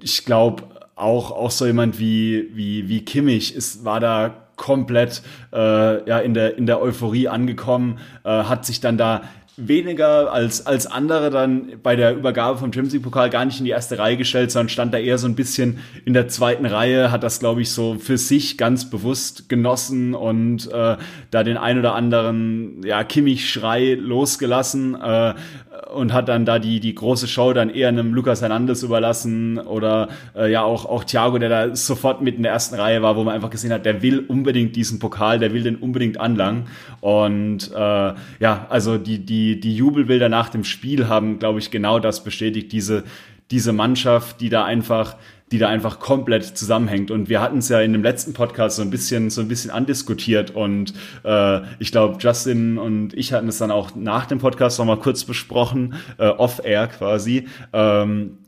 ich 0.00 0.24
glaube 0.24 0.64
auch 0.94 1.30
auch 1.30 1.50
so 1.50 1.66
jemand 1.66 1.98
wie 1.98 2.50
wie 2.54 2.88
wie 2.88 3.04
Kimmich 3.04 3.54
ist 3.54 3.84
war 3.84 4.00
da 4.00 4.34
komplett 4.56 5.22
äh, 5.52 6.08
ja 6.08 6.18
in 6.18 6.34
der 6.34 6.56
in 6.56 6.66
der 6.66 6.80
Euphorie 6.80 7.28
angekommen 7.28 7.98
äh, 8.24 8.44
hat 8.44 8.64
sich 8.64 8.80
dann 8.80 8.96
da 8.96 9.22
weniger 9.56 10.32
als, 10.32 10.66
als 10.66 10.86
andere 10.86 11.30
dann 11.30 11.80
bei 11.82 11.96
der 11.96 12.14
Übergabe 12.14 12.58
vom 12.58 12.72
Champions 12.72 12.92
League 12.92 13.02
Pokal 13.02 13.30
gar 13.30 13.44
nicht 13.44 13.58
in 13.58 13.64
die 13.64 13.70
erste 13.70 13.98
Reihe 13.98 14.16
gestellt, 14.16 14.50
sondern 14.50 14.68
stand 14.68 14.92
da 14.92 14.98
eher 14.98 15.16
so 15.18 15.26
ein 15.26 15.34
bisschen 15.34 15.78
in 16.04 16.12
der 16.12 16.28
zweiten 16.28 16.66
Reihe, 16.66 17.10
hat 17.10 17.22
das, 17.22 17.40
glaube 17.40 17.62
ich, 17.62 17.70
so 17.70 17.96
für 17.98 18.18
sich 18.18 18.58
ganz 18.58 18.90
bewusst 18.90 19.48
genossen 19.48 20.14
und 20.14 20.70
äh, 20.70 20.96
da 21.30 21.42
den 21.42 21.56
ein 21.56 21.78
oder 21.78 21.94
anderen 21.94 22.82
ja, 22.84 23.02
Kimmich-Schrei 23.02 23.94
losgelassen. 23.94 24.94
Äh, 24.94 25.34
und 25.94 26.12
hat 26.12 26.28
dann 26.28 26.44
da 26.44 26.58
die, 26.58 26.80
die 26.80 26.94
große 26.94 27.28
Show 27.28 27.52
dann 27.52 27.70
eher 27.70 27.88
einem 27.88 28.12
Lukas 28.14 28.42
Hernandez 28.42 28.82
überlassen 28.82 29.58
oder 29.58 30.08
äh, 30.36 30.50
ja 30.50 30.62
auch, 30.62 30.84
auch 30.84 31.04
Thiago, 31.04 31.38
der 31.38 31.48
da 31.48 31.76
sofort 31.76 32.20
mit 32.22 32.36
in 32.36 32.42
der 32.42 32.52
ersten 32.52 32.74
Reihe 32.74 33.02
war, 33.02 33.16
wo 33.16 33.24
man 33.24 33.34
einfach 33.34 33.50
gesehen 33.50 33.72
hat, 33.72 33.86
der 33.86 34.02
will 34.02 34.20
unbedingt 34.20 34.76
diesen 34.76 34.98
Pokal, 34.98 35.38
der 35.38 35.52
will 35.52 35.62
den 35.62 35.76
unbedingt 35.76 36.18
anlangen. 36.20 36.66
Und 37.00 37.70
äh, 37.72 37.78
ja, 38.40 38.66
also 38.68 38.98
die, 38.98 39.18
die 39.24 39.60
die, 39.60 39.76
Jubelbilder 39.76 40.28
nach 40.28 40.48
dem 40.48 40.64
Spiel 40.64 41.08
haben, 41.08 41.38
glaube 41.38 41.58
ich, 41.58 41.70
genau 41.70 41.98
das 41.98 42.24
bestätigt, 42.24 42.72
diese, 42.72 43.04
diese 43.50 43.72
Mannschaft, 43.72 44.40
die 44.40 44.48
da 44.48 44.64
einfach, 44.64 45.16
die 45.52 45.58
da 45.58 45.68
einfach 45.68 46.00
komplett 46.00 46.44
zusammenhängt. 46.44 47.10
Und 47.10 47.28
wir 47.28 47.40
hatten 47.40 47.58
es 47.58 47.68
ja 47.68 47.80
in 47.80 47.92
dem 47.92 48.02
letzten 48.02 48.32
Podcast 48.32 48.76
so 48.76 48.82
ein 48.82 48.90
bisschen, 48.90 49.30
so 49.30 49.40
ein 49.40 49.48
bisschen 49.48 49.70
andiskutiert 49.70 50.50
und 50.50 50.92
äh, 51.24 51.60
ich 51.78 51.92
glaube, 51.92 52.16
Justin 52.20 52.78
und 52.78 53.14
ich 53.14 53.32
hatten 53.32 53.48
es 53.48 53.58
dann 53.58 53.70
auch 53.70 53.94
nach 53.94 54.26
dem 54.26 54.38
Podcast 54.38 54.78
noch 54.78 54.86
mal 54.86 54.98
kurz 54.98 55.24
besprochen, 55.24 55.94
äh, 56.18 56.26
off-air 56.26 56.88
quasi. 56.88 57.46
Ähm, 57.72 58.38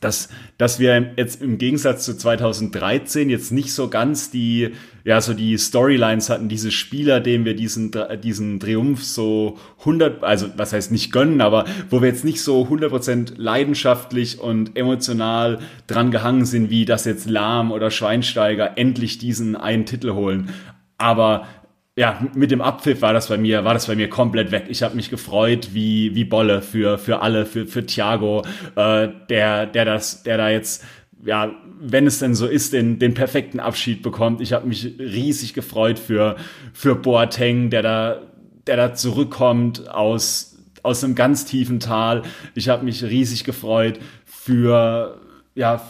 dass, 0.00 0.28
dass 0.58 0.78
wir 0.78 1.12
jetzt 1.16 1.40
im 1.40 1.58
Gegensatz 1.58 2.04
zu 2.04 2.16
2013 2.16 3.30
jetzt 3.30 3.52
nicht 3.52 3.72
so 3.72 3.88
ganz 3.88 4.30
die, 4.30 4.72
ja, 5.06 5.20
so 5.20 5.34
die 5.34 5.56
Storylines 5.56 6.30
hatten, 6.30 6.48
diese 6.48 6.72
Spieler, 6.72 7.20
denen 7.20 7.44
wir 7.44 7.54
diesen, 7.54 7.92
diesen 8.24 8.58
Triumph 8.58 9.04
so 9.04 9.56
100, 9.78 10.24
also 10.24 10.48
was 10.56 10.72
heißt 10.72 10.90
nicht 10.90 11.12
gönnen, 11.12 11.40
aber 11.40 11.64
wo 11.88 12.02
wir 12.02 12.08
jetzt 12.08 12.24
nicht 12.24 12.42
so 12.42 12.64
100% 12.64 13.34
leidenschaftlich 13.36 14.40
und 14.40 14.76
emotional 14.76 15.60
dran 15.86 16.10
gehangen 16.10 16.44
sind, 16.44 16.70
wie 16.70 16.84
das 16.84 17.04
jetzt 17.04 17.30
Lahm 17.30 17.70
oder 17.70 17.92
Schweinsteiger 17.92 18.76
endlich 18.76 19.18
diesen 19.18 19.54
einen 19.54 19.86
Titel 19.86 20.12
holen. 20.12 20.50
Aber 20.98 21.46
ja, 21.94 22.26
mit 22.34 22.50
dem 22.50 22.60
Abpfiff 22.60 23.00
war 23.00 23.12
das 23.12 23.28
bei 23.28 23.38
mir, 23.38 23.64
war 23.64 23.74
das 23.74 23.86
bei 23.86 23.94
mir 23.94 24.10
komplett 24.10 24.50
weg. 24.50 24.64
Ich 24.70 24.82
habe 24.82 24.96
mich 24.96 25.08
gefreut 25.08 25.68
wie 25.72 26.16
wie 26.16 26.24
Bolle 26.24 26.62
für 26.62 26.98
für 26.98 27.22
alle, 27.22 27.46
für 27.46 27.66
für 27.66 27.86
Thiago, 27.86 28.42
äh, 28.74 29.08
der 29.30 29.66
der 29.66 29.84
das, 29.84 30.24
der 30.24 30.36
da 30.36 30.50
jetzt 30.50 30.84
ja, 31.24 31.54
wenn 31.80 32.06
es 32.06 32.18
denn 32.18 32.34
so 32.34 32.46
ist, 32.46 32.72
den, 32.72 32.98
den 32.98 33.14
perfekten 33.14 33.60
Abschied 33.60 34.02
bekommt. 34.02 34.40
Ich 34.40 34.52
habe 34.52 34.66
mich 34.66 34.94
riesig 34.98 35.54
gefreut 35.54 35.98
für 35.98 36.36
für 36.72 36.94
Boateng, 36.94 37.70
der 37.70 37.82
da 37.82 38.22
der 38.66 38.76
da 38.76 38.94
zurückkommt 38.94 39.88
aus 39.88 40.56
aus 40.82 41.02
einem 41.02 41.14
ganz 41.14 41.44
tiefen 41.44 41.80
Tal. 41.80 42.22
Ich 42.54 42.68
habe 42.68 42.84
mich 42.84 43.02
riesig 43.02 43.44
gefreut 43.44 43.98
für 44.24 45.20
ja 45.54 45.82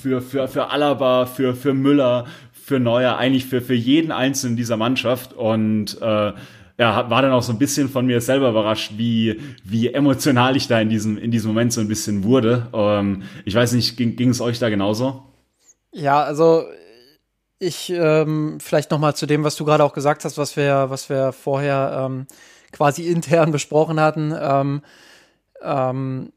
für 0.00 0.20
für 0.20 0.48
für 0.48 0.70
Alaba, 0.70 1.26
für 1.26 1.54
für 1.54 1.74
Müller, 1.74 2.26
für 2.52 2.78
Neuer, 2.78 3.16
eigentlich 3.16 3.46
für, 3.46 3.62
für 3.62 3.74
jeden 3.74 4.12
Einzelnen 4.12 4.56
dieser 4.56 4.76
Mannschaft 4.76 5.32
und 5.32 6.00
äh, 6.02 6.32
ja, 6.78 7.10
war 7.10 7.22
dann 7.22 7.32
auch 7.32 7.42
so 7.42 7.52
ein 7.52 7.58
bisschen 7.58 7.88
von 7.88 8.06
mir 8.06 8.20
selber 8.20 8.50
überrascht, 8.50 8.92
wie, 8.96 9.40
wie 9.64 9.92
emotional 9.92 10.56
ich 10.56 10.68
da 10.68 10.80
in 10.80 10.88
diesem, 10.88 11.18
in 11.18 11.30
diesem 11.30 11.48
Moment 11.48 11.72
so 11.72 11.80
ein 11.80 11.88
bisschen 11.88 12.22
wurde. 12.22 12.68
Ähm, 12.72 13.24
ich 13.44 13.54
weiß 13.54 13.72
nicht, 13.72 13.96
ging, 13.96 14.30
es 14.30 14.40
euch 14.40 14.58
da 14.58 14.68
genauso? 14.68 15.24
Ja, 15.92 16.22
also 16.22 16.64
ich 17.58 17.90
ähm, 17.90 18.58
vielleicht 18.60 18.92
noch 18.92 19.00
mal 19.00 19.14
zu 19.14 19.26
dem, 19.26 19.42
was 19.42 19.56
du 19.56 19.64
gerade 19.64 19.82
auch 19.82 19.92
gesagt 19.92 20.24
hast, 20.24 20.38
was 20.38 20.56
wir, 20.56 20.86
was 20.88 21.08
wir 21.10 21.32
vorher 21.32 22.04
ähm, 22.06 22.26
quasi 22.70 23.08
intern 23.08 23.50
besprochen 23.50 23.98
hatten. 23.98 24.32
Ähm, 24.40 24.82
ähm, 25.62 26.32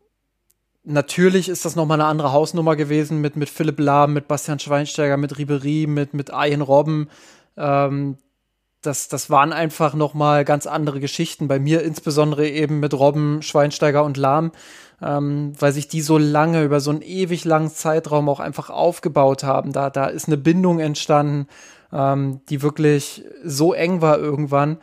Natürlich 0.84 1.48
ist 1.48 1.64
das 1.64 1.76
nochmal 1.76 2.02
eine 2.02 2.10
andere 2.10 2.34
Hausnummer 2.34 2.76
gewesen 2.76 3.22
mit, 3.22 3.36
mit 3.36 3.50
Philipp 3.50 3.80
Lahm, 3.80 4.14
mit 4.14 4.28
Bastian 4.28 4.58
Schweinsteiger, 4.58 5.16
mit 5.16 5.38
Ribery, 5.38 5.86
mit, 5.88 6.16
mit 6.16 6.30
Ian 6.30 6.62
Robben. 6.62 7.08
Ähm, 7.56 8.18
das, 8.82 9.08
das 9.08 9.30
waren 9.30 9.54
einfach 9.54 9.94
nochmal 9.94 10.46
ganz 10.46 10.66
andere 10.68 11.00
Geschichten. 11.00 11.48
Bei 11.48 11.60
mir 11.60 11.84
insbesondere 11.84 12.48
eben 12.48 12.80
mit 12.80 12.94
Robben, 12.94 13.42
Schweinsteiger 13.42 14.04
und 14.04 14.18
Lahm, 14.18 14.52
ähm, 15.02 15.54
weil 15.60 15.72
sich 15.72 15.88
die 15.88 16.02
so 16.02 16.18
lange, 16.18 16.64
über 16.64 16.80
so 16.80 16.92
einen 16.92 17.02
ewig 17.02 17.46
langen 17.46 17.70
Zeitraum 17.70 18.28
auch 18.30 18.40
einfach 18.40 18.70
aufgebaut 18.70 19.44
haben. 19.44 19.72
Da, 19.72 19.90
da 19.90 20.08
ist 20.08 20.28
eine 20.28 20.38
Bindung 20.38 20.80
entstanden, 20.80 21.48
ähm, 21.94 22.42
die 22.50 22.62
wirklich 22.62 23.24
so 23.44 23.74
eng 23.74 24.02
war 24.02 24.18
irgendwann. 24.18 24.78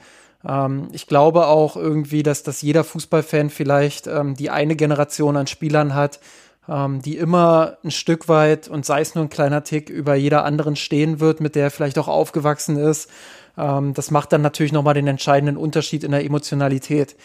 Ähm, 0.46 0.88
ich 0.92 1.06
glaube 1.06 1.46
auch 1.46 1.76
irgendwie, 1.76 2.22
dass, 2.22 2.42
dass 2.42 2.62
jeder 2.62 2.84
Fußballfan 2.84 3.50
vielleicht 3.50 4.06
ähm, 4.06 4.34
die 4.34 4.50
eine 4.50 4.76
Generation 4.76 5.36
an 5.36 5.46
Spielern 5.46 5.94
hat, 5.94 6.20
ähm, 6.68 7.02
die 7.02 7.16
immer 7.16 7.78
ein 7.82 7.90
Stück 7.90 8.28
weit 8.28 8.68
und 8.68 8.84
sei 8.84 9.00
es 9.00 9.14
nur 9.14 9.24
ein 9.24 9.30
kleiner 9.30 9.64
Tick 9.64 9.88
über 9.90 10.14
jeder 10.14 10.44
anderen 10.44 10.76
stehen 10.76 11.20
wird, 11.20 11.40
mit 11.40 11.54
der 11.54 11.64
er 11.64 11.70
vielleicht 11.70 11.98
auch 11.98 12.08
aufgewachsen 12.08 12.76
ist. 12.76 13.10
Ähm, 13.58 13.92
das 13.92 14.10
macht 14.10 14.32
dann 14.32 14.42
natürlich 14.42 14.72
nochmal 14.72 14.94
den 14.94 15.08
entscheidenden 15.08 15.56
Unterschied 15.56 16.04
in 16.04 16.12
der 16.12 16.24
Emotionalität. 16.24 17.16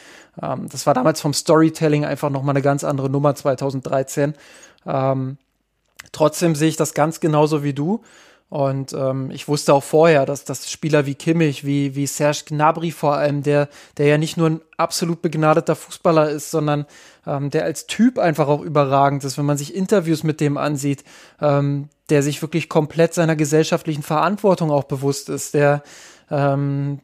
Ähm, 0.42 0.68
das 0.70 0.88
war 0.88 0.94
damals 0.94 1.22
vom 1.22 1.34
Storytelling 1.34 2.06
einfach 2.06 2.30
nochmal 2.30 2.56
eine 2.56 2.64
ganz 2.64 2.84
andere 2.84 3.10
Nummer 3.10 3.36
2013. 3.36 4.34
Ähm, 4.86 5.38
trotzdem 6.12 6.56
sehe 6.56 6.70
ich 6.70 6.78
das 6.78 6.94
ganz 6.94 7.20
genauso 7.20 7.64
wie 7.64 7.74
du. 7.74 8.02
Und 8.50 8.94
ähm, 8.94 9.32
ich 9.32 9.48
wusste 9.48 9.74
auch 9.74 9.84
vorher, 9.84 10.28
dass, 10.28 10.44
dass 10.44 10.70
Spieler 10.70 11.08
wie 11.08 11.16
Kimmich, 11.16 11.66
wie, 11.66 11.96
wie 11.96 12.06
Serge 12.06 12.44
Gnabry 12.46 12.92
vor 12.92 13.16
allem, 13.16 13.42
der, 13.42 13.68
der 13.98 14.06
ja 14.06 14.20
nicht 14.20 14.38
nur 14.38 14.48
ein 14.48 14.62
absolut 14.78 15.24
begnadeter 15.24 15.76
Fußballer 15.76 16.30
ist, 16.30 16.52
sondern 16.52 16.86
ähm, 17.26 17.50
der 17.50 17.64
als 17.64 17.88
Typ 17.88 18.20
einfach 18.20 18.48
auch 18.48 18.62
überragend 18.62 19.24
ist, 19.24 19.40
wenn 19.40 19.46
man 19.46 19.58
sich 19.58 19.74
Interviews 19.74 20.22
mit 20.22 20.40
dem 20.40 20.58
ansieht, 20.58 21.04
ähm, 21.42 21.90
der 22.10 22.22
sich 22.22 22.44
wirklich 22.44 22.70
komplett 22.70 23.16
seiner 23.16 23.36
gesellschaftlichen 23.36 24.04
Verantwortung 24.04 24.70
auch 24.70 24.84
bewusst 24.84 25.30
ist, 25.30 25.56
der, 25.56 25.82
ähm, 26.30 27.00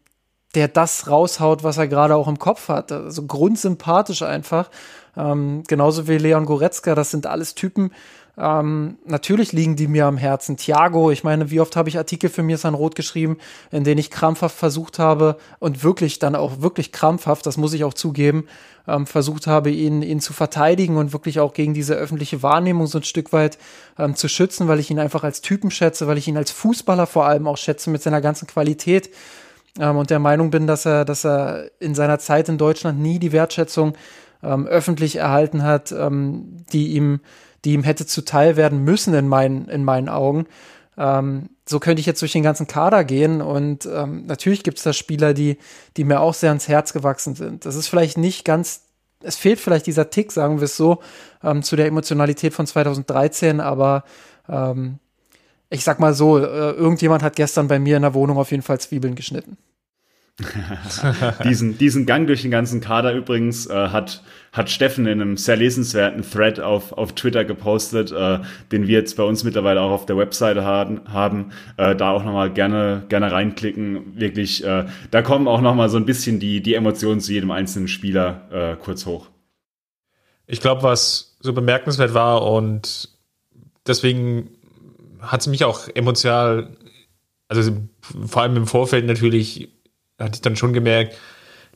der 0.55 0.67
das 0.67 1.07
raushaut, 1.09 1.63
was 1.63 1.77
er 1.77 1.87
gerade 1.87 2.15
auch 2.15 2.27
im 2.27 2.39
Kopf 2.39 2.69
hat. 2.69 2.91
Also 2.91 3.25
grundsympathisch 3.25 4.23
einfach. 4.23 4.69
Ähm, 5.15 5.63
genauso 5.67 6.07
wie 6.07 6.17
Leon 6.17 6.45
Goretzka, 6.45 6.95
das 6.95 7.11
sind 7.11 7.27
alles 7.27 7.55
Typen, 7.55 7.91
ähm, 8.39 8.97
natürlich 9.05 9.51
liegen 9.51 9.75
die 9.75 9.87
mir 9.87 10.05
am 10.05 10.15
Herzen. 10.15 10.55
Thiago, 10.55 11.11
ich 11.11 11.25
meine, 11.25 11.51
wie 11.51 11.59
oft 11.59 11.75
habe 11.75 11.89
ich 11.89 11.97
Artikel 11.97 12.29
für 12.29 12.41
mir 12.41 12.57
San 12.57 12.73
Rot 12.73 12.95
geschrieben, 12.95 13.37
in 13.69 13.83
denen 13.83 13.99
ich 13.99 14.09
krampfhaft 14.09 14.55
versucht 14.55 14.97
habe 14.97 15.37
und 15.59 15.83
wirklich 15.83 16.19
dann 16.19 16.35
auch 16.35 16.61
wirklich 16.61 16.93
krampfhaft, 16.93 17.45
das 17.45 17.57
muss 17.57 17.73
ich 17.73 17.83
auch 17.83 17.93
zugeben, 17.93 18.47
ähm, 18.87 19.05
versucht 19.05 19.45
habe, 19.45 19.71
ihn, 19.71 20.01
ihn 20.01 20.21
zu 20.21 20.31
verteidigen 20.31 20.95
und 20.95 21.11
wirklich 21.11 21.41
auch 21.41 21.53
gegen 21.53 21.73
diese 21.73 21.95
öffentliche 21.95 22.41
Wahrnehmung 22.41 22.87
so 22.87 22.99
ein 22.99 23.03
Stück 23.03 23.33
weit 23.33 23.57
ähm, 23.97 24.15
zu 24.15 24.29
schützen, 24.29 24.69
weil 24.69 24.79
ich 24.79 24.89
ihn 24.89 24.99
einfach 24.99 25.25
als 25.25 25.41
Typen 25.41 25.69
schätze, 25.69 26.07
weil 26.07 26.17
ich 26.17 26.29
ihn 26.29 26.37
als 26.37 26.51
Fußballer 26.51 27.07
vor 27.07 27.25
allem 27.25 27.45
auch 27.45 27.57
schätze 27.57 27.89
mit 27.89 28.01
seiner 28.01 28.21
ganzen 28.21 28.47
Qualität 28.47 29.09
ähm, 29.77 29.97
und 29.97 30.09
der 30.11 30.19
Meinung 30.19 30.49
bin, 30.49 30.65
dass 30.65 30.85
er, 30.85 31.03
dass 31.03 31.25
er 31.25 31.71
in 31.79 31.93
seiner 31.93 32.19
Zeit 32.19 32.47
in 32.47 32.57
Deutschland 32.57 32.99
nie 32.99 33.19
die 33.19 33.33
Wertschätzung 33.33 33.95
ähm, 34.41 34.65
öffentlich 34.65 35.17
erhalten 35.17 35.63
hat, 35.63 35.91
ähm, 35.91 36.63
die 36.71 36.93
ihm 36.93 37.19
die 37.65 37.73
ihm 37.73 37.83
hätte 37.83 38.05
zuteil 38.05 38.55
werden 38.55 38.83
müssen 38.83 39.13
in 39.13 39.27
meinen, 39.27 39.67
in 39.67 39.83
meinen 39.83 40.09
Augen. 40.09 40.45
Ähm, 40.97 41.49
so 41.67 41.79
könnte 41.79 41.99
ich 41.99 42.05
jetzt 42.05 42.21
durch 42.21 42.33
den 42.33 42.43
ganzen 42.43 42.67
Kader 42.67 43.03
gehen 43.03 43.41
und 43.41 43.85
ähm, 43.85 44.25
natürlich 44.25 44.63
gibt 44.63 44.77
es 44.77 44.83
da 44.83 44.91
Spieler, 44.91 45.33
die, 45.33 45.57
die 45.95 46.03
mir 46.03 46.19
auch 46.19 46.33
sehr 46.33 46.49
ans 46.49 46.67
Herz 46.67 46.93
gewachsen 46.93 47.35
sind. 47.35 47.65
Das 47.65 47.75
ist 47.75 47.87
vielleicht 47.87 48.17
nicht 48.17 48.43
ganz, 48.43 48.81
es 49.21 49.37
fehlt 49.37 49.59
vielleicht 49.59 49.85
dieser 49.87 50.09
Tick, 50.09 50.31
sagen 50.31 50.59
wir 50.59 50.65
es 50.65 50.75
so, 50.75 50.99
ähm, 51.43 51.63
zu 51.63 51.75
der 51.75 51.87
Emotionalität 51.87 52.53
von 52.53 52.67
2013, 52.67 53.61
aber 53.61 54.03
ähm, 54.49 54.99
ich 55.69 55.83
sag 55.83 55.99
mal 55.99 56.13
so, 56.13 56.37
äh, 56.37 56.71
irgendjemand 56.71 57.23
hat 57.23 57.35
gestern 57.35 57.67
bei 57.67 57.79
mir 57.79 57.95
in 57.95 58.01
der 58.01 58.13
Wohnung 58.13 58.37
auf 58.37 58.51
jeden 58.51 58.63
Fall 58.63 58.79
Zwiebeln 58.79 59.15
geschnitten. 59.15 59.57
diesen, 61.43 61.77
diesen 61.77 62.05
Gang 62.05 62.27
durch 62.27 62.41
den 62.41 62.51
ganzen 62.51 62.81
Kader 62.81 63.13
übrigens 63.13 63.67
äh, 63.67 63.89
hat, 63.89 64.23
hat 64.51 64.69
Steffen 64.69 65.05
in 65.05 65.21
einem 65.21 65.37
sehr 65.37 65.55
lesenswerten 65.55 66.23
Thread 66.29 66.59
auf, 66.59 66.93
auf 66.93 67.13
Twitter 67.13 67.45
gepostet, 67.45 68.11
äh, 68.11 68.39
den 68.71 68.87
wir 68.87 68.99
jetzt 68.99 69.17
bei 69.17 69.23
uns 69.23 69.43
mittlerweile 69.43 69.81
auch 69.81 69.91
auf 69.91 70.05
der 70.05 70.17
Webseite 70.17 70.63
haben. 70.63 71.01
haben. 71.11 71.51
Äh, 71.77 71.95
da 71.95 72.11
auch 72.11 72.23
nochmal 72.23 72.51
gerne, 72.51 73.03
gerne 73.09 73.31
reinklicken. 73.31 74.19
Wirklich, 74.19 74.63
äh, 74.63 74.85
da 75.11 75.21
kommen 75.21 75.47
auch 75.47 75.61
nochmal 75.61 75.89
so 75.89 75.97
ein 75.97 76.05
bisschen 76.05 76.39
die, 76.39 76.61
die 76.61 76.75
Emotionen 76.75 77.19
zu 77.21 77.33
jedem 77.33 77.51
einzelnen 77.51 77.87
Spieler 77.87 78.47
äh, 78.51 78.75
kurz 78.77 79.05
hoch. 79.05 79.27
Ich 80.47 80.61
glaube, 80.61 80.83
was 80.83 81.37
so 81.41 81.53
bemerkenswert 81.53 82.13
war 82.13 82.43
und 82.43 83.09
deswegen 83.85 84.49
hat 85.21 85.41
es 85.41 85.47
mich 85.47 85.63
auch 85.63 85.87
emotional, 85.93 86.75
also 87.47 87.71
vor 88.25 88.41
allem 88.41 88.55
im 88.55 88.67
Vorfeld 88.67 89.05
natürlich 89.05 89.69
hatte 90.19 90.35
ich 90.35 90.41
dann 90.41 90.55
schon 90.55 90.73
gemerkt, 90.73 91.15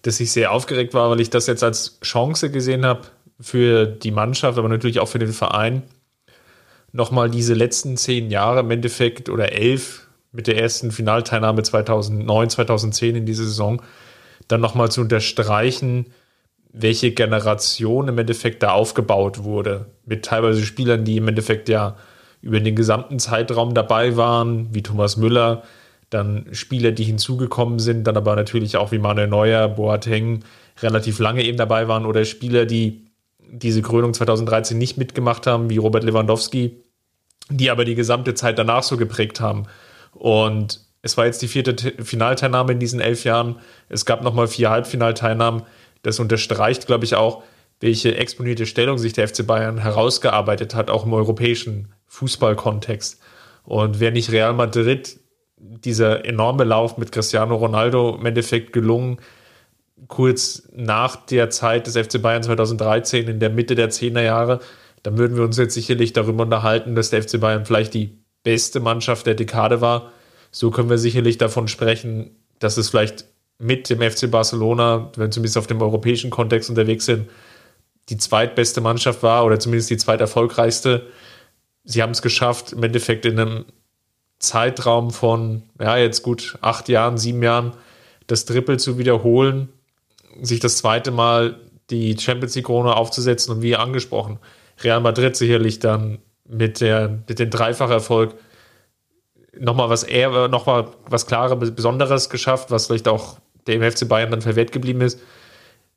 dass 0.02 0.20
ich 0.20 0.32
sehr 0.32 0.52
aufgeregt 0.52 0.94
war, 0.94 1.10
weil 1.10 1.22
ich 1.22 1.30
das 1.30 1.48
jetzt 1.48 1.64
als 1.64 2.00
Chance 2.02 2.52
gesehen 2.52 2.86
habe 2.86 3.02
für 3.40 3.86
die 3.86 4.12
Mannschaft, 4.12 4.58
aber 4.58 4.70
natürlich 4.70 5.00
auch 5.00 5.08
für 5.08 5.20
den 5.20 5.34
Verein, 5.34 5.84
nochmal 6.92 7.30
diese 7.30 7.54
letzten 7.54 7.98
zehn 7.98 8.30
Jahre 8.30 8.62
im 8.62 8.72
Endeffekt 8.72 9.30
oder 9.30 9.52
elf 9.52 10.08
mit 10.32 10.48
der 10.48 10.58
ersten 10.60 10.92
Finalteilnahme 10.92 11.64
2009, 11.64 12.50
2010 12.50 13.16
in 13.16 13.26
dieser 13.26 13.44
Saison, 13.44 13.82
dann 14.48 14.62
nochmal 14.62 14.92
zu 14.92 15.02
unterstreichen, 15.02 16.08
welche 16.72 17.12
Generation 17.12 18.08
im 18.08 18.18
Endeffekt 18.18 18.64
da 18.64 18.72
aufgebaut 18.72 19.44
wurde. 19.44 19.86
Mit 20.06 20.26
teilweise 20.26 20.64
Spielern, 20.64 21.06
die 21.06 21.18
im 21.18 21.28
Endeffekt 21.28 21.70
ja 21.70 21.96
über 22.42 22.60
den 22.60 22.76
gesamten 22.76 23.20
Zeitraum 23.20 23.74
dabei 23.74 24.18
waren, 24.18 24.74
wie 24.74 24.84
Thomas 24.84 25.16
Müller, 25.16 25.64
dann 26.14 26.48
Spieler, 26.52 26.92
die 26.92 27.04
hinzugekommen 27.04 27.80
sind, 27.80 28.06
dann 28.06 28.18
aber 28.18 28.36
natürlich 28.36 28.78
auch 28.78 28.92
wie 28.92 29.00
Manuel 29.00 29.28
Neuer, 29.28 29.68
Boateng 29.68 30.44
relativ 30.82 31.20
lange 31.20 31.44
eben 31.44 31.58
dabei 31.58 31.88
waren 31.88 32.06
oder 32.06 32.26
Spieler, 32.26 32.66
die 32.66 33.06
diese 33.40 33.82
Krönung 33.82 34.14
2013 34.14 34.78
nicht 34.78 34.98
mitgemacht 34.98 35.46
haben, 35.46 35.70
wie 35.70 35.78
Robert 35.78 36.04
Lewandowski, 36.04 36.84
die 37.50 37.70
aber 37.70 37.86
die 37.86 37.96
gesamte 37.96 38.34
Zeit 38.34 38.58
danach 38.58 38.84
so 38.84 38.98
geprägt 38.98 39.40
haben. 39.40 39.64
Und 40.12 40.82
es 41.02 41.18
war 41.18 41.26
jetzt 41.26 41.42
die 41.42 41.48
vierte 41.48 41.94
Finalteilnahme 42.04 42.72
in 42.72 42.80
diesen 42.80 43.00
elf 43.00 43.26
Jahren. 43.26 43.58
Es 43.90 44.06
gab 44.06 44.24
nochmal 44.24 44.48
vier 44.48 44.70
Halbfinalteilnahmen. 44.70 45.64
Das 46.02 46.20
unterstreicht, 46.20 46.88
glaube 46.88 47.06
ich, 47.06 47.16
auch, 47.16 47.44
welche 47.80 48.16
exponierte 48.16 48.66
Stellung 48.66 48.98
sich 48.98 49.14
der 49.14 49.28
FC 49.28 49.46
Bayern 49.46 49.78
herausgearbeitet 49.78 50.74
hat, 50.74 50.90
auch 50.90 51.06
im 51.06 51.14
europäischen 51.14 51.90
Fußballkontext. 52.08 53.20
Und 53.66 54.00
wer 54.00 54.12
nicht 54.12 54.32
Real 54.32 54.54
Madrid 54.54 55.20
dieser 55.64 56.26
enorme 56.26 56.64
Lauf 56.64 56.98
mit 56.98 57.12
Cristiano 57.12 57.56
Ronaldo 57.56 58.16
im 58.20 58.26
Endeffekt 58.26 58.74
gelungen, 58.74 59.18
kurz 60.08 60.68
nach 60.76 61.16
der 61.26 61.50
Zeit 61.50 61.88
des 61.88 61.96
FC 61.96 62.22
Bayern 62.22 62.44
2013, 62.44 63.28
in 63.28 63.40
der 63.40 63.50
Mitte 63.50 63.76
der 63.76 63.90
10er 63.90 64.22
Jahre. 64.22 64.60
Dann 65.04 65.18
würden 65.18 65.38
wir 65.38 65.44
uns 65.44 65.58
jetzt 65.58 65.74
sicherlich 65.74 66.14
darüber 66.14 66.44
unterhalten, 66.44 66.96
dass 66.96 67.10
der 67.10 67.24
FC 67.24 67.40
Bayern 67.40 67.66
vielleicht 67.66 67.94
die 67.94 68.18
beste 68.44 68.80
Mannschaft 68.80 69.26
der 69.26 69.36
Dekade 69.36 69.82
war. 69.82 70.12
So 70.52 70.72
können 70.72 70.90
wir 70.90 70.98
sicherlich 70.98 71.38
davon 71.38 71.68
sprechen, 71.68 72.32
dass 72.60 72.78
es 72.78 72.90
vielleicht 72.90 73.26
mit 73.58 73.90
dem 73.90 74.02
FC 74.02 74.30
Barcelona, 74.30 75.12
wenn 75.16 75.28
wir 75.28 75.32
zumindest 75.32 75.58
auf 75.58 75.68
dem 75.68 75.82
europäischen 75.82 76.30
Kontext 76.30 76.70
unterwegs 76.70 77.06
sind, 77.06 77.30
die 78.10 78.18
zweitbeste 78.18 78.82
Mannschaft 78.82 79.24
war 79.24 79.46
oder 79.46 79.60
zumindest 79.60 79.90
die 79.90 79.98
zweiterfolgreichste. 79.98 81.08
Sie 81.86 82.02
haben 82.02 82.12
es 82.12 82.22
geschafft, 82.22 82.74
im 82.74 82.84
Endeffekt 82.84 83.26
in 83.26 83.40
einem 83.40 83.66
Zeitraum 84.44 85.12
von, 85.12 85.64
ja, 85.80 85.98
jetzt 85.98 86.22
gut 86.22 86.58
acht 86.62 86.90
Jahren, 86.90 87.18
sieben 87.18 87.42
Jahren, 87.42 87.74
das 88.28 88.46
Triple 88.46 88.78
zu 88.78 88.98
wiederholen, 88.98 89.70
sich 90.42 90.60
das 90.60 90.78
zweite 90.78 91.12
Mal 91.12 91.60
die 91.90 92.18
Champions 92.18 92.56
League-Krone 92.56 92.96
aufzusetzen 92.96 93.56
und 93.56 93.62
wie 93.62 93.76
angesprochen, 93.76 94.40
Real 94.82 95.00
Madrid 95.00 95.36
sicherlich 95.36 95.80
dann 95.80 96.20
mit, 96.46 96.82
der, 96.82 97.20
mit 97.28 97.40
dem 97.40 97.50
Dreifacherfolg 97.50 98.36
nochmal 99.58 99.90
was 99.90 100.04
eher, 100.04 100.48
nochmal 100.48 100.88
was 101.08 101.26
Klares, 101.26 101.74
Besonderes 101.74 102.30
geschafft, 102.30 102.72
was 102.72 102.88
vielleicht 102.88 103.08
auch 103.08 103.38
dem 103.68 103.82
FC 103.82 104.08
Bayern 104.08 104.32
dann 104.32 104.42
verwehrt 104.42 104.72
geblieben 104.72 105.02
ist. 105.02 105.20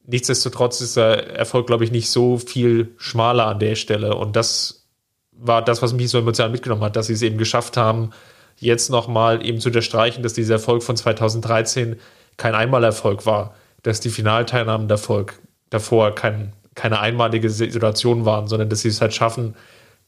Nichtsdestotrotz 0.06 0.80
ist 0.80 0.96
der 0.96 1.36
Erfolg, 1.36 1.66
glaube 1.66 1.84
ich, 1.84 1.90
nicht 1.90 2.10
so 2.10 2.38
viel 2.38 2.94
schmaler 2.96 3.46
an 3.46 3.58
der 3.58 3.74
Stelle. 3.74 4.14
Und 4.14 4.36
das 4.36 4.86
war 5.32 5.64
das, 5.64 5.82
was 5.82 5.92
mich 5.92 6.10
so 6.10 6.18
emotional 6.18 6.52
mitgenommen 6.52 6.84
hat, 6.84 6.94
dass 6.94 7.08
sie 7.08 7.14
es 7.14 7.22
eben 7.22 7.38
geschafft 7.38 7.76
haben, 7.76 8.10
jetzt 8.56 8.90
nochmal 8.90 9.44
eben 9.44 9.60
zu 9.60 9.68
unterstreichen, 9.68 10.22
dass 10.22 10.32
dieser 10.32 10.54
Erfolg 10.54 10.82
von 10.82 10.96
2013 10.96 11.96
kein 12.36 12.54
Einmalerfolg 12.54 13.26
war, 13.26 13.54
dass 13.82 14.00
die 14.00 14.10
Finalteilnahmen 14.10 14.88
Erfolg 14.90 15.40
davor 15.70 16.14
kein, 16.14 16.52
keine 16.74 17.00
einmalige 17.00 17.50
Situation 17.50 18.24
waren, 18.24 18.48
sondern 18.48 18.68
dass 18.68 18.80
sie 18.80 18.88
es 18.88 19.00
halt 19.00 19.14
schaffen, 19.14 19.54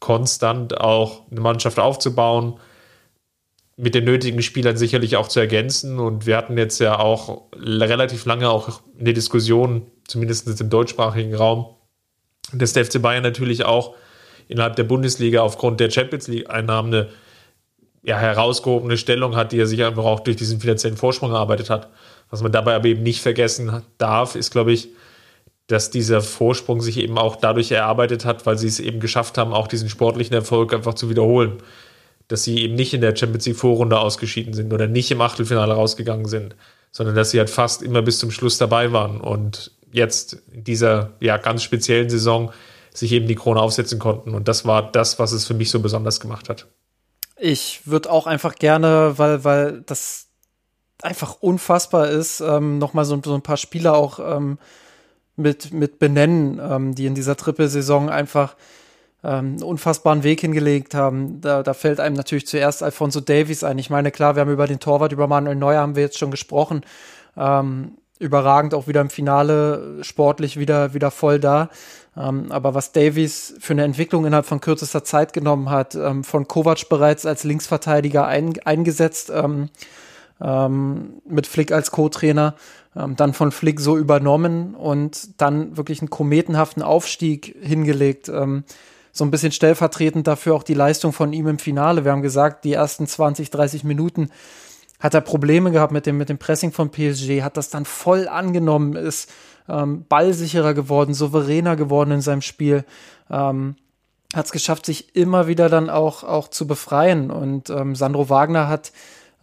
konstant 0.00 0.80
auch 0.80 1.22
eine 1.30 1.40
Mannschaft 1.40 1.78
aufzubauen, 1.78 2.58
mit 3.76 3.94
den 3.94 4.04
nötigen 4.04 4.42
Spielern 4.42 4.76
sicherlich 4.76 5.16
auch 5.16 5.28
zu 5.28 5.38
ergänzen. 5.38 6.00
Und 6.00 6.26
wir 6.26 6.36
hatten 6.36 6.58
jetzt 6.58 6.80
ja 6.80 6.98
auch 6.98 7.42
relativ 7.54 8.24
lange 8.24 8.50
auch 8.50 8.80
eine 8.98 9.14
Diskussion, 9.14 9.86
zumindest 10.06 10.60
im 10.60 10.70
deutschsprachigen 10.70 11.34
Raum, 11.34 11.66
dass 12.52 12.72
der 12.72 12.84
FC 12.84 13.00
Bayern 13.00 13.22
natürlich 13.22 13.64
auch 13.64 13.94
innerhalb 14.48 14.74
der 14.76 14.84
Bundesliga 14.84 15.42
aufgrund 15.42 15.78
der 15.78 15.90
Champions 15.90 16.26
League-Einnahmen 16.26 16.92
eine 16.92 17.08
ja, 18.02 18.18
herausgehobene 18.18 18.96
Stellung 18.96 19.36
hat, 19.36 19.52
die 19.52 19.58
er 19.58 19.66
sich 19.66 19.82
einfach 19.84 20.04
auch 20.04 20.20
durch 20.20 20.36
diesen 20.36 20.60
finanziellen 20.60 20.96
Vorsprung 20.96 21.32
erarbeitet 21.32 21.70
hat. 21.70 21.88
Was 22.30 22.42
man 22.42 22.52
dabei 22.52 22.74
aber 22.74 22.86
eben 22.86 23.02
nicht 23.02 23.20
vergessen 23.20 23.82
darf, 23.98 24.34
ist, 24.34 24.50
glaube 24.50 24.72
ich, 24.72 24.90
dass 25.66 25.90
dieser 25.90 26.22
Vorsprung 26.22 26.80
sich 26.80 26.96
eben 26.96 27.18
auch 27.18 27.36
dadurch 27.36 27.70
erarbeitet 27.70 28.24
hat, 28.24 28.46
weil 28.46 28.58
sie 28.58 28.68
es 28.68 28.80
eben 28.80 29.00
geschafft 29.00 29.36
haben, 29.36 29.52
auch 29.52 29.68
diesen 29.68 29.88
sportlichen 29.88 30.34
Erfolg 30.34 30.72
einfach 30.72 30.94
zu 30.94 31.10
wiederholen. 31.10 31.58
Dass 32.26 32.44
sie 32.44 32.58
eben 32.60 32.74
nicht 32.74 32.94
in 32.94 33.00
der 33.00 33.16
Champions 33.16 33.46
League 33.46 33.56
Vorrunde 33.56 33.98
ausgeschieden 33.98 34.54
sind 34.54 34.72
oder 34.72 34.86
nicht 34.86 35.10
im 35.10 35.20
Achtelfinale 35.20 35.74
rausgegangen 35.74 36.26
sind, 36.26 36.56
sondern 36.90 37.14
dass 37.14 37.30
sie 37.30 37.38
halt 37.38 37.50
fast 37.50 37.82
immer 37.82 38.02
bis 38.02 38.18
zum 38.18 38.30
Schluss 38.30 38.58
dabei 38.58 38.92
waren. 38.92 39.20
Und 39.20 39.72
jetzt 39.92 40.38
in 40.52 40.64
dieser 40.64 41.12
ja 41.20 41.36
ganz 41.36 41.62
speziellen 41.62 42.10
Saison 42.10 42.50
sich 42.94 43.12
eben 43.12 43.28
die 43.28 43.34
Krone 43.34 43.60
aufsetzen 43.60 43.98
konnten. 43.98 44.34
Und 44.34 44.48
das 44.48 44.64
war 44.64 44.90
das, 44.90 45.18
was 45.18 45.32
es 45.32 45.46
für 45.46 45.54
mich 45.54 45.70
so 45.70 45.80
besonders 45.80 46.20
gemacht 46.20 46.48
hat. 46.48 46.66
Ich 47.40 47.86
würde 47.86 48.10
auch 48.10 48.26
einfach 48.26 48.56
gerne, 48.56 49.14
weil, 49.16 49.44
weil 49.44 49.82
das 49.82 50.26
einfach 51.02 51.36
unfassbar 51.40 52.08
ist, 52.08 52.40
ähm, 52.40 52.78
nochmal 52.78 53.04
so, 53.04 53.20
so 53.24 53.34
ein 53.34 53.42
paar 53.42 53.56
Spieler 53.56 53.94
auch 53.94 54.18
ähm, 54.18 54.58
mit, 55.36 55.72
mit 55.72 55.98
benennen, 55.98 56.60
ähm, 56.60 56.94
die 56.94 57.06
in 57.06 57.14
dieser 57.14 57.36
Trippelsaison 57.36 58.08
einfach 58.08 58.56
ähm, 59.22 59.30
einen 59.30 59.62
unfassbaren 59.62 60.24
Weg 60.24 60.40
hingelegt 60.40 60.94
haben. 60.94 61.40
Da, 61.40 61.62
da 61.62 61.74
fällt 61.74 62.00
einem 62.00 62.16
natürlich 62.16 62.46
zuerst 62.46 62.82
Alfonso 62.82 63.20
Davies 63.20 63.64
ein. 63.64 63.78
Ich 63.78 63.90
meine, 63.90 64.10
klar, 64.10 64.34
wir 64.34 64.40
haben 64.40 64.52
über 64.52 64.66
den 64.66 64.80
Torwart, 64.80 65.12
über 65.12 65.28
Manuel 65.28 65.56
Neuer 65.56 65.80
haben 65.80 65.96
wir 65.96 66.02
jetzt 66.02 66.18
schon 66.18 66.30
gesprochen. 66.30 66.82
Ähm, 67.36 67.98
überragend 68.18 68.74
auch 68.74 68.88
wieder 68.88 69.00
im 69.00 69.10
Finale, 69.10 69.98
sportlich 70.02 70.58
wieder, 70.58 70.94
wieder 70.94 71.10
voll 71.10 71.38
da. 71.38 71.70
Ähm, 72.18 72.50
aber 72.50 72.74
was 72.74 72.92
Davies 72.92 73.54
für 73.60 73.74
eine 73.74 73.84
Entwicklung 73.84 74.26
innerhalb 74.26 74.46
von 74.46 74.60
kürzester 74.60 75.04
Zeit 75.04 75.32
genommen 75.32 75.70
hat, 75.70 75.94
ähm, 75.94 76.24
von 76.24 76.48
Kovac 76.48 76.88
bereits 76.88 77.24
als 77.26 77.44
Linksverteidiger 77.44 78.26
ein, 78.26 78.54
eingesetzt, 78.64 79.30
ähm, 79.32 79.68
ähm, 80.40 81.20
mit 81.28 81.46
Flick 81.46 81.70
als 81.70 81.90
Co-Trainer, 81.90 82.54
ähm, 82.96 83.14
dann 83.16 83.34
von 83.34 83.52
Flick 83.52 83.80
so 83.80 83.96
übernommen 83.96 84.74
und 84.74 85.40
dann 85.40 85.76
wirklich 85.76 86.00
einen 86.00 86.10
kometenhaften 86.10 86.82
Aufstieg 86.82 87.56
hingelegt. 87.60 88.28
Ähm, 88.28 88.64
so 89.12 89.24
ein 89.24 89.30
bisschen 89.30 89.52
stellvertretend 89.52 90.26
dafür 90.26 90.54
auch 90.54 90.62
die 90.62 90.74
Leistung 90.74 91.12
von 91.12 91.32
ihm 91.32 91.46
im 91.46 91.58
Finale. 91.58 92.04
Wir 92.04 92.12
haben 92.12 92.22
gesagt, 92.22 92.64
die 92.64 92.72
ersten 92.72 93.06
20, 93.06 93.50
30 93.50 93.84
Minuten 93.84 94.30
hat 95.00 95.14
er 95.14 95.20
Probleme 95.20 95.70
gehabt 95.70 95.92
mit 95.92 96.06
dem, 96.06 96.18
mit 96.18 96.28
dem 96.28 96.38
Pressing 96.38 96.72
von 96.72 96.90
PSG, 96.90 97.42
hat 97.42 97.56
das 97.56 97.70
dann 97.70 97.84
voll 97.84 98.28
angenommen, 98.28 98.96
ist 98.96 99.30
ähm, 99.68 100.04
ballsicherer 100.08 100.74
geworden, 100.74 101.14
souveräner 101.14 101.76
geworden 101.76 102.10
in 102.12 102.20
seinem 102.20 102.42
Spiel, 102.42 102.84
ähm, 103.30 103.76
hat 104.34 104.46
es 104.46 104.52
geschafft, 104.52 104.86
sich 104.86 105.16
immer 105.16 105.46
wieder 105.46 105.68
dann 105.68 105.90
auch, 105.90 106.22
auch 106.22 106.48
zu 106.48 106.66
befreien. 106.66 107.30
Und 107.30 107.70
ähm, 107.70 107.94
Sandro 107.94 108.28
Wagner 108.28 108.68
hat 108.68 108.92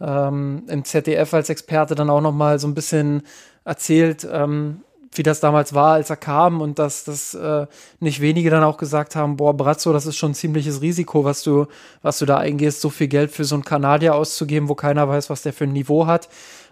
ähm, 0.00 0.64
im 0.68 0.84
ZDF 0.84 1.34
als 1.34 1.50
Experte 1.50 1.94
dann 1.94 2.10
auch 2.10 2.20
noch 2.20 2.32
mal 2.32 2.58
so 2.58 2.68
ein 2.68 2.74
bisschen 2.74 3.22
erzählt, 3.64 4.26
ähm, 4.30 4.82
wie 5.12 5.22
das 5.22 5.40
damals 5.40 5.74
war, 5.74 5.94
als 5.94 6.10
er 6.10 6.16
kam 6.16 6.60
und 6.60 6.78
dass 6.78 7.04
das 7.04 7.34
äh, 7.34 7.66
nicht 8.00 8.20
wenige 8.20 8.50
dann 8.50 8.64
auch 8.64 8.76
gesagt 8.76 9.16
haben, 9.16 9.36
boah, 9.36 9.56
Brazzo, 9.56 9.92
das 9.92 10.06
ist 10.06 10.16
schon 10.16 10.32
ein 10.32 10.34
ziemliches 10.34 10.82
Risiko, 10.82 11.24
was 11.24 11.42
du, 11.42 11.66
was 12.02 12.18
du 12.18 12.26
da 12.26 12.36
eingehst, 12.36 12.80
so 12.80 12.90
viel 12.90 13.08
Geld 13.08 13.30
für 13.30 13.44
so 13.44 13.54
einen 13.54 13.64
Kanadier 13.64 14.14
auszugeben, 14.14 14.68
wo 14.68 14.74
keiner 14.74 15.08
weiß, 15.08 15.30
was 15.30 15.42
der 15.42 15.52
für 15.52 15.64
ein 15.64 15.72
Niveau 15.72 16.06
hat. 16.06 16.28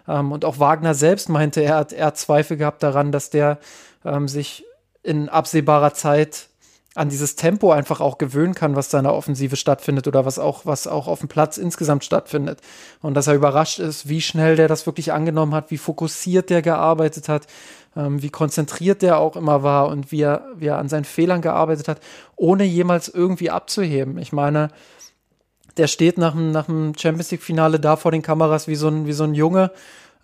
Ähm, 0.07 0.31
und 0.31 0.45
auch 0.45 0.59
Wagner 0.59 0.93
selbst 0.93 1.29
meinte, 1.29 1.61
er 1.61 1.75
hat, 1.75 1.93
er 1.93 2.07
hat 2.07 2.17
Zweifel 2.17 2.57
gehabt 2.57 2.83
daran, 2.83 3.11
dass 3.11 3.29
der 3.29 3.59
ähm, 4.03 4.27
sich 4.27 4.65
in 5.03 5.29
absehbarer 5.29 5.93
Zeit 5.93 6.49
an 6.95 7.09
dieses 7.09 7.35
Tempo 7.35 7.71
einfach 7.71 7.99
auch 7.99 8.17
gewöhnen 8.17 8.55
kann, 8.55 8.77
was 8.77 8.87
da 8.87 8.99
in 8.99 9.03
der 9.03 9.13
Offensive 9.13 9.57
stattfindet 9.57 10.07
oder 10.07 10.25
was 10.25 10.39
auch, 10.39 10.65
was 10.65 10.87
auch 10.87 11.07
auf 11.07 11.19
dem 11.19 11.27
Platz 11.27 11.57
insgesamt 11.57 12.05
stattfindet. 12.05 12.61
Und 13.01 13.15
dass 13.15 13.27
er 13.27 13.35
überrascht 13.35 13.79
ist, 13.79 14.07
wie 14.07 14.21
schnell 14.21 14.55
der 14.55 14.69
das 14.69 14.85
wirklich 14.85 15.11
angenommen 15.11 15.53
hat, 15.53 15.71
wie 15.71 15.77
fokussiert 15.77 16.49
der 16.49 16.61
gearbeitet 16.61 17.27
hat, 17.27 17.47
ähm, 17.97 18.21
wie 18.21 18.29
konzentriert 18.29 19.01
der 19.01 19.19
auch 19.19 19.35
immer 19.35 19.61
war 19.61 19.89
und 19.89 20.13
wie 20.13 20.21
er, 20.21 20.47
wie 20.55 20.67
er 20.67 20.77
an 20.77 20.87
seinen 20.87 21.03
Fehlern 21.03 21.41
gearbeitet 21.41 21.89
hat, 21.89 21.99
ohne 22.37 22.63
jemals 22.63 23.09
irgendwie 23.09 23.49
abzuheben. 23.51 24.17
Ich 24.17 24.31
meine, 24.31 24.69
der 25.77 25.87
steht 25.87 26.17
nach 26.17 26.33
dem, 26.33 26.51
nach 26.51 26.65
dem 26.65 26.93
Champions 26.97 27.31
League-Finale 27.31 27.79
da 27.79 27.95
vor 27.95 28.11
den 28.11 28.21
Kameras 28.21 28.67
wie 28.67 28.75
so 28.75 28.87
ein, 28.87 29.07
wie 29.07 29.13
so 29.13 29.23
ein 29.23 29.35
Junge, 29.35 29.71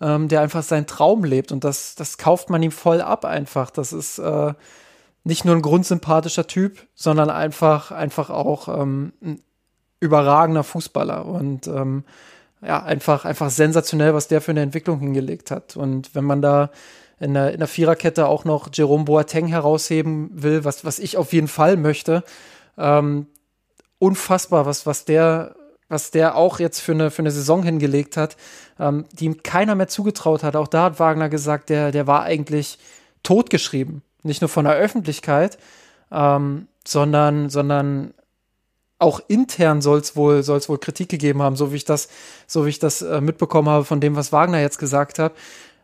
ähm, 0.00 0.28
der 0.28 0.40
einfach 0.40 0.62
seinen 0.62 0.86
Traum 0.86 1.24
lebt. 1.24 1.52
Und 1.52 1.64
das, 1.64 1.94
das 1.94 2.18
kauft 2.18 2.50
man 2.50 2.62
ihm 2.62 2.72
voll 2.72 3.00
ab 3.00 3.24
einfach. 3.24 3.70
Das 3.70 3.92
ist 3.92 4.18
äh, 4.18 4.54
nicht 5.24 5.44
nur 5.44 5.54
ein 5.54 5.62
grundsympathischer 5.62 6.46
Typ, 6.46 6.86
sondern 6.94 7.30
einfach, 7.30 7.90
einfach 7.90 8.30
auch 8.30 8.68
ähm, 8.68 9.12
ein 9.22 9.40
überragender 10.00 10.64
Fußballer. 10.64 11.26
Und 11.26 11.66
ähm, 11.66 12.04
ja, 12.60 12.82
einfach, 12.82 13.24
einfach 13.24 13.50
sensationell, 13.50 14.14
was 14.14 14.28
der 14.28 14.40
für 14.40 14.52
eine 14.52 14.62
Entwicklung 14.62 15.00
hingelegt 15.00 15.50
hat. 15.50 15.76
Und 15.76 16.14
wenn 16.14 16.24
man 16.24 16.42
da 16.42 16.70
in 17.20 17.34
der, 17.34 17.52
in 17.52 17.58
der 17.58 17.68
Viererkette 17.68 18.26
auch 18.26 18.44
noch 18.44 18.68
Jerome 18.72 19.04
Boateng 19.04 19.46
herausheben 19.46 20.30
will, 20.32 20.64
was, 20.64 20.84
was 20.84 20.98
ich 20.98 21.16
auf 21.16 21.32
jeden 21.32 21.48
Fall 21.48 21.76
möchte, 21.76 22.24
ähm, 22.78 23.26
unfassbar, 24.02 24.66
was, 24.66 24.84
was 24.84 25.04
der, 25.04 25.54
was 25.88 26.10
der 26.10 26.34
auch 26.34 26.58
jetzt 26.58 26.80
für 26.80 26.92
eine, 26.92 27.12
für 27.12 27.22
eine 27.22 27.30
Saison 27.30 27.62
hingelegt 27.62 28.16
hat, 28.16 28.36
ähm, 28.80 29.04
die 29.12 29.26
ihm 29.26 29.44
keiner 29.44 29.76
mehr 29.76 29.86
zugetraut 29.86 30.42
hat. 30.42 30.56
Auch 30.56 30.66
da 30.66 30.84
hat 30.84 30.98
Wagner 30.98 31.28
gesagt, 31.28 31.68
der, 31.70 31.92
der 31.92 32.08
war 32.08 32.24
eigentlich 32.24 32.78
totgeschrieben. 33.22 34.02
Nicht 34.24 34.40
nur 34.40 34.48
von 34.48 34.64
der 34.64 34.74
Öffentlichkeit, 34.74 35.56
ähm, 36.10 36.66
sondern, 36.84 37.48
sondern 37.48 38.12
auch 38.98 39.20
intern 39.28 39.80
soll 39.82 40.00
es 40.00 40.16
wohl, 40.16 40.42
soll's 40.42 40.68
wohl 40.68 40.78
Kritik 40.78 41.08
gegeben 41.08 41.40
haben, 41.40 41.54
so 41.54 41.72
wie 41.72 41.76
ich 41.76 41.84
das, 41.84 42.08
so 42.48 42.66
wie 42.66 42.70
ich 42.70 42.80
das 42.80 43.02
äh, 43.02 43.20
mitbekommen 43.20 43.68
habe 43.68 43.84
von 43.84 44.00
dem, 44.00 44.16
was 44.16 44.32
Wagner 44.32 44.60
jetzt 44.60 44.78
gesagt 44.78 45.20
hat. 45.20 45.32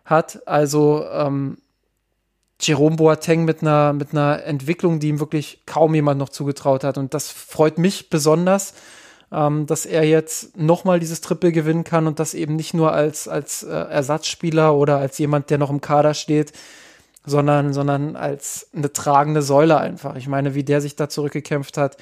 Hat 0.04 0.42
also 0.46 1.04
ähm, 1.12 1.58
Jerome 2.60 2.96
Boateng 2.96 3.44
mit 3.44 3.62
einer, 3.62 3.92
mit 3.92 4.12
einer 4.12 4.44
Entwicklung, 4.44 4.98
die 4.98 5.08
ihm 5.08 5.20
wirklich 5.20 5.62
kaum 5.64 5.94
jemand 5.94 6.18
noch 6.18 6.28
zugetraut 6.28 6.84
hat. 6.84 6.98
Und 6.98 7.14
das 7.14 7.30
freut 7.30 7.78
mich 7.78 8.10
besonders, 8.10 8.74
ähm, 9.30 9.66
dass 9.66 9.86
er 9.86 10.04
jetzt 10.04 10.56
nochmal 10.56 10.98
dieses 10.98 11.20
Triple 11.20 11.52
gewinnen 11.52 11.84
kann 11.84 12.06
und 12.06 12.18
das 12.18 12.34
eben 12.34 12.56
nicht 12.56 12.74
nur 12.74 12.92
als, 12.92 13.28
als 13.28 13.62
äh, 13.62 13.70
Ersatzspieler 13.70 14.74
oder 14.74 14.98
als 14.98 15.18
jemand, 15.18 15.50
der 15.50 15.58
noch 15.58 15.70
im 15.70 15.80
Kader 15.80 16.14
steht, 16.14 16.52
sondern, 17.24 17.72
sondern 17.72 18.16
als 18.16 18.68
eine 18.74 18.92
tragende 18.92 19.42
Säule 19.42 19.78
einfach. 19.78 20.16
Ich 20.16 20.28
meine, 20.28 20.54
wie 20.54 20.64
der 20.64 20.80
sich 20.80 20.96
da 20.96 21.08
zurückgekämpft 21.08 21.76
hat. 21.76 21.96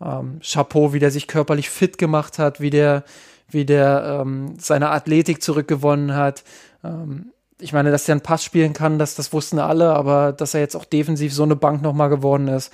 Ähm, 0.00 0.40
Chapeau, 0.42 0.92
wie 0.92 0.98
der 0.98 1.10
sich 1.10 1.26
körperlich 1.26 1.70
fit 1.70 1.98
gemacht 1.98 2.38
hat, 2.38 2.60
wie 2.60 2.70
der, 2.70 3.04
wie 3.48 3.64
der 3.64 4.20
ähm, 4.22 4.54
seine 4.58 4.90
Athletik 4.90 5.42
zurückgewonnen 5.42 6.14
hat. 6.14 6.44
Ähm, 6.84 7.32
ich 7.58 7.72
meine, 7.72 7.90
dass 7.90 8.04
der 8.04 8.14
einen 8.14 8.22
Pass 8.22 8.44
spielen 8.44 8.72
kann, 8.72 8.98
das, 8.98 9.14
das 9.14 9.32
wussten 9.32 9.58
alle, 9.58 9.94
aber 9.94 10.32
dass 10.32 10.54
er 10.54 10.60
jetzt 10.60 10.76
auch 10.76 10.84
defensiv 10.84 11.32
so 11.32 11.42
eine 11.42 11.56
Bank 11.56 11.82
nochmal 11.82 12.08
geworden 12.08 12.48
ist, 12.48 12.72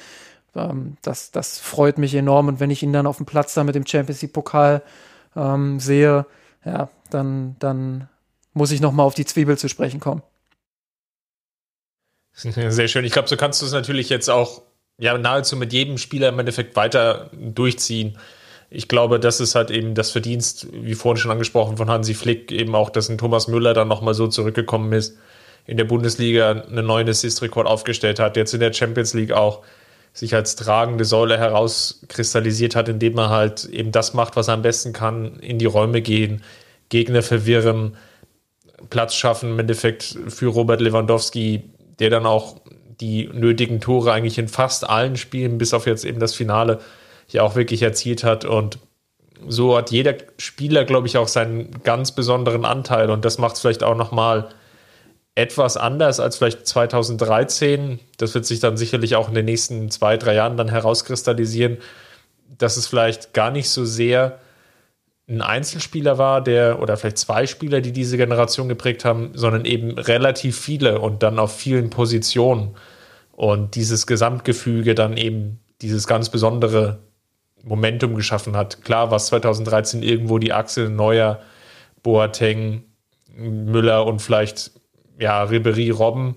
ähm, 0.54 0.96
das, 1.02 1.30
das 1.30 1.59
freut 1.59 1.98
mich 1.98 2.14
enorm. 2.14 2.48
Und 2.48 2.60
wenn 2.60 2.70
ich 2.70 2.82
ihn 2.82 2.92
dann 2.92 3.06
auf 3.06 3.18
dem 3.18 3.26
Platz 3.26 3.54
da 3.54 3.64
mit 3.64 3.74
dem 3.74 3.86
Champions 3.86 4.22
League 4.22 4.32
Pokal 4.32 4.82
ähm, 5.36 5.80
sehe, 5.80 6.26
ja, 6.64 6.88
dann, 7.10 7.56
dann 7.59 8.09
muss 8.52 8.70
ich 8.70 8.80
nochmal 8.80 9.06
auf 9.06 9.14
die 9.14 9.24
Zwiebel 9.24 9.56
zu 9.56 9.68
sprechen 9.68 10.00
kommen. 10.00 10.22
Sehr 12.34 12.88
schön. 12.88 13.04
Ich 13.04 13.12
glaube, 13.12 13.28
so 13.28 13.36
kannst 13.36 13.62
du 13.62 13.66
es 13.66 13.72
natürlich 13.72 14.09
jetzt 14.09 14.30
auch 14.30 14.62
ja, 14.98 15.16
nahezu 15.16 15.56
mit 15.56 15.72
jedem 15.72 15.98
Spieler 15.98 16.28
im 16.28 16.38
Endeffekt 16.38 16.76
weiter 16.76 17.30
durchziehen 17.32 18.18
ich 18.74 18.89
glaube, 18.89 19.20
das 19.20 19.39
ist 19.40 19.55
halt 19.55 19.70
eben 19.70 19.94
das 19.94 20.11
Verdienst, 20.11 20.66
wie 20.73 20.94
vorhin 20.94 21.19
schon 21.19 21.31
angesprochen, 21.31 21.77
von 21.77 21.90
Hansi 21.90 22.15
Flick, 22.15 22.51
eben 22.51 22.74
auch, 22.74 22.89
dass 22.89 23.11
ein 23.11 23.19
Thomas 23.19 23.47
Müller 23.47 23.74
dann 23.74 23.89
nochmal 23.89 24.15
so 24.15 24.28
zurückgekommen 24.28 24.93
ist, 24.93 25.19
in 25.66 25.77
der 25.77 25.85
Bundesliga 25.85 26.51
einen 26.51 26.86
neuen 26.86 27.09
Assist-Rekord 27.09 27.66
aufgestellt 27.66 28.19
hat, 28.19 28.36
jetzt 28.36 28.55
in 28.55 28.61
der 28.61 28.73
Champions 28.73 29.12
League 29.12 29.32
auch 29.32 29.62
sich 30.15 30.35
als 30.35 30.57
tragende 30.57 31.05
Säule 31.05 31.39
herauskristallisiert 31.39 32.74
hat, 32.74 32.89
indem 32.89 33.19
er 33.19 33.28
halt 33.28 33.66
eben 33.66 33.93
das 33.93 34.15
macht, 34.15 34.36
was 34.36 34.49
er 34.49 34.55
am 34.55 34.62
besten 34.62 34.93
kann, 34.93 35.36
in 35.40 35.59
die 35.59 35.66
Räume 35.66 36.01
gehen, 36.01 36.43
Gegner 36.89 37.23
verwirren, 37.23 37.97
Platz 38.90 39.15
schaffen, 39.15 39.51
im 39.51 39.59
Endeffekt 39.59 40.19
für 40.28 40.49
Robert 40.49 40.81
Lewandowski, 40.81 41.70
der 41.99 42.11
dann 42.11 42.27
auch 42.27 42.57
die 43.01 43.28
nötigen 43.32 43.81
Tore 43.81 44.12
eigentlich 44.12 44.39
in 44.39 44.49
fast 44.49 44.89
allen 44.89 45.16
Spielen, 45.16 45.59
bis 45.59 45.74
auf 45.74 45.86
jetzt 45.86 46.05
eben 46.05 46.20
das 46.20 46.35
Finale, 46.35 46.81
ja 47.32 47.42
auch 47.42 47.54
wirklich 47.54 47.82
erzielt 47.82 48.24
hat. 48.24 48.44
Und 48.44 48.78
so 49.48 49.76
hat 49.76 49.90
jeder 49.90 50.14
Spieler, 50.38 50.84
glaube 50.84 51.06
ich, 51.06 51.16
auch 51.16 51.28
seinen 51.28 51.82
ganz 51.82 52.12
besonderen 52.12 52.64
Anteil. 52.64 53.10
Und 53.10 53.24
das 53.24 53.38
macht 53.38 53.56
es 53.56 53.60
vielleicht 53.60 53.82
auch 53.82 53.96
nochmal 53.96 54.48
etwas 55.34 55.76
anders 55.76 56.20
als 56.20 56.36
vielleicht 56.36 56.66
2013. 56.66 57.98
Das 58.18 58.34
wird 58.34 58.46
sich 58.46 58.60
dann 58.60 58.76
sicherlich 58.76 59.16
auch 59.16 59.28
in 59.28 59.34
den 59.34 59.46
nächsten 59.46 59.90
zwei, 59.90 60.16
drei 60.16 60.34
Jahren 60.34 60.56
dann 60.56 60.68
herauskristallisieren, 60.68 61.78
dass 62.59 62.76
es 62.76 62.86
vielleicht 62.86 63.32
gar 63.32 63.50
nicht 63.50 63.70
so 63.70 63.84
sehr 63.84 64.38
ein 65.28 65.40
Einzelspieler 65.40 66.18
war, 66.18 66.42
der 66.42 66.80
oder 66.82 66.96
vielleicht 66.96 67.18
zwei 67.18 67.46
Spieler, 67.46 67.80
die 67.80 67.92
diese 67.92 68.16
Generation 68.16 68.68
geprägt 68.68 69.04
haben, 69.04 69.30
sondern 69.34 69.64
eben 69.64 69.98
relativ 69.98 70.59
viele 70.59 71.00
und 71.00 71.22
dann 71.22 71.38
auf 71.38 71.56
vielen 71.56 71.90
Positionen. 71.90 72.74
Und 73.32 73.74
dieses 73.76 74.06
Gesamtgefüge 74.06 74.94
dann 74.94 75.16
eben 75.16 75.60
dieses 75.80 76.06
ganz 76.06 76.28
besondere 76.28 76.98
Momentum 77.64 78.14
geschaffen 78.14 78.56
hat. 78.56 78.82
Klar 78.82 79.10
war 79.10 79.16
es 79.16 79.26
2013 79.26 80.02
irgendwo 80.02 80.39
die 80.39 80.52
Achse 80.52 80.89
Neuer, 80.89 81.40
Boateng, 82.02 82.84
Müller 83.36 84.06
und 84.06 84.20
vielleicht 84.20 84.72
ja, 85.18 85.43
Ribery, 85.43 85.90
Robben. 85.90 86.36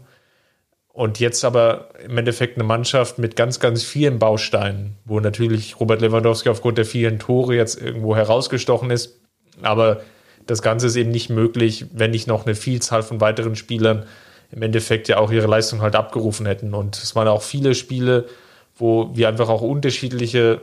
Und 0.94 1.20
jetzt 1.20 1.44
aber 1.44 1.90
im 2.06 2.18
Endeffekt 2.18 2.58
eine 2.58 2.64
Mannschaft 2.64 3.18
mit 3.18 3.36
ganz, 3.36 3.60
ganz 3.60 3.84
vielen 3.84 4.18
Bausteinen, 4.18 4.96
wo 5.04 5.20
natürlich 5.20 5.80
Robert 5.80 6.00
Lewandowski 6.00 6.48
aufgrund 6.48 6.78
der 6.78 6.86
vielen 6.86 7.20
Tore 7.20 7.56
jetzt 7.56 7.82
irgendwo 7.82 8.16
herausgestochen 8.16 8.92
ist. 8.92 9.20
Aber 9.62 10.02
das 10.48 10.62
Ganze 10.62 10.88
ist 10.88 10.96
eben 10.96 11.12
nicht 11.12 11.30
möglich, 11.30 11.88
wenn 11.92 12.12
nicht 12.12 12.28
noch 12.28 12.46
eine 12.46 12.56
Vielzahl 12.56 13.04
von 13.04 13.20
weiteren 13.20 13.56
Spielern 13.56 14.06
im 14.52 14.62
Endeffekt 14.62 15.10
ja 15.10 15.18
auch 15.18 15.32
ihre 15.32 15.48
Leistung 15.48 15.82
halt 15.82 15.96
abgerufen 15.96 16.46
hätten. 16.46 16.74
Und 16.74 16.96
es 16.96 17.14
waren 17.14 17.28
auch 17.28 17.42
viele 17.42 17.76
Spiele, 17.76 18.28
wo 18.78 19.10
wir 19.16 19.28
einfach 19.28 19.50
auch 19.50 19.62
unterschiedliche 19.62 20.62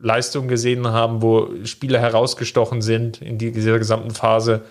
Leistungen 0.00 0.48
gesehen 0.48 0.86
haben, 0.88 1.22
wo 1.22 1.50
Spieler 1.64 2.00
herausgestochen 2.00 2.82
sind 2.82 3.20
in 3.20 3.38
dieser 3.38 3.78
gesamten 3.78 4.10
Phase. 4.10 4.62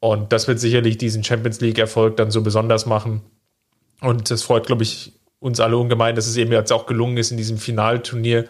Und 0.00 0.32
das 0.32 0.48
wird 0.48 0.58
sicherlich 0.58 0.98
diesen 0.98 1.22
Champions 1.22 1.60
League-Erfolg 1.60 2.16
dann 2.16 2.30
so 2.30 2.42
besonders 2.42 2.86
machen. 2.86 3.22
Und 4.00 4.30
das 4.30 4.42
freut, 4.42 4.66
glaube 4.66 4.82
ich, 4.82 5.12
uns 5.38 5.60
alle 5.60 5.76
ungemein, 5.76 6.16
dass 6.16 6.26
es 6.26 6.36
eben 6.36 6.52
jetzt 6.52 6.72
auch 6.72 6.86
gelungen 6.86 7.16
ist, 7.18 7.30
in 7.30 7.36
diesem 7.36 7.58
Finalturnier 7.58 8.46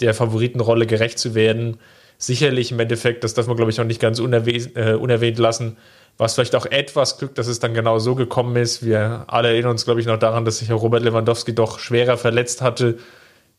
der 0.00 0.14
Favoritenrolle 0.14 0.86
gerecht 0.86 1.18
zu 1.18 1.34
werden. 1.34 1.78
Sicherlich 2.18 2.72
im 2.72 2.80
Endeffekt, 2.80 3.24
das 3.24 3.34
darf 3.34 3.46
man, 3.46 3.56
glaube 3.56 3.70
ich, 3.70 3.80
auch 3.80 3.84
nicht 3.84 4.00
ganz 4.00 4.18
unerwähnt, 4.18 4.76
äh, 4.76 4.94
unerwähnt 4.94 5.38
lassen, 5.38 5.76
war 6.18 6.26
es 6.26 6.34
vielleicht 6.34 6.54
auch 6.56 6.66
etwas 6.66 7.18
Glück, 7.18 7.34
dass 7.34 7.46
es 7.46 7.60
dann 7.60 7.74
genau 7.74 7.98
so 7.98 8.14
gekommen 8.14 8.56
ist. 8.56 8.84
Wir 8.84 9.24
alle 9.28 9.48
erinnern 9.48 9.72
uns, 9.72 9.84
glaube 9.84 10.00
ich, 10.00 10.06
noch 10.06 10.18
daran, 10.18 10.44
dass 10.44 10.58
sich 10.58 10.68
Herr 10.68 10.76
Robert 10.76 11.02
Lewandowski 11.02 11.54
doch 11.54 11.78
schwerer 11.78 12.16
verletzt 12.16 12.62
hatte 12.62 12.98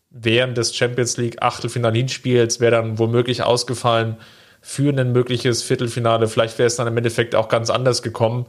während 0.09 0.57
des 0.57 0.75
Champions 0.75 1.17
League 1.17 1.41
Achtelfinal-Hinspiels, 1.41 2.59
wäre 2.59 2.71
dann 2.71 2.99
womöglich 2.99 3.43
ausgefallen 3.43 4.17
für 4.61 4.91
ein 4.91 5.11
mögliches 5.11 5.63
Viertelfinale. 5.63 6.27
Vielleicht 6.27 6.57
wäre 6.57 6.67
es 6.67 6.75
dann 6.75 6.87
im 6.87 6.97
Endeffekt 6.97 7.35
auch 7.35 7.49
ganz 7.49 7.69
anders 7.69 8.01
gekommen. 8.01 8.45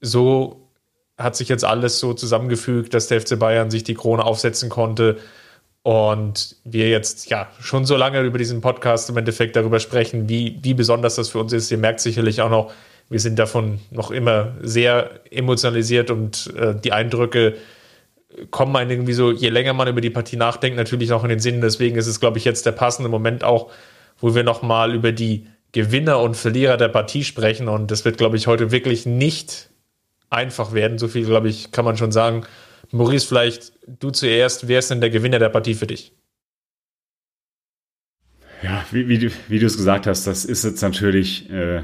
So 0.00 0.68
hat 1.18 1.36
sich 1.36 1.48
jetzt 1.48 1.64
alles 1.64 1.98
so 1.98 2.14
zusammengefügt, 2.14 2.94
dass 2.94 3.08
der 3.08 3.20
FC 3.20 3.38
Bayern 3.38 3.70
sich 3.70 3.84
die 3.84 3.94
Krone 3.94 4.24
aufsetzen 4.24 4.68
konnte 4.68 5.18
und 5.82 6.56
wir 6.64 6.88
jetzt 6.88 7.28
ja 7.28 7.48
schon 7.60 7.84
so 7.84 7.96
lange 7.96 8.20
über 8.20 8.38
diesen 8.38 8.60
Podcast 8.60 9.10
im 9.10 9.16
Endeffekt 9.16 9.56
darüber 9.56 9.80
sprechen, 9.80 10.28
wie, 10.28 10.58
wie 10.62 10.74
besonders 10.74 11.16
das 11.16 11.30
für 11.30 11.40
uns 11.40 11.52
ist. 11.52 11.70
Ihr 11.70 11.78
merkt 11.78 12.00
sicherlich 12.00 12.40
auch 12.40 12.50
noch, 12.50 12.72
wir 13.08 13.20
sind 13.20 13.38
davon 13.38 13.80
noch 13.90 14.10
immer 14.10 14.54
sehr 14.62 15.20
emotionalisiert 15.30 16.10
und 16.10 16.52
äh, 16.56 16.74
die 16.74 16.92
Eindrücke 16.92 17.56
kommen 18.50 18.74
einem 18.76 18.90
irgendwie 18.90 19.12
so, 19.12 19.30
je 19.30 19.48
länger 19.48 19.72
man 19.72 19.88
über 19.88 20.00
die 20.00 20.10
Partie 20.10 20.36
nachdenkt, 20.36 20.76
natürlich 20.76 21.12
auch 21.12 21.22
in 21.22 21.30
den 21.30 21.40
Sinn. 21.40 21.60
Deswegen 21.60 21.96
ist 21.96 22.06
es, 22.06 22.20
glaube 22.20 22.38
ich, 22.38 22.44
jetzt 22.44 22.66
der 22.66 22.72
passende 22.72 23.08
Moment 23.08 23.44
auch, 23.44 23.70
wo 24.18 24.34
wir 24.34 24.44
nochmal 24.44 24.94
über 24.94 25.12
die 25.12 25.46
Gewinner 25.72 26.20
und 26.20 26.36
Verlierer 26.36 26.76
der 26.76 26.88
Partie 26.88 27.24
sprechen. 27.24 27.68
Und 27.68 27.90
das 27.90 28.04
wird, 28.04 28.18
glaube 28.18 28.36
ich, 28.36 28.46
heute 28.46 28.70
wirklich 28.70 29.06
nicht 29.06 29.70
einfach 30.30 30.72
werden. 30.72 30.98
So 30.98 31.08
viel, 31.08 31.24
glaube 31.24 31.48
ich, 31.48 31.72
kann 31.72 31.84
man 31.84 31.96
schon 31.96 32.12
sagen. 32.12 32.44
Maurice, 32.90 33.26
vielleicht 33.26 33.72
du 33.86 34.10
zuerst. 34.10 34.68
Wer 34.68 34.78
ist 34.78 34.90
denn 34.90 35.00
der 35.00 35.10
Gewinner 35.10 35.38
der 35.38 35.48
Partie 35.48 35.74
für 35.74 35.86
dich? 35.86 36.12
Ja, 38.62 38.84
wie, 38.92 39.08
wie, 39.08 39.30
wie 39.48 39.58
du 39.58 39.66
es 39.66 39.76
gesagt 39.76 40.06
hast, 40.06 40.26
das 40.26 40.44
ist 40.44 40.62
jetzt 40.64 40.82
natürlich 40.82 41.50
äh, 41.50 41.82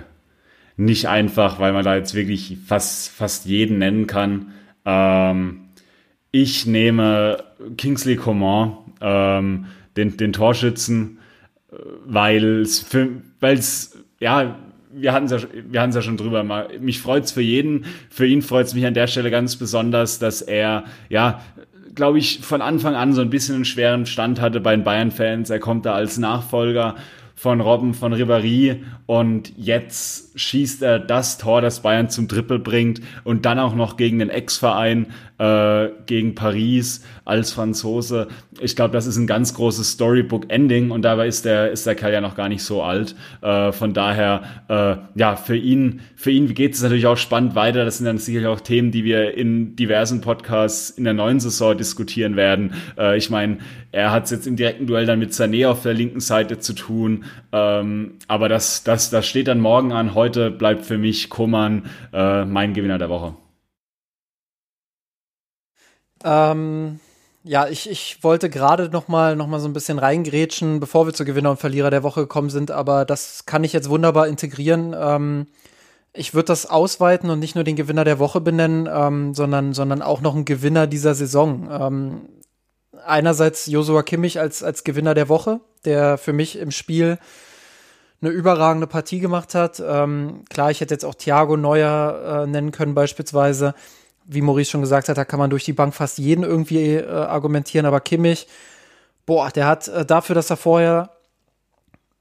nicht 0.77 1.09
einfach, 1.09 1.59
weil 1.59 1.73
man 1.73 1.85
da 1.85 1.97
jetzt 1.97 2.15
wirklich 2.15 2.57
fast, 2.65 3.09
fast 3.09 3.47
jeden 3.47 3.79
nennen 3.79 4.07
kann. 4.07 4.53
Ähm, 4.85 5.68
ich 6.31 6.67
nehme 6.67 7.45
Kingsley 7.77 8.17
Coman, 8.17 8.77
ähm, 9.01 9.67
den, 9.97 10.17
den 10.17 10.33
Torschützen, 10.33 11.19
äh, 11.71 11.77
weil 12.05 12.63
es, 12.63 13.99
ja, 14.21 14.57
wir 14.91 15.13
hatten 15.13 15.27
es 15.27 15.47
ja, 15.73 15.87
ja 15.87 16.03
schon 16.03 16.17
drüber. 16.17 16.43
Mal, 16.45 16.79
mich 16.81 17.01
freut's 17.01 17.33
für 17.33 17.43
jeden. 17.43 17.85
Für 18.11 18.27
ihn 18.27 18.43
freut's 18.43 18.75
mich 18.75 18.87
an 18.87 18.95
der 18.95 19.07
Stelle 19.07 19.31
ganz 19.31 19.57
besonders, 19.57 20.19
dass 20.19 20.43
er, 20.43 20.85
ja, 21.09 21.41
glaube 21.95 22.19
ich, 22.19 22.41
von 22.41 22.63
Anfang 22.63 22.95
an 22.95 23.13
so 23.13 23.21
ein 23.21 23.31
bisschen 23.31 23.57
einen 23.57 23.65
schweren 23.65 24.07
Stand 24.07 24.41
hatte 24.41 24.61
bei 24.61 24.75
den 24.75 24.85
Bayern-Fans. 24.85 25.51
Er 25.51 25.59
kommt 25.59 25.87
da 25.87 25.95
als 25.95 26.19
Nachfolger 26.19 26.97
von 27.35 27.61
Robben 27.61 27.95
von 27.95 28.13
Ribéry 28.13 28.83
und 29.07 29.53
jetzt 29.57 30.39
schießt 30.39 30.83
er 30.83 30.99
das 30.99 31.39
Tor, 31.39 31.61
das 31.61 31.83
Bayern 31.83 32.11
zum 32.11 32.27
Triple 32.27 32.59
bringt 32.59 33.01
und 33.23 33.47
dann 33.47 33.61
auch 33.61 33.77
noch 33.77 33.97
gegen 33.97 34.19
den 34.19 34.29
Ex-Verein, 34.29 35.07
äh, 35.39 35.89
gegen 36.07 36.35
Paris 36.35 37.05
als 37.25 37.53
Franzose. 37.53 38.29
Ich 38.61 38.77
glaube, 38.77 38.93
das 38.93 39.07
ist 39.07 39.17
ein 39.17 39.27
ganz 39.27 39.55
großes 39.55 39.93
Storybook-Ending 39.93 40.91
und 40.91 41.03
dabei 41.03 41.29
ist 41.29 41.45
der, 41.45 41.71
ist 41.71 41.87
der 41.87 41.95
Kerl 41.95 42.13
ja 42.13 42.21
noch 42.21 42.35
gar 42.35 42.49
nicht 42.49 42.63
so 42.63 42.83
alt. 42.83 43.15
Äh, 43.41 43.73
von 43.73 43.95
daher, 43.95 44.43
äh, 44.69 44.97
ja, 45.19 45.37
für 45.37 45.57
ihn, 45.57 46.01
für 46.17 46.31
ihn 46.31 46.53
geht 46.55 46.75
es 46.75 46.83
natürlich 46.83 47.07
auch 47.07 47.17
spannend 47.17 47.55
weiter. 47.55 47.85
Das 47.85 47.99
sind 47.99 48.07
dann 48.07 48.19
sicherlich 48.19 48.49
auch 48.49 48.61
Themen, 48.61 48.91
die 48.91 49.05
wir 49.05 49.35
in 49.35 49.77
diversen 49.77 50.21
Podcasts 50.21 50.91
in 50.91 51.05
der 51.05 51.15
neuen 51.15 51.41
Saison 51.41 51.77
diskutieren 51.77 52.37
werden. 52.37 52.75
Äh, 52.99 53.17
ich 53.17 53.31
meine, 53.31 53.59
er 53.93 54.11
hat 54.11 54.25
es 54.25 54.31
jetzt 54.31 54.47
im 54.47 54.57
direkten 54.57 54.87
Duell 54.87 55.07
dann 55.07 55.19
mit 55.19 55.33
Sané 55.33 55.69
auf 55.69 55.83
der 55.83 55.95
linken 55.95 56.21
Seite 56.21 56.59
zu 56.59 56.73
tun. 56.73 57.25
Ähm, 57.53 58.15
aber 58.27 58.49
das, 58.49 58.85
das, 58.85 59.11
das 59.11 59.27
steht 59.27 59.49
dann 59.49 59.61
morgen 59.61 59.93
an. 59.93 60.15
Heute 60.15 60.51
bleibt 60.51 60.85
für 60.85 60.99
mich 60.99 61.31
Koman 61.31 61.85
äh, 62.13 62.45
mein 62.45 62.75
Gewinner 62.75 62.99
der 62.99 63.09
Woche. 63.09 63.35
Ähm, 66.25 67.01
ja, 67.45 67.69
ich, 67.69 67.89
ich 67.89 68.23
wollte 68.23 68.51
gerade 68.51 68.91
noch 68.91 69.09
mal, 69.09 69.37
noch 69.37 69.47
mal 69.47 69.61
so 69.61 69.69
ein 69.69 69.73
bisschen 69.73 69.99
reingrätschen, 69.99 70.81
bevor 70.81 71.07
wir 71.07 71.15
zu 71.15 71.25
Gewinner 71.25 71.51
und 71.51 71.61
Verlierer 71.61 71.91
der 71.91 72.03
Woche 72.03 72.23
gekommen 72.23 72.51
sind, 72.51 72.71
aber 72.71 73.05
das 73.05 73.47
kann 73.47 73.65
ich 73.65 73.73
jetzt 73.73 73.89
wunderbar 73.89 74.29
integrieren. 74.29 74.95
Ähm, 74.99 75.47
ich 76.13 76.35
würde 76.35 76.47
das 76.47 76.67
ausweiten 76.67 77.31
und 77.31 77.39
nicht 77.39 77.55
nur 77.55 77.65
den 77.65 77.77
Gewinner 77.77 78.05
der 78.05 78.19
Woche 78.19 78.41
benennen, 78.41 78.89
ähm, 78.93 79.35
sondern, 79.35 79.73
sondern 79.73 80.03
auch 80.03 80.21
noch 80.21 80.35
einen 80.35 80.45
Gewinner 80.45 80.87
dieser 80.87 81.15
Saison. 81.15 81.69
Ähm, 81.71 82.21
einerseits 83.07 83.67
Josua 83.67 84.03
Kimmich 84.03 84.41
als, 84.41 84.63
als 84.63 84.85
Gewinner 84.85 85.15
der 85.15 85.29
Woche, 85.29 85.61
der 85.85 86.19
für 86.19 86.33
mich 86.33 86.59
im 86.59 86.71
Spiel 86.71 87.19
eine 88.21 88.31
überragende 88.31 88.87
Partie 88.87 89.21
gemacht 89.21 89.55
hat. 89.55 89.81
Ähm, 89.87 90.45
klar, 90.51 90.71
ich 90.71 90.81
hätte 90.81 90.95
jetzt 90.95 91.05
auch 91.05 91.15
Thiago 91.15 91.57
Neuer 91.57 92.43
äh, 92.45 92.47
nennen 92.47 92.73
können 92.73 92.95
beispielsweise 92.95 93.75
wie 94.29 94.43
Maurice 94.43 94.71
schon 94.71 94.83
gesagt 94.83 95.09
hat, 95.09 95.19
da 95.19 95.25
kann 95.25 95.41
man 95.41 95.51
durch 95.51 95.65
die 95.65 95.73
Bank 95.73 95.95
fast 95.95 96.19
jeden 96.19 96.45
irgendwie 96.45 96.95
äh, 96.95 97.09
argumentieren, 97.09 97.87
aber 97.87 98.01
Kimmich, 98.01 98.47
boah, 99.27 99.51
der 99.51 99.67
hat 99.67 99.89
äh, 99.89 100.05
dafür, 100.05 100.35
dass 100.35 100.51
er 100.51 100.57
vorher 100.57 101.11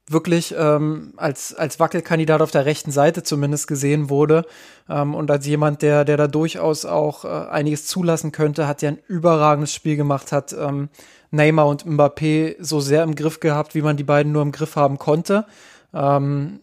wirklich 0.10 0.56
ähm, 0.58 1.14
als, 1.18 1.54
als 1.54 1.82
Wackelkandidat 1.82 2.42
auf 2.42 2.52
der 2.52 2.66
rechten 2.66 2.92
Seite 2.92 3.24
zumindest 3.24 3.68
gesehen 3.68 4.10
wurde 4.10 4.46
ähm, 4.90 5.14
und 5.14 5.30
als 5.30 5.46
jemand, 5.46 5.82
der, 5.82 6.06
der 6.06 6.16
da 6.16 6.28
durchaus 6.28 6.86
auch 6.86 7.26
äh, 7.26 7.28
einiges 7.28 7.88
zulassen 7.88 8.32
könnte, 8.32 8.68
hat 8.68 8.82
ja 8.82 8.90
ein 8.90 9.00
überragendes 9.08 9.74
Spiel 9.74 9.98
gemacht, 9.98 10.32
hat 10.32 10.54
ähm, 10.54 10.88
Neymar 11.32 11.68
und 11.68 11.86
Mbappé 11.86 12.56
so 12.60 12.80
sehr 12.80 13.04
im 13.04 13.16
Griff 13.16 13.42
gehabt, 13.42 13.76
wie 13.76 13.82
man 13.82 13.98
die 13.98 14.06
beiden 14.06 14.32
nur 14.32 14.44
im 14.44 14.54
Griff 14.54 14.78
haben 14.78 14.98
konnte. 14.98 15.46
Ähm, 15.94 16.62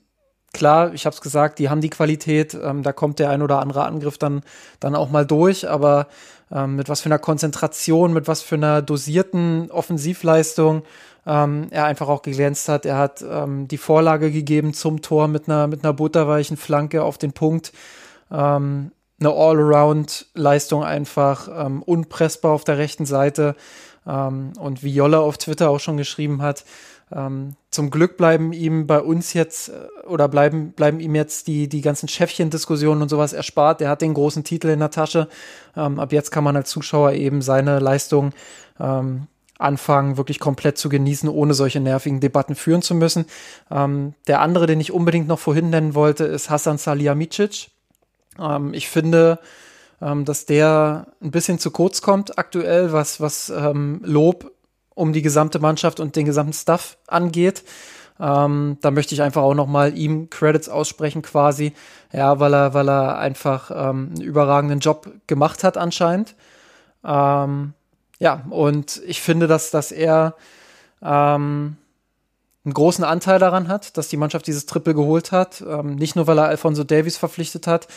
klar, 0.55 0.95
ich 0.95 1.05
habe 1.05 1.15
es 1.15 1.21
gesagt, 1.21 1.59
die 1.59 1.69
haben 1.69 1.83
die 1.83 1.91
Qualität, 1.91 2.55
ähm, 2.55 2.83
da 2.83 2.93
kommt 2.93 3.19
der 3.19 3.29
ein 3.29 3.43
oder 3.43 3.59
andere 3.59 3.85
Angriff 3.85 4.17
dann, 4.17 4.43
dann 4.81 4.95
auch 4.95 5.11
mal 5.11 5.27
durch, 5.27 5.69
aber 5.69 6.07
ähm, 6.51 6.77
mit 6.77 6.89
was 6.89 7.03
für 7.03 7.07
einer 7.07 7.19
Konzentration, 7.19 8.15
mit 8.15 8.27
was 8.29 8.41
für 8.41 8.55
einer 8.55 8.81
dosierten 8.81 9.71
Offensivleistung 9.71 10.83
ähm, 11.27 11.67
er 11.71 11.85
einfach 11.85 12.09
auch 12.09 12.23
geglänzt 12.23 12.69
hat. 12.69 12.87
Er 12.87 12.97
hat 12.97 13.23
ähm, 13.23 13.69
die 13.69 13.79
Vorlage 13.79 14.31
gegeben 14.31 14.73
zum 14.73 15.03
Tor 15.03 15.29
mit 15.29 15.49
einer, 15.49 15.67
mit 15.67 15.85
einer 15.85 15.93
butterweichen 15.93 16.57
Flanke 16.57 17.03
auf 17.03 17.19
den 17.19 17.33
Punkt. 17.33 17.73
Ähm, 18.31 18.93
eine 19.21 19.31
All-Around-Leistung 19.31 20.85
einfach, 20.85 21.49
ähm, 21.49 21.83
unpressbar 21.83 22.53
auf 22.53 22.65
der 22.65 22.79
rechten 22.79 23.07
Seite. 23.07 23.57
Und 24.07 24.83
wie 24.83 24.93
Jolle 24.93 25.21
auf 25.21 25.39
Twitter 25.39 25.71
auch 25.71 25.81
schon 25.81 25.97
geschrieben 25.97 26.43
hat, 26.43 26.67
ähm, 27.13 27.55
zum 27.71 27.91
Glück 27.91 28.17
bleiben 28.17 28.53
ihm 28.53 28.87
bei 28.87 29.01
uns 29.01 29.33
jetzt 29.33 29.69
äh, 29.69 30.07
oder 30.07 30.29
bleiben, 30.29 30.73
bleiben 30.73 31.01
ihm 31.01 31.15
jetzt 31.15 31.47
die, 31.47 31.69
die 31.69 31.81
ganzen 31.81 32.09
Chefchen-Diskussionen 32.09 33.03
und 33.03 33.09
sowas 33.09 33.33
erspart. 33.33 33.81
Er 33.81 33.91
hat 33.91 34.03
den 34.03 34.15
großen 34.15 34.45
Titel 34.45 34.69
in 34.69 34.81
der 34.81 34.91
Tasche. 34.91 35.29
Ähm, 35.77 36.01
ab 36.01 36.13
jetzt 36.13 36.31
kann 36.31 36.45
man 36.45 36.57
als 36.57 36.71
Zuschauer 36.71 37.13
eben 37.13 37.43
seine 37.43 37.79
Leistung 37.79 38.33
ähm, 38.81 39.27
anfangen, 39.59 40.17
wirklich 40.17 40.41
komplett 40.41 40.79
zu 40.79 40.89
genießen, 40.89 41.29
ohne 41.29 41.55
solche 41.55 41.81
nervigen 41.81 42.21
Debatten 42.21 42.55
führen 42.55 42.83
zu 42.83 42.95
müssen. 42.95 43.27
Ähm, 43.71 44.15
der 44.27 44.41
andere, 44.41 44.67
den 44.67 44.81
ich 44.81 44.93
unbedingt 44.93 45.29
noch 45.29 45.39
vorhin 45.39 45.71
nennen 45.71 45.95
wollte, 45.95 46.25
ist 46.25 46.51
Hassan 46.51 46.79
Salihamidzic. 46.79 47.69
Ähm, 48.39 48.75
ich 48.75 48.89
finde, 48.89 49.39
ähm, 50.01 50.25
dass 50.25 50.47
der 50.47 51.07
ein 51.23 51.31
bisschen 51.31 51.59
zu 51.59 51.71
kurz 51.71 52.03
kommt 52.03 52.39
aktuell, 52.39 52.93
was, 52.93 53.21
was 53.21 53.51
ähm, 53.51 54.01
Lob 54.05 54.51
um 54.95 55.13
die 55.13 55.23
gesamte 55.23 55.59
Mannschaft 55.59 56.01
und 56.01 56.17
den 56.17 56.27
gesamten 56.27 56.53
Stuff 56.53 56.97
angeht. 57.07 57.65
Ähm, 58.21 58.79
da 58.81 58.91
möchte 58.91 59.15
ich 59.15 59.23
einfach 59.23 59.43
auch 59.43 59.55
nochmal 59.55 59.97
ihm 59.97 60.31
Credits 60.31 60.69
aussprechen 60.69 61.23
quasi, 61.23 61.73
ja, 62.13 62.39
weil 62.39 62.55
er, 62.55 62.73
weil 62.73 62.89
er 62.89 63.19
einfach 63.19 63.71
ähm, 63.71 64.13
einen 64.15 64.21
überragenden 64.21 64.79
Job 64.79 65.11
gemacht 65.27 65.65
hat 65.65 65.77
anscheinend. 65.77 66.37
Ähm, 67.05 67.73
ja, 68.21 68.45
und 68.51 69.03
ich 69.07 69.21
finde, 69.21 69.49
dass, 69.49 69.73
dass 69.73 69.91
er 69.91 70.37
ähm, 71.03 71.77
einen 72.65 72.75
großen 72.75 73.05
Anteil 73.05 73.39
daran 73.39 73.69
hat, 73.69 73.97
dass 73.99 74.09
die 74.09 74.17
Mannschaft 74.17 74.47
dieses 74.47 74.67
Triple 74.67 74.95
geholt 74.95 75.33
hat. 75.33 75.63
Ähm, 75.67 75.97
nicht 75.97 76.15
nur, 76.15 76.27
weil 76.27 76.39
er 76.39 76.47
Alfonso 76.47 76.85
Davies 76.85 77.17
verpflichtet 77.17 77.67
hat, 77.67 77.89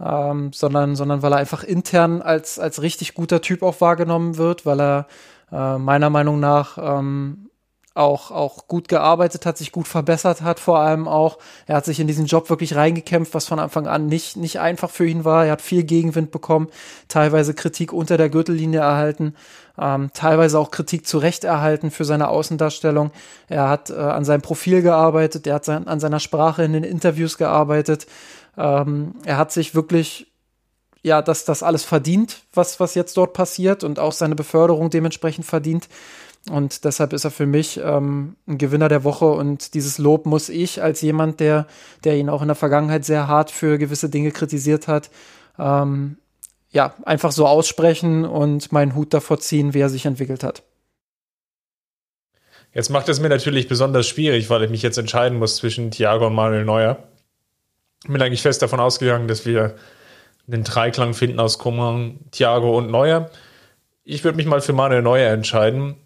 ähm, 0.00 0.52
sondern, 0.52 0.96
sondern 0.96 1.22
weil 1.22 1.32
er 1.32 1.38
einfach 1.38 1.64
intern 1.64 2.22
als, 2.22 2.58
als 2.58 2.80
richtig 2.80 3.14
guter 3.14 3.40
Typ 3.40 3.62
auch 3.62 3.80
wahrgenommen 3.80 4.36
wird, 4.36 4.64
weil 4.64 4.80
er 4.80 5.06
äh, 5.54 5.78
meiner 5.78 6.10
Meinung 6.10 6.40
nach 6.40 6.78
ähm, 6.78 7.50
auch, 7.94 8.32
auch 8.32 8.66
gut 8.66 8.88
gearbeitet 8.88 9.46
hat, 9.46 9.56
sich 9.56 9.70
gut 9.70 9.86
verbessert 9.86 10.42
hat, 10.42 10.58
vor 10.58 10.80
allem 10.80 11.06
auch. 11.06 11.38
Er 11.66 11.76
hat 11.76 11.84
sich 11.84 12.00
in 12.00 12.08
diesen 12.08 12.26
Job 12.26 12.50
wirklich 12.50 12.74
reingekämpft, 12.74 13.34
was 13.34 13.46
von 13.46 13.60
Anfang 13.60 13.86
an 13.86 14.06
nicht, 14.06 14.36
nicht 14.36 14.58
einfach 14.58 14.90
für 14.90 15.06
ihn 15.06 15.24
war. 15.24 15.46
Er 15.46 15.52
hat 15.52 15.62
viel 15.62 15.84
Gegenwind 15.84 16.32
bekommen, 16.32 16.68
teilweise 17.06 17.54
Kritik 17.54 17.92
unter 17.92 18.16
der 18.16 18.30
Gürtellinie 18.30 18.80
erhalten, 18.80 19.34
ähm, 19.78 20.10
teilweise 20.12 20.58
auch 20.58 20.72
Kritik 20.72 21.06
zurecht 21.06 21.44
erhalten 21.44 21.92
für 21.92 22.04
seine 22.04 22.28
Außendarstellung. 22.28 23.12
Er 23.48 23.68
hat 23.68 23.90
äh, 23.90 23.94
an 23.94 24.24
seinem 24.24 24.42
Profil 24.42 24.82
gearbeitet, 24.82 25.46
er 25.46 25.54
hat 25.54 25.64
sein, 25.64 25.86
an 25.86 26.00
seiner 26.00 26.20
Sprache 26.20 26.64
in 26.64 26.72
den 26.72 26.84
Interviews 26.84 27.38
gearbeitet. 27.38 28.06
Ähm, 28.58 29.14
er 29.24 29.38
hat 29.38 29.52
sich 29.52 29.76
wirklich 29.76 30.33
ja, 31.04 31.20
dass 31.20 31.44
das 31.44 31.62
alles 31.62 31.84
verdient, 31.84 32.38
was, 32.54 32.80
was 32.80 32.94
jetzt 32.94 33.16
dort 33.18 33.34
passiert 33.34 33.84
und 33.84 33.98
auch 33.98 34.12
seine 34.12 34.34
Beförderung 34.34 34.88
dementsprechend 34.88 35.44
verdient. 35.44 35.88
Und 36.50 36.84
deshalb 36.84 37.12
ist 37.12 37.24
er 37.24 37.30
für 37.30 37.46
mich 37.46 37.78
ähm, 37.82 38.36
ein 38.46 38.58
Gewinner 38.58 38.88
der 38.88 39.04
Woche 39.04 39.26
und 39.26 39.74
dieses 39.74 39.98
Lob 39.98 40.24
muss 40.24 40.48
ich 40.48 40.82
als 40.82 41.02
jemand, 41.02 41.40
der, 41.40 41.66
der 42.04 42.16
ihn 42.16 42.30
auch 42.30 42.40
in 42.40 42.48
der 42.48 42.54
Vergangenheit 42.54 43.04
sehr 43.04 43.28
hart 43.28 43.50
für 43.50 43.78
gewisse 43.78 44.08
Dinge 44.08 44.30
kritisiert 44.30 44.88
hat, 44.88 45.10
ähm, 45.58 46.16
ja, 46.70 46.94
einfach 47.04 47.32
so 47.32 47.46
aussprechen 47.46 48.24
und 48.24 48.72
meinen 48.72 48.94
Hut 48.94 49.12
davor 49.14 49.38
ziehen, 49.38 49.74
wie 49.74 49.80
er 49.80 49.90
sich 49.90 50.06
entwickelt 50.06 50.42
hat. 50.42 50.62
Jetzt 52.72 52.90
macht 52.90 53.08
es 53.10 53.20
mir 53.20 53.28
natürlich 53.28 53.68
besonders 53.68 54.08
schwierig, 54.08 54.48
weil 54.50 54.64
ich 54.64 54.70
mich 54.70 54.82
jetzt 54.82 54.98
entscheiden 54.98 55.38
muss 55.38 55.56
zwischen 55.56 55.90
Thiago 55.90 56.26
und 56.26 56.34
Manuel 56.34 56.64
Neuer. 56.64 56.98
Ich 58.02 58.10
bin 58.10 58.20
eigentlich 58.20 58.42
fest 58.42 58.62
davon 58.62 58.80
ausgegangen, 58.80 59.28
dass 59.28 59.46
wir 59.46 59.76
einen 60.46 60.64
Dreiklang 60.64 61.14
finden 61.14 61.40
aus 61.40 61.58
Coman, 61.58 62.18
Thiago 62.30 62.76
und 62.76 62.90
Neuer. 62.90 63.30
Ich 64.04 64.24
würde 64.24 64.36
mich 64.36 64.46
mal 64.46 64.60
für 64.60 64.72
Manuel 64.72 65.02
Neuer 65.02 65.30
entscheiden, 65.30 65.96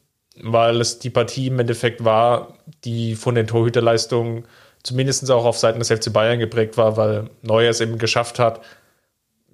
weil 0.40 0.80
es 0.80 0.98
die 0.98 1.10
Partie 1.10 1.48
im 1.48 1.58
Endeffekt 1.58 2.04
war, 2.04 2.58
die 2.84 3.16
von 3.16 3.34
den 3.34 3.46
Torhüterleistungen 3.46 4.44
zumindest 4.82 5.28
auch 5.30 5.44
auf 5.44 5.58
Seiten 5.58 5.80
des 5.80 5.90
FC 5.90 6.12
Bayern 6.12 6.38
geprägt 6.38 6.76
war, 6.76 6.96
weil 6.96 7.30
Neuer 7.42 7.70
es 7.70 7.80
eben 7.80 7.98
geschafft 7.98 8.38
hat, 8.38 8.60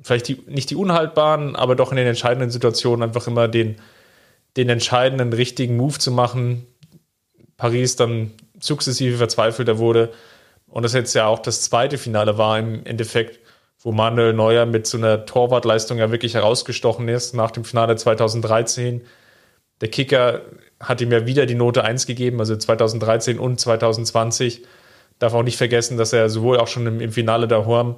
vielleicht 0.02 0.28
die, 0.28 0.43
nicht 0.47 0.70
die 0.70 0.77
unhaltbaren, 0.77 1.56
aber 1.56 1.74
doch 1.74 1.90
in 1.90 1.97
den 1.97 2.06
entscheidenden 2.06 2.51
Situationen 2.51 3.02
einfach 3.02 3.27
immer 3.27 3.48
den, 3.48 3.77
den 4.56 4.69
entscheidenden 4.69 5.32
richtigen 5.32 5.77
Move 5.77 5.98
zu 5.98 6.12
machen. 6.12 6.66
Paris 7.56 7.97
dann 7.97 8.32
sukzessive 8.61 9.16
verzweifelter 9.16 9.78
wurde 9.78 10.12
und 10.66 10.82
das 10.82 10.93
jetzt 10.93 11.15
ja 11.15 11.27
auch 11.27 11.39
das 11.39 11.62
zweite 11.62 11.98
Finale 11.98 12.36
war 12.39 12.59
im 12.59 12.85
Endeffekt, 12.85 13.40
wo 13.85 13.93
Manuel 13.93 14.32
Neuer 14.32 14.65
mit 14.66 14.86
so 14.86 14.97
einer 14.97 15.27
Torwartleistung 15.27 15.98
ja 15.98 16.11
wirklich 16.11 16.35
herausgestochen 16.35 17.06
ist 17.06 17.35
nach 17.35 17.51
dem 17.51 17.65
Finale 17.65 17.94
2013. 17.97 19.02
Der 19.82 19.89
Kicker 19.89 20.40
hat 20.81 21.02
ihm 21.02 21.12
ja 21.12 21.27
wieder 21.27 21.44
die 21.44 21.55
Note 21.55 21.85
1 21.85 22.06
gegeben, 22.06 22.40
also 22.40 22.56
2013 22.56 23.39
und 23.39 23.61
2020. 23.61 24.62
Darf 25.19 25.35
auch 25.35 25.43
nicht 25.43 25.59
vergessen, 25.59 25.98
dass 25.98 26.15
er 26.15 26.31
sowohl 26.31 26.59
auch 26.59 26.66
schon 26.66 26.86
im, 26.86 27.01
im 27.01 27.12
Finale 27.12 27.47
der 27.47 27.66
Horm 27.66 27.97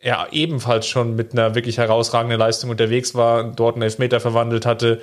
ja 0.00 0.28
ebenfalls 0.30 0.86
schon 0.86 1.16
mit 1.16 1.32
einer 1.32 1.56
wirklich 1.56 1.78
herausragenden 1.78 2.38
Leistung 2.38 2.70
unterwegs 2.70 3.14
war, 3.16 3.52
dort 3.52 3.74
einen 3.74 3.82
Elfmeter 3.82 4.20
verwandelt 4.20 4.66
hatte, 4.66 5.00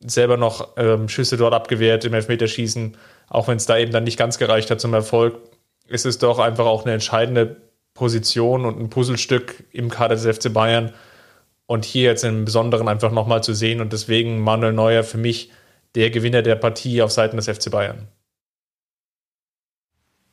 selber 0.00 0.38
noch 0.38 0.76
ähm, 0.78 1.08
Schüsse 1.10 1.36
dort 1.36 1.52
abgewehrt 1.52 2.06
im 2.06 2.14
Elfmeterschießen, 2.14 2.96
auch 3.28 3.46
wenn 3.46 3.58
es 3.58 3.66
da 3.66 3.76
eben 3.76 3.92
dann 3.92 4.04
nicht 4.04 4.18
ganz 4.18 4.38
gereicht 4.38 4.70
hat 4.70 4.80
zum 4.80 4.94
Erfolg, 4.94 5.38
ist 5.86 6.06
es 6.06 6.18
doch 6.18 6.38
einfach 6.38 6.64
auch 6.64 6.84
eine 6.84 6.94
entscheidende 6.94 7.69
Position 8.00 8.64
und 8.64 8.80
ein 8.80 8.88
Puzzlestück 8.88 9.62
im 9.72 9.90
Kader 9.90 10.14
des 10.14 10.24
FC 10.24 10.50
Bayern. 10.50 10.94
Und 11.66 11.84
hier 11.84 12.04
jetzt 12.04 12.24
im 12.24 12.46
Besonderen 12.46 12.88
einfach 12.88 13.12
nochmal 13.12 13.44
zu 13.44 13.52
sehen 13.52 13.82
und 13.82 13.92
deswegen 13.92 14.40
Manuel 14.40 14.72
Neuer 14.72 15.04
für 15.04 15.18
mich 15.18 15.52
der 15.94 16.08
Gewinner 16.08 16.40
der 16.40 16.56
Partie 16.56 17.02
auf 17.02 17.10
Seiten 17.10 17.36
des 17.36 17.46
FC 17.46 17.70
Bayern. 17.70 18.08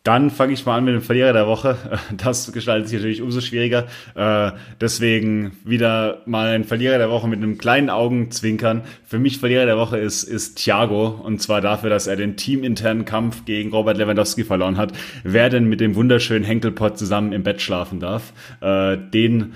Dann 0.07 0.29
fange 0.29 0.53
ich 0.53 0.65
mal 0.65 0.77
an 0.77 0.85
mit 0.85 0.93
dem 0.93 1.01
Verlierer 1.01 1.33
der 1.33 1.47
Woche. 1.47 1.75
Das 2.15 2.49
gestaltet 2.53 2.87
sich 2.87 2.99
natürlich 2.99 3.21
umso 3.21 3.41
schwieriger. 3.41 3.87
Äh, 4.15 4.51
deswegen 4.79 5.51
wieder 5.65 6.21
mal 6.25 6.47
ein 6.55 6.63
Verlierer 6.63 6.97
der 6.97 7.09
Woche 7.09 7.27
mit 7.27 7.43
einem 7.43 7.57
kleinen 7.57 7.89
Augenzwinkern. 7.89 8.83
Für 9.05 9.19
mich 9.19 9.39
Verlierer 9.39 9.65
der 9.65 9.77
Woche 9.77 9.97
ist, 9.97 10.23
ist 10.23 10.59
Thiago. 10.59 11.07
Und 11.07 11.41
zwar 11.41 11.59
dafür, 11.59 11.89
dass 11.89 12.07
er 12.07 12.15
den 12.15 12.37
teaminternen 12.37 13.03
Kampf 13.03 13.43
gegen 13.43 13.71
Robert 13.71 13.97
Lewandowski 13.97 14.45
verloren 14.45 14.77
hat. 14.77 14.93
Wer 15.25 15.49
denn 15.49 15.65
mit 15.65 15.81
dem 15.81 15.95
wunderschönen 15.95 16.45
Henkelpott 16.45 16.97
zusammen 16.97 17.33
im 17.33 17.43
Bett 17.43 17.61
schlafen 17.61 17.99
darf. 17.99 18.31
Äh, 18.61 18.95
den 18.97 19.55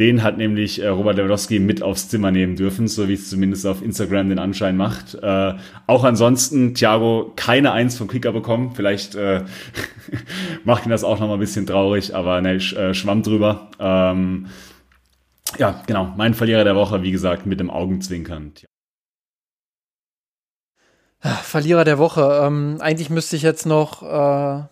den 0.00 0.22
hat 0.22 0.38
nämlich 0.38 0.82
äh, 0.82 0.88
Robert 0.88 1.16
Lewandowski 1.16 1.58
mit 1.58 1.82
aufs 1.82 2.08
Zimmer 2.08 2.30
nehmen 2.30 2.56
dürfen, 2.56 2.88
so 2.88 3.08
wie 3.08 3.14
es 3.14 3.28
zumindest 3.28 3.66
auf 3.66 3.82
Instagram 3.82 4.30
den 4.30 4.38
Anschein 4.38 4.76
macht. 4.76 5.14
Äh, 5.14 5.54
auch 5.86 6.04
ansonsten, 6.04 6.74
Thiago, 6.74 7.32
keine 7.36 7.72
Eins 7.72 7.98
vom 7.98 8.08
Kicker 8.08 8.32
bekommen. 8.32 8.72
Vielleicht 8.74 9.14
äh, 9.14 9.44
macht 10.64 10.86
ihn 10.86 10.90
das 10.90 11.04
auch 11.04 11.20
nochmal 11.20 11.36
ein 11.36 11.40
bisschen 11.40 11.66
traurig, 11.66 12.14
aber 12.14 12.40
ne, 12.40 12.58
sch, 12.58 12.72
äh, 12.72 12.94
schwamm 12.94 13.22
drüber. 13.22 13.68
Ähm, 13.78 14.46
ja, 15.58 15.82
genau, 15.86 16.14
mein 16.16 16.34
Verlierer 16.34 16.64
der 16.64 16.76
Woche, 16.76 17.02
wie 17.02 17.12
gesagt, 17.12 17.44
mit 17.44 17.60
dem 17.60 17.70
Augenzwinkern. 17.70 18.52
Verlierer 21.20 21.84
der 21.84 21.98
Woche. 21.98 22.40
Ähm, 22.42 22.78
eigentlich 22.80 23.10
müsste 23.10 23.36
ich 23.36 23.42
jetzt 23.42 23.66
noch 23.66 24.02
äh, 24.02 24.64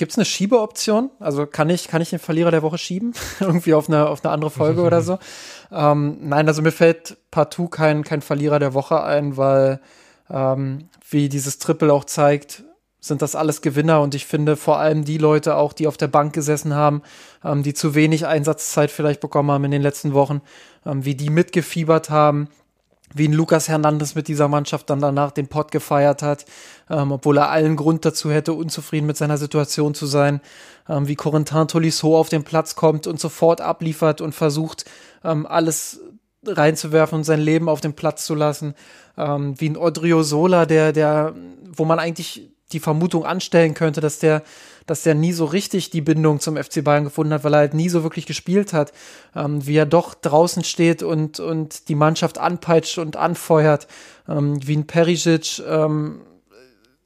Gibt 0.00 0.12
es 0.12 0.18
eine 0.18 0.24
Schiebeoption? 0.24 1.10
Also 1.20 1.44
kann 1.44 1.68
ich, 1.68 1.86
kann 1.86 2.00
ich 2.00 2.08
den 2.08 2.18
Verlierer 2.18 2.50
der 2.50 2.62
Woche 2.62 2.78
schieben? 2.78 3.12
Irgendwie 3.40 3.74
auf 3.74 3.86
eine, 3.86 4.08
auf 4.08 4.24
eine 4.24 4.32
andere 4.32 4.50
Folge 4.50 4.80
oder 4.82 5.02
so? 5.02 5.18
Ähm, 5.72 6.16
nein, 6.22 6.48
also 6.48 6.62
mir 6.62 6.72
fällt 6.72 7.16
partout 7.30 7.68
kein, 7.68 8.02
kein 8.02 8.22
Verlierer 8.22 8.58
der 8.58 8.74
Woche 8.74 9.04
ein, 9.04 9.36
weil, 9.36 9.80
ähm, 10.28 10.88
wie 11.08 11.28
dieses 11.28 11.60
Triple 11.60 11.92
auch 11.92 12.04
zeigt, 12.04 12.64
sind 12.98 13.22
das 13.22 13.36
alles 13.36 13.62
Gewinner 13.62 14.00
und 14.00 14.16
ich 14.16 14.26
finde 14.26 14.56
vor 14.56 14.78
allem 14.78 15.04
die 15.04 15.18
Leute 15.18 15.54
auch, 15.54 15.72
die 15.72 15.86
auf 15.86 15.96
der 15.96 16.08
Bank 16.08 16.32
gesessen 16.32 16.74
haben, 16.74 17.02
ähm, 17.44 17.62
die 17.62 17.72
zu 17.72 17.94
wenig 17.94 18.26
Einsatzzeit 18.26 18.90
vielleicht 18.90 19.20
bekommen 19.20 19.52
haben 19.52 19.62
in 19.62 19.70
den 19.70 19.82
letzten 19.82 20.12
Wochen, 20.12 20.40
ähm, 20.84 21.04
wie 21.04 21.14
die 21.14 21.30
mitgefiebert 21.30 22.10
haben, 22.10 22.48
wie 23.14 23.28
ein 23.28 23.32
Lukas 23.32 23.68
Hernandez 23.68 24.14
mit 24.14 24.28
dieser 24.28 24.48
Mannschaft 24.48 24.88
dann 24.90 25.00
danach 25.00 25.32
den 25.32 25.48
Pott 25.48 25.72
gefeiert 25.72 26.22
hat, 26.22 26.44
ähm, 26.88 27.12
obwohl 27.12 27.38
er 27.38 27.50
allen 27.50 27.76
Grund 27.76 28.04
dazu 28.04 28.30
hätte, 28.30 28.52
unzufrieden 28.52 29.06
mit 29.06 29.16
seiner 29.16 29.36
Situation 29.36 29.94
zu 29.94 30.06
sein, 30.06 30.40
ähm, 30.88 31.08
wie 31.08 31.16
Corentin 31.16 31.68
Tolisso 31.68 32.18
auf 32.18 32.28
den 32.28 32.44
Platz 32.44 32.76
kommt 32.76 33.06
und 33.06 33.18
sofort 33.18 33.60
abliefert 33.60 34.20
und 34.20 34.34
versucht, 34.34 34.84
ähm, 35.24 35.46
alles 35.46 36.00
reinzuwerfen 36.46 37.18
und 37.18 37.24
sein 37.24 37.40
Leben 37.40 37.68
auf 37.68 37.80
den 37.80 37.94
Platz 37.94 38.24
zu 38.24 38.34
lassen, 38.34 38.74
ähm, 39.16 39.60
wie 39.60 39.68
ein 39.68 39.76
Odrio 39.76 40.22
Sola, 40.22 40.66
der, 40.66 40.92
der, 40.92 41.34
wo 41.64 41.84
man 41.84 41.98
eigentlich 41.98 42.50
die 42.72 42.80
Vermutung 42.80 43.24
anstellen 43.24 43.74
könnte, 43.74 44.00
dass 44.00 44.20
der 44.20 44.42
dass 44.90 45.04
der 45.04 45.14
nie 45.14 45.32
so 45.32 45.44
richtig 45.44 45.90
die 45.90 46.00
Bindung 46.00 46.40
zum 46.40 46.56
FC 46.56 46.82
Bayern 46.82 47.04
gefunden 47.04 47.32
hat, 47.32 47.44
weil 47.44 47.54
er 47.54 47.60
halt 47.60 47.74
nie 47.74 47.88
so 47.88 48.02
wirklich 48.02 48.26
gespielt 48.26 48.72
hat, 48.72 48.92
ähm, 49.36 49.64
wie 49.64 49.76
er 49.76 49.86
doch 49.86 50.14
draußen 50.14 50.64
steht 50.64 51.04
und, 51.04 51.38
und 51.38 51.88
die 51.88 51.94
Mannschaft 51.94 52.38
anpeitscht 52.38 52.98
und 52.98 53.14
anfeuert, 53.14 53.86
ähm, 54.28 54.58
wie 54.66 54.76
ein 54.76 54.88
Perisic 54.88 55.62
ähm, 55.64 56.22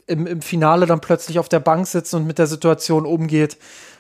im, 0.07 0.27
im 0.27 0.41
Finale 0.41 0.87
dann 0.87 1.03
plötzlich 1.03 1.39
auf 1.39 1.51
der 1.51 1.61
Bank 1.61 1.87
sitzt 1.87 2.15
und 2.15 2.27
mit 2.27 2.39
der 2.39 2.47
Situation 2.47 3.05
umgeht. 3.05 3.59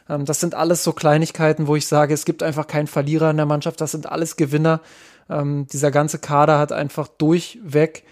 Ähm, 0.09 0.24
das 0.24 0.40
sind 0.40 0.55
alles 0.55 0.82
so 0.82 0.94
Kleinigkeiten, 0.94 1.66
wo 1.66 1.77
ich 1.77 1.86
sage, 1.86 2.15
es 2.15 2.24
gibt 2.24 2.43
einfach 2.43 2.66
keinen 2.66 2.86
Verlierer 2.86 3.31
in 3.31 3.36
der 3.36 3.44
Mannschaft, 3.44 3.82
das 3.82 3.90
sind 3.90 4.11
alles 4.11 4.36
Gewinner. 4.36 4.81
Ähm, 5.28 5.66
dieser 5.70 5.90
ganze 5.90 6.19
Kader 6.19 6.59
hat 6.59 6.73
einfach 6.73 7.06
durchweg 7.06 8.05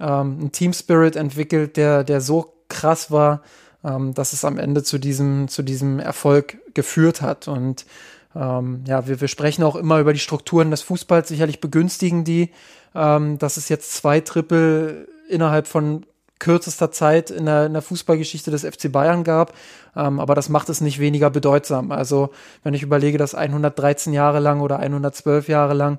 ähm, 0.00 0.38
einen 0.38 0.52
Team 0.52 0.74
Spirit 0.74 1.16
entwickelt, 1.16 1.78
der, 1.78 2.04
der 2.04 2.20
so 2.20 2.52
krass 2.68 3.10
war, 3.10 3.40
ähm, 3.88 4.14
dass 4.14 4.32
es 4.32 4.44
am 4.44 4.58
Ende 4.58 4.82
zu 4.82 4.98
diesem, 4.98 5.48
zu 5.48 5.62
diesem 5.62 5.98
Erfolg 5.98 6.58
geführt 6.74 7.22
hat. 7.22 7.48
Und 7.48 7.86
ähm, 8.34 8.82
ja, 8.86 9.06
wir, 9.06 9.20
wir 9.20 9.28
sprechen 9.28 9.62
auch 9.62 9.76
immer 9.76 10.00
über 10.00 10.12
die 10.12 10.18
Strukturen 10.18 10.70
des 10.70 10.82
Fußballs, 10.82 11.28
sicherlich 11.28 11.60
begünstigen 11.60 12.24
die, 12.24 12.50
ähm, 12.94 13.38
dass 13.38 13.56
es 13.56 13.68
jetzt 13.68 13.92
zwei 13.92 14.20
Triple 14.20 15.08
innerhalb 15.28 15.66
von 15.66 16.04
kürzester 16.38 16.92
Zeit 16.92 17.30
in 17.30 17.46
der, 17.46 17.66
in 17.66 17.72
der 17.72 17.82
Fußballgeschichte 17.82 18.50
des 18.50 18.64
FC 18.64 18.92
Bayern 18.92 19.24
gab. 19.24 19.54
Ähm, 19.96 20.20
aber 20.20 20.34
das 20.34 20.48
macht 20.48 20.68
es 20.68 20.80
nicht 20.80 21.00
weniger 21.00 21.30
bedeutsam. 21.30 21.90
Also 21.90 22.30
wenn 22.62 22.74
ich 22.74 22.82
überlege, 22.82 23.18
dass 23.18 23.34
113 23.34 24.12
Jahre 24.12 24.38
lang 24.38 24.60
oder 24.60 24.78
112 24.78 25.48
Jahre 25.48 25.74
lang 25.74 25.98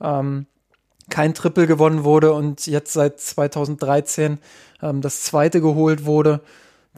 ähm, 0.00 0.46
kein 1.08 1.32
Triple 1.32 1.66
gewonnen 1.66 2.04
wurde 2.04 2.34
und 2.34 2.66
jetzt 2.66 2.92
seit 2.92 3.18
2013 3.18 4.38
ähm, 4.82 5.00
das 5.00 5.22
zweite 5.22 5.62
geholt 5.62 6.04
wurde, 6.04 6.40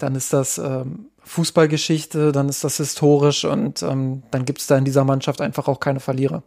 dann 0.02 0.14
ist 0.14 0.32
das 0.32 0.58
ähm, 0.58 1.06
Fußballgeschichte, 1.22 2.32
dann 2.32 2.48
ist 2.48 2.64
das 2.64 2.78
historisch 2.78 3.44
und 3.44 3.82
ähm, 3.82 4.22
dann 4.30 4.44
gibt 4.44 4.60
es 4.60 4.66
da 4.66 4.76
in 4.76 4.84
dieser 4.84 5.04
Mannschaft 5.04 5.40
einfach 5.40 5.68
auch 5.68 5.80
keine 5.80 6.00
Verlierer. 6.00 6.42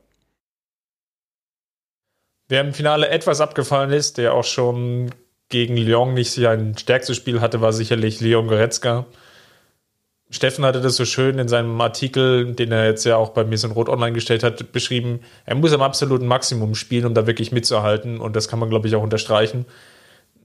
Wer 2.49 2.61
im 2.61 2.73
Finale 2.73 3.09
etwas 3.09 3.41
abgefallen 3.41 3.91
ist, 3.91 4.17
der 4.17 4.33
auch 4.33 4.43
schon 4.43 5.11
gegen 5.49 5.77
Lyon 5.77 6.13
nicht 6.13 6.31
sein 6.31 6.77
stärkstes 6.77 7.15
Spiel 7.15 7.41
hatte, 7.41 7.61
war 7.61 7.73
sicherlich 7.73 8.19
Leon 8.19 8.47
Goretzka. 8.47 9.05
Steffen 10.29 10.65
hatte 10.65 10.81
das 10.81 10.95
so 10.95 11.05
schön 11.05 11.37
in 11.37 11.47
seinem 11.47 11.79
Artikel, 11.79 12.53
den 12.55 12.71
er 12.71 12.87
jetzt 12.87 13.05
ja 13.05 13.17
auch 13.17 13.29
bei 13.29 13.43
mir 13.43 13.57
so 13.57 13.67
Rot 13.67 13.87
online 13.87 14.13
gestellt 14.13 14.43
hat, 14.43 14.71
beschrieben. 14.71 15.19
Er 15.45 15.55
muss 15.55 15.73
am 15.73 15.81
absoluten 15.83 16.25
Maximum 16.25 16.73
spielen, 16.73 17.05
um 17.05 17.13
da 17.13 17.27
wirklich 17.27 17.51
mitzuhalten. 17.51 18.19
Und 18.19 18.35
das 18.35 18.47
kann 18.47 18.57
man, 18.57 18.69
glaube 18.69 18.87
ich, 18.87 18.95
auch 18.95 19.03
unterstreichen 19.03 19.65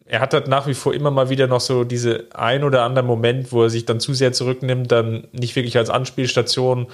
er 0.09 0.20
hat 0.20 0.32
halt 0.32 0.48
nach 0.48 0.66
wie 0.66 0.74
vor 0.74 0.94
immer 0.94 1.10
mal 1.10 1.28
wieder 1.28 1.47
noch 1.47 1.60
so 1.60 1.85
diese 1.85 2.26
ein 2.32 2.64
oder 2.64 2.82
andere 2.82 3.05
Moment, 3.05 3.52
wo 3.52 3.64
er 3.64 3.70
sich 3.70 3.85
dann 3.85 4.01
zu 4.01 4.14
sehr 4.14 4.32
zurücknimmt, 4.32 4.90
dann 4.90 5.28
nicht 5.32 5.55
wirklich 5.55 5.76
als 5.76 5.90
Anspielstation 5.90 6.86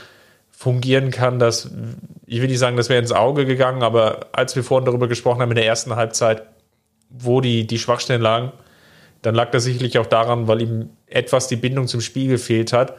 fungieren 0.51 1.13
kann. 1.13 1.39
Das, 1.39 1.71
ich 2.27 2.41
will 2.41 2.49
nicht 2.49 2.59
sagen, 2.59 2.77
das 2.77 2.89
wäre 2.89 3.01
ins 3.01 3.13
Auge 3.13 3.47
gegangen, 3.47 3.85
aber 3.85 4.27
als 4.33 4.57
wir 4.57 4.65
vorhin 4.65 4.85
darüber 4.85 5.07
gesprochen 5.07 5.41
haben 5.41 5.51
in 5.51 5.57
der 5.57 5.67
ersten 5.67 5.95
Halbzeit, 5.95 6.43
wo 7.09 7.41
die, 7.41 7.69
die 7.69 7.79
Schwachstellen 7.79 8.21
lagen, 8.21 8.53
dann 9.23 9.37
lag 9.37 9.53
das 9.53 9.63
sicherlich 9.63 9.99
auch 9.99 10.07
daran, 10.07 10.49
weil 10.49 10.63
ihm 10.63 10.91
etwas 11.07 11.47
die 11.47 11.57
Bindung 11.57 11.87
zum 11.87 12.01
Spiel 12.01 12.29
gefehlt 12.29 12.73
hat. 12.73 12.97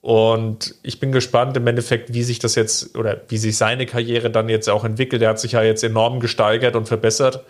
Und 0.00 0.74
ich 0.82 0.98
bin 0.98 1.12
gespannt 1.12 1.56
im 1.56 1.66
Endeffekt, 1.68 2.12
wie 2.12 2.24
sich 2.24 2.40
das 2.40 2.56
jetzt 2.56 2.98
oder 2.98 3.22
wie 3.28 3.38
sich 3.38 3.56
seine 3.56 3.86
Karriere 3.86 4.30
dann 4.30 4.48
jetzt 4.48 4.68
auch 4.68 4.84
entwickelt. 4.84 5.22
Er 5.22 5.30
hat 5.30 5.40
sich 5.40 5.52
ja 5.52 5.62
jetzt 5.62 5.84
enorm 5.84 6.18
gesteigert 6.18 6.74
und 6.74 6.88
verbessert 6.88 7.44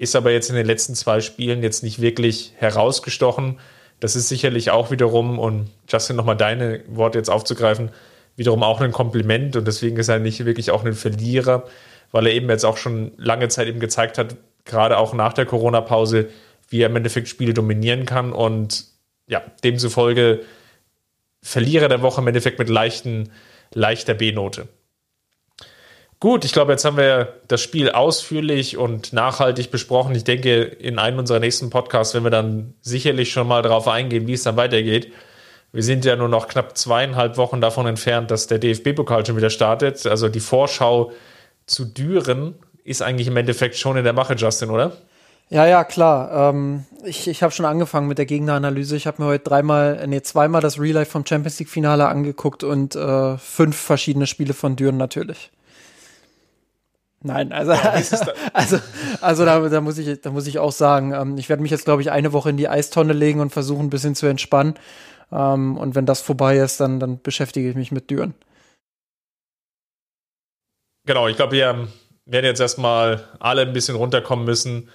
ist 0.00 0.16
aber 0.16 0.32
jetzt 0.32 0.48
in 0.48 0.56
den 0.56 0.66
letzten 0.66 0.94
zwei 0.94 1.20
Spielen 1.20 1.62
jetzt 1.62 1.82
nicht 1.82 2.00
wirklich 2.00 2.54
herausgestochen. 2.56 3.58
Das 4.00 4.16
ist 4.16 4.28
sicherlich 4.28 4.70
auch 4.70 4.90
wiederum, 4.90 5.38
und 5.38 5.68
Justin, 5.88 6.16
nochmal 6.16 6.38
deine 6.38 6.80
Worte 6.88 7.18
jetzt 7.18 7.28
aufzugreifen, 7.28 7.90
wiederum 8.34 8.62
auch 8.62 8.80
ein 8.80 8.92
Kompliment 8.92 9.56
und 9.56 9.68
deswegen 9.68 9.98
ist 9.98 10.08
er 10.08 10.18
nicht 10.18 10.42
wirklich 10.46 10.70
auch 10.70 10.86
ein 10.86 10.94
Verlierer, 10.94 11.64
weil 12.12 12.26
er 12.26 12.32
eben 12.32 12.48
jetzt 12.48 12.64
auch 12.64 12.78
schon 12.78 13.12
lange 13.18 13.48
Zeit 13.48 13.68
eben 13.68 13.78
gezeigt 13.78 14.16
hat, 14.16 14.36
gerade 14.64 14.96
auch 14.96 15.12
nach 15.12 15.34
der 15.34 15.44
Corona-Pause, 15.44 16.28
wie 16.70 16.80
er 16.80 16.88
im 16.88 16.96
Endeffekt 16.96 17.28
Spiele 17.28 17.52
dominieren 17.52 18.06
kann 18.06 18.32
und 18.32 18.86
ja, 19.26 19.42
demzufolge 19.62 20.40
Verlierer 21.42 21.88
der 21.88 22.00
Woche 22.00 22.22
im 22.22 22.26
Endeffekt 22.26 22.58
mit 22.58 22.70
leichten, 22.70 23.30
leichter 23.74 24.14
B-Note. 24.14 24.66
Gut, 26.20 26.44
ich 26.44 26.52
glaube, 26.52 26.72
jetzt 26.72 26.84
haben 26.84 26.98
wir 26.98 27.40
das 27.48 27.62
Spiel 27.62 27.90
ausführlich 27.90 28.76
und 28.76 29.14
nachhaltig 29.14 29.70
besprochen. 29.70 30.14
Ich 30.14 30.24
denke, 30.24 30.62
in 30.62 30.98
einem 30.98 31.18
unserer 31.18 31.40
nächsten 31.40 31.70
Podcasts 31.70 32.12
werden 32.12 32.24
wir 32.24 32.30
dann 32.30 32.74
sicherlich 32.82 33.32
schon 33.32 33.48
mal 33.48 33.62
darauf 33.62 33.88
eingehen, 33.88 34.26
wie 34.26 34.34
es 34.34 34.42
dann 34.42 34.58
weitergeht. 34.58 35.14
Wir 35.72 35.82
sind 35.82 36.04
ja 36.04 36.16
nur 36.16 36.28
noch 36.28 36.46
knapp 36.46 36.76
zweieinhalb 36.76 37.38
Wochen 37.38 37.62
davon 37.62 37.86
entfernt, 37.86 38.30
dass 38.30 38.48
der 38.48 38.58
DFB-Pokal 38.58 39.24
schon 39.24 39.38
wieder 39.38 39.48
startet. 39.48 40.06
Also 40.06 40.28
die 40.28 40.40
Vorschau 40.40 41.10
zu 41.64 41.86
Düren 41.86 42.54
ist 42.84 43.00
eigentlich 43.00 43.28
im 43.28 43.36
Endeffekt 43.38 43.76
schon 43.76 43.96
in 43.96 44.04
der 44.04 44.12
Mache, 44.12 44.34
Justin, 44.34 44.68
oder? 44.68 44.92
Ja, 45.48 45.66
ja, 45.66 45.84
klar. 45.84 46.50
Ähm, 46.50 46.84
ich 47.02 47.28
ich 47.28 47.42
habe 47.42 47.54
schon 47.54 47.64
angefangen 47.64 48.08
mit 48.08 48.18
der 48.18 48.26
Gegneranalyse. 48.26 48.94
Ich 48.94 49.06
habe 49.06 49.22
mir 49.22 49.28
heute 49.28 49.44
dreimal, 49.44 50.06
nee, 50.06 50.20
zweimal 50.20 50.60
das 50.60 50.78
Real 50.78 50.96
Life 50.96 51.12
vom 51.12 51.24
Champions 51.24 51.58
League-Finale 51.60 52.06
angeguckt 52.06 52.62
und 52.62 52.94
äh, 52.94 53.38
fünf 53.38 53.76
verschiedene 53.76 54.26
Spiele 54.26 54.52
von 54.52 54.76
Düren 54.76 54.98
natürlich. 54.98 55.50
Nein, 57.22 57.52
also, 57.52 57.72
also, 58.52 58.78
also 59.20 59.44
da, 59.44 59.68
da, 59.68 59.80
muss 59.80 59.98
ich, 59.98 60.20
da 60.20 60.30
muss 60.30 60.46
ich 60.46 60.58
auch 60.58 60.72
sagen, 60.72 61.12
ähm, 61.12 61.36
ich 61.36 61.48
werde 61.48 61.62
mich 61.62 61.70
jetzt, 61.70 61.84
glaube 61.84 62.02
ich, 62.02 62.10
eine 62.10 62.32
Woche 62.32 62.50
in 62.50 62.56
die 62.56 62.68
Eistonne 62.68 63.12
legen 63.12 63.40
und 63.40 63.50
versuchen, 63.50 63.86
ein 63.86 63.90
bisschen 63.90 64.14
zu 64.14 64.26
entspannen. 64.26 64.74
Ähm, 65.30 65.76
und 65.76 65.94
wenn 65.94 66.06
das 66.06 66.22
vorbei 66.22 66.56
ist, 66.56 66.80
dann, 66.80 66.98
dann 66.98 67.20
beschäftige 67.20 67.68
ich 67.68 67.76
mich 67.76 67.92
mit 67.92 68.10
Düren. 68.10 68.34
Genau, 71.06 71.28
ich 71.28 71.36
glaube, 71.36 71.52
wir 71.52 71.88
werden 72.24 72.46
jetzt 72.46 72.60
erstmal 72.60 73.24
alle 73.38 73.62
ein 73.62 73.72
bisschen 73.72 73.96
runterkommen 73.96 74.44
müssen. 74.44 74.88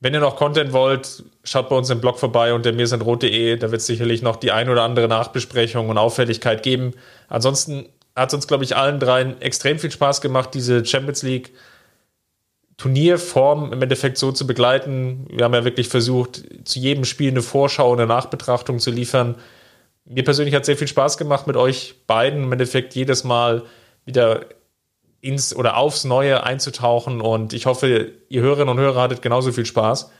Wenn 0.00 0.12
ihr 0.12 0.20
noch 0.20 0.36
Content 0.36 0.72
wollt, 0.72 1.24
schaut 1.44 1.70
bei 1.70 1.76
uns 1.76 1.88
im 1.88 2.00
Blog 2.00 2.18
vorbei 2.18 2.52
unter 2.52 2.72
mirsenrot.de. 2.72 3.56
Da 3.56 3.70
wird 3.70 3.80
es 3.80 3.86
sicherlich 3.86 4.20
noch 4.20 4.36
die 4.36 4.52
ein 4.52 4.68
oder 4.68 4.82
andere 4.82 5.08
Nachbesprechung 5.08 5.88
und 5.88 5.96
Auffälligkeit 5.96 6.62
geben. 6.62 6.92
Ansonsten 7.28 7.88
hat 8.16 8.34
uns, 8.34 8.48
glaube 8.48 8.64
ich, 8.64 8.76
allen 8.76 8.98
dreien 8.98 9.40
extrem 9.40 9.78
viel 9.78 9.90
Spaß 9.90 10.20
gemacht, 10.20 10.54
diese 10.54 10.84
Champions 10.84 11.22
League 11.22 11.52
Turnierform 12.78 13.72
im 13.72 13.82
Endeffekt 13.82 14.18
so 14.18 14.32
zu 14.32 14.46
begleiten. 14.46 15.26
Wir 15.30 15.44
haben 15.44 15.54
ja 15.54 15.64
wirklich 15.64 15.88
versucht, 15.88 16.42
zu 16.64 16.78
jedem 16.78 17.04
Spiel 17.04 17.30
eine 17.30 17.42
Vorschau 17.42 17.92
eine 17.92 18.06
Nachbetrachtung 18.06 18.80
zu 18.80 18.90
liefern. 18.90 19.36
Mir 20.04 20.24
persönlich 20.24 20.54
hat 20.54 20.64
sehr 20.66 20.76
viel 20.76 20.88
Spaß 20.88 21.16
gemacht 21.16 21.46
mit 21.46 21.56
euch 21.56 21.94
beiden, 22.06 22.44
im 22.44 22.52
Endeffekt 22.52 22.94
jedes 22.94 23.24
Mal 23.24 23.62
wieder 24.04 24.46
ins 25.20 25.56
oder 25.56 25.76
aufs 25.76 26.04
Neue 26.04 26.44
einzutauchen 26.44 27.20
und 27.20 27.52
ich 27.52 27.66
hoffe, 27.66 28.12
ihr 28.28 28.42
Hörerinnen 28.42 28.68
und 28.68 28.78
Hörer 28.78 29.02
hattet 29.02 29.22
genauso 29.22 29.52
viel 29.52 29.66
Spaß. 29.66 30.10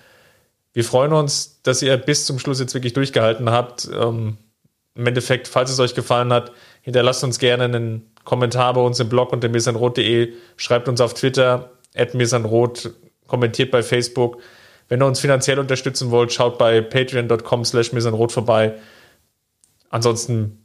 Wir 0.72 0.84
freuen 0.84 1.12
uns, 1.12 1.62
dass 1.62 1.82
ihr 1.82 1.96
bis 1.96 2.26
zum 2.26 2.38
Schluss 2.38 2.58
jetzt 2.58 2.74
wirklich 2.74 2.94
durchgehalten 2.94 3.50
habt. 3.50 3.88
Ähm, 3.94 4.38
Im 4.94 5.06
Endeffekt, 5.06 5.46
falls 5.46 5.70
es 5.70 5.78
euch 5.78 5.94
gefallen 5.94 6.32
hat, 6.32 6.52
Hinterlasst 6.86 7.24
uns 7.24 7.40
gerne 7.40 7.64
einen 7.64 8.12
Kommentar 8.22 8.72
bei 8.72 8.80
uns 8.80 9.00
im 9.00 9.08
Blog 9.08 9.32
unter 9.32 9.48
mirsanrot.de. 9.48 10.32
Schreibt 10.56 10.88
uns 10.88 11.00
auf 11.00 11.14
Twitter, 11.14 11.72
at 11.96 12.14
mirsanrot, 12.14 12.92
kommentiert 13.26 13.72
bei 13.72 13.82
Facebook. 13.82 14.40
Wenn 14.88 15.02
ihr 15.02 15.06
uns 15.06 15.18
finanziell 15.18 15.58
unterstützen 15.58 16.12
wollt, 16.12 16.32
schaut 16.32 16.58
bei 16.58 16.80
patreon.com 16.80 17.64
slash 17.64 17.92
mirsanrot 17.92 18.30
vorbei. 18.30 18.74
Ansonsten 19.90 20.64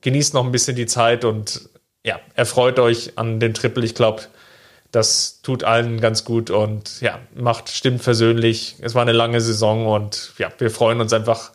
genießt 0.00 0.32
noch 0.32 0.46
ein 0.46 0.50
bisschen 0.50 0.76
die 0.76 0.86
Zeit 0.86 1.26
und 1.26 1.68
ja, 2.06 2.20
erfreut 2.36 2.78
euch 2.78 3.18
an 3.18 3.38
dem 3.38 3.52
Triple. 3.52 3.84
Ich 3.84 3.94
glaube, 3.94 4.22
das 4.92 5.42
tut 5.42 5.62
allen 5.62 6.00
ganz 6.00 6.24
gut 6.24 6.48
und 6.48 7.02
ja, 7.02 7.18
macht, 7.34 7.68
stimmt 7.68 8.00
versöhnlich. 8.00 8.76
Es 8.80 8.94
war 8.94 9.02
eine 9.02 9.12
lange 9.12 9.42
Saison 9.42 9.86
und 9.88 10.32
ja, 10.38 10.48
wir 10.56 10.70
freuen 10.70 11.02
uns 11.02 11.12
einfach 11.12 11.52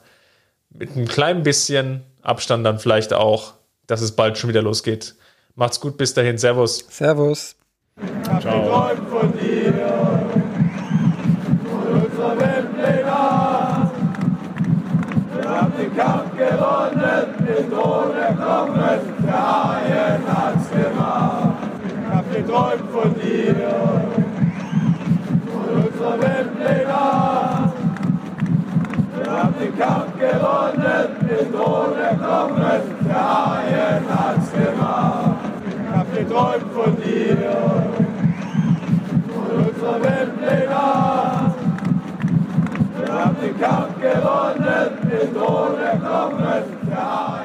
mit 0.69 0.91
einem 0.91 1.07
kleinen 1.07 1.41
bisschen 1.41 2.03
Abstand 2.21 2.63
dann 2.67 2.77
vielleicht 2.77 3.11
auch 3.11 3.55
dass 3.87 4.01
es 4.01 4.15
bald 4.15 4.37
schon 4.37 4.49
wieder 4.49 4.61
losgeht. 4.61 5.15
Macht's 5.55 5.79
gut, 5.79 5.97
bis 5.97 6.13
dahin. 6.13 6.37
Servus. 6.37 6.85
Servus. 6.89 7.55
Ciao. 8.41 8.91
Kampf 15.95 16.37
gewonnen, 16.37 17.25
den 17.39 17.71
Thron 17.71 18.13
erklommen, 18.17 18.99
der 19.25 19.63
Haien 19.63 20.23
hat's 20.27 20.69
gemacht. 20.69 21.53
Ich 21.85 22.13
hab 22.13 22.33
geträumt 22.33 22.91
von 22.91 23.15
dir, 23.15 23.55
von 25.51 25.83
unserer 25.83 26.21
Weltpläne. 26.21 27.73
Wir 29.15 29.31
haben 29.31 29.55
den 29.57 29.77
Kampf 29.79 30.19
gewonnen, 30.19 31.07
den 31.21 31.53
Thron 31.53 31.97
erklommen, 31.97 32.94
Italien 33.05 34.03
hat's 34.09 34.51
gemacht. 34.51 35.35
Ich 35.67 35.95
hab 35.95 36.13
geträumt 36.13 36.73
von 36.73 36.97
dir. 36.97 37.85
Und 39.35 39.51
unser 39.67 40.03
Weltpläner. 40.03 41.55
Wir 42.97 43.13
haben 43.13 43.35
den 43.41 43.59
Kampf 43.59 44.01
gewonnen, 44.01 44.89
mit 45.03 45.35
ohne 45.37 45.99
Kommen. 46.01 46.63
Ja, 46.89 47.44